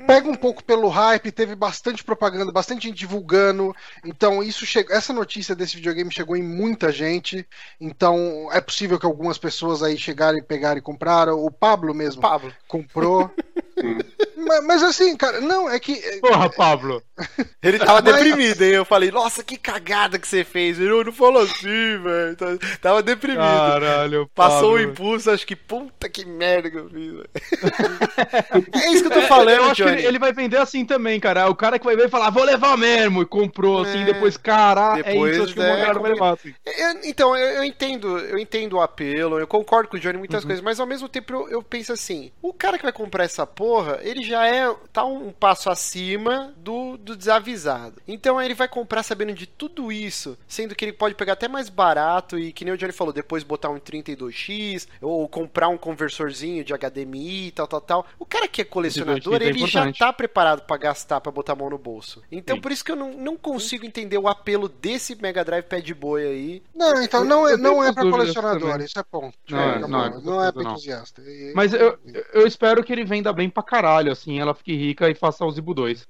Pega 0.07 0.29
um 0.29 0.35
pouco 0.35 0.63
pelo 0.63 0.88
hype, 0.88 1.31
teve 1.33 1.53
bastante 1.53 2.01
propaganda, 2.03 2.51
bastante 2.51 2.88
gente 2.88 2.97
divulgando. 2.97 3.75
Então, 4.05 4.41
isso 4.41 4.65
chegou. 4.65 4.95
Essa 4.95 5.11
notícia 5.11 5.53
desse 5.53 5.75
videogame 5.75 6.11
chegou 6.11 6.38
em 6.38 6.41
muita 6.43 6.91
gente. 6.93 7.45
Então, 7.79 8.49
é 8.53 8.61
possível 8.61 8.97
que 8.97 9.05
algumas 9.05 9.38
pessoas 9.38 9.83
aí 9.83 9.97
chegarem, 9.97 10.41
pegaram 10.41 10.77
e 10.77 10.81
compraram. 10.81 11.43
O 11.43 11.51
Pablo 11.51 11.93
mesmo 11.93 12.21
Pablo. 12.21 12.55
comprou. 12.67 13.29
sim. 13.80 13.98
mas, 14.38 14.65
mas 14.65 14.84
assim, 14.84 15.15
cara, 15.15 15.39
não, 15.41 15.69
é 15.69 15.80
que. 15.80 15.95
Porra, 16.22 16.49
Pablo. 16.49 17.02
Ele 17.61 17.77
tava 17.77 18.02
Mas- 18.02 18.15
deprimido, 18.15 18.61
hein? 18.64 18.72
Eu 18.72 18.85
falei, 18.85 19.11
nossa, 19.11 19.43
que 19.43 19.56
cagada 19.57 20.18
que 20.18 20.27
você 20.27 20.43
fez. 20.43 20.80
Ele 20.80 20.91
"Ô, 20.91 21.03
não 21.03 21.14
falou 21.14 21.43
assim, 21.43 21.98
velho. 22.02 22.35
Tá- 22.35 22.57
Tava 22.81 23.03
deprimido. 23.03 23.41
Caralho, 23.41 24.27
Passou 24.34 24.73
o 24.73 24.77
Pablo. 24.77 24.91
impulso, 24.91 25.30
acho 25.31 25.45
que 25.45 25.56
puta 25.56 26.10
que 26.10 26.26
merda 26.26 26.72
que 26.72 26.77
eu 26.77 26.89
fiz. 26.89 27.11
velho. 27.14 27.30
é 28.73 28.91
isso 28.91 29.03
que 29.03 29.15
eu 29.15 29.22
tô 29.22 29.27
falando, 29.27 29.49
eu 29.49 29.64
acho 29.65 29.76
que 29.76 29.84
Johnny. 29.84 29.98
ele, 29.99 30.07
ele 30.07 30.19
vai 30.19 30.34
vender 30.34 30.57
assim 30.57 30.85
também, 30.85 31.19
cara. 31.19 31.48
O 31.49 31.56
cara 31.56 31.77
que 31.77 31.85
vai 31.85 31.95
ver 31.95 32.07
e 32.07 32.10
falar, 32.10 32.30
vou 32.30 32.43
levar 32.43 32.77
mesmo, 32.77 33.22
e 33.22 33.26
comprou 33.26 33.81
assim, 33.81 34.02
É. 34.02 34.06
depois, 34.06 34.35
cara, 34.38 34.95
Depois, 34.95 35.31
é 35.31 35.35
isso, 35.35 35.43
acho 35.43 35.53
que 35.53 35.60
o 35.60 35.64
é, 35.64 35.85
cara 35.85 35.99
vai 35.99 36.11
levar 36.14 36.34
assim. 36.34 36.53
Eu- 36.65 36.99
então, 37.03 37.35
eu, 37.38 37.48
eu 37.57 37.64
entendo, 37.64 38.18
eu 38.19 38.38
entendo 38.39 38.73
o 38.77 38.81
apelo, 38.81 39.39
eu 39.39 39.48
concordo 39.48 39.89
com 39.89 39.98
o 39.98 39.99
Johnny 39.99 40.14
em 40.14 40.15
Uhum. 40.15 40.19
muitas 40.22 40.43
coisas, 40.45 40.64
mas 40.64 40.80
ao 40.80 40.88
mesmo 40.88 41.07
tempo 41.07 41.34
eu, 41.34 41.49
eu 41.49 41.61
penso 41.64 41.93
assim, 41.93 42.31
o 42.41 42.53
cara 42.53 42.77
que 42.77 42.84
vai 42.84 42.91
comprar 42.93 43.23
essa 43.23 43.45
porra, 43.45 43.70
ele 44.02 44.23
já 44.23 44.45
é 44.48 44.73
tá 44.91 45.06
um 45.06 45.31
passo 45.31 45.69
acima 45.69 46.53
do, 46.57 46.98
do 46.98 47.15
desavisado. 47.15 48.02
Então 48.07 48.41
ele 48.41 48.53
vai 48.53 48.68
comprar 48.68 49.03
sabendo 49.03 49.34
de 49.34 49.45
tudo 49.48 49.91
isso, 49.91 50.38
sendo 50.48 50.76
que 50.76 50.84
ele 50.85 50.93
pode 50.93 51.15
pegar 51.15 51.34
até 51.34 51.48
mais 51.48 51.69
barato 51.69 52.38
e 52.38 52.52
que 52.52 52.65
nem 52.65 52.73
o 52.73 52.77
Johnny 52.77 52.91
falou, 52.91 53.14
depois 53.14 53.43
botar 53.43 53.69
um 53.69 53.80
32X 53.80 54.88
ou 55.02 55.27
comprar 55.27 55.68
um 55.69 55.77
conversorzinho 55.77 56.64
de 56.64 56.73
HDMI 56.73 57.48
e 57.48 57.52
tal, 57.52 57.68
tal, 57.68 57.81
tal. 57.81 58.06
O 58.19 58.26
cara 58.26 58.48
que 58.48 58.61
é 58.61 58.65
colecionador, 58.65 59.39
32X 59.39 59.41
é 59.41 59.45
ele 59.49 59.68
já 59.68 59.91
tá 59.93 60.14
preparado 60.14 60.61
pra 60.61 60.77
gastar, 60.77 61.22
pra 61.22 61.31
botar 61.31 61.53
a 61.53 61.56
mão 61.56 61.69
no 61.69 61.77
bolso. 61.77 62.22
Então 62.31 62.56
Sim. 62.56 62.61
por 62.61 62.72
isso 62.72 62.84
que 62.84 62.91
eu 62.91 62.95
não, 62.95 63.14
não 63.14 63.38
consigo 63.38 63.85
entender 63.85 64.18
o 64.18 64.27
apelo 64.27 64.68
desse 64.68 65.15
Mega 65.22 65.43
Drive 65.43 65.64
pé 65.65 65.81
de 65.81 65.93
boi 65.93 66.26
aí. 66.26 66.64
Não, 66.76 67.02
então 67.02 67.23
não 67.23 67.48
é, 67.48 67.57
não 67.57 67.84
é 67.84 67.91
dúvidas 67.91 68.11
colecionador, 68.11 68.81
isso 68.81 68.99
é 68.99 69.03
ponto. 69.03 69.38
Não 69.49 69.60
é, 69.60 69.80
não 69.80 70.06
é 70.06 70.22
não 70.22 70.43
é 70.43 70.52
pra 70.52 70.64
não. 70.64 70.72
entusiasta. 70.72 71.22
E- 71.22 71.53
Mas 71.56 71.73
eu, 71.73 71.98
eu 72.34 72.48
espero 72.48 72.84
que 72.84 72.91
ele 72.91 73.03
venda 73.03 73.31
bem 73.34 73.49
pra 73.51 73.61
caralho, 73.63 74.11
assim, 74.11 74.39
ela 74.39 74.53
fique 74.53 74.75
rica 74.75 75.09
e 75.09 75.15
faça 75.15 75.45
o 75.45 75.51
Zibu 75.51 75.73
2. 75.73 76.07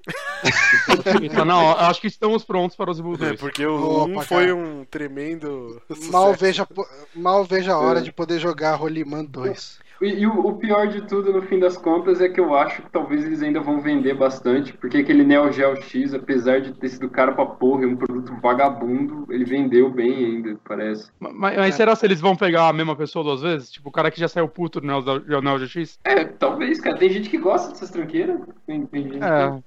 E 1.22 1.30
tá 1.30 1.44
na 1.46 1.58
hora. 1.60 1.88
Acho 1.88 2.02
que 2.02 2.08
estamos 2.08 2.44
prontos 2.44 2.76
para 2.76 2.90
o 2.90 2.94
Zibu 2.94 3.18
2. 3.18 3.32
É, 3.32 3.36
porque 3.38 3.66
o 3.66 4.04
Opa, 4.04 4.20
1 4.20 4.22
foi 4.24 4.44
cara. 4.48 4.56
um 4.56 4.86
tremendo. 4.86 5.82
Mal 6.12 6.34
veja, 6.34 6.68
mal 7.16 7.44
veja 7.44 7.74
a 7.74 7.80
hora 7.80 8.00
É. 8.00 8.02
de 8.04 8.12
poder 8.12 8.40
jogar 8.40 8.76
Roliman 8.76 9.24
2. 9.26 9.80
E, 10.02 10.22
e 10.22 10.28
o, 10.28 10.48
o 10.48 10.58
pior 10.58 10.88
de 10.88 11.02
tudo, 11.02 11.32
no 11.32 11.42
fim 11.44 11.60
das 11.60 11.78
contas, 11.78 12.22
é 12.22 12.30
que 12.30 12.40
eu 12.40 12.56
acho 12.56 12.82
que 12.82 12.92
talvez 12.92 13.24
eles 13.24 13.42
ainda 13.42 13.60
vão 13.60 13.80
vender 13.82 14.14
bastante, 14.14 14.74
porque 14.74 14.98
aquele 14.98 15.24
Neo 15.24 15.52
Geo 15.52 15.76
X, 15.82 16.14
apesar 16.14 16.62
de 16.62 16.74
ter 16.74 16.90
sido 16.90 17.10
caro 17.10 17.34
pra 17.36 17.46
porra, 17.46 17.84
é 17.84 17.88
um 17.88 17.96
produto 17.96 18.34
vagabundo, 18.42 19.26
ele 19.30 19.46
vendeu 19.46 19.92
bem 19.92 20.14
ainda, 20.14 20.58
parece. 20.68 21.12
Mas, 21.20 21.56
mas 21.56 21.76
será 21.76 21.96
se 21.96 22.06
eles 22.06 22.20
vão 22.20 22.36
pegar 22.36 22.68
a 22.68 22.74
mesma 22.74 22.96
pessoa 22.96 23.24
duas 23.24 23.42
vezes? 23.42 23.72
Tipo, 23.72 23.90
o 23.90 23.92
cara 23.92 24.12
que 24.12 24.20
já 24.20 24.28
saiu 24.28 24.48
puto 24.48 24.82
no 24.82 25.02
Neo, 25.02 25.42
Neo 25.42 25.60
GX? 25.60 26.00
É, 26.04 26.26
talvez, 26.26 26.80
cara. 26.80 26.98
Tem 26.98 27.10
gente 27.10 27.30
que 27.30 27.38
gosta 27.38 27.70
dessas 27.70 27.90
tranqueiras. 27.90 28.40
Tem, 28.66 28.86
tem 28.86 29.04
gente 29.04 29.24
É, 29.24 29.44
é 29.44 29.60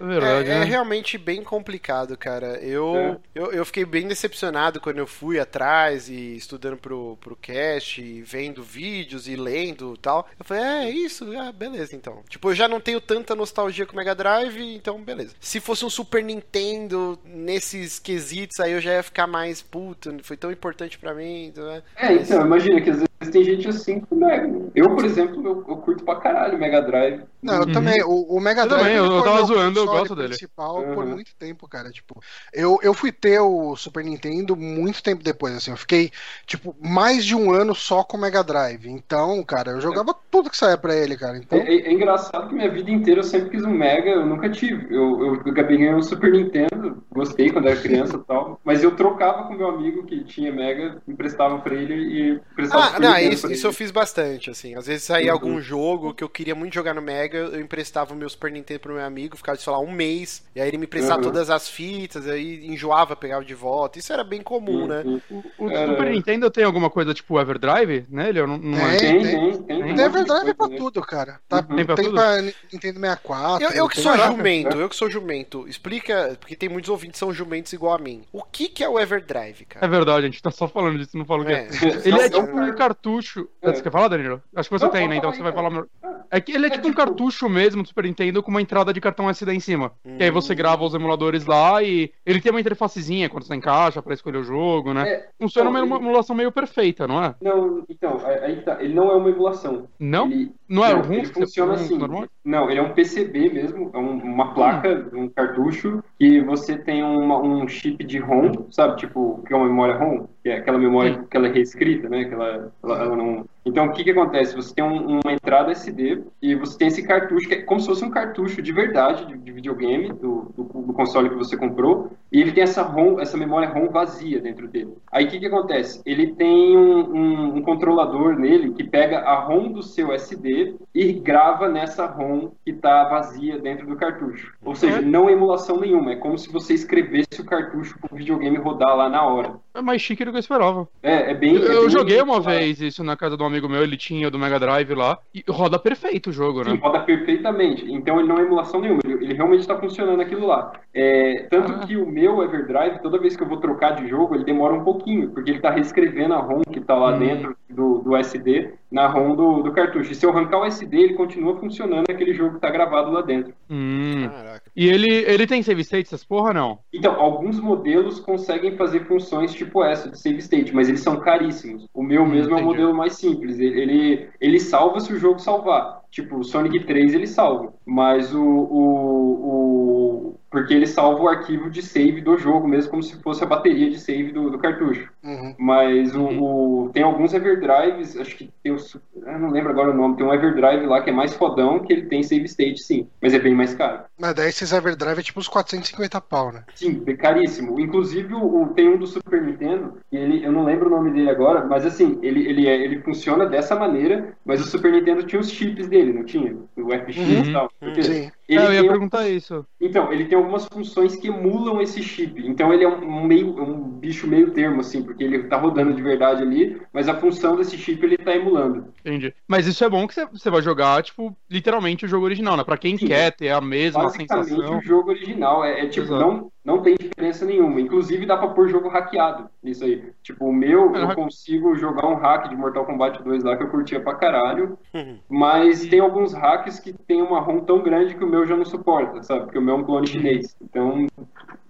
verdade, 0.00 0.50
É, 0.50 0.54
é 0.54 0.58
né? 0.60 0.64
realmente 0.64 1.18
bem 1.18 1.42
complicado, 1.42 2.16
cara. 2.16 2.58
Eu, 2.58 2.96
É. 2.96 3.16
eu, 3.34 3.52
eu 3.52 3.64
fiquei 3.64 3.84
bem 3.84 4.06
decepcionado 4.08 4.80
quando 4.80 4.98
eu 4.98 5.06
fui 5.06 5.38
atrás 5.38 6.08
e 6.08 6.36
estudando 6.36 6.76
pro, 6.76 7.16
pro 7.20 7.36
cast, 7.36 8.00
e 8.00 8.22
vendo 8.22 8.62
vídeos 8.62 9.28
e 9.28 9.36
lendo 9.36 9.94
e 9.94 9.98
tal. 9.98 10.28
Eu 10.38 10.44
falei, 10.44 10.62
é 10.62 10.90
isso, 10.90 11.24
ah, 11.38 11.52
beleza 11.52 11.94
então. 11.94 12.22
Tipo, 12.28 12.50
eu 12.50 12.54
já 12.54 12.68
não 12.68 12.80
tenho 12.80 13.00
tanta 13.00 13.34
nostalgia 13.34 13.86
com 13.86 13.92
o 13.92 13.96
Mega 13.96 14.14
Drive, 14.14 14.60
então 14.74 15.00
beleza. 15.02 15.34
Se 15.40 15.60
fosse 15.60 15.84
um 15.84 15.90
Super 15.90 16.22
Nintendo 16.22 17.18
nesses 17.24 17.98
quesitos, 17.98 18.60
aí 18.60 18.72
eu 18.72 18.80
já 18.80 18.92
ia 18.94 19.02
ficar 19.02 19.26
mais 19.26 19.62
puta, 19.62 20.14
foi 20.22 20.36
tão 20.36 20.50
importante 20.50 20.98
pra 20.98 21.14
mim. 21.14 21.46
Então, 21.46 21.70
é. 21.70 21.82
É, 21.96 22.12
então, 22.14 22.44
imagina 22.44 22.80
que 22.80 22.90
às 22.90 22.96
vezes 22.96 23.07
tem 23.26 23.42
gente 23.44 23.68
assim 23.68 24.00
com 24.00 24.14
Mega. 24.14 24.48
Eu, 24.74 24.94
por 24.94 25.04
exemplo, 25.04 25.44
eu, 25.44 25.64
eu 25.68 25.76
curto 25.78 26.04
pra 26.04 26.16
caralho 26.16 26.56
o 26.56 26.60
Mega 26.60 26.80
Drive. 26.80 27.22
Não, 27.42 27.54
eu 27.54 27.60
Uhum. 27.66 27.72
também. 27.72 28.02
O, 28.04 28.36
o 28.36 28.40
Mega 28.40 28.62
Eu 28.62 28.68
Drive 28.68 28.82
também, 28.82 28.96
eu- 28.96 29.04
eu 29.04 29.22
foi 29.22 29.30
tava 29.30 29.44
zoando, 29.46 29.80
eu 29.80 29.86
gosto 29.86 30.14
dele. 30.14 30.28
principal 30.28 30.82
por 30.94 31.04
Uhum. 31.04 31.10
muito 31.10 31.34
tempo, 31.36 31.68
cara. 31.68 31.90
Tipo, 31.90 32.20
eu, 32.52 32.78
eu 32.82 32.94
fui 32.94 33.10
ter 33.12 33.40
o 33.40 33.74
Super 33.76 34.04
Nintendo 34.04 34.54
muito 34.56 35.02
tempo 35.02 35.22
depois, 35.22 35.54
assim. 35.54 35.70
Eu 35.72 35.76
fiquei, 35.76 36.10
tipo, 36.46 36.74
mais 36.80 37.24
de 37.24 37.34
um 37.34 37.52
ano 37.52 37.74
só 37.74 38.02
com 38.04 38.16
o 38.16 38.20
Mega 38.20 38.42
Drive. 38.44 38.86
Então, 38.88 39.42
cara, 39.44 39.72
eu 39.72 39.80
jogava 39.80 40.14
tudo 40.30 40.50
que 40.50 40.56
saía 40.56 40.78
pra 40.78 40.94
ele, 40.94 41.16
cara. 41.16 41.36
É, 41.36 41.40
Então, 41.40 41.58
é- 41.58 41.74
é 41.74 41.92
engraçado 41.92 42.48
que 42.48 42.54
minha 42.54 42.70
vida 42.70 42.90
inteira 42.90 43.20
eu 43.20 43.24
sempre 43.24 43.50
quis 43.50 43.64
um 43.64 43.70
Mega, 43.70 44.10
eu 44.10 44.26
nunca 44.26 44.48
tive. 44.48 44.94
Eu, 44.94 45.24
eu 45.44 45.50
acabei 45.52 45.76
ganhando 45.76 45.98
um 45.98 46.02
Super 46.02 46.30
Nintendo, 46.32 47.02
gostei 47.12 47.50
quando 47.50 47.68
era 47.68 47.80
criança 47.80 48.16
e 48.16 48.20
tal, 48.24 48.60
mas 48.64 48.82
eu 48.82 48.94
trocava 48.96 49.44
com 49.44 49.54
meu 49.54 49.68
amigo 49.68 50.04
que 50.04 50.22
tinha 50.24 50.52
Mega, 50.52 51.00
emprestava 51.06 51.58
pra 51.58 51.74
ele 51.74 51.94
e 51.94 52.30
emprestava 52.52 52.84
Ah, 52.96 52.98
não, 53.10 53.18
isso, 53.18 53.52
isso 53.52 53.66
eu 53.66 53.70
ele. 53.70 53.76
fiz 53.76 53.90
bastante, 53.90 54.50
assim. 54.50 54.74
Às 54.74 54.86
vezes 54.86 55.02
saía 55.04 55.28
Uhum. 55.28 55.32
algum 55.32 55.60
jogo 55.60 56.14
que 56.14 56.22
eu 56.24 56.28
queria 56.28 56.54
muito 56.54 56.74
jogar 56.74 56.94
no 56.94 57.02
Mega, 57.02 57.38
eu 57.38 57.60
emprestava 57.60 58.12
o 58.14 58.16
meu 58.16 58.28
Super 58.28 58.50
Nintendo 58.50 58.80
pro 58.80 58.94
meu 58.94 59.04
amigo, 59.04 59.36
ficava, 59.36 59.58
sei 59.58 59.72
lá, 59.72 59.78
um 59.78 59.90
mês, 59.90 60.42
e 60.54 60.60
aí 60.60 60.68
ele 60.68 60.78
me 60.78 60.84
emprestava 60.86 61.16
Uhum. 61.18 61.22
todas 61.24 61.50
as 61.50 61.68
fitas, 61.68 62.26
aí 62.28 62.66
enjoava, 62.66 63.14
pegava 63.16 63.44
de 63.44 63.54
volta. 63.54 63.98
Isso 63.98 64.12
era 64.12 64.22
bem 64.24 64.40
comum, 64.42 64.86
né? 64.86 65.02
Uhum. 65.04 65.42
O 65.58 65.70
É. 65.70 65.86
Super 65.86 66.10
Nintendo 66.10 66.50
tem 66.50 66.64
alguma 66.64 66.90
coisa 66.90 67.12
tipo 67.14 67.38
Everdrive 67.40 68.06
nele? 68.08 68.40
Eu 68.40 68.46
não, 68.46 68.58
não 68.58 68.78
é. 68.78 68.96
Tem, 68.96 69.22
Tem, 69.22 69.62
tem, 69.62 69.62
tem. 69.62 69.90
Everdrive 70.00 70.26
coisa, 70.26 70.54
pra 70.54 70.68
né? 70.68 70.76
tudo, 70.76 71.00
cara. 71.02 71.40
Tá, 71.48 71.64
Uhum. 71.68 71.76
Tem 71.76 71.84
pra 71.86 71.94
tem 71.96 72.04
tudo? 72.06 72.14
pra 72.14 72.42
Nintendo 72.42 73.00
64. 73.00 73.64
Eu, 73.64 73.70
eu 73.70 73.88
que 73.88 74.00
sou 74.00 74.16
jumento, 74.16 74.76
eu 74.78 74.88
que 74.88 74.96
sou 74.96 75.10
jumento, 75.10 75.66
explica, 75.68 76.36
porque 76.40 76.56
tem 76.56 76.68
muitos 76.68 76.88
ouvintes 76.90 77.12
que 77.14 77.18
são 77.18 77.32
jumentos 77.32 77.72
igual 77.72 77.94
a 77.94 77.98
mim. 77.98 78.22
O 78.32 78.42
que 78.42 78.68
que 78.68 78.82
é 78.84 78.88
o 78.88 78.98
Everdrive, 78.98 79.62
É 79.62 79.74
cara? 79.74 79.88
verdade, 79.88 80.26
a 80.26 80.28
gente 80.28 80.42
tá 80.42 80.50
só 80.50 80.66
falando 80.68 80.98
disso, 80.98 81.16
não 81.16 81.24
fala 81.24 81.42
o 81.42 81.46
que 81.46 81.52
é. 81.52 81.58
É. 81.68 81.68
Ele 82.08 82.20
é 82.20 82.28
tipo 82.28 82.46
um 82.56 82.68
cartucho. 83.02 83.48
É. 83.62 83.72
Você 83.72 83.82
quer 83.82 83.90
falar, 83.92 84.08
Danilo? 84.08 84.42
Acho 84.54 84.68
que 84.68 84.78
você 84.78 84.84
Não, 84.84 84.92
tem, 84.92 85.08
né? 85.08 85.16
Então 85.16 85.32
você 85.32 85.40
vai 85.40 85.50
aí, 85.50 85.54
falar 85.56 85.70
melhor. 85.70 85.86
É 86.30 86.40
que 86.40 86.52
ele 86.52 86.64
é 86.64 86.68
É 86.68 86.70
tipo 86.70 86.86
um 86.86 86.90
tipo- 86.90 87.02
cartucho 87.02 87.48
mesmo 87.48 87.82
do 87.82 87.88
Super 87.88 88.04
Nintendo 88.04 88.42
com 88.42 88.50
uma 88.50 88.60
entrada 88.60 88.92
de 88.92 89.00
cartão 89.00 89.30
SD 89.30 89.52
em 89.54 89.60
cima. 89.60 89.92
Que 90.16 90.24
aí 90.24 90.30
Hum. 90.30 90.34
você 90.34 90.54
grava 90.54 90.84
os 90.84 90.94
emuladores 90.94 91.46
lá 91.46 91.82
e 91.82 92.10
ele 92.26 92.40
tem 92.40 92.50
uma 92.50 92.60
interfacezinha 92.60 93.28
quando 93.30 93.44
você 93.44 93.54
encaixa 93.54 94.02
pra 94.02 94.12
escolher 94.12 94.38
o 94.38 94.42
jogo, 94.44 94.92
né? 94.92 95.08
É, 95.08 95.28
Funciona 95.40 95.70
então, 95.70 95.84
uma 95.86 95.96
ele- 95.96 96.04
emulação 96.04 96.36
meio 96.36 96.52
perfeita, 96.52 97.06
não 97.06 97.22
é? 97.24 97.34
Não, 97.40 97.82
então, 97.88 98.20
aí 98.42 98.56
tá. 98.62 98.76
Ele 98.82 98.92
não 98.94 99.10
é 99.10 99.14
uma 99.14 99.30
emulação. 99.30 99.88
Não? 99.98 100.26
Ele, 100.30 100.52
Não 100.68 100.84
é 100.84 100.94
o 100.94 101.00
que 101.02 101.08
você 101.26 101.32
funciona 101.32 101.74
assim. 101.74 101.96
normal? 101.96 102.26
Não, 102.44 102.70
ele 102.70 102.78
é 102.80 102.82
um 102.82 102.92
PCB 102.92 103.48
mesmo, 103.50 103.90
é 103.94 103.98
um- 103.98 104.18
uma 104.18 104.52
placa, 104.52 105.08
um 105.14 105.28
cartucho, 105.28 106.02
e 106.20 106.40
você 106.40 106.76
tem 106.76 107.02
uma- 107.02 107.38
um 107.38 107.66
chip 107.66 108.04
de 108.04 108.18
ROM, 108.18 108.66
sabe? 108.70 108.96
Tipo, 108.96 109.42
que 109.46 109.54
é 109.54 109.56
uma 109.56 109.66
memória 109.66 109.96
ROM. 109.96 110.26
Que 110.48 110.52
é 110.52 110.56
aquela 110.56 110.78
memória 110.78 111.26
que 111.30 111.36
ela 111.36 111.46
é 111.46 111.52
reescrita, 111.52 112.08
né? 112.08 112.24
Que 112.24 112.32
ela, 112.32 112.72
ela, 112.82 113.02
ela 113.02 113.16
não... 113.16 113.44
Então, 113.66 113.84
o 113.84 113.92
que, 113.92 114.02
que 114.02 114.12
acontece? 114.12 114.56
Você 114.56 114.74
tem 114.74 114.82
um, 114.82 115.20
uma 115.20 115.30
entrada 115.30 115.72
SD 115.72 116.22
e 116.40 116.54
você 116.54 116.78
tem 116.78 116.88
esse 116.88 117.02
cartucho, 117.02 117.46
que 117.46 117.54
é 117.54 117.62
como 117.62 117.78
se 117.78 117.86
fosse 117.86 118.02
um 118.02 118.10
cartucho 118.10 118.62
de 118.62 118.72
verdade 118.72 119.26
de, 119.26 119.36
de 119.36 119.52
videogame 119.52 120.08
do, 120.08 120.50
do, 120.56 120.64
do, 120.64 120.92
console 120.94 121.28
que 121.28 121.34
você 121.34 121.54
comprou, 121.54 122.12
e 122.30 122.40
ele 122.40 122.52
tem 122.52 122.62
essa 122.62 122.82
ROM, 122.82 123.18
essa 123.20 123.36
memória 123.36 123.68
ROM 123.68 123.88
vazia 123.88 124.40
dentro 124.40 124.68
dele. 124.68 124.92
Aí, 125.10 125.24
o 125.24 125.28
que, 125.28 125.38
que 125.40 125.46
acontece? 125.46 126.02
Ele 126.04 126.28
tem 126.34 126.76
um, 126.76 127.14
um, 127.14 127.56
um 127.56 127.62
controlador 127.62 128.38
nele 128.38 128.72
que 128.72 128.84
pega 128.84 129.20
a 129.20 129.34
ROM 129.40 129.72
do 129.72 129.82
seu 129.82 130.12
SD 130.12 130.74
e 130.94 131.12
grava 131.14 131.68
nessa 131.68 132.06
ROM 132.06 132.50
que 132.64 132.70
está 132.72 133.04
vazia 133.04 133.58
dentro 133.58 133.86
do 133.86 133.96
cartucho. 133.96 134.52
Ou 134.64 134.74
seja, 134.74 135.00
não 135.00 135.30
emulação 135.30 135.80
nenhuma, 135.80 136.12
é 136.12 136.16
como 136.16 136.36
se 136.36 136.52
você 136.52 136.74
escrevesse 136.74 137.40
o 137.40 137.44
cartucho 137.44 137.98
para 137.98 138.12
o 138.12 138.16
videogame 138.18 138.56
rodar 138.58 138.94
lá 138.96 139.08
na 139.08 139.24
hora. 139.24 139.54
É 139.74 139.80
mais 139.80 140.02
chique 140.02 140.24
do 140.24 140.30
que 140.30 140.36
eu 140.36 140.40
esperava. 140.40 140.88
É, 141.02 141.30
é 141.30 141.34
bem. 141.34 141.54
Eu, 141.54 141.62
é 141.62 141.76
eu 141.76 141.80
bem 141.82 141.90
joguei 141.90 142.20
uma 142.20 142.42
claro. 142.42 142.58
vez 142.58 142.80
isso 142.80 143.02
na 143.02 143.16
casa 143.16 143.36
de 143.36 143.42
um 143.42 143.46
amigo 143.46 143.68
meu, 143.68 143.82
ele 143.82 143.96
tinha 143.96 144.30
do 144.30 144.38
Mega 144.38 144.58
Drive 144.58 144.92
lá, 144.94 145.18
e 145.34 145.42
roda 145.48 145.78
perfeito 145.78 146.30
o 146.30 146.32
jogo, 146.32 146.64
Sim, 146.64 146.72
né? 146.72 146.78
roda 146.82 147.00
perfeitamente. 147.00 147.90
Então 147.90 148.18
ele 148.18 148.28
não 148.28 148.38
é 148.38 148.42
emulação 148.42 148.80
nenhuma, 148.80 149.00
ele, 149.04 149.24
ele 149.24 149.34
realmente 149.34 149.60
está 149.60 149.78
funcionando 149.78 150.20
aquilo 150.20 150.46
lá. 150.46 150.72
É, 150.92 151.46
tanto 151.50 151.72
Ah. 151.72 151.86
que 151.86 151.96
o 151.96 152.06
meu 152.18 152.42
Everdrive, 152.42 153.00
toda 153.00 153.18
vez 153.18 153.36
que 153.36 153.42
eu 153.42 153.48
vou 153.48 153.58
trocar 153.58 153.92
de 153.94 154.08
jogo, 154.08 154.34
ele 154.34 154.44
demora 154.44 154.74
um 154.74 154.82
pouquinho, 154.84 155.30
porque 155.30 155.50
ele 155.50 155.58
está 155.58 155.70
reescrevendo 155.70 156.34
a 156.34 156.38
ROM 156.38 156.62
que 156.62 156.78
está 156.80 156.94
lá 156.94 157.14
Hum. 157.14 157.18
dentro 157.18 157.56
do, 157.70 157.98
do 158.00 158.16
SD 158.16 158.72
na 158.90 159.06
ROM 159.06 159.36
do, 159.36 159.62
do 159.62 159.72
cartucho. 159.72 160.10
E 160.10 160.14
se 160.14 160.24
eu 160.26 160.30
arrancar 160.30 160.60
o 160.60 160.64
SD, 160.64 160.96
ele 160.96 161.14
continua 161.14 161.56
funcionando 161.56 162.10
aquele 162.10 162.32
jogo 162.34 162.50
que 162.52 162.56
está 162.56 162.70
gravado 162.70 163.10
lá 163.10 163.20
dentro. 163.22 163.52
Hum. 163.70 164.28
Caraca. 164.28 164.70
E 164.74 164.88
ele, 164.88 165.12
ele 165.26 165.46
tem 165.46 165.62
save 165.62 165.82
state, 165.82 166.06
essas 166.06 166.24
porra, 166.24 166.52
não? 166.52 166.78
Então, 166.92 167.14
alguns 167.20 167.60
modelos 167.60 168.18
conseguem 168.20 168.76
fazer 168.76 169.04
funções 169.06 169.52
tipo 169.54 169.84
essa 169.84 170.10
de 170.10 170.18
save 170.18 170.38
state, 170.38 170.74
mas 170.74 170.88
eles 170.88 171.00
são 171.00 171.20
caríssimos. 171.20 171.86
O 171.94 172.02
meu 172.02 172.22
Hum, 172.22 172.26
mesmo 172.28 172.52
é 172.54 172.54
entendi. 172.54 172.64
modelo 172.66 172.94
mais 172.94 173.14
simples. 173.14 173.58
Ele, 173.58 173.80
ele, 173.80 174.28
ele 174.40 174.58
salva 174.60 174.98
se 175.00 175.12
o 175.12 175.18
jogo 175.18 175.38
salvar. 175.38 175.98
Tipo, 176.10 176.38
o 176.38 176.44
Sonic 176.44 176.84
3 176.86 177.12
ele 177.12 177.26
salva, 177.26 177.74
mas 177.84 178.34
o, 178.34 178.42
o, 178.42 180.28
o- 180.32 180.37
Porque 180.50 180.72
ele 180.72 180.86
salva 180.86 181.22
o 181.22 181.28
arquivo 181.28 181.70
de 181.70 181.82
save 181.82 182.22
do 182.22 182.38
jogo, 182.38 182.66
mesmo 182.66 182.90
como 182.90 183.02
se 183.02 183.20
fosse 183.22 183.44
a 183.44 183.46
bateria 183.46 183.90
de 183.90 183.98
save 184.00 184.32
do, 184.32 184.50
do 184.50 184.58
cartucho. 184.58 185.10
Uhum. 185.22 185.54
Mas 185.58 186.14
o, 186.14 186.24
o- 186.24 186.90
tem 186.90 187.02
alguns 187.02 187.34
Everdrives, 187.34 188.16
acho 188.16 188.34
que 188.36 188.50
tem 188.62 188.72
o. 188.72 188.76
não 189.14 189.50
lembro 189.50 189.70
agora 189.70 189.90
o 189.90 189.94
nome, 189.94 190.16
tem 190.16 190.24
um 190.24 190.32
Everdrive 190.32 190.86
lá 190.86 191.02
que 191.02 191.10
é 191.10 191.12
mais 191.12 191.34
fodão, 191.34 191.80
que 191.80 191.92
ele 191.92 192.06
tem 192.06 192.22
save 192.22 192.46
state 192.46 192.80
sim, 192.82 193.08
mas 193.20 193.34
é 193.34 193.38
bem 193.38 193.54
mais 193.54 193.74
caro. 193.74 194.04
Mas 194.18 194.34
daí 194.34 194.48
esses 194.48 194.72
Everdrive 194.72 195.20
é 195.20 195.22
tipo 195.22 195.38
uns 195.40 195.48
450 195.48 196.20
pau, 196.20 196.52
né? 196.52 196.64
Sim, 196.74 197.02
é 197.06 197.14
caríssimo. 197.14 197.78
Inclusive, 197.78 198.34
o, 198.34 198.62
o- 198.62 198.68
tem 198.74 198.88
um 198.88 198.98
do 198.98 199.06
Super 199.06 199.40
Nintendo, 199.42 199.98
e 200.10 200.16
ele, 200.16 200.44
eu 200.44 200.50
não 200.52 200.64
lembro 200.64 200.86
o 200.88 200.90
nome 200.90 201.10
dele 201.12 201.30
agora, 201.30 201.64
mas 201.64 201.86
assim, 201.86 202.18
ele, 202.22 202.46
ele, 202.48 202.66
é- 202.66 202.82
ele 202.84 203.00
funciona 203.02 203.46
dessa 203.46 203.76
maneira, 203.76 204.36
mas 204.44 204.60
o 204.60 204.64
Super 204.66 204.90
Nintendo 204.92 205.22
tinha 205.22 205.40
os 205.40 205.50
chips 205.50 205.88
dele, 205.88 206.12
não 206.12 206.24
tinha? 206.24 206.56
O 206.76 206.92
FX 206.92 207.16
Uhum. 207.16 207.44
e 207.44 207.52
tal. 207.52 207.70
Porque 207.78 208.02
Sim. 208.02 208.30
ele 208.48 208.60
é, 208.60 208.66
eu 208.66 208.72
ia 208.72 208.80
tem- 208.80 208.90
perguntar 208.90 209.28
isso. 209.28 209.64
então, 209.80 210.12
ele 210.12 210.24
tem 210.24 210.36
algumas 210.36 210.66
funções 210.72 211.14
que 211.16 211.28
emulam 211.28 211.80
esse 211.80 212.02
chip. 212.02 212.42
Então, 212.46 212.72
ele 212.74 212.84
é 212.84 212.88
um, 212.88 213.24
meio, 213.24 213.60
um 213.62 213.74
bicho 213.98 214.26
meio 214.26 214.50
termo, 214.50 214.80
assim, 214.80 215.02
porque 215.02 215.22
ele 215.22 215.44
tá 215.44 215.56
rodando 215.56 215.92
de 215.94 216.02
verdade 216.02 216.42
ali, 216.42 216.80
mas 216.92 217.08
a 217.08 217.14
função 217.14 217.56
desse 217.56 217.76
chip 217.78 218.04
ele 218.04 218.16
tá 218.16 218.34
emulando. 218.34 218.92
Entendi. 219.00 219.32
Mas 219.46 219.66
isso 219.66 219.84
é 219.84 219.88
bom 219.88 220.06
que 220.08 220.14
você- 220.14 220.26
você 220.26 220.50
vai 220.50 220.62
jogar, 220.62 221.02
tipo, 221.02 221.36
literalmente 221.50 222.04
o 222.04 222.08
jogo 222.08 222.24
original, 222.24 222.56
né? 222.56 222.64
Pra 222.64 222.76
quem 222.78 222.96
Sim. 222.98 223.06
quer 223.06 223.32
ter 223.32 223.50
a 223.50 223.60
mesma 223.60 224.07
Basicamente, 224.08 224.48
sensação. 224.48 224.78
o 224.78 224.82
jogo 224.82 225.10
original 225.10 225.64
é, 225.64 225.84
é 225.84 225.86
tipo, 225.88 226.06
Exato. 226.06 226.20
não, 226.20 226.52
não 226.64 226.82
tem 226.82 226.96
diferença 226.98 227.44
nenhuma. 227.44 227.80
Inclusive, 227.80 228.26
dá 228.26 228.36
pra 228.36 228.48
pôr 228.48 228.68
jogo 228.68 228.88
hackeado 228.88 229.48
nisso 229.62 229.84
aí. 229.84 230.12
Tipo, 230.22 230.46
o 230.46 230.52
meu, 230.52 230.94
É, 230.94 231.02
eu 231.02 231.14
consigo 231.14 231.74
jogar 231.76 232.06
um 232.06 232.14
hack 232.14 232.48
de 232.48 232.56
Mortal 232.56 232.84
Kombat 232.84 233.22
2 233.22 233.44
lá 233.44 233.56
que 233.56 233.62
eu 233.62 233.70
curtia 233.70 234.00
pra 234.00 234.14
caralho. 234.14 234.78
Uhum. 234.94 235.18
Mas 235.28 235.86
tem 235.86 236.00
alguns 236.00 236.32
hacks 236.32 236.78
que 236.78 236.92
tem 236.92 237.22
uma 237.22 237.40
ROM 237.40 237.60
tão 237.60 237.82
grande 237.82 238.14
que 238.14 238.24
o 238.24 238.28
meu 238.28 238.46
já 238.46 238.56
não 238.56 238.64
suporta, 238.64 239.22
sabe? 239.22 239.44
Porque 239.44 239.58
o 239.58 239.62
meu 239.62 239.76
é 239.76 239.78
um 239.78 239.84
clone 239.84 240.06
chinês. 240.06 240.56
Então, 240.60 241.06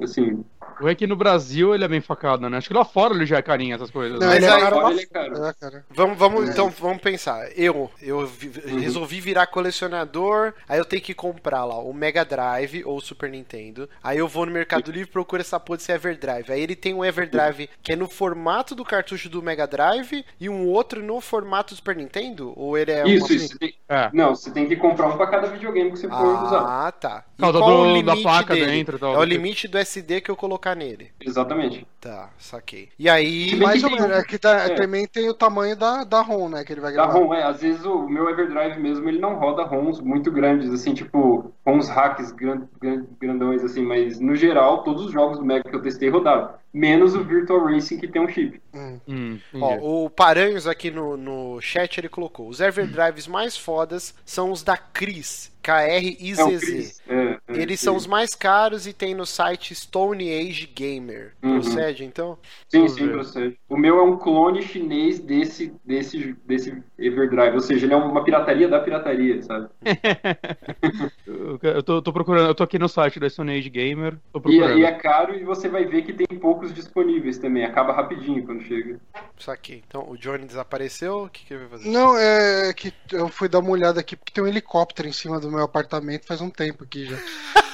assim. 0.01 0.44
O 0.81 0.89
é 0.89 0.95
que 0.95 1.07
no 1.07 1.17
Brasil 1.17 1.75
ele 1.75 1.85
é 1.85 1.89
bem 1.89 2.01
facado, 2.01 2.49
né? 2.49 2.57
Acho 2.59 2.69
que 2.69 2.75
lá 2.75 2.85
fora 2.85 3.15
ele 3.15 3.27
já 3.27 3.39
é 3.39 3.43
carinho, 3.43 3.75
essas 3.75 3.91
coisas. 3.91 4.19
Não, 4.19 4.27
né? 4.29 4.37
ele 4.37 4.45
é 4.45 4.49
aí- 4.51 4.61
caro 4.61 4.75
fora 4.77 4.85
pra 4.87 4.93
ele 4.95 5.03
é 5.03 5.07
caro. 5.07 5.45
É, 5.45 5.53
cara. 5.55 5.85
Vamos, 5.91 6.19
vamos 6.19 6.49
É. 6.49 6.53
então, 6.53 6.71
vamos 6.71 7.03
pensar. 7.03 7.49
Eu, 7.57 7.91
eu 8.01 8.27
vi- 8.27 8.53
Uhum. 8.67 8.79
resolvi 8.81 9.21
virar 9.21 9.47
colecionador, 9.83 10.53
aí 10.69 10.79
eu 10.79 10.85
tenho 10.85 11.03
que 11.03 11.15
comprar 11.15 11.65
lá 11.65 11.79
o 11.79 11.93
Mega 11.93 12.25
Drive 12.25 12.83
ou 12.85 12.97
o 12.97 13.01
Super 13.01 13.31
Nintendo. 13.31 13.89
Aí 14.03 14.19
eu 14.19 14.29
vou 14.29 14.45
no 14.47 14.53
Mercado 14.53 14.91
Livre 14.91 15.09
e 15.09 15.13
procuro 15.13 15.41
essa 15.41 15.59
porra 15.59 15.79
desse 15.79 15.93
Everdrive. 15.93 16.53
Aí 16.53 16.61
ele 16.61 16.77
tem 16.77 16.95
um 16.95 17.05
Everdrive 17.05 17.69
que 17.83 17.93
é 17.93 17.97
no 17.97 18.09
formato 18.09 18.75
do 18.75 18.85
cartucho 18.85 19.29
do 19.29 19.43
Mega 19.43 19.67
Drive 19.67 20.25
e 20.41 20.49
um 20.49 20.67
outro 20.67 21.03
no 21.03 21.21
formato 21.21 21.75
do 21.75 21.77
Super 21.77 21.97
Nintendo? 21.97 22.53
Ou 22.57 22.77
ele 22.77 22.93
é 22.93 23.07
isso, 23.09 23.27
uma... 23.27 23.35
isso. 23.35 23.59
Tem- 23.59 23.75
É. 23.89 24.11
Não, 24.13 24.35
você 24.35 24.51
tem 24.51 24.67
que 24.69 24.77
comprar 24.77 25.09
um 25.09 25.17
pra 25.17 25.27
cada 25.27 25.47
videogame 25.49 25.91
que 25.93 25.99
você 25.99 26.09
for 26.09 26.45
usar. 26.45 26.87
Ah, 26.87 26.93
tá. 26.93 27.25
E 27.39 27.41
causa 27.41 27.59
qual 27.59 27.71
do- 27.71 27.79
o 27.83 28.03
da 28.03 28.13
limite 28.13 28.23
placa 28.23 28.55
dele? 28.55 28.67
dentro 28.67 28.99
tal. 28.99 29.15
É 29.15 29.19
o 29.19 29.25
limite 29.25 29.67
do 29.69 29.79
SD 29.79 30.21
que 30.21 30.31
eu 30.31 30.37
colocar 30.37 30.68
nele. 30.74 31.11
Exatamente. 31.20 31.86
Tá, 32.01 32.31
saquei. 32.39 32.89
E 32.99 33.09
aí... 33.09 33.57
Mais 33.57 33.82
ou 33.82 33.90
menos. 33.90 34.11
É 34.11 34.23
que 34.23 34.39
tá- 34.39 34.66
é. 34.66 34.74
também 34.74 35.07
tem 35.07 35.28
o 35.28 35.35
tamanho 35.35 35.77
da, 35.77 36.05
da 36.05 36.20
ROM, 36.20 36.49
né? 36.49 36.65
Que 36.65 36.73
ele 36.73 36.81
vai 36.81 36.93
Da 36.93 37.05
gravar. 37.07 37.19
ROM, 37.19 37.35
é, 37.35 37.43
às 37.43 37.61
vezes 37.61 37.85
o 37.85 38.09
meu 38.09 38.28
Everdrive 38.31 38.78
mesmo, 38.81 39.09
ele 39.09 39.19
não 39.19 39.35
roda 39.36 39.65
ROMs 39.65 40.01
muito 40.01 40.31
grandes, 40.31 40.73
assim, 40.73 40.95
tipo, 40.95 41.53
ROMs 41.66 41.89
hacks 41.90 42.31
gran- 42.32 42.62
gran- 42.81 43.05
grandões, 43.20 43.65
assim, 43.65 43.82
mas 43.82 44.20
no 44.20 44.36
geral, 44.36 44.85
todos 44.85 45.07
os 45.07 45.12
jogos 45.12 45.39
do 45.39 45.45
Mega 45.45 45.69
que 45.69 45.74
eu 45.74 45.82
testei 45.82 46.09
rodaram. 46.09 46.51
Menos 46.73 47.15
o 47.15 47.24
Virtual 47.24 47.65
Racing 47.65 47.99
que 47.99 48.07
tem 48.07 48.20
um 48.23 48.28
chip. 48.28 48.61
Hum. 48.74 49.01
Hum, 49.09 49.39
Ó, 49.55 50.05
o 50.05 50.11
Paranhos 50.11 50.66
aqui 50.66 50.90
no, 50.90 51.16
no 51.16 51.61
chat 51.62 51.99
ele 51.99 52.11
colocou: 52.11 52.47
os 52.47 52.61
Everdrives 52.61 53.27
mais 53.27 53.57
fodas 53.57 54.15
são 54.24 54.53
os 54.53 54.62
da 54.62 54.77
Cris, 54.77 55.51
K-R-I-Z-Z. 55.69 56.66
Chris. 56.66 57.03
É, 57.07 57.39
é, 57.49 57.62
Eles 57.62 57.78
sim. 57.81 57.85
são 57.85 57.97
os 57.97 58.07
mais 58.07 58.35
caros 58.35 58.86
e 58.86 58.93
tem 58.95 59.15
no 59.15 59.27
site 59.27 59.74
Stone 59.74 60.24
Age 60.32 60.66
Gamer. 60.66 61.35
Uhum. 61.43 61.61
Procede, 61.61 62.05
então? 62.05 62.39
Sim, 62.69 62.82
eu 62.82 62.89
sim, 62.89 63.07
ver. 63.07 63.12
procede. 63.12 63.59
O 63.69 63.77
meu 63.77 63.99
é 63.99 64.03
um 64.03 64.16
clone 64.16 64.62
chinês 64.62 65.19
desse, 65.19 65.73
desse, 65.85 66.35
desse 66.47 66.82
Everdrive, 66.99 67.55
ou 67.55 67.61
seja, 67.61 67.85
ele 67.85 67.93
é 67.93 67.97
uma 67.97 68.24
pirataria 68.24 68.66
da 68.69 68.81
pirataria, 68.81 69.43
sabe? 69.43 69.69
Eu, 71.62 71.82
tô, 71.82 72.01
tô 72.01 72.12
procurando, 72.12 72.49
eu 72.49 72.55
tô 72.55 72.62
aqui 72.62 72.78
no 72.78 72.89
site 72.89 73.20
da 73.20 73.28
Stone 73.28 73.53
Age 73.57 73.69
Gamer, 73.69 74.16
tô 74.32 74.39
E, 74.39 74.43
procurando. 74.43 74.78
e 74.78 74.85
é 74.85 74.93
caro 74.93 75.35
e 75.35 75.45
você 75.45 75.69
vai 75.69 75.85
ver 75.85 76.03
que 76.03 76.12
tem 76.12 76.27
poucos 76.39 76.73
disponíveis 76.73 77.39
também, 77.39 77.65
acaba 77.65 77.93
rapidinho 77.93 78.45
quando 78.45 78.62
chega. 78.62 78.99
Isso 79.36 79.51
aqui. 79.51 79.82
Então, 79.86 80.09
o 80.09 80.16
Johnny 80.16 80.47
desapareceu, 80.47 81.24
o 81.24 81.28
que, 81.28 81.45
que 81.45 81.53
ele 81.55 81.61
vai 81.66 81.78
fazer? 81.78 81.90
Não, 81.90 82.16
é 82.16 82.73
que 82.74 82.93
eu 83.12 83.28
fui 83.28 83.49
dar 83.49 83.59
uma 83.59 83.70
olhada 83.70 84.01
aqui 84.01 84.16
porque 84.16 84.32
tem 84.32 84.43
um 84.43 84.47
helicóptero 84.47 85.09
em 85.09 85.12
cima 85.12 85.39
do 85.39 85.51
meu 85.51 85.57
apartamento 85.64 86.26
faz 86.26 86.40
um 86.40 86.51
tempo 86.51 86.85
aqui 86.85 87.06
já. 87.06 87.16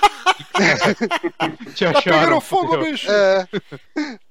Te 1.75 1.85
Tá 1.93 2.03
pegando 2.03 2.41
fogo, 2.41 2.79
bicho! 2.79 3.11
É. 3.11 3.47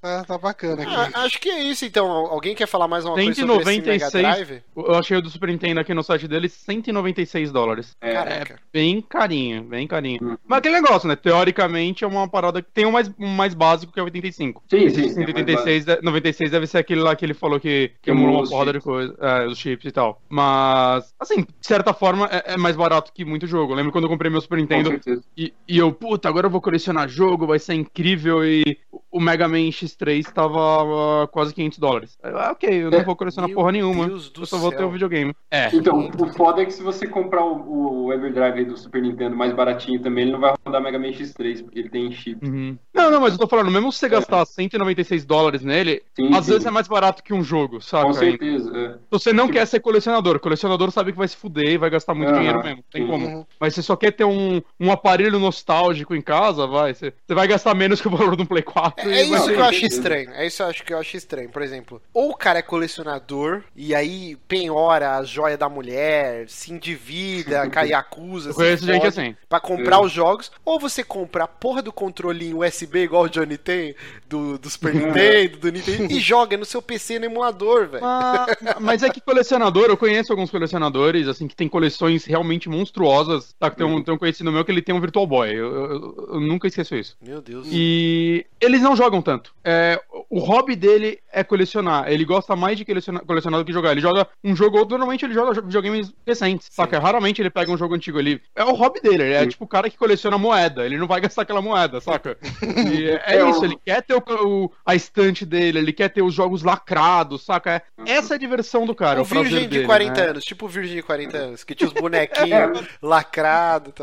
tá, 0.01 0.23
tá 0.25 0.37
bacana 0.37 0.83
aqui. 0.83 0.93
Ah, 1.13 1.23
acho 1.23 1.39
que 1.39 1.49
é 1.49 1.61
isso, 1.63 1.85
então. 1.85 2.07
Alguém 2.07 2.55
quer 2.55 2.67
falar 2.67 2.87
mais 2.87 3.05
uma 3.05 3.13
coisa 3.13 3.33
sobre 3.33 3.55
esse 3.55 3.81
Mega 3.81 4.09
196. 4.09 4.47
Drive? 4.47 4.63
Eu 4.75 4.95
achei 4.95 5.17
o 5.17 5.21
do 5.21 5.29
Super 5.29 5.49
Nintendo 5.49 5.79
aqui 5.79 5.93
no 5.93 6.03
site 6.03 6.27
dele 6.27 6.49
196 6.49 7.51
dólares. 7.51 7.95
É, 8.01 8.13
Caraca. 8.13 8.59
Bem 8.71 9.01
carinho, 9.01 9.63
bem 9.63 9.87
carinho. 9.87 10.19
Hum. 10.21 10.37
Mas 10.45 10.59
aquele 10.59 10.75
negócio, 10.81 11.07
né? 11.07 11.15
Teoricamente 11.15 12.03
é 12.03 12.07
uma 12.07 12.27
parada 12.27 12.61
que 12.61 12.71
tem 12.71 12.85
um 12.85 12.91
mais, 12.91 13.09
um 13.19 13.27
mais 13.27 13.53
básico 13.53 13.91
que 13.93 13.99
é 13.99 14.03
o 14.03 14.05
85. 14.05 14.63
Sim, 14.69 14.89
sim. 14.89 15.05
Esse 15.05 15.13
186, 15.15 15.85
de- 15.85 16.01
96 16.01 16.51
deve 16.51 16.67
ser 16.67 16.77
aquele 16.79 17.01
lá 17.01 17.15
que 17.15 17.25
ele 17.25 17.33
falou 17.33 17.59
que, 17.59 17.91
que 18.01 18.11
emulou 18.11 18.41
uma 18.41 18.49
porrada 18.49 18.73
de 18.73 18.79
coisa. 18.81 19.15
É, 19.19 19.45
os 19.47 19.57
chips 19.57 19.85
e 19.85 19.91
tal. 19.91 20.21
Mas, 20.29 21.13
assim, 21.19 21.41
de 21.41 21.47
certa 21.61 21.93
forma 21.93 22.27
é, 22.31 22.53
é 22.53 22.57
mais 22.57 22.75
barato 22.75 23.11
que 23.13 23.23
muito 23.23 23.42
jogo. 23.47 23.73
Eu 23.73 23.77
lembro 23.77 23.91
quando 23.91 24.05
eu 24.05 24.09
comprei 24.09 24.29
meu 24.31 24.41
Super 24.41 24.57
Nintendo 24.57 24.99
e, 25.37 25.53
e 25.67 25.77
eu, 25.77 25.91
puta, 25.91 26.27
agora 26.29 26.47
eu 26.47 26.51
vou 26.51 26.61
colecionar 26.61 27.07
jogo, 27.09 27.47
vai 27.47 27.59
ser 27.59 27.73
incrível. 27.73 28.43
E 28.45 28.77
o 29.11 29.19
Mega 29.19 29.47
Man 29.47 29.69
X3 29.69 30.23
tava 30.31 31.23
ah, 31.23 31.27
quase 31.27 31.53
500 31.53 31.77
dólares. 31.79 32.17
Eu, 32.23 32.37
Ah, 32.37 32.51
ok, 32.51 32.69
eu 32.83 32.91
não 32.91 33.03
vou 33.03 33.15
colecionar 33.15 33.47
Meu 33.49 33.55
porra 33.57 33.71
nenhuma. 33.71 34.07
Deus 34.07 34.31
eu 34.37 34.45
só 34.45 34.57
vou 34.57 34.69
céu. 34.69 34.79
ter 34.79 34.83
o 34.85 34.91
videogame. 34.91 35.33
É. 35.51 35.69
Então, 35.75 36.09
o 36.17 36.27
foda 36.33 36.61
é 36.61 36.65
que 36.65 36.71
se 36.73 36.81
você 36.83 37.07
comprar 37.07 37.43
o, 37.45 38.05
o 38.05 38.13
Everdrive 38.13 38.59
aí 38.59 38.65
do 38.65 38.75
Super 38.77 39.01
Nintendo 39.01 39.35
mais 39.35 39.53
baratinho 39.53 40.01
também, 40.01 40.23
ele 40.23 40.31
não 40.33 40.39
vai 40.39 40.53
rodar 40.65 40.81
Mega 40.81 40.97
Man 40.99 41.09
X3, 41.11 41.63
porque 41.63 41.79
ele 41.79 41.89
tem 41.89 42.11
chip. 42.11 42.45
Uhum. 42.45 42.77
Não, 42.93 43.11
não, 43.11 43.21
mas 43.21 43.33
eu 43.33 43.39
tô 43.39 43.47
falando, 43.47 43.71
mesmo 43.71 43.91
se 43.91 43.99
você 43.99 44.09
gastar 44.09 44.45
196 44.45 45.25
dólares 45.25 45.61
nele, 45.63 46.01
Sim, 46.15 46.33
às 46.35 46.45
sim. 46.45 46.51
vezes 46.51 46.65
é 46.65 46.71
mais 46.71 46.87
barato 46.87 47.23
que 47.23 47.33
um 47.33 47.43
jogo, 47.43 47.81
saca? 47.81 48.05
Com 48.05 48.13
certeza. 48.13 48.71
é. 48.77 48.89
Se 48.93 48.99
você 49.11 49.33
não 49.33 49.47
quer 49.47 49.65
ser 49.67 49.79
colecionador, 49.79 50.39
colecionador 50.39 50.91
sabe 50.91 51.11
que 51.11 51.17
vai 51.17 51.27
se 51.27 51.35
fuder 51.37 51.69
e 51.73 51.77
vai 51.77 51.89
gastar 51.89 52.13
muito 52.13 52.29
Aham, 52.29 52.37
dinheiro 52.39 52.63
mesmo. 52.63 52.83
Tem 52.91 53.05
como. 53.07 53.25
Mas 53.59 53.73
você 53.73 53.81
só 53.81 53.95
quer 53.95 54.11
ter 54.11 54.23
um, 54.23 54.61
um 54.79 54.91
aparelho 54.91 55.39
nostálgico 55.39 56.15
em 56.15 56.21
casa, 56.21 56.67
vai. 56.67 56.93
Você, 56.93 57.13
você 57.25 57.33
vai 57.33 57.47
gastar 57.47 57.73
menos 57.73 58.01
que 58.01 58.07
o 58.07 58.11
valor 58.11 58.39
um 58.39 58.45
Play 58.45 58.63
4. 58.63 59.09
É, 59.09 59.19
é 59.19 59.23
isso 59.23 59.47
que 59.47 59.53
eu 59.53 59.63
acho 59.63 59.85
estranho. 59.85 60.31
É 60.31 60.45
isso 60.45 60.63
acho 60.63 60.83
que 60.83 60.93
eu 60.93 60.97
acho 60.97 61.17
estranho. 61.17 61.49
Por 61.49 61.61
exemplo, 61.61 62.01
ou 62.13 62.31
o 62.31 62.35
cara 62.35 62.59
é 62.59 62.61
colecionador 62.61 63.63
e 63.75 63.93
aí 63.95 64.35
penhora 64.47 65.17
as 65.17 65.29
joias 65.29 65.57
da 65.57 65.69
mulher, 65.69 66.47
se 66.49 66.71
endivida, 66.73 67.67
cai 67.71 67.93
acusa. 67.93 68.51
Eu 68.51 68.55
conheço 68.55 68.85
gente 68.85 69.05
assim. 69.05 69.35
Pra 69.47 69.59
comprar 69.59 69.97
é. 69.97 69.99
os 69.99 70.11
jogos. 70.11 70.51
Ou 70.65 70.79
você 70.79 71.03
compra 71.03 71.45
a 71.45 71.47
porra 71.47 71.81
do 71.81 71.91
controlinho 71.91 72.59
USB 72.59 73.03
igual 73.03 73.23
o 73.23 73.29
Johnny 73.29 73.57
tem, 73.57 73.95
do, 74.27 74.57
do 74.57 74.69
Super 74.69 74.93
Nintendo, 74.95 75.57
do 75.57 75.71
Nintendo, 75.71 76.11
e 76.11 76.19
joga 76.19 76.57
no 76.57 76.65
seu 76.65 76.81
PC 76.81 77.19
no 77.19 77.25
emulador, 77.25 77.87
velho. 77.87 78.03
Mas, 78.03 78.79
mas 78.79 79.03
é 79.03 79.09
que 79.09 79.21
colecionador, 79.21 79.85
eu 79.85 79.97
conheço 79.97 80.31
alguns 80.31 80.49
colecionadores, 80.49 81.27
assim, 81.27 81.47
que 81.47 81.55
tem 81.55 81.67
coleções 81.67 82.25
realmente 82.25 82.69
monstruosas. 82.69 83.12
Tá? 83.59 83.69
Tem 83.69 83.85
um, 83.85 84.03
tem 84.03 84.13
um 84.13 84.17
conhecido 84.17 84.51
meu 84.51 84.63
que 84.63 84.71
ele 84.71 84.81
tem 84.81 84.93
um 84.93 85.01
Virtual 85.01 85.27
Boy. 85.27 85.49
Eu, 85.49 85.75
eu, 85.75 86.27
eu 86.33 86.39
nunca 86.39 86.67
esqueço 86.67 86.95
isso. 86.95 87.17
Meu 87.21 87.41
Deus. 87.41 87.67
E 87.71 88.45
eles 88.59 88.81
não 88.81 88.95
jogam 88.95 89.21
tanto. 89.21 89.53
É, 89.63 90.01
o 90.29 90.39
hobby 90.39 90.75
dele 90.75 91.19
é 91.31 91.43
colecionar. 91.43 92.11
Ele 92.11 92.25
gosta 92.25 92.55
mais 92.55 92.77
de 92.77 92.85
colecionar, 92.85 93.25
colecionar 93.25 93.59
do 93.59 93.65
que 93.65 93.73
jogar. 93.73 93.91
Ele 93.91 94.01
joga 94.01 94.27
um 94.43 94.55
jogo 94.55 94.77
outro, 94.77 94.97
normalmente 94.97 95.25
ele 95.25 95.33
joga 95.33 95.61
videogames 95.61 96.13
recentes, 96.25 96.67
Sim. 96.67 96.73
saca? 96.73 96.99
Raramente 96.99 97.41
ele 97.41 97.49
pega 97.49 97.71
um 97.71 97.77
jogo 97.77 97.95
antigo. 97.95 98.19
Ele, 98.19 98.41
é 98.55 98.63
o 98.63 98.73
hobby 98.73 99.01
dele. 99.01 99.23
Ele 99.23 99.33
é 99.33 99.41
Sim. 99.41 99.49
tipo 99.49 99.65
o 99.65 99.67
cara 99.67 99.89
que 99.89 99.97
coleciona 99.97 100.37
moeda. 100.37 100.85
Ele 100.85 100.97
não 100.97 101.07
vai 101.07 101.19
gastar 101.21 101.43
aquela 101.43 101.61
moeda, 101.61 101.99
saca? 102.01 102.37
E 102.61 103.09
é, 103.09 103.37
é 103.37 103.45
isso, 103.49 103.63
ele 103.63 103.77
quer 103.85 104.01
ter 104.01 104.15
o, 104.15 104.23
o, 104.45 104.71
a 104.85 104.95
estante 104.95 105.45
dele, 105.45 105.79
ele 105.79 105.93
quer 105.93 106.09
ter 106.09 106.21
os 106.21 106.33
jogos 106.33 106.63
lacrados, 106.63 107.43
saca? 107.43 107.83
É, 108.05 108.11
essa 108.11 108.33
é 108.33 108.35
a 108.35 108.39
diversão 108.39 108.85
do 108.85 108.95
cara. 108.95 109.19
O, 109.19 109.23
o 109.23 109.25
virgem 109.25 109.61
de 109.61 109.67
dele, 109.67 109.85
40 109.85 110.13
né? 110.13 110.29
anos, 110.29 110.43
tipo 110.43 110.65
o 110.65 110.69
virgem 110.69 110.95
de 110.95 111.03
40 111.03 111.37
anos, 111.37 111.63
que 111.63 111.75
tinha 111.75 111.87
os 111.87 111.93
bonequinhos 111.93 112.87
é. 113.03 113.07
lacrados. 113.07 113.93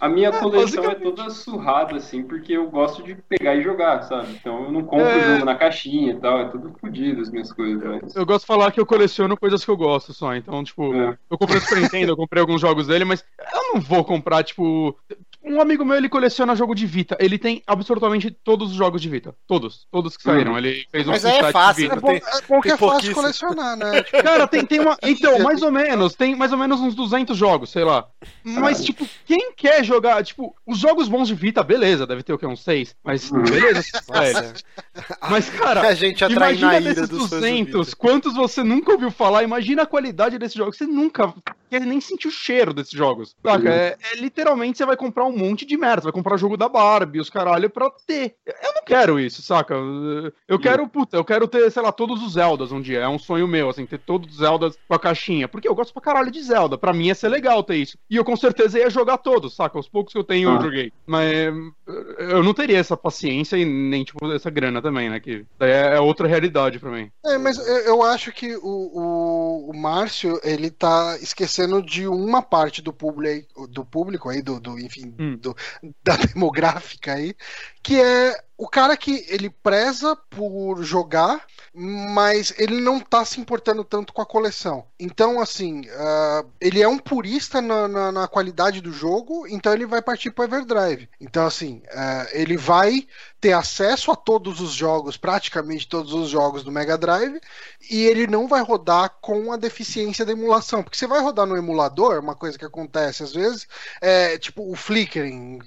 A 0.00 0.08
minha 0.08 0.28
é, 0.30 0.38
coleção 0.38 0.84
é 0.84 0.94
toda 0.94 1.30
surrada, 1.30 1.96
assim, 1.96 2.22
porque 2.22 2.52
eu 2.52 2.68
gosto 2.70 3.02
de 3.02 3.14
pegar 3.14 3.54
e 3.54 3.62
jogar, 3.62 4.02
sabe? 4.02 4.34
Então 4.34 4.64
eu 4.64 4.72
não 4.72 4.82
compro 4.82 5.06
é... 5.06 5.32
jogo 5.34 5.44
na 5.44 5.54
caixinha 5.54 6.12
e 6.12 6.16
tal, 6.16 6.40
é 6.40 6.44
tudo 6.48 6.74
fodido 6.80 7.20
as 7.20 7.30
minhas 7.30 7.52
coisas. 7.52 7.82
Mas... 7.82 8.14
Eu 8.14 8.26
gosto 8.26 8.42
de 8.42 8.46
falar 8.46 8.70
que 8.72 8.80
eu 8.80 8.86
coleciono 8.86 9.36
coisas 9.36 9.64
que 9.64 9.70
eu 9.70 9.76
gosto 9.76 10.12
só, 10.12 10.34
então, 10.34 10.62
tipo, 10.62 10.94
é. 10.94 11.16
eu 11.30 11.38
comprei 11.38 11.58
o 11.58 11.60
Super 11.60 11.80
Nintendo, 11.80 12.12
eu 12.12 12.16
comprei 12.16 12.40
alguns 12.40 12.60
jogos 12.60 12.86
dele, 12.86 13.04
mas 13.04 13.24
eu 13.52 13.74
não 13.74 13.80
vou 13.80 14.04
comprar, 14.04 14.42
tipo, 14.44 14.96
um 15.44 15.60
amigo 15.60 15.84
meu, 15.84 15.96
ele 15.96 16.08
coleciona 16.08 16.54
jogo 16.54 16.74
de 16.74 16.86
Vita. 16.86 17.16
Ele 17.20 17.38
tem 17.38 17.62
absolutamente 17.66 18.30
todos 18.30 18.70
os 18.70 18.76
jogos 18.76 19.02
de 19.02 19.08
Vita. 19.08 19.34
Todos. 19.46 19.86
Todos 19.90 20.16
que 20.16 20.22
saíram. 20.22 20.52
Uhum. 20.52 20.58
Ele 20.58 20.86
fez 20.90 21.06
um 21.06 21.10
Mas 21.10 21.24
é 21.24 21.52
fácil. 21.52 21.92
É 21.92 21.96
bom, 21.96 22.12
é 22.12 22.22
bom 22.48 22.60
que 22.60 22.70
é 22.70 22.76
fácil 22.76 23.14
colecionar, 23.14 23.76
né? 23.76 24.02
Tipo... 24.02 24.22
Cara, 24.22 24.46
tem, 24.46 24.64
tem 24.64 24.80
uma... 24.80 24.96
Então, 25.02 25.38
mais 25.40 25.62
ou 25.62 25.72
menos. 25.72 26.14
Tem 26.14 26.36
mais 26.36 26.52
ou 26.52 26.58
menos 26.58 26.80
uns 26.80 26.94
200 26.94 27.36
jogos, 27.36 27.70
sei 27.70 27.84
lá. 27.84 28.06
Mas, 28.44 28.84
tipo, 28.84 29.08
quem 29.24 29.52
quer 29.54 29.84
jogar... 29.84 30.22
Tipo, 30.24 30.54
os 30.66 30.78
jogos 30.78 31.08
bons 31.08 31.28
de 31.28 31.34
Vita, 31.34 31.62
beleza. 31.62 32.06
Deve 32.06 32.22
ter 32.22 32.32
o 32.32 32.38
quê? 32.38 32.46
Uns 32.46 32.62
6. 32.62 32.94
Mas, 33.02 33.30
uhum. 33.30 33.42
beleza. 33.42 33.82
É. 34.12 35.02
Mas, 35.28 35.50
cara... 35.50 35.82
A 35.82 35.94
gente 35.94 36.24
atrai 36.24 36.52
imagina 36.54 36.72
na 36.72 36.80
desses 36.80 37.08
200, 37.08 37.94
quantos 37.94 38.34
você 38.34 38.62
nunca 38.62 38.92
ouviu 38.92 39.10
falar. 39.10 39.42
Imagina 39.42 39.82
a 39.82 39.86
qualidade 39.86 40.38
desses 40.38 40.56
jogos. 40.56 40.76
Você 40.76 40.86
nunca 40.86 41.34
quer 41.72 41.80
nem 41.80 42.00
sentir 42.00 42.28
o 42.28 42.30
cheiro 42.30 42.74
desses 42.74 42.92
jogos. 42.92 43.34
Saca? 43.42 43.64
Uhum. 43.64 43.74
É, 43.74 43.96
é, 44.12 44.16
literalmente, 44.16 44.76
você 44.76 44.84
vai 44.84 44.96
comprar 44.96 45.24
um 45.24 45.31
um 45.32 45.38
monte 45.38 45.64
de 45.64 45.76
merda. 45.76 46.02
Vai 46.02 46.12
comprar 46.12 46.36
jogo 46.36 46.56
da 46.56 46.68
Barbie, 46.68 47.20
os 47.20 47.30
caralho, 47.30 47.70
pra 47.70 47.90
ter. 48.06 48.36
Eu 48.46 48.74
não 48.74 48.84
quero 48.84 49.18
isso, 49.18 49.42
saca? 49.42 49.74
Eu 50.46 50.58
quero, 50.58 50.86
puta, 50.88 51.16
eu 51.16 51.24
quero 51.24 51.48
ter, 51.48 51.70
sei 51.70 51.82
lá, 51.82 51.92
todos 51.92 52.22
os 52.22 52.34
Zeldas 52.34 52.72
um 52.72 52.80
dia. 52.80 53.00
É 53.00 53.08
um 53.08 53.18
sonho 53.18 53.48
meu, 53.48 53.68
assim, 53.68 53.86
ter 53.86 53.98
todos 53.98 54.30
os 54.30 54.36
Zeldas 54.38 54.78
com 54.86 54.94
a 54.94 54.98
caixinha. 54.98 55.48
Porque 55.48 55.68
eu 55.68 55.74
gosto 55.74 55.92
pra 55.92 56.02
caralho 56.02 56.30
de 56.30 56.42
Zelda. 56.42 56.76
Pra 56.76 56.92
mim 56.92 57.06
ia 57.06 57.14
ser 57.14 57.28
legal 57.28 57.62
ter 57.62 57.76
isso. 57.76 57.98
E 58.10 58.16
eu 58.16 58.24
com 58.24 58.36
certeza 58.36 58.78
ia 58.78 58.90
jogar 58.90 59.18
todos, 59.18 59.54
saca? 59.54 59.78
Os 59.78 59.88
poucos 59.88 60.12
que 60.12 60.18
eu 60.18 60.24
tenho 60.24 60.50
ah. 60.50 60.54
eu 60.54 60.62
joguei. 60.62 60.92
Mas 61.06 61.52
eu 62.18 62.42
não 62.42 62.54
teria 62.54 62.78
essa 62.78 62.96
paciência 62.96 63.56
e 63.56 63.64
nem, 63.64 64.04
tipo, 64.04 64.30
essa 64.32 64.50
grana 64.50 64.80
também, 64.80 65.10
né? 65.10 65.20
Que 65.20 65.44
é, 65.60 65.96
é 65.96 66.00
outra 66.00 66.28
realidade 66.28 66.78
pra 66.78 66.90
mim. 66.90 67.10
É, 67.24 67.38
mas 67.38 67.58
eu 67.86 68.02
acho 68.02 68.32
que 68.32 68.56
o, 68.56 68.60
o, 68.62 69.70
o 69.70 69.76
Márcio, 69.76 70.40
ele 70.42 70.70
tá 70.70 71.16
esquecendo 71.20 71.82
de 71.82 72.06
uma 72.06 72.42
parte 72.42 72.82
do 72.82 72.92
público, 72.92 73.66
do 73.66 73.84
público 73.84 74.28
aí, 74.28 74.42
do, 74.42 74.60
do 74.60 74.78
enfim, 74.78 75.14
hum. 75.18 75.36
do, 75.36 75.56
da 76.02 76.16
demográfica 76.32 77.14
aí, 77.14 77.34
que 77.82 78.00
é 78.00 78.34
o 78.62 78.68
cara 78.68 78.96
que 78.96 79.26
ele 79.28 79.50
preza 79.50 80.14
por 80.14 80.84
jogar, 80.84 81.44
mas 81.74 82.54
ele 82.56 82.80
não 82.80 83.00
tá 83.00 83.24
se 83.24 83.40
importando 83.40 83.82
tanto 83.82 84.12
com 84.12 84.22
a 84.22 84.26
coleção. 84.26 84.86
Então, 85.00 85.40
assim, 85.40 85.80
uh, 85.80 86.48
ele 86.60 86.80
é 86.80 86.86
um 86.86 86.96
purista 86.96 87.60
na, 87.60 87.88
na, 87.88 88.12
na, 88.12 88.28
qualidade 88.28 88.80
do 88.80 88.92
jogo, 88.92 89.48
então 89.48 89.72
ele 89.72 89.84
vai 89.84 90.00
partir 90.00 90.30
pro 90.30 90.44
Everdrive. 90.44 91.08
Então, 91.20 91.44
assim, 91.44 91.82
uh, 91.88 92.28
ele 92.30 92.56
vai 92.56 93.04
ter 93.40 93.52
acesso 93.52 94.12
a 94.12 94.14
todos 94.14 94.60
os 94.60 94.70
jogos, 94.70 95.16
praticamente 95.16 95.88
todos 95.88 96.12
os 96.12 96.30
jogos 96.30 96.62
do 96.62 96.70
Mega 96.70 96.96
Drive, 96.96 97.40
e 97.90 98.04
ele 98.04 98.28
não 98.28 98.46
vai 98.46 98.62
rodar 98.62 99.16
com 99.20 99.50
a 99.50 99.56
deficiência 99.56 100.24
da 100.24 100.30
emulação. 100.30 100.80
Porque 100.80 100.96
você 100.96 101.08
vai 101.08 101.20
rodar 101.20 101.44
no 101.44 101.56
emulador, 101.56 102.20
uma 102.20 102.36
coisa 102.36 102.56
que 102.56 102.64
acontece 102.64 103.24
às 103.24 103.32
vezes, 103.32 103.66
é 104.00 104.38
tipo 104.38 104.70
o 104.70 104.76
flickering. 104.76 105.58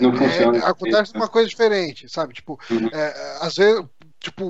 Não 0.00 0.12
é, 0.12 0.16
funciona. 0.16 0.66
Acontece 0.66 1.14
uma 1.14 1.28
coisa 1.28 1.48
diferente, 1.48 2.08
sabe? 2.08 2.34
Tipo, 2.40 2.58
uhum. 2.70 2.88
é, 2.92 3.38
às 3.40 3.56
vezes 3.56 3.84
tipo, 4.20 4.44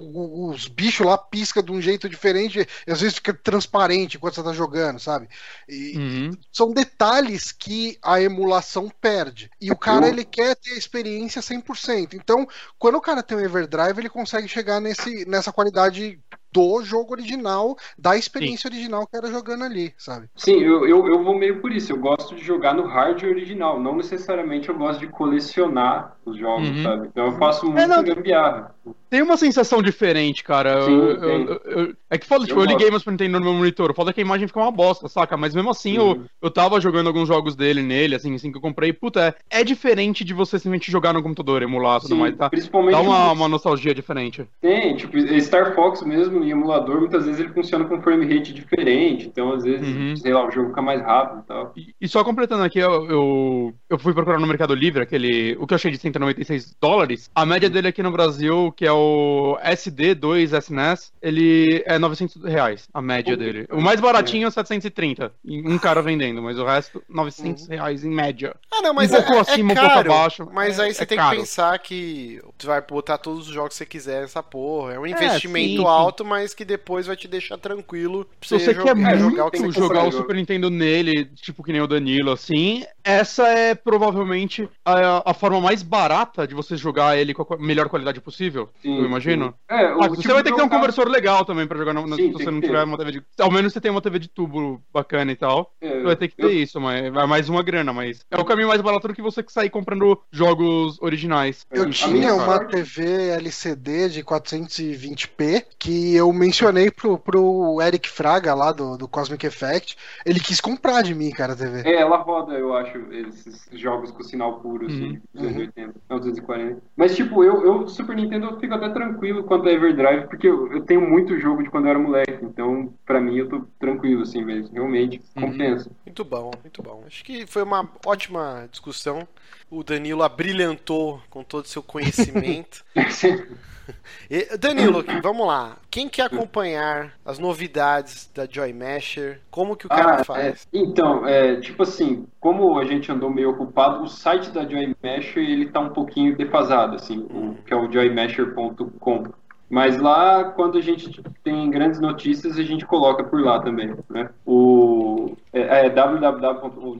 os 0.51 0.67
bichos 0.67 1.07
lá 1.07 1.17
piscam 1.17 1.63
de 1.63 1.71
um 1.71 1.81
jeito 1.81 2.09
diferente, 2.09 2.67
e 2.87 2.91
às 2.91 3.01
vezes 3.01 3.15
fica 3.15 3.33
transparente 3.33 4.17
enquanto 4.17 4.35
você 4.35 4.43
tá 4.43 4.53
jogando, 4.53 4.99
sabe? 4.99 5.29
E 5.69 5.97
uhum. 5.97 6.31
São 6.53 6.73
detalhes 6.73 7.53
que 7.53 7.97
a 8.03 8.21
emulação 8.21 8.91
perde. 9.01 9.49
E 9.61 9.71
o 9.71 9.77
cara, 9.77 10.09
ele 10.09 10.25
quer 10.25 10.57
ter 10.57 10.73
a 10.73 10.77
experiência 10.77 11.41
100%. 11.41 12.15
Então, 12.15 12.49
quando 12.79 12.97
o 12.97 13.01
cara 13.01 13.23
tem 13.23 13.39
um 13.39 13.41
Everdrive, 13.41 14.01
ele 14.01 14.09
consegue 14.09 14.49
chegar 14.49 14.81
nesse, 14.81 15.25
nessa 15.27 15.53
qualidade 15.53 16.21
do 16.53 16.83
jogo 16.83 17.13
original, 17.13 17.77
da 17.99 18.17
experiência 18.17 18.69
Sim. 18.69 18.77
original 18.77 19.07
que 19.07 19.17
era 19.17 19.31
jogando 19.31 19.65
ali, 19.65 19.93
sabe? 19.97 20.29
Sim, 20.37 20.61
eu, 20.61 20.87
eu, 20.87 21.07
eu 21.07 21.23
vou 21.23 21.39
meio 21.39 21.61
por 21.61 21.73
isso. 21.73 21.93
Eu 21.93 21.99
gosto 21.99 22.35
de 22.35 22.45
jogar 22.45 22.75
no 22.75 22.87
hardware 22.87 23.33
original. 23.33 23.81
Não 23.81 23.97
necessariamente 23.97 24.69
eu 24.69 24.77
gosto 24.77 25.01
de 25.01 25.07
colecionar 25.07 26.17
os 26.25 26.37
jogos, 26.37 26.69
uhum. 26.69 26.83
sabe? 26.83 27.09
Então 27.09 27.27
eu 27.27 27.33
faço 27.33 27.67
muito 27.67 27.81
é, 27.81 27.87
não... 27.87 28.03
gambiarra. 28.03 28.75
Tem 29.09 29.23
uma 29.23 29.37
sensação 29.37 29.83
diferente, 29.83 30.45
cara. 30.45 30.83
Sim, 30.83 30.93
eu, 30.93 31.17
eu, 31.17 31.61
eu, 31.65 31.97
é 32.09 32.17
que 32.17 32.27
foda, 32.27 32.47
tipo, 32.47 32.61
eu 32.61 32.65
liguei 32.65 32.91
meu 32.91 32.99
Super 32.99 33.13
Nintendo 33.13 33.39
no 33.39 33.45
meu 33.45 33.55
monitor. 33.55 33.95
Foda 33.95 34.13
que 34.13 34.21
a 34.21 34.25
imagem 34.25 34.47
fica 34.47 34.61
uma 34.61 34.71
bosta, 34.71 35.09
saca? 35.09 35.37
Mas 35.37 35.55
mesmo 35.55 35.71
assim, 35.71 35.99
uhum. 35.99 36.11
eu, 36.13 36.25
eu 36.43 36.51
tava 36.51 36.81
jogando 36.81 37.09
alguns 37.09 37.27
jogos 37.27 37.57
dele 37.57 37.83
nele, 37.83 38.15
assim, 38.15 38.35
assim 38.35 38.51
que 38.51 38.59
eu 38.59 38.63
comprei. 38.63 38.93
Puta, 38.93 39.35
é, 39.51 39.61
é 39.61 39.65
diferente 39.65 40.25
de 40.25 40.33
você 40.33 40.59
simplesmente 40.59 40.91
jogar 40.91 41.13
no 41.13 41.23
computador, 41.23 41.63
emular 41.63 42.01
tudo 42.01 42.15
Sim, 42.15 42.21
mais, 42.21 42.37
tá? 42.37 42.49
Principalmente 42.49 42.93
Dá 42.93 43.01
uma, 43.01 43.33
uma 43.33 43.49
nostalgia 43.49 43.95
diferente. 43.95 44.47
Tem, 44.61 44.97
tipo, 44.97 45.19
Star 45.41 45.75
Fox 45.75 46.03
mesmo 46.03 46.40
em 46.45 46.51
emulador, 46.51 47.01
muitas 47.01 47.25
vezes 47.25 47.41
ele 47.41 47.53
funciona 47.53 47.85
com 47.85 48.01
frame 48.03 48.27
rate 48.27 48.53
diferente. 48.53 49.27
Então, 49.27 49.53
às 49.53 49.65
vezes, 49.65 49.87
uhum. 49.87 50.17
sei 50.17 50.33
lá, 50.33 50.47
o 50.47 50.51
jogo 50.51 50.69
fica 50.69 50.83
mais 50.83 51.01
rápido 51.03 51.41
e 51.41 51.47
tal. 51.47 51.73
E, 51.77 51.95
e 52.01 52.09
só 52.09 52.25
completando 52.25 52.63
aqui, 52.63 52.79
eu, 52.79 53.07
eu, 53.11 53.75
eu, 53.89 53.99
fui 53.99 54.13
procurar 54.15 54.39
no 54.39 54.47
Mercado 54.47 54.75
Livre 54.75 55.03
aquele. 55.03 55.57
O 55.61 55.67
que 55.67 55.75
eu 55.75 55.77
achei 55.77 55.91
de 55.91 55.99
196 55.99 56.77
dólares. 56.81 57.31
A 57.35 57.45
média 57.47 57.71
dele 57.71 57.89
aqui 57.89 58.03
no 58.03 58.11
Brasil, 58.11 58.73
que 58.77 58.87
é 58.87 58.93
o 58.93 59.59
SD2 59.65 60.57
SNES, 60.59 61.13
ele 61.21 61.83
é 61.87 61.99
900 61.99 62.45
reais, 62.45 62.89
a 62.93 63.03
média 63.03 63.37
dele. 63.37 63.67
O 63.71 63.81
mais 63.81 64.01
baratinho 64.01 64.47
é 64.47 64.51
730, 64.51 65.33
um 65.45 65.79
cara 65.79 66.03
vendendo, 66.03 66.43
mas 66.43 66.59
o 66.59 66.65
resto, 66.65 67.03
900 67.09 67.63
uhum. 67.65 67.69
reais 67.69 68.05
em 68.05 68.11
média. 68.11 68.55
Ah, 68.73 68.83
não, 68.83 68.95
mas 68.95 69.13
um 69.13 69.17
pouco 69.17 69.35
é, 69.35 69.41
acima, 69.41 69.73
é 69.73 69.75
caro, 69.75 69.87
um 69.87 69.93
pouco 69.95 70.13
abaixo. 70.13 70.49
Mas 70.53 70.79
é, 70.79 70.85
aí 70.85 70.95
você 70.95 71.03
é 71.03 71.07
tem 71.07 71.19
caro. 71.19 71.31
que 71.31 71.37
pensar 71.43 71.79
que 71.79 72.41
você 72.59 72.67
vai 72.67 72.81
botar 72.81 73.19
todos 73.19 73.49
os 73.49 73.55
jogos 73.55 73.71
que 73.71 73.77
você 73.77 73.87
quiser 73.87 74.23
nessa 74.23 74.43
porra. 74.43 74.95
É 74.95 74.99
um 74.99 75.07
é, 75.07 75.11
investimento 75.11 75.83
sim, 75.83 75.87
alto, 75.87 76.23
sim. 76.23 76.30
Mas 76.31 76.55
que 76.55 76.65
depois 76.65 77.09
vai 77.09 77.17
te 77.17 77.27
deixar 77.27 77.59
tranquilo 77.59 78.25
pra 78.25 78.49
você, 78.49 78.61
você 78.61 78.73
jogar, 78.73 78.85
quer 78.85 78.95
muito 78.95 79.19
jogar, 79.19 79.47
o, 79.47 79.51
que 79.51 79.71
jogar 79.73 80.05
o 80.05 80.13
Super 80.13 80.37
Nintendo 80.37 80.71
nele, 80.71 81.25
tipo 81.25 81.65
que 81.65 81.73
nem 81.73 81.81
o 81.81 81.89
Danilo, 81.89 82.31
assim, 82.31 82.85
essa 83.03 83.49
é 83.49 83.75
provavelmente 83.75 84.69
a, 84.85 85.31
a 85.33 85.35
forma 85.35 85.61
mais 85.61 85.83
barata 85.83 86.47
de 86.47 86.55
você 86.55 86.77
jogar 86.77 87.19
ele 87.19 87.35
com 87.35 87.43
a 87.53 87.59
melhor 87.59 87.89
qualidade 87.89 88.21
possível, 88.21 88.69
sim, 88.81 88.97
eu 88.97 89.07
imagino. 89.07 89.53
É, 89.69 89.87
ah, 89.87 90.07
você 90.07 90.23
tipo 90.23 90.35
vai 90.35 90.45
ter 90.45 90.53
que 90.53 90.57
ter 90.57 90.63
um 90.63 90.69
conversor 90.69 91.09
legal 91.09 91.45
também 91.45 91.67
pra 91.67 91.77
jogar 91.77 91.93
no, 91.93 92.15
Sim, 92.15 92.29
se 92.29 92.33
você 92.33 92.51
não 92.51 92.61
tiver 92.61 92.85
uma 92.85 92.97
TV 92.97 93.11
de. 93.11 93.23
Ao 93.41 93.51
menos 93.51 93.73
você 93.73 93.81
tem 93.81 93.91
uma 93.91 94.01
TV 94.01 94.21
de 94.21 94.29
tubo 94.29 94.81
bacana 94.93 95.33
e 95.33 95.37
tal. 95.37 95.75
É, 95.81 95.89
você 95.89 96.03
vai 96.03 96.17
ter 96.17 96.29
que 96.29 96.37
ter 96.37 96.45
eu... 96.45 96.51
isso, 96.51 96.81
mas 96.81 97.05
é 97.05 97.11
mais 97.11 97.49
uma 97.49 97.63
grana, 97.63 97.93
mas 97.93 98.25
é 98.31 98.39
o 98.39 98.45
caminho 98.45 98.69
mais 98.69 98.81
barato 98.81 99.09
do 99.09 99.15
que 99.15 99.23
você 99.23 99.45
sair 99.49 99.71
comprando 99.71 100.21
jogos 100.31 101.01
originais. 101.01 101.67
Eu 101.71 101.91
tinha 101.91 102.35
uma 102.35 102.65
TV 102.65 103.31
LCD 103.31 104.09
de 104.11 104.23
420p 104.23 105.65
que 105.79 106.15
eu 106.21 106.33
mencionei 106.33 106.91
pro, 106.91 107.19
pro 107.19 107.81
Eric 107.83 108.09
Fraga 108.09 108.55
lá 108.55 108.73
do, 108.73 108.97
do 108.97 109.09
Cosmic 109.09 109.45
Effect. 109.47 109.97
Ele 110.25 110.41
quis 110.41 110.61
comprar 110.61 111.03
de 111.03 111.15
mim, 111.15 111.31
cara, 111.31 111.53
a 111.53 111.57
TV. 111.57 111.83
É, 111.89 111.97
ela 112.01 112.19
roda, 112.19 112.53
eu 112.55 112.75
acho, 112.77 112.99
esses 113.13 113.67
jogos 113.73 114.11
com 114.11 114.23
sinal 114.23 114.61
puro, 114.61 114.87
assim, 114.87 115.21
Uhum. 115.35 115.53
280, 115.53 115.95
não, 116.09 116.19
240. 116.19 116.83
Mas, 116.97 117.17
tipo, 117.17 117.43
eu, 117.43 117.65
eu, 117.65 117.89
Super 117.89 118.15
Nintendo, 118.17 118.47
eu 118.47 118.61
fico 118.61 118.75
até 118.75 118.89
tranquilo 118.91 119.45
quanto 119.45 119.69
a 119.69 119.73
Everdrive, 119.73 120.27
porque 120.29 120.47
eu, 120.49 120.73
eu 120.73 120.83
tenho 120.85 121.01
muito 121.01 121.39
jogo 121.39 121.63
de 121.63 121.71
quando 121.71 121.87
eu 121.87 121.91
era 121.91 121.99
moleque, 121.99 122.39
então, 122.45 122.93
pra 123.07 123.21
mim, 123.21 123.37
eu 123.37 123.49
tô 123.49 123.61
tranquilo, 123.79 124.23
assim 124.23 124.45
mesmo, 124.45 124.73
realmente, 124.75 125.21
Uhum. 125.37 125.53
compensa. 125.53 125.91
Muito 126.05 126.25
bom, 126.25 126.51
muito 126.63 126.83
bom. 126.83 127.03
Acho 127.07 127.25
que 127.25 127.47
foi 127.47 127.63
uma 127.63 127.89
ótima 128.05 128.69
discussão. 128.71 129.27
O 129.71 129.83
Danilo 129.85 130.23
abrilhantou 130.23 131.23
com 131.31 131.43
todo 131.45 131.65
o 131.65 131.69
seu 131.69 131.83
conhecimento. 131.83 132.85
Danilo, 134.59 135.05
vamos 135.23 135.47
lá. 135.47 135.77
Quem 135.91 136.09
quer 136.09 136.25
acompanhar 136.27 137.13
as 137.25 137.39
novidades 137.39 138.31
da 138.35 138.47
Joy 138.51 138.73
Masher? 138.73 139.41
Como 139.51 139.77
que 139.77 139.87
o 139.87 139.91
cara 139.91 140.21
Ah, 140.21 140.25
faz? 140.25 140.67
é. 140.73 140.79
Então, 140.79 141.27
é, 141.27 141.61
tipo 141.61 141.83
assim, 141.83 142.27
como 142.39 142.79
a 142.79 142.85
gente 142.85 143.11
andou 143.11 143.31
meio 143.31 143.51
ocupado, 143.51 144.03
o 144.05 144.09
site 144.09 144.51
da 144.51 144.67
Joy 144.67 144.95
Masher, 145.03 145.43
ele 145.43 145.71
tá 145.71 145.81
um 145.81 145.91
pouquinho 145.91 146.37
defasado, 146.37 146.97
assim, 146.97 147.19
o, 147.19 147.57
que 147.65 147.73
é 147.73 147.77
o 147.77 147.91
joymasher.com. 147.91 149.25
Mas 149.69 149.99
lá, 150.01 150.45
quando 150.53 150.79
a 150.79 150.81
gente 150.81 151.23
tem 151.45 151.71
grandes 151.71 152.01
notícias, 152.01 152.59
a 152.59 152.63
gente 152.63 152.85
coloca 152.85 153.23
por 153.23 153.41
lá 153.41 153.61
também, 153.63 153.95
né? 154.09 154.29
O 154.45 155.37
é, 155.53 155.87
é 155.87 155.91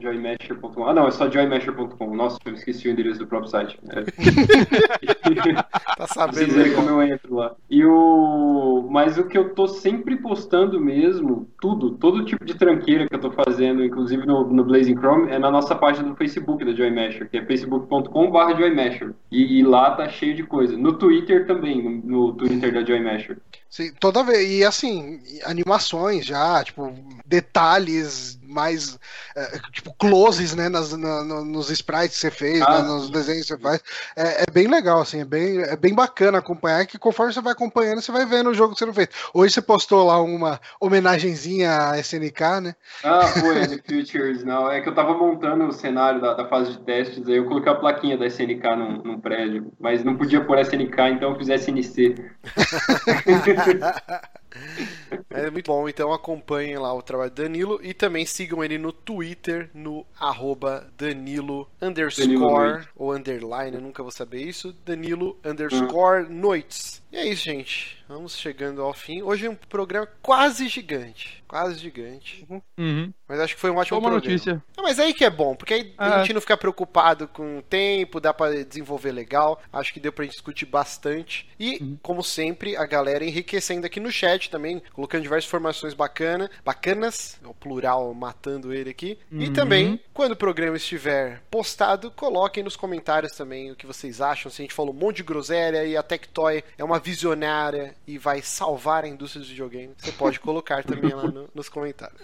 www.joymasher.com. 0.01 0.85
Ah, 0.85 0.93
não, 0.93 1.07
é 1.07 1.11
só 1.11 1.29
joymasher.com. 1.29 2.15
Nossa, 2.15 2.37
eu 2.45 2.53
esqueci 2.53 2.87
o 2.87 2.91
endereço 2.91 3.19
do 3.19 3.27
próprio 3.27 3.49
site. 3.49 3.79
É. 3.89 4.01
Tá 6.01 6.07
Vocês 6.07 6.13
sabendo 6.15 6.53
verem 6.53 6.71
legal. 6.71 6.83
como 6.83 6.89
eu 6.89 7.03
entro 7.03 7.35
lá. 7.35 7.55
E 7.69 7.85
o... 7.85 8.87
Mas 8.89 9.19
o 9.19 9.25
que 9.25 9.37
eu 9.37 9.53
tô 9.53 9.67
sempre 9.67 10.15
postando 10.17 10.79
mesmo, 10.79 11.47
tudo, 11.61 11.91
todo 11.91 12.25
tipo 12.25 12.43
de 12.43 12.55
tranqueira 12.55 13.07
que 13.07 13.13
eu 13.13 13.19
tô 13.19 13.29
fazendo, 13.29 13.83
inclusive 13.83 14.25
no, 14.25 14.43
no 14.47 14.63
Blazing 14.63 14.95
Chrome, 14.95 15.29
é 15.31 15.37
na 15.37 15.51
nossa 15.51 15.75
página 15.75 16.09
do 16.09 16.15
Facebook 16.15 16.65
da 16.65 16.73
Joy 16.73 16.89
Masher, 16.89 17.29
que 17.29 17.37
é 17.37 17.45
facebook.com.br 17.45 18.57
Joy 18.57 18.73
Masher. 18.73 19.13
E, 19.31 19.59
e 19.59 19.63
lá 19.63 19.91
tá 19.91 20.09
cheio 20.09 20.33
de 20.33 20.43
coisa. 20.43 20.75
No 20.75 20.93
Twitter 20.93 21.45
também, 21.45 21.83
no, 21.83 22.27
no 22.27 22.33
Twitter 22.33 22.73
da 22.73 22.83
Joy 22.83 22.99
Masher. 22.99 23.37
Sim, 23.69 23.93
toda 23.99 24.23
vez. 24.23 24.49
E 24.51 24.63
assim, 24.63 25.19
animações 25.45 26.25
já, 26.25 26.63
tipo, 26.63 26.91
detalhes 27.25 28.40
mais. 28.51 28.99
é, 29.35 29.59
tipo, 29.71 29.93
closes, 29.93 30.53
né? 30.55 30.69
Nas, 30.69 30.91
na- 30.95 31.23
no- 31.23 31.45
nos 31.45 31.69
sprites 31.69 32.15
que 32.15 32.21
você 32.21 32.31
fez, 32.31 32.61
Ah, 32.61 32.81
né, 32.81 32.87
nos 32.87 33.09
desenhos 33.09 33.47
que 33.47 33.53
você 33.55 33.57
faz. 33.59 33.81
É, 34.15 34.43
é 34.43 34.51
bem 34.51 34.67
legal, 34.67 35.01
assim, 35.01 35.21
é 35.21 35.25
bem, 35.25 35.61
é 35.61 35.75
bem 35.75 35.93
bacana 35.93 36.37
acompanhar, 36.39 36.85
que 36.85 36.97
conforme 36.99 37.33
você 37.33 37.41
vai 37.41 37.53
acompanhando, 37.53 38.01
você 38.01 38.11
vai 38.11 38.25
vendo 38.25 38.49
o 38.49 38.53
jogo 38.53 38.75
sendo 38.77 38.93
feito. 38.93 39.15
Hoje 39.33 39.53
você 39.53 39.61
postou 39.61 40.05
lá 40.05 40.21
uma 40.21 40.59
homenagenzinha 40.79 41.91
à 41.91 41.99
SNK, 41.99 42.61
né? 42.61 42.75
Ah, 43.03 43.27
foi, 43.39 43.67
The 43.67 43.77
Futures, 43.77 44.43
não. 44.43 44.69
É 44.69 44.81
que 44.81 44.89
eu 44.89 44.95
tava 44.95 45.13
montando 45.13 45.65
o 45.67 45.71
cenário 45.71 46.21
da, 46.21 46.33
da 46.33 46.47
fase 46.47 46.71
de 46.73 46.79
testes, 46.79 47.27
aí 47.27 47.37
eu 47.37 47.45
coloquei 47.45 47.71
a 47.71 47.75
plaquinha 47.75 48.17
da 48.17 48.25
SNK 48.27 48.75
num, 48.75 49.01
num 49.03 49.19
prédio, 49.19 49.71
mas 49.79 50.03
não 50.03 50.15
podia 50.17 50.43
pôr 50.43 50.59
SNK, 50.59 50.99
então 51.11 51.31
eu 51.31 51.37
fiz 51.37 51.49
SNC. 51.49 52.15
É 55.29 55.49
muito 55.49 55.67
bom, 55.67 55.87
então 55.89 56.11
acompanhem 56.13 56.77
lá 56.77 56.93
o 56.93 57.01
trabalho 57.01 57.31
do 57.31 57.41
Danilo 57.41 57.79
e 57.83 57.93
também 57.93 58.25
sigam 58.25 58.63
ele 58.63 58.77
no 58.77 58.91
Twitter, 58.91 59.69
no 59.73 60.05
arroba 60.19 60.87
Danilo 60.97 61.69
underscore 61.81 62.27
Danilo 62.27 62.87
ou 62.95 63.13
underline, 63.13 63.75
eu 63.75 63.81
nunca 63.81 64.03
vou 64.03 64.11
saber 64.11 64.41
isso, 64.43 64.73
Danilo 64.85 65.37
underscore 65.43 66.29
noites. 66.29 67.01
E 67.11 67.17
é 67.17 67.25
isso, 67.27 67.43
gente. 67.43 68.01
Vamos 68.07 68.37
chegando 68.37 68.81
ao 68.81 68.93
fim. 68.93 69.21
Hoje 69.21 69.45
é 69.45 69.49
um 69.49 69.55
programa 69.55 70.07
quase 70.21 70.67
gigante. 70.69 71.43
Quase 71.47 71.77
gigante. 71.77 72.45
Uhum. 72.77 73.13
Mas 73.27 73.39
acho 73.41 73.55
que 73.55 73.59
foi 73.61 73.69
um 73.69 73.75
ótimo 73.77 73.99
uma 73.99 74.09
programa. 74.09 74.31
notícia. 74.33 74.63
Ah, 74.77 74.81
mas 74.81 74.97
aí 74.97 75.13
que 75.13 75.25
é 75.25 75.29
bom, 75.29 75.53
porque 75.55 75.73
aí 75.73 75.93
a 75.97 76.07
É. 76.07 76.19
gente 76.19 76.33
não 76.33 76.39
fica 76.41 76.55
preocupado 76.55 77.27
com 77.27 77.57
o 77.57 77.61
tempo, 77.61 78.21
dá 78.21 78.33
pra 78.33 78.63
desenvolver 78.63 79.11
legal. 79.11 79.61
Acho 79.73 79.93
que 79.93 79.99
deu 79.99 80.11
pra 80.13 80.23
gente 80.23 80.33
discutir 80.33 80.65
bastante. 80.65 81.49
E, 81.59 81.77
Uhum. 81.81 81.97
como 82.01 82.23
sempre, 82.23 82.77
a 82.77 82.85
galera 82.85 83.25
enriquecendo 83.25 83.85
aqui 83.85 83.99
no 83.99 84.11
chat 84.11 84.49
também, 84.49 84.81
colocando 85.01 85.23
diversas 85.23 85.47
informações 85.47 85.93
bacana, 85.95 86.47
bacanas, 86.63 87.39
é 87.43 87.47
o 87.47 87.53
plural 87.55 88.13
matando 88.13 88.71
ele 88.71 88.91
aqui. 88.91 89.17
E 89.31 89.47
Uhum. 89.47 89.53
também, 89.53 89.99
quando 90.13 90.33
o 90.33 90.35
programa 90.35 90.77
estiver 90.77 91.41
postado, 91.49 92.11
coloquem 92.11 92.63
nos 92.63 92.75
comentários 92.75 93.31
também 93.31 93.71
o 93.71 93.75
que 93.75 93.87
vocês 93.87 94.21
acham. 94.21 94.51
Se 94.51 94.61
a 94.61 94.63
gente 94.63 94.75
falou 94.75 94.93
um 94.93 94.97
monte 94.97 95.17
de 95.17 95.23
groselha 95.23 95.83
e 95.83 95.97
a 95.97 96.03
Tectoy 96.03 96.63
é 96.77 96.83
uma 96.83 96.99
visionária 96.99 97.95
e 98.05 98.19
vai 98.19 98.43
salvar 98.43 99.03
a 99.03 99.07
indústria 99.07 99.39
dos 99.41 99.49
videogames, 99.49 99.95
você 99.97 100.11
pode 100.11 100.37
colocar 100.39 100.83
também 100.83 101.11
lá 101.15 101.23
no- 101.23 101.49
nos 101.55 101.67
comentários. 101.67 102.21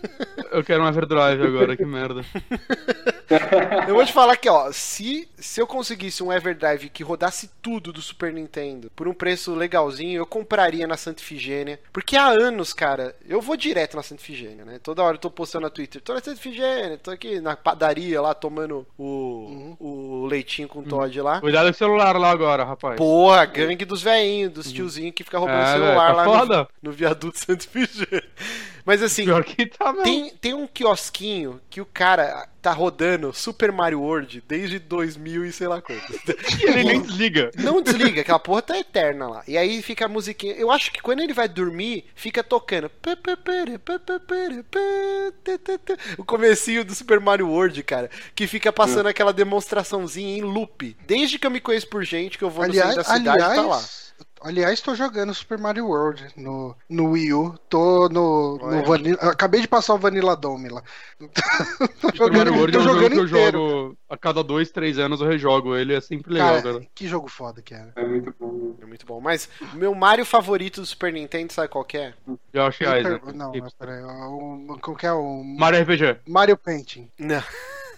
Eu 0.51 0.63
quero 0.63 0.83
um 0.83 0.87
Everdrive 0.87 1.41
agora, 1.47 1.75
que 1.75 1.83
merda. 1.85 2.23
Eu 3.87 3.95
vou 3.95 4.05
te 4.05 4.13
falar 4.13 4.37
que, 4.37 4.47
ó, 4.49 4.71
se, 4.71 5.27
se 5.37 5.59
eu 5.59 5.67
conseguisse 5.67 6.21
um 6.23 6.31
Everdrive 6.31 6.89
que 6.89 7.03
rodasse 7.03 7.49
tudo 7.61 7.91
do 7.91 8.01
Super 8.01 8.31
Nintendo 8.31 8.89
por 8.95 9.07
um 9.07 9.13
preço 9.13 9.53
legalzinho, 9.55 10.17
eu 10.19 10.25
compraria 10.25 10.85
na 10.87 10.95
Santa 10.95 11.21
Ifigênia. 11.21 11.79
Porque 11.91 12.15
há 12.15 12.27
anos, 12.27 12.66
cara, 12.76 13.15
eu 13.27 13.41
vou 13.41 13.56
direto 13.56 13.95
na 13.95 14.03
Santa 14.03 14.22
Ifigênia, 14.22 14.65
né? 14.65 14.80
Toda 14.81 15.03
hora 15.03 15.15
eu 15.15 15.19
tô 15.19 15.30
postando 15.30 15.64
na 15.64 15.69
Twitter, 15.69 16.02
tô 16.02 16.14
na 16.14 16.19
Santa 16.19 16.38
Ifigênia, 16.39 16.98
tô 16.98 17.11
aqui 17.11 17.39
na 17.39 17.56
padaria 17.56 18.22
lá 18.22 18.34
tomando 18.34 18.85
o, 18.98 19.76
o 19.80 20.26
leitinho 20.26 20.68
com 20.68 20.84
Todd 20.84 21.22
lá. 21.22 21.39
Cuidado 21.39 21.65
com 21.65 21.72
o 21.72 21.73
celular 21.73 22.18
lá 22.18 22.31
agora, 22.31 22.64
rapaz. 22.64 22.98
Porra, 22.98 23.45
gangue 23.45 23.85
dos 23.85 24.02
velhinhos, 24.02 24.52
dos 24.52 24.72
tiozinhos 24.72 25.14
que 25.14 25.23
fica 25.23 25.38
roubando 25.38 25.61
É, 25.61 25.73
celular 25.73 26.14
velho, 26.14 26.31
tá 26.31 26.44
lá 26.44 26.45
no, 26.45 26.68
no 26.81 26.91
viaduto 26.91 27.39
Santa 27.39 27.65
Ifigênia. 27.65 28.23
Mas 28.88 29.03
assim, 29.03 29.26
tá 29.77 29.93
tem, 30.01 30.30
tem 30.39 30.53
um 30.53 30.65
quiosquinho 30.65 31.59
que 31.69 31.81
o 31.81 31.85
cara 31.85 32.47
tá 32.61 32.72
rodando 32.72 33.34
Super 33.34 33.69
Mario 33.69 33.99
World 33.99 34.41
desde 34.47 34.80
2000 34.80 35.45
e 35.45 35.51
sei 35.51 35.68
lá 35.68 35.81
quanto. 35.81 36.01
E 36.57 36.64
ele 36.64 36.84
nem 36.85 37.01
desliga. 37.01 37.51
Não 37.57 37.81
desliga, 37.81 38.22
aquela 38.22 38.39
porra 38.39 38.61
tá 38.61 38.80
eterna 38.80 39.27
lá. 39.27 39.43
E 39.45 39.57
aí 39.57 39.81
fica 39.81 40.05
a 40.05 40.07
musiquinha. 40.07 40.53
Eu 40.53 40.72
acho 40.72 40.89
que 40.93 41.01
quando 41.01 41.19
ele 41.19 41.34
vai 41.34 41.49
dormir, 41.49 42.05
fica 42.15 42.41
tocando. 42.41 42.89
O 46.18 46.23
comecinho 46.23 46.85
do 46.85 46.95
Super 46.95 47.19
Mario 47.19 47.49
World, 47.49 47.84
cara. 47.84 48.09
Que 48.34 48.47
fica 48.47 48.72
passando 48.72 49.07
aquela 49.07 49.34
demonstraçãozinha 49.34 50.38
em 50.38 50.41
loop. 50.41 50.95
Desde 51.05 51.38
que 51.38 51.45
eu 51.45 51.51
me 51.51 51.59
conheço 51.59 51.89
por 51.89 52.05
gente, 52.05 52.38
que 52.38 52.43
eu 52.45 52.49
vou 52.49 52.65
no 52.65 52.73
centro 52.73 52.89
Aliás, 52.89 53.07
da 53.07 53.15
cidade, 53.15 53.43
aliás, 53.43 53.55
tá 53.55 53.61
lá. 53.64 54.06
Aliás, 54.41 54.81
tô 54.81 54.95
jogando 54.95 55.34
Super 55.34 55.57
Mario 55.57 55.88
World 55.88 56.27
no, 56.35 56.76
no 56.89 57.11
Wii 57.11 57.34
U. 57.34 57.57
Tô 57.69 58.07
no, 58.09 58.57
no 58.57 58.84
Vanilla. 58.85 59.18
Acabei 59.22 59.61
de 59.61 59.68
passar 59.68 59.93
o 59.93 59.97
Vanilla 59.97 60.35
Dome 60.35 60.69
lá. 60.69 60.81
tô 62.01 62.09
Super 62.09 62.31
Mario 62.31 62.53
World 62.55 62.72
tô 62.73 62.80
é 62.80 62.81
um 62.81 62.85
jogo 62.85 62.95
jogando 62.99 63.14
que 63.14 63.19
eu 63.19 63.27
jogo 63.27 63.97
a 64.09 64.18
cada 64.18 64.43
dois, 64.43 64.72
três 64.72 64.97
anos 64.99 65.19
eu 65.22 65.27
rejogo 65.27 65.76
ele, 65.76 65.93
é 65.93 66.01
sempre 66.01 66.34
legal, 66.34 66.61
Cara, 66.61 66.73
cara. 66.73 66.88
que 66.93 67.07
jogo 67.07 67.27
foda 67.27 67.61
que 67.61 67.73
era. 67.73 67.91
É 67.95 68.05
muito 68.05 68.34
bom. 68.39 68.76
É 68.81 68.85
muito 68.85 69.05
bom. 69.05 69.19
Mas 69.19 69.49
o 69.73 69.77
meu 69.77 69.93
Mario 69.95 70.26
favorito 70.26 70.81
do 70.81 70.88
Super 70.88 71.11
Nintendo, 71.11 71.51
sabe 71.53 71.68
qual 71.68 71.84
que 71.84 71.97
é? 71.97 72.14
Josh 72.53 72.77
Paper- 72.80 72.99
Isaac. 72.99 73.34
Não, 73.34 73.51
mas 73.53 73.73
peraí. 73.73 74.03
O, 74.03 74.77
como 74.81 74.97
que 74.97 75.05
é 75.05 75.11
o. 75.11 75.43
Mario 75.43 75.81
RPG. 75.81 76.18
Mario 76.27 76.57
Painting. 76.57 77.09
Não. 77.19 77.43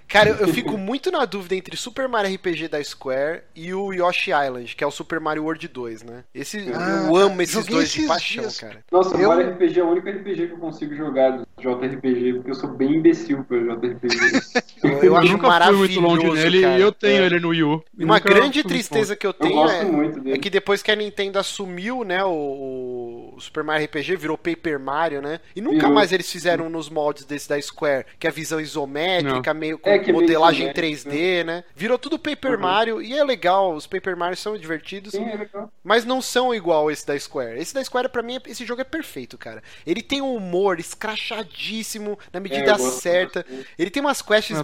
Cara, 0.09 0.29
eu, 0.31 0.35
eu 0.37 0.47
fico 0.47 0.75
muito 0.77 1.11
na 1.11 1.23
dúvida 1.23 1.55
entre 1.55 1.77
Super 1.77 2.07
Mario 2.09 2.33
RPG 2.35 2.67
da 2.67 2.83
Square 2.83 3.43
e 3.55 3.73
o 3.75 3.93
Yoshi 3.93 4.31
Island, 4.31 4.75
que 4.75 4.83
é 4.83 4.87
o 4.87 4.91
Super 4.91 5.19
Mario 5.19 5.43
World 5.43 5.67
2, 5.67 6.01
né? 6.03 6.23
Esse, 6.33 6.57
Ah, 6.73 7.05
eu 7.07 7.15
amo 7.15 7.39
esses 7.43 7.63
dois 7.67 7.91
de 7.91 7.97
esses 7.99 8.07
paixão, 8.07 8.41
dias. 8.41 8.59
cara. 8.59 8.83
Nossa, 8.91 9.15
Eu- 9.15 9.29
Mario 9.29 9.51
RPG 9.51 9.79
é 9.79 9.83
o 9.83 9.89
único 9.91 10.09
RPG 10.09 10.47
que 10.47 10.53
eu 10.53 10.57
consigo 10.57 10.95
jogar 10.95 11.37
do 11.37 11.47
JRPG, 11.61 12.33
porque 12.33 12.51
eu 12.51 12.55
sou 12.55 12.69
bem 12.71 12.95
imbecil 12.95 13.43
pra 13.43 13.57
JRPG. 13.59 14.17
Eu, 15.09 15.13
eu 15.15 15.19
acho 15.19 15.31
nunca 15.31 15.41
fui 15.41 15.49
maravilhoso, 15.49 16.01
muito 16.01 16.25
longe 16.27 16.41
nele 16.43 16.61
cara. 16.61 16.77
e 16.77 16.81
eu 16.81 16.91
tenho 16.91 17.23
É. 17.23 17.25
ele 17.25 17.39
no 17.39 17.49
Wii 17.49 17.63
U. 17.63 17.83
Uma 17.99 18.19
grande 18.19 18.61
fui 18.61 18.69
tristeza 18.69 19.15
que 19.15 19.25
eu 19.25 19.29
Eu 19.29 19.33
tenho 19.33 19.53
gosto 19.55 20.27
é, 20.27 20.31
é 20.33 20.37
que 20.37 20.49
depois 20.49 20.81
que 20.81 20.91
a 20.91 20.95
Nintendo 20.95 21.37
assumiu, 21.39 22.03
né, 22.03 22.23
o, 22.23 23.33
o 23.35 23.39
Super 23.41 23.63
Mario 23.63 23.85
RPG 23.85 24.15
virou 24.15 24.37
Paper 24.37 24.79
Mario, 24.79 25.21
né? 25.21 25.39
E 25.55 25.61
nunca 25.61 25.77
Virou. 25.77 25.93
mais 25.93 26.11
eles 26.11 26.29
fizeram 26.31 26.69
nos 26.69 26.89
moldes 26.89 27.25
desse 27.25 27.47
da 27.49 27.61
Square, 27.61 28.05
que 28.19 28.27
é 28.27 28.29
a 28.29 28.33
visão 28.33 28.59
isométrica, 28.59 29.53
meio 29.53 29.77
com 29.77 29.89
É, 29.89 29.99
que 29.99 30.09
é 30.09 30.13
meio 30.13 30.21
modelagem 30.21 30.69
isométrico, 30.69 31.09
3D, 31.09 31.43
né? 31.45 31.63
Virou 31.75 31.97
tudo 31.97 32.17
Paper 32.19 32.53
Uhum. 32.53 32.59
Mario 32.59 33.01
e 33.01 33.13
é 33.17 33.23
legal, 33.23 33.73
os 33.73 33.87
Paper 33.87 34.15
Mario 34.17 34.37
são 34.37 34.57
divertidos. 34.57 35.11
Sim, 35.11 35.23
é. 35.23 35.47
Mas 35.83 36.05
não 36.05 36.21
são 36.21 36.53
igual 36.53 36.89
esse 36.91 37.05
da 37.05 37.17
Square. 37.19 37.59
Esse 37.59 37.73
da 37.73 37.83
Square, 37.83 38.09
pra 38.09 38.21
mim, 38.21 38.35
é- 38.35 38.49
esse 38.51 38.65
jogo 38.65 38.81
é 38.81 38.85
perfeito, 38.85 39.37
cara. 39.37 39.61
Ele 39.85 40.01
tem 40.01 40.21
um 40.21 40.35
humor 40.35 40.79
escrachadíssimo 40.79 42.17
na 42.33 42.39
medida 42.39 42.71
eu 42.71 42.77
certa. 42.79 43.45
Ele 43.77 43.89
tem 43.89 44.01
umas 44.01 44.21
quests 44.21 44.57
Ah, 44.57 44.63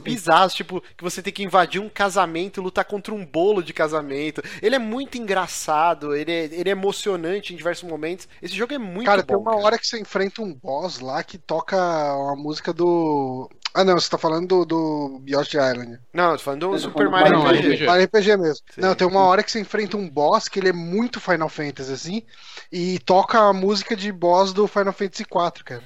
tipo, 0.53 0.81
que 0.97 1.03
você 1.03 1.21
tem 1.21 1.33
que 1.33 1.43
invadir 1.43 1.81
um 1.81 1.89
casamento 1.89 2.59
e 2.59 2.63
lutar 2.63 2.85
contra 2.85 3.13
um 3.13 3.25
bolo 3.25 3.63
de 3.63 3.73
casamento. 3.73 4.41
Ele 4.61 4.75
é 4.75 4.79
muito 4.79 5.17
engraçado, 5.17 6.15
ele 6.15 6.31
é, 6.31 6.45
ele 6.45 6.69
é 6.69 6.71
emocionante 6.71 7.53
em 7.53 7.57
diversos 7.57 7.87
momentos. 7.87 8.27
Esse 8.41 8.55
jogo 8.55 8.73
é 8.73 8.77
muito 8.77 9.05
cara, 9.05 9.21
bom. 9.21 9.27
tem 9.27 9.37
uma 9.37 9.51
cara. 9.51 9.63
hora 9.63 9.77
que 9.79 9.87
você 9.87 9.99
enfrenta 9.99 10.41
um 10.41 10.53
boss 10.53 10.99
lá 10.99 11.23
que 11.23 11.37
toca 11.37 11.77
a 11.77 12.35
música 12.35 12.73
do. 12.73 13.49
Ah, 13.75 13.83
não, 13.83 13.99
você 13.99 14.09
tá 14.09 14.17
falando 14.17 14.47
do, 14.47 14.65
do 14.65 15.21
Yoshi 15.27 15.57
Island. 15.57 15.99
Não, 16.13 16.31
eu 16.31 16.37
tô 16.37 16.43
falando 16.43 16.69
do 16.71 16.79
Super 16.79 17.09
Mario 17.09 17.41
RPG. 17.41 17.59
RPG. 17.59 17.85
Mario 17.85 18.05
RPG 18.05 18.37
mesmo. 18.37 18.65
Sim. 18.73 18.81
Não, 18.81 18.95
tem 18.95 19.05
uma 19.05 19.21
hora 19.21 19.43
que 19.43 19.51
você 19.51 19.59
enfrenta 19.59 19.97
um 19.97 20.09
boss 20.09 20.47
que 20.47 20.59
ele 20.59 20.69
é 20.69 20.73
muito 20.73 21.19
Final 21.19 21.49
Fantasy, 21.49 21.91
assim, 21.91 22.23
e 22.71 22.99
toca 22.99 23.37
a 23.37 23.51
música 23.53 23.95
de 23.95 24.11
boss 24.13 24.53
do 24.53 24.65
Final 24.67 24.93
Fantasy 24.93 25.23
IV, 25.23 25.63
cara. 25.65 25.83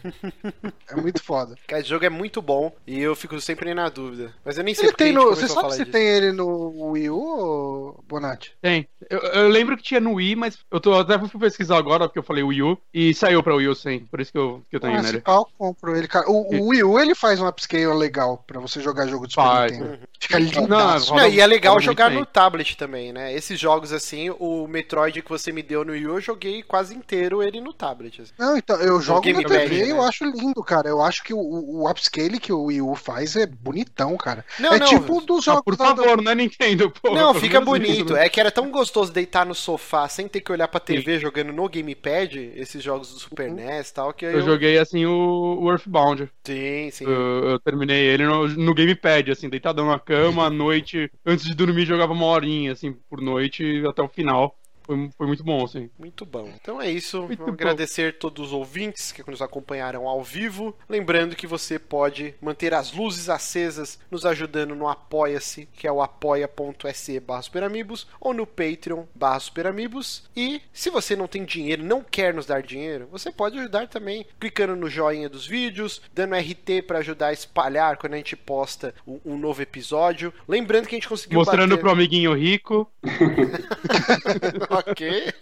É 0.89 0.95
muito 0.95 1.23
foda. 1.23 1.55
Cara, 1.67 1.81
Esse 1.81 1.89
jogo 1.89 2.05
é 2.05 2.09
muito 2.09 2.41
bom 2.41 2.71
e 2.85 2.99
eu 2.99 3.15
fico 3.15 3.39
sempre 3.41 3.73
na 3.73 3.89
dúvida. 3.89 4.33
Mas 4.45 4.57
eu 4.57 4.63
nem 4.63 4.73
sei 4.75 4.85
Ele 4.89 4.93
tem 4.93 5.11
no, 5.11 5.25
você 5.29 5.47
sabe 5.47 5.71
se 5.71 5.79
disso. 5.79 5.91
tem 5.91 6.05
ele 6.07 6.31
no 6.31 6.91
Wii 6.91 7.09
U, 7.09 7.17
ou 7.19 8.03
Bonatti? 8.07 8.53
Tem. 8.61 8.87
Eu, 9.09 9.19
eu 9.19 9.47
lembro 9.49 9.75
que 9.75 9.83
tinha 9.83 9.99
no 9.99 10.13
Wii, 10.13 10.35
mas 10.35 10.57
eu 10.71 10.79
tô 10.79 10.93
até 10.93 11.17
fui 11.17 11.39
pesquisar 11.39 11.77
agora, 11.77 12.07
porque 12.07 12.19
eu 12.19 12.23
falei 12.23 12.43
Wii 12.43 12.61
U, 12.63 12.77
e 12.93 13.13
saiu 13.13 13.41
pra 13.41 13.55
Wii 13.55 13.67
U 13.69 13.75
sim. 13.75 13.99
Por 14.11 14.21
isso 14.21 14.31
que 14.31 14.37
eu, 14.37 14.61
que 14.69 14.75
eu 14.75 14.79
tenho 14.79 14.97
Ah, 14.97 15.01
nele. 15.01 15.21
compro 15.57 15.95
ele, 15.95 16.07
cara. 16.07 16.29
O, 16.29 16.55
o 16.55 16.67
Wii 16.69 16.83
U, 16.83 16.99
ele 16.99 17.15
faz 17.15 17.39
um 17.39 17.47
upscale 17.47 17.78
legal 17.87 18.43
pra 18.45 18.59
você 18.59 18.81
jogar 18.81 19.07
jogo 19.07 19.27
de 19.27 19.33
Super 19.33 19.71
Nintendo. 19.71 20.08
Fica 20.21 20.37
Não, 20.37 20.45
lindaço. 20.63 21.11
roda- 21.11 21.23
Não, 21.23 21.29
e 21.29 21.39
é 21.39 21.47
legal 21.47 21.79
jogar 21.79 22.11
no 22.11 22.25
tablet 22.25 22.75
também, 22.75 23.13
né? 23.13 23.33
Esses 23.33 23.59
jogos 23.59 23.93
assim, 23.93 24.29
o 24.37 24.67
Metroid 24.67 25.21
que 25.21 25.29
você 25.29 25.51
me 25.51 25.63
deu 25.63 25.85
no 25.85 25.93
Wii 25.93 26.07
U, 26.07 26.15
eu 26.15 26.21
joguei 26.21 26.61
quase 26.61 26.93
inteiro 26.95 27.41
ele 27.41 27.61
no 27.61 27.73
tablet. 27.73 28.21
assim. 28.21 28.33
Não, 28.37 28.57
então, 28.57 28.75
eu 28.81 28.99
jogo 29.01 29.31
na 29.31 29.41
Gamepad, 29.43 29.69
TV 29.69 29.85
e 29.85 29.89
eu 29.89 29.97
né? 29.97 30.07
acho 30.07 30.25
lindo, 30.25 30.61
cara. 30.63 30.89
Eu 30.89 31.01
acho 31.01 31.23
que 31.23 31.33
o, 31.33 31.37
o 31.39 31.89
upscale 31.89 32.39
que 32.39 32.51
o 32.51 32.63
Wii 32.65 32.81
U 32.81 32.95
faz 32.95 33.35
é 33.35 33.45
bonitão, 33.45 34.17
cara. 34.17 34.45
Não, 34.59 34.73
é 34.73 34.79
não. 34.79 34.87
tipo 34.87 35.17
um 35.17 35.25
dos 35.25 35.47
Ah, 35.47 35.53
jogos 35.53 35.63
por 35.63 35.75
da- 35.77 35.93
da- 35.93 35.95
favor, 36.03 36.21
não 36.21 36.31
é 36.31 36.35
Nintendo, 36.35 36.91
pô. 36.91 37.13
Não, 37.13 37.33
fica 37.33 37.61
bonito. 37.61 38.13
né? 38.13 38.25
É 38.25 38.29
que 38.29 38.39
era 38.39 38.51
tão 38.51 38.69
gostoso 38.69 39.11
deitar 39.13 39.45
no 39.45 39.55
sofá 39.55 40.07
sem 40.09 40.27
ter 40.27 40.41
que 40.41 40.51
olhar 40.51 40.67
pra 40.67 40.79
TV 40.79 41.17
jogando 41.19 41.53
no 41.53 41.67
gamepad, 41.69 42.35
esses 42.55 42.83
jogos 42.83 43.13
do 43.13 43.19
Super 43.19 43.49
NES 43.51 43.89
e 43.89 43.93
tal, 43.93 44.13
que 44.13 44.25
aí 44.25 44.33
Eu 44.33 44.41
joguei 44.41 44.77
assim 44.77 45.05
o, 45.05 45.59
o 45.61 45.71
Earthbound. 45.71 46.29
Sim, 46.45 46.89
sim. 46.91 47.05
Eu, 47.05 47.49
eu 47.51 47.59
terminei 47.59 48.05
ele 48.07 48.25
no, 48.25 48.47
no 48.47 48.73
gamepad, 48.73 49.31
assim, 49.31 49.49
deitadão 49.49 49.85
na 49.87 49.99
cama, 50.09 50.47
à 50.47 50.49
noite, 50.49 51.11
antes 51.23 51.45
de 51.45 51.53
dormir, 51.53 51.85
jogava 51.85 52.13
uma 52.13 52.25
horinha, 52.25 52.71
assim, 52.71 52.93
por 53.07 53.21
noite 53.21 53.83
até 53.87 54.01
o 54.01 54.09
final. 54.09 54.57
Foi, 54.89 55.09
foi 55.15 55.27
muito 55.27 55.43
bom, 55.43 55.63
assim. 55.63 55.87
Muito 55.99 56.25
bom. 56.25 56.51
Então 56.59 56.81
é 56.81 56.89
isso. 56.89 57.19
Muito 57.19 57.37
Vamos 57.37 57.55
bom. 57.55 57.61
agradecer 57.61 58.17
todos 58.17 58.47
os 58.47 58.53
ouvintes 58.53 59.11
que 59.11 59.29
nos 59.29 59.39
acompanharam 59.39 60.07
ao 60.07 60.23
vivo. 60.23 60.75
Lembrando 60.89 61.35
que 61.35 61.45
você 61.45 61.77
pode 61.77 62.33
manter 62.41 62.73
as 62.73 62.91
luzes 62.91 63.29
acesas 63.29 63.99
nos 64.09 64.25
ajudando 64.25 64.73
no 64.73 64.87
Apoia-se, 64.87 65.69
que 65.73 65.85
é 65.85 65.91
o 65.91 66.01
apoia.se 66.01 67.19
barra 67.19 67.43
superamigos, 67.43 68.07
ou 68.19 68.33
no 68.33 68.47
Patreon 68.47 69.05
barra 69.13 69.39
superamigos. 69.39 70.23
E 70.35 70.59
se 70.73 70.89
você 70.89 71.15
não 71.15 71.27
tem 71.27 71.45
dinheiro, 71.45 71.83
não 71.83 72.01
quer 72.01 72.33
nos 72.33 72.47
dar 72.47 72.63
dinheiro, 72.63 73.07
você 73.11 73.31
pode 73.31 73.59
ajudar 73.59 73.87
também 73.87 74.25
clicando 74.39 74.75
no 74.75 74.89
joinha 74.89 75.29
dos 75.29 75.45
vídeos, 75.45 76.01
dando 76.15 76.35
RT 76.35 76.81
para 76.87 76.97
ajudar 76.97 77.27
a 77.27 77.33
espalhar 77.33 77.97
quando 77.97 78.15
a 78.15 78.17
gente 78.17 78.35
posta 78.35 78.95
um, 79.05 79.19
um 79.23 79.37
novo 79.37 79.61
episódio. 79.61 80.33
Lembrando 80.47 80.87
que 80.87 80.95
a 80.95 80.97
gente 80.97 81.07
conseguiu 81.07 81.37
Mostrando 81.37 81.69
bater... 81.69 81.81
pro 81.81 81.91
amiguinho 81.91 82.33
rico. 82.33 82.91
ok. 84.79 85.33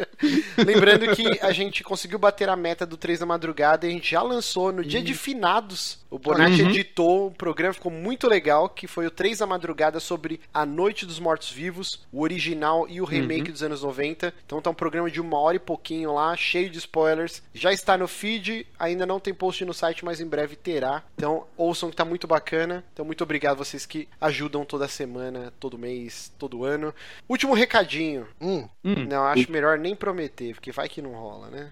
Lembrando 0.66 1.16
que 1.16 1.40
a 1.42 1.52
gente 1.52 1.84
conseguiu 1.84 2.18
bater 2.20 2.50
a 2.50 2.56
meta 2.56 2.86
do 2.86 2.98
3 2.98 3.20
da 3.20 3.26
madrugada 3.26 3.86
e 3.86 3.90
a 3.90 3.94
gente 3.94 4.12
já 4.12 4.22
lançou 4.22 4.72
no 4.72 4.84
dia 4.84 5.02
de 5.02 5.14
finados. 5.14 6.00
O 6.10 6.18
Bonatti 6.18 6.62
Uhum. 6.62 6.70
editou 6.70 7.28
um 7.28 7.32
programa, 7.32 7.74
ficou 7.74 7.92
muito 7.92 8.28
legal, 8.28 8.70
que 8.70 8.88
foi 8.88 9.06
o 9.06 9.12
3 9.12 9.40
da 9.40 9.46
madrugada 9.46 10.00
sobre 10.00 10.40
A 10.54 10.66
Noite 10.66 11.06
dos 11.06 11.20
Mortos-Vivos, 11.20 12.06
o 12.12 12.22
original 12.22 12.88
e 12.90 13.02
o 13.02 13.06
remake 13.06 13.52
dos 13.52 13.62
anos 13.62 13.84
90. 13.84 14.34
Então 14.46 14.62
tá 14.62 14.70
um 14.70 14.74
programa 14.74 15.12
de 15.12 15.20
uma 15.20 15.38
hora 15.40 15.58
e 15.58 15.60
pouquinho 15.60 16.14
lá, 16.14 16.36
cheio 16.36 16.70
de 16.70 16.78
spoilers. 16.78 17.44
Já 17.54 17.74
está 17.74 17.98
no 17.98 18.08
feed, 18.08 18.66
ainda 18.80 19.06
não 19.06 19.20
tem 19.20 19.34
post 19.34 19.64
no 19.66 19.74
site, 19.74 20.06
mas 20.06 20.22
em 20.22 20.28
breve 20.28 20.56
terá. 20.56 21.04
Então 21.16 21.46
ouçam 21.58 21.90
que 21.90 21.96
tá 21.96 22.06
muito 22.06 22.26
bacana. 22.26 22.84
Então 22.94 23.06
muito 23.06 23.24
obrigado 23.24 23.56
a 23.56 23.64
vocês 23.66 23.86
que 23.86 24.08
ajudam 24.22 24.64
toda 24.64 24.88
semana, 24.88 25.54
todo 25.60 25.78
mês, 25.78 26.32
todo 26.40 26.64
ano. 26.64 26.94
Último 27.28 27.54
recadinho. 27.54 28.28
Hum, 28.42 28.68
Hum. 28.86 29.06
Não, 29.10 29.26
acho 29.32 29.52
melhor 29.52 29.78
nem 29.78 29.96
prometer, 29.96 30.54
porque 30.54 30.72
vai 30.72 30.88
que 30.90 31.02
não 31.02 31.12
rola, 31.12 31.50
né? 31.50 31.72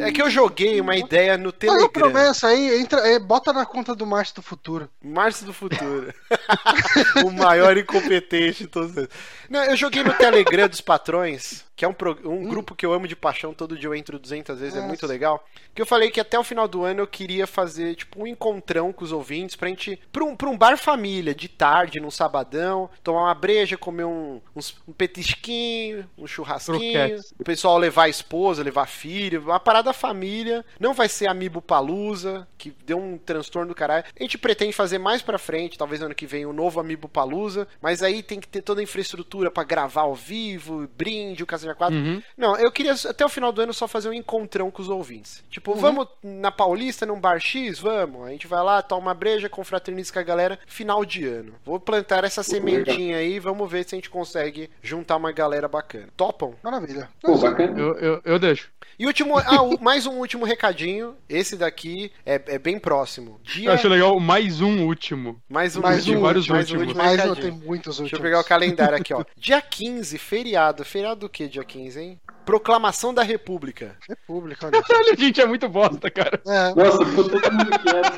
É 0.00 0.12
que 0.12 0.20
eu 0.20 0.28
joguei 0.28 0.80
uma 0.80 0.96
ideia 0.96 1.38
no 1.38 1.50
a 1.50 1.52
Telegram. 1.52 1.88
promessa 1.88 2.48
aí, 2.48 2.80
entra, 2.80 3.00
é, 3.08 3.18
bota 3.18 3.52
na 3.52 3.64
conta 3.64 3.94
do 3.94 4.06
Márcio 4.06 4.36
do 4.36 4.42
Futuro. 4.42 4.88
Márcio 5.02 5.46
do 5.46 5.52
Futuro. 5.52 6.12
o 7.24 7.30
maior 7.30 7.76
incompetente 7.76 8.64
de 8.64 8.66
todos. 8.66 9.08
Não, 9.48 9.64
eu 9.64 9.76
joguei 9.76 10.02
no 10.02 10.14
Telegram 10.14 10.68
dos 10.68 10.80
patrões, 10.80 11.63
que 11.76 11.84
é 11.84 11.88
um, 11.88 11.92
pro- 11.92 12.18
um 12.28 12.44
grupo 12.44 12.74
que 12.74 12.86
eu 12.86 12.92
amo 12.92 13.08
de 13.08 13.16
paixão, 13.16 13.52
todo 13.52 13.76
dia 13.76 13.88
eu 13.88 13.94
entro 13.94 14.18
200 14.18 14.58
vezes, 14.58 14.74
é 14.74 14.76
Nossa. 14.78 14.88
muito 14.88 15.06
legal. 15.06 15.44
Que 15.74 15.82
eu 15.82 15.86
falei 15.86 16.10
que 16.10 16.20
até 16.20 16.38
o 16.38 16.44
final 16.44 16.68
do 16.68 16.84
ano 16.84 17.00
eu 17.00 17.06
queria 17.06 17.46
fazer 17.46 17.94
tipo 17.96 18.22
um 18.22 18.26
encontrão 18.26 18.92
com 18.92 19.04
os 19.04 19.10
ouvintes 19.12 19.56
pra 19.56 19.68
gente 19.68 19.98
pra 20.12 20.22
um, 20.24 20.36
pra 20.36 20.48
um 20.48 20.56
bar 20.56 20.76
família, 20.78 21.34
de 21.34 21.48
tarde, 21.48 21.98
num 22.00 22.10
sabadão, 22.10 22.88
tomar 23.02 23.22
uma 23.24 23.34
breja, 23.34 23.76
comer 23.76 24.04
um, 24.04 24.40
uns- 24.54 24.76
um 24.86 24.92
petisquinho, 24.92 26.08
um 26.16 26.26
churrasquinho, 26.26 26.78
Croquetes. 26.92 27.32
o 27.38 27.44
pessoal 27.44 27.78
levar 27.78 28.04
a 28.04 28.08
esposa, 28.08 28.62
levar 28.62 28.86
filho, 28.86 29.40
uma 29.42 29.58
parada 29.60 29.92
família. 29.92 30.64
Não 30.78 30.94
vai 30.94 31.08
ser 31.08 31.26
Amiibo 31.26 31.60
Palusa, 31.60 32.46
que 32.58 32.70
deu 32.84 32.98
um 32.98 33.18
transtorno 33.18 33.68
do 33.68 33.74
caralho. 33.74 34.04
A 34.18 34.22
gente 34.22 34.38
pretende 34.38 34.72
fazer 34.72 34.98
mais 34.98 35.22
pra 35.22 35.38
frente, 35.38 35.78
talvez 35.78 36.02
ano 36.02 36.14
que 36.14 36.26
vem, 36.26 36.46
um 36.46 36.52
novo 36.52 36.78
Amiibo 36.80 37.08
Palusa, 37.08 37.66
mas 37.80 38.02
aí 38.02 38.22
tem 38.22 38.38
que 38.40 38.48
ter 38.48 38.62
toda 38.62 38.80
a 38.80 38.84
infraestrutura 38.84 39.50
pra 39.50 39.64
gravar 39.64 40.02
ao 40.02 40.14
vivo, 40.14 40.88
brinde, 40.96 41.42
o 41.42 41.46
Casinha 41.46 41.63
4. 41.72 41.96
Uhum. 41.96 42.20
Não, 42.36 42.56
eu 42.56 42.72
queria 42.72 42.92
até 43.08 43.24
o 43.24 43.28
final 43.28 43.52
do 43.52 43.62
ano 43.62 43.72
só 43.72 43.86
fazer 43.86 44.08
um 44.08 44.12
encontrão 44.12 44.70
com 44.70 44.82
os 44.82 44.88
ouvintes. 44.88 45.42
Tipo, 45.48 45.74
vamos 45.74 46.08
na 46.22 46.50
Paulista, 46.50 47.06
num 47.06 47.20
bar 47.20 47.38
X? 47.38 47.78
Vamos. 47.78 48.26
A 48.26 48.30
gente 48.30 48.46
vai 48.48 48.62
lá, 48.62 48.82
toma 48.82 49.02
uma 49.02 49.14
breja, 49.14 49.48
confraterniza 49.48 50.12
com 50.12 50.18
a 50.18 50.22
galera, 50.22 50.58
final 50.66 51.04
de 51.04 51.24
ano. 51.26 51.54
Vou 51.64 51.78
plantar 51.78 52.24
essa 52.24 52.42
sementinha 52.42 53.18
aí, 53.18 53.38
vamos 53.38 53.70
ver 53.70 53.84
se 53.88 53.94
a 53.94 53.98
gente 53.98 54.10
consegue 54.10 54.68
juntar 54.82 55.16
uma 55.16 55.30
galera 55.32 55.68
bacana. 55.68 56.08
Topam? 56.16 56.54
Maravilha. 56.62 57.08
Pô, 57.22 57.36
bacana. 57.38 57.78
Eu, 57.78 57.94
eu, 57.98 58.20
eu 58.24 58.38
deixo. 58.38 58.68
E 58.98 59.06
último, 59.06 59.38
ah, 59.38 59.62
o- 59.62 59.78
mais 59.82 60.06
um 60.06 60.18
último 60.18 60.44
recadinho. 60.44 61.16
Esse 61.28 61.56
daqui 61.56 62.10
é, 62.24 62.40
é 62.46 62.58
bem 62.58 62.78
próximo. 62.78 63.40
Eu 63.44 63.52
Dia. 63.52 63.72
acho 63.72 63.88
legal 63.88 64.18
mais 64.20 64.60
um 64.60 64.86
último. 64.86 65.40
Mais 65.48 65.76
um, 65.76 65.80
Mais 65.80 65.98
último, 65.98 66.18
um 66.18 66.22
vários 66.22 66.48
mais 66.48 66.70
um 66.70 66.74
últimos. 66.78 66.86
último 66.88 67.02
Mas 67.04 67.18
não 67.18 67.34
recadinho. 67.34 67.58
tem 67.58 67.66
muitos 67.68 67.98
últimos. 67.98 68.10
Deixa 68.10 68.16
eu 68.16 68.22
pegar 68.22 68.40
o 68.40 68.44
calendário 68.44 68.96
aqui, 68.96 69.12
ó. 69.12 69.24
Dia 69.36 69.60
15, 69.60 70.16
feriado. 70.18 70.84
Feriado 70.84 71.20
do 71.20 71.28
que, 71.28 71.48
dia 71.54 71.64
15, 71.64 72.00
hein? 72.00 72.20
Proclamação 72.44 73.14
da 73.14 73.22
República. 73.22 73.96
República, 74.08 74.66
olha. 74.72 74.82
Olha, 74.92 75.16
gente, 75.16 75.40
é 75.40 75.46
muito 75.46 75.68
bosta, 75.68 76.10
cara. 76.10 76.40
É, 76.46 76.74
Nossa, 76.74 77.04
ficou 77.06 77.28
todo 77.28 77.52
mundo 77.52 77.70
quieto. 77.80 78.14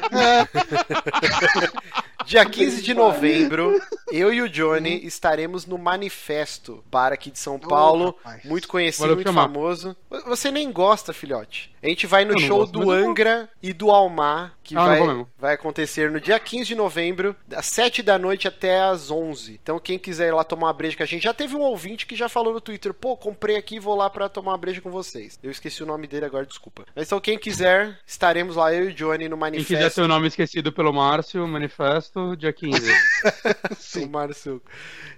Dia 2.27 2.45
15 2.45 2.83
de 2.83 2.93
novembro, 2.93 3.81
eu 4.11 4.33
e 4.35 4.43
o 4.43 4.49
Johnny 4.49 5.07
estaremos 5.07 5.65
no 5.65 5.79
Manifesto, 5.79 6.83
bar 6.91 7.13
aqui 7.13 7.31
de 7.31 7.39
São 7.39 7.57
Paulo, 7.57 8.17
rapaz. 8.25 8.43
muito 8.45 8.67
conhecido, 8.67 9.03
Valeu 9.03 9.15
muito 9.15 9.29
chamar. 9.29 9.43
famoso. 9.43 9.97
Você 10.27 10.51
nem 10.51 10.73
gosta, 10.73 11.13
filhote. 11.13 11.73
A 11.81 11.87
gente 11.89 12.05
vai 12.05 12.25
no 12.25 12.33
Eu 12.33 12.41
não 12.41 12.43
show 12.49 12.59
gosto, 12.59 12.73
do 12.73 12.79
mas 12.81 12.89
eu 12.89 12.95
vou. 13.03 13.11
Angra 13.11 13.49
e 13.63 13.73
do 13.73 13.93
Almar, 13.93 14.55
que 14.67 14.77
Ah, 14.77 14.85
vai, 14.87 15.27
vai 15.39 15.55
acontecer 15.55 16.11
no 16.11 16.21
dia 16.21 16.39
15 16.39 16.65
de 16.65 16.75
novembro, 16.75 17.35
das 17.47 17.67
7 17.67 18.03
da 18.03 18.19
noite 18.19 18.49
até 18.49 18.81
as 18.81 19.11
11. 19.11 19.59
Então 19.63 19.79
quem 19.79 19.99
quiser 19.99 20.29
ir 20.29 20.33
lá 20.35 20.45
tomar 20.45 20.67
uma 20.67 20.73
breja 20.73 20.97
com 20.97 21.03
a 21.03 21.07
gente, 21.07 21.23
já 21.23 21.33
teve 21.35 21.55
um 21.55 21.61
ouvinte 21.61 22.07
que 22.07 22.17
já 22.17 22.29
falou 22.29 22.53
no 22.53 22.61
Twitter, 22.61 22.93
pô, 22.93 23.17
comprei 23.17 23.57
aqui 23.57 23.77
e 23.77 23.81
vou 23.81 23.95
lá 23.95 24.11
pra 24.11 24.29
tomar 24.29 24.53
uma 24.53 24.59
breja 24.59 24.81
com 24.81 24.91
vocês. 24.91 25.39
Eu 25.43 25.51
esqueci 25.51 25.83
o 25.83 25.87
nome 25.87 26.07
dele 26.07 26.27
agora, 26.27 26.45
desculpa. 26.47 26.85
Mas 26.95 27.07
então 27.07 27.21
quem 27.21 27.39
quiser, 27.39 27.99
estaremos 28.07 28.57
lá, 28.57 28.73
eu 28.75 28.85
e 28.85 28.93
o 28.93 28.95
Johnny 28.95 29.29
no 29.29 29.37
Quem 29.37 29.41
Manifesto. 29.41 29.75
quiser 29.75 29.91
ter 29.93 30.03
o 30.03 30.09
nome 30.09 30.27
esquecido 30.29 30.73
pelo 30.73 30.93
Márcio, 30.93 31.47
manifesto, 31.47 32.37
dia 32.37 32.53
15. 32.53 32.93
Sim. 33.79 34.07
Márcio. 34.07 34.63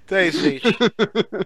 Então 0.09 0.17
é 0.17 0.29
isso, 0.29 0.41
gente. 0.41 0.65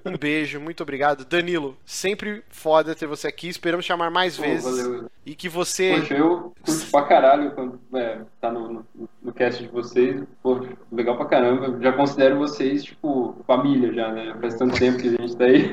Um 0.06 0.16
beijo, 0.16 0.60
muito 0.60 0.84
obrigado. 0.84 1.24
Danilo, 1.24 1.76
sempre 1.84 2.44
foda 2.48 2.94
ter 2.94 3.08
você 3.08 3.26
aqui. 3.26 3.48
Esperamos 3.48 3.84
chamar 3.84 4.08
mais 4.08 4.36
Pô, 4.36 4.44
vezes. 4.44 4.64
valeu. 4.64 5.10
E 5.26 5.34
que 5.34 5.48
você. 5.48 5.96
Poxa, 5.98 6.14
eu 6.14 6.54
curto 6.64 6.90
pra 6.92 7.02
caralho 7.02 7.50
quando 7.56 7.80
é, 7.92 8.20
tá 8.40 8.52
no, 8.52 8.72
no, 8.72 9.08
no 9.20 9.32
cast 9.32 9.60
de 9.60 9.68
vocês. 9.68 10.22
Pô, 10.40 10.64
legal 10.92 11.16
pra 11.16 11.26
caramba. 11.26 11.76
Já 11.82 11.92
considero 11.92 12.38
vocês, 12.38 12.84
tipo, 12.84 13.34
família 13.48 13.92
já, 13.92 14.12
né? 14.12 14.32
Faz 14.40 14.54
tanto 14.54 14.78
tempo 14.78 14.98
que 14.98 15.08
a 15.08 15.10
gente 15.10 15.36
tá 15.36 15.44
aí. 15.44 15.68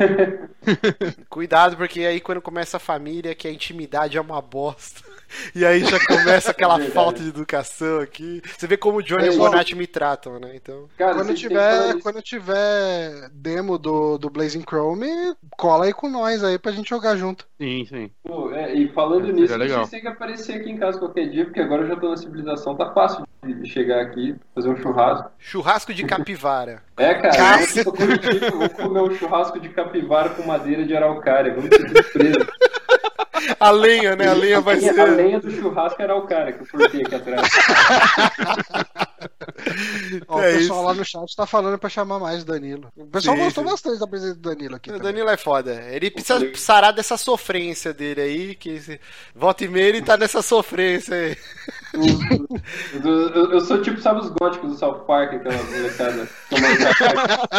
Cuidado, 1.29 1.77
porque 1.77 2.01
aí 2.01 2.19
quando 2.19 2.41
começa 2.41 2.77
a 2.77 2.79
família, 2.79 3.35
que 3.35 3.47
a 3.47 3.51
intimidade 3.51 4.17
é 4.17 4.21
uma 4.21 4.41
bosta. 4.41 5.03
E 5.55 5.65
aí 5.65 5.83
já 5.83 5.99
começa 6.05 6.51
aquela 6.51 6.75
Verdade. 6.77 6.93
falta 6.93 7.21
de 7.23 7.29
educação 7.29 7.99
aqui. 7.99 8.41
Você 8.57 8.67
vê 8.67 8.77
como 8.77 8.97
o 8.99 9.03
Johnny 9.03 9.25
e 9.25 9.27
É, 9.27 9.29
o 9.29 9.33
só- 9.33 9.49
Bonatti 9.49 9.75
me 9.75 9.87
tratam, 9.87 10.39
né? 10.39 10.51
Então. 10.55 10.87
Cara, 10.97 11.15
Quando 11.15 11.33
tiver, 11.33 11.99
quando 12.01 12.21
tiver 12.21 13.29
demo 13.31 13.77
do, 13.77 14.17
do 14.17 14.29
Blazing 14.29 14.63
Chrome, 14.67 15.07
cola 15.57 15.85
aí 15.85 15.93
com 15.93 16.09
nós 16.09 16.43
aí 16.43 16.57
pra 16.57 16.71
gente 16.71 16.89
jogar 16.89 17.15
junto. 17.15 17.45
sim, 17.59 17.85
sim. 17.85 18.11
Pô, 18.23 18.51
é, 18.51 18.73
e 18.73 18.89
falando 18.93 19.29
É, 19.29 19.31
nisso, 19.33 19.57
vocês 19.57 19.89
têm 19.89 20.01
que 20.01 20.07
aparecer 20.07 20.55
aqui 20.61 20.69
em 20.71 20.77
casa 20.77 20.97
qualquer 20.99 21.29
dia, 21.29 21.45
porque 21.45 21.59
agora 21.61 21.83
eu 21.83 21.87
já 21.87 21.95
tô 21.95 22.09
na 22.09 22.17
civilização, 22.17 22.75
tá 22.75 22.91
fácil 22.93 23.25
de 23.45 23.69
chegar 23.69 24.01
aqui, 24.01 24.35
fazer 24.53 24.69
um 24.69 24.77
churrasco. 24.77 25.31
Churrasco 25.39 25.93
de 25.93 26.03
capivara. 26.05 26.83
É, 26.99 27.13
cara, 27.15 27.33
Cássio. 27.37 27.79
eu 27.79 27.85
tô 27.85 27.93
curtindo, 27.93 28.57
vou 28.57 28.69
comer 28.71 29.01
um 29.01 29.15
churrasco 29.15 29.57
de 29.57 29.69
capivara 29.69 30.31
com 30.31 30.43
madeira 30.45 30.85
de 30.85 30.93
araucária, 30.93 31.53
vamos 31.55 31.69
ser 31.73 31.87
surpresa. 32.03 32.45
A 33.59 33.71
lenha, 33.71 34.15
né? 34.15 34.27
A 34.27 34.33
lenha 34.33 34.61
vai 34.61 34.75
A 34.77 34.79
ser. 34.79 35.05
lenha 35.15 35.39
do 35.39 35.49
churrasco 35.51 36.01
era 36.01 36.15
o 36.15 36.27
cara 36.27 36.51
que 36.51 36.61
eu 36.61 36.67
cortei 36.67 37.01
aqui 37.01 37.15
atrás. 37.15 37.47
Ó, 40.27 40.41
É 40.41 40.53
o 40.55 40.57
pessoal 40.57 40.79
isso. 40.79 40.87
lá 40.87 40.93
no 40.93 41.05
chat 41.05 41.35
tá 41.35 41.45
falando 41.45 41.77
pra 41.77 41.89
chamar 41.89 42.19
mais 42.19 42.43
o 42.43 42.45
Danilo. 42.45 42.89
O 42.95 43.05
pessoal 43.07 43.35
Sim, 43.37 43.43
gostou 43.43 43.63
sim. 43.63 43.69
bastante 43.69 43.99
da 43.99 44.07
presença 44.07 44.35
do 44.35 44.41
Danilo 44.49 44.75
aqui. 44.75 44.89
O 44.89 44.93
também. 44.93 45.11
Danilo 45.11 45.29
é 45.29 45.37
foda. 45.37 45.73
Ele 45.91 46.09
precisa 46.11 46.39
sarar 46.55 46.93
dessa 46.93 47.17
sofrência 47.17 47.93
dele 47.93 48.21
aí, 48.21 48.55
que 48.55 48.69
esse- 48.69 48.99
volta 49.35 49.63
e 49.63 49.67
meia 49.67 49.87
ele 49.89 50.01
tá 50.01 50.15
nessa 50.17 50.41
sofrência 50.41 51.15
aí. 51.15 51.37
Eu, 51.93 53.29
eu- 53.29 53.51
eu 53.53 53.61
sou 53.61 53.81
tipo, 53.81 53.99
sabe 54.01 54.19
os 54.21 54.29
góticos 54.29 54.71
do 54.71 54.77
South 54.77 54.99
Park, 55.05 55.33
aquela 55.33 55.63
molecada? 55.63 56.29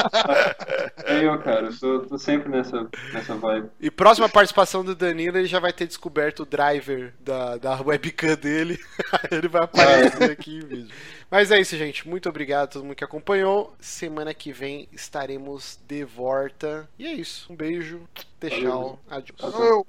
É 1.04 1.24
eu, 1.24 1.38
cara, 1.40 1.66
eu 1.66 1.78
tô, 1.78 2.00
tô 2.00 2.18
sempre 2.18 2.48
nessa, 2.50 2.86
nessa 3.12 3.34
vibe. 3.34 3.68
E 3.80 3.90
próxima 3.90 4.28
participação 4.28 4.84
do 4.84 4.94
Danilo, 4.94 5.38
ele 5.38 5.46
já 5.46 5.58
vai 5.58 5.72
ter 5.72 5.86
descoberto 5.86 6.40
o 6.40 6.46
driver 6.46 7.12
da, 7.20 7.56
da 7.56 7.80
webcam 7.80 8.36
dele. 8.36 8.78
Aí 9.12 9.28
ele 9.38 9.48
vai 9.48 9.62
aparecer 9.64 10.30
aqui 10.30 10.56
em 10.56 10.60
vídeo. 10.66 10.88
Mas 11.30 11.50
é 11.52 11.60
isso, 11.60 11.76
gente. 11.76 12.08
Muito 12.08 12.28
obrigado 12.28 12.64
a 12.64 12.66
todo 12.66 12.84
mundo 12.84 12.96
que 12.96 13.04
acompanhou. 13.04 13.72
Semana 13.80 14.34
que 14.34 14.52
vem 14.52 14.88
estaremos 14.92 15.78
de 15.86 16.04
volta. 16.04 16.88
E 16.98 17.06
é 17.06 17.12
isso. 17.12 17.52
Um 17.52 17.56
beijo. 17.56 18.00
Tchau. 18.40 18.98
Adiós. 19.08 19.38
Eu- 19.54 19.86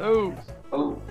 Oh. 0.00 0.32
Falou. 0.70 1.02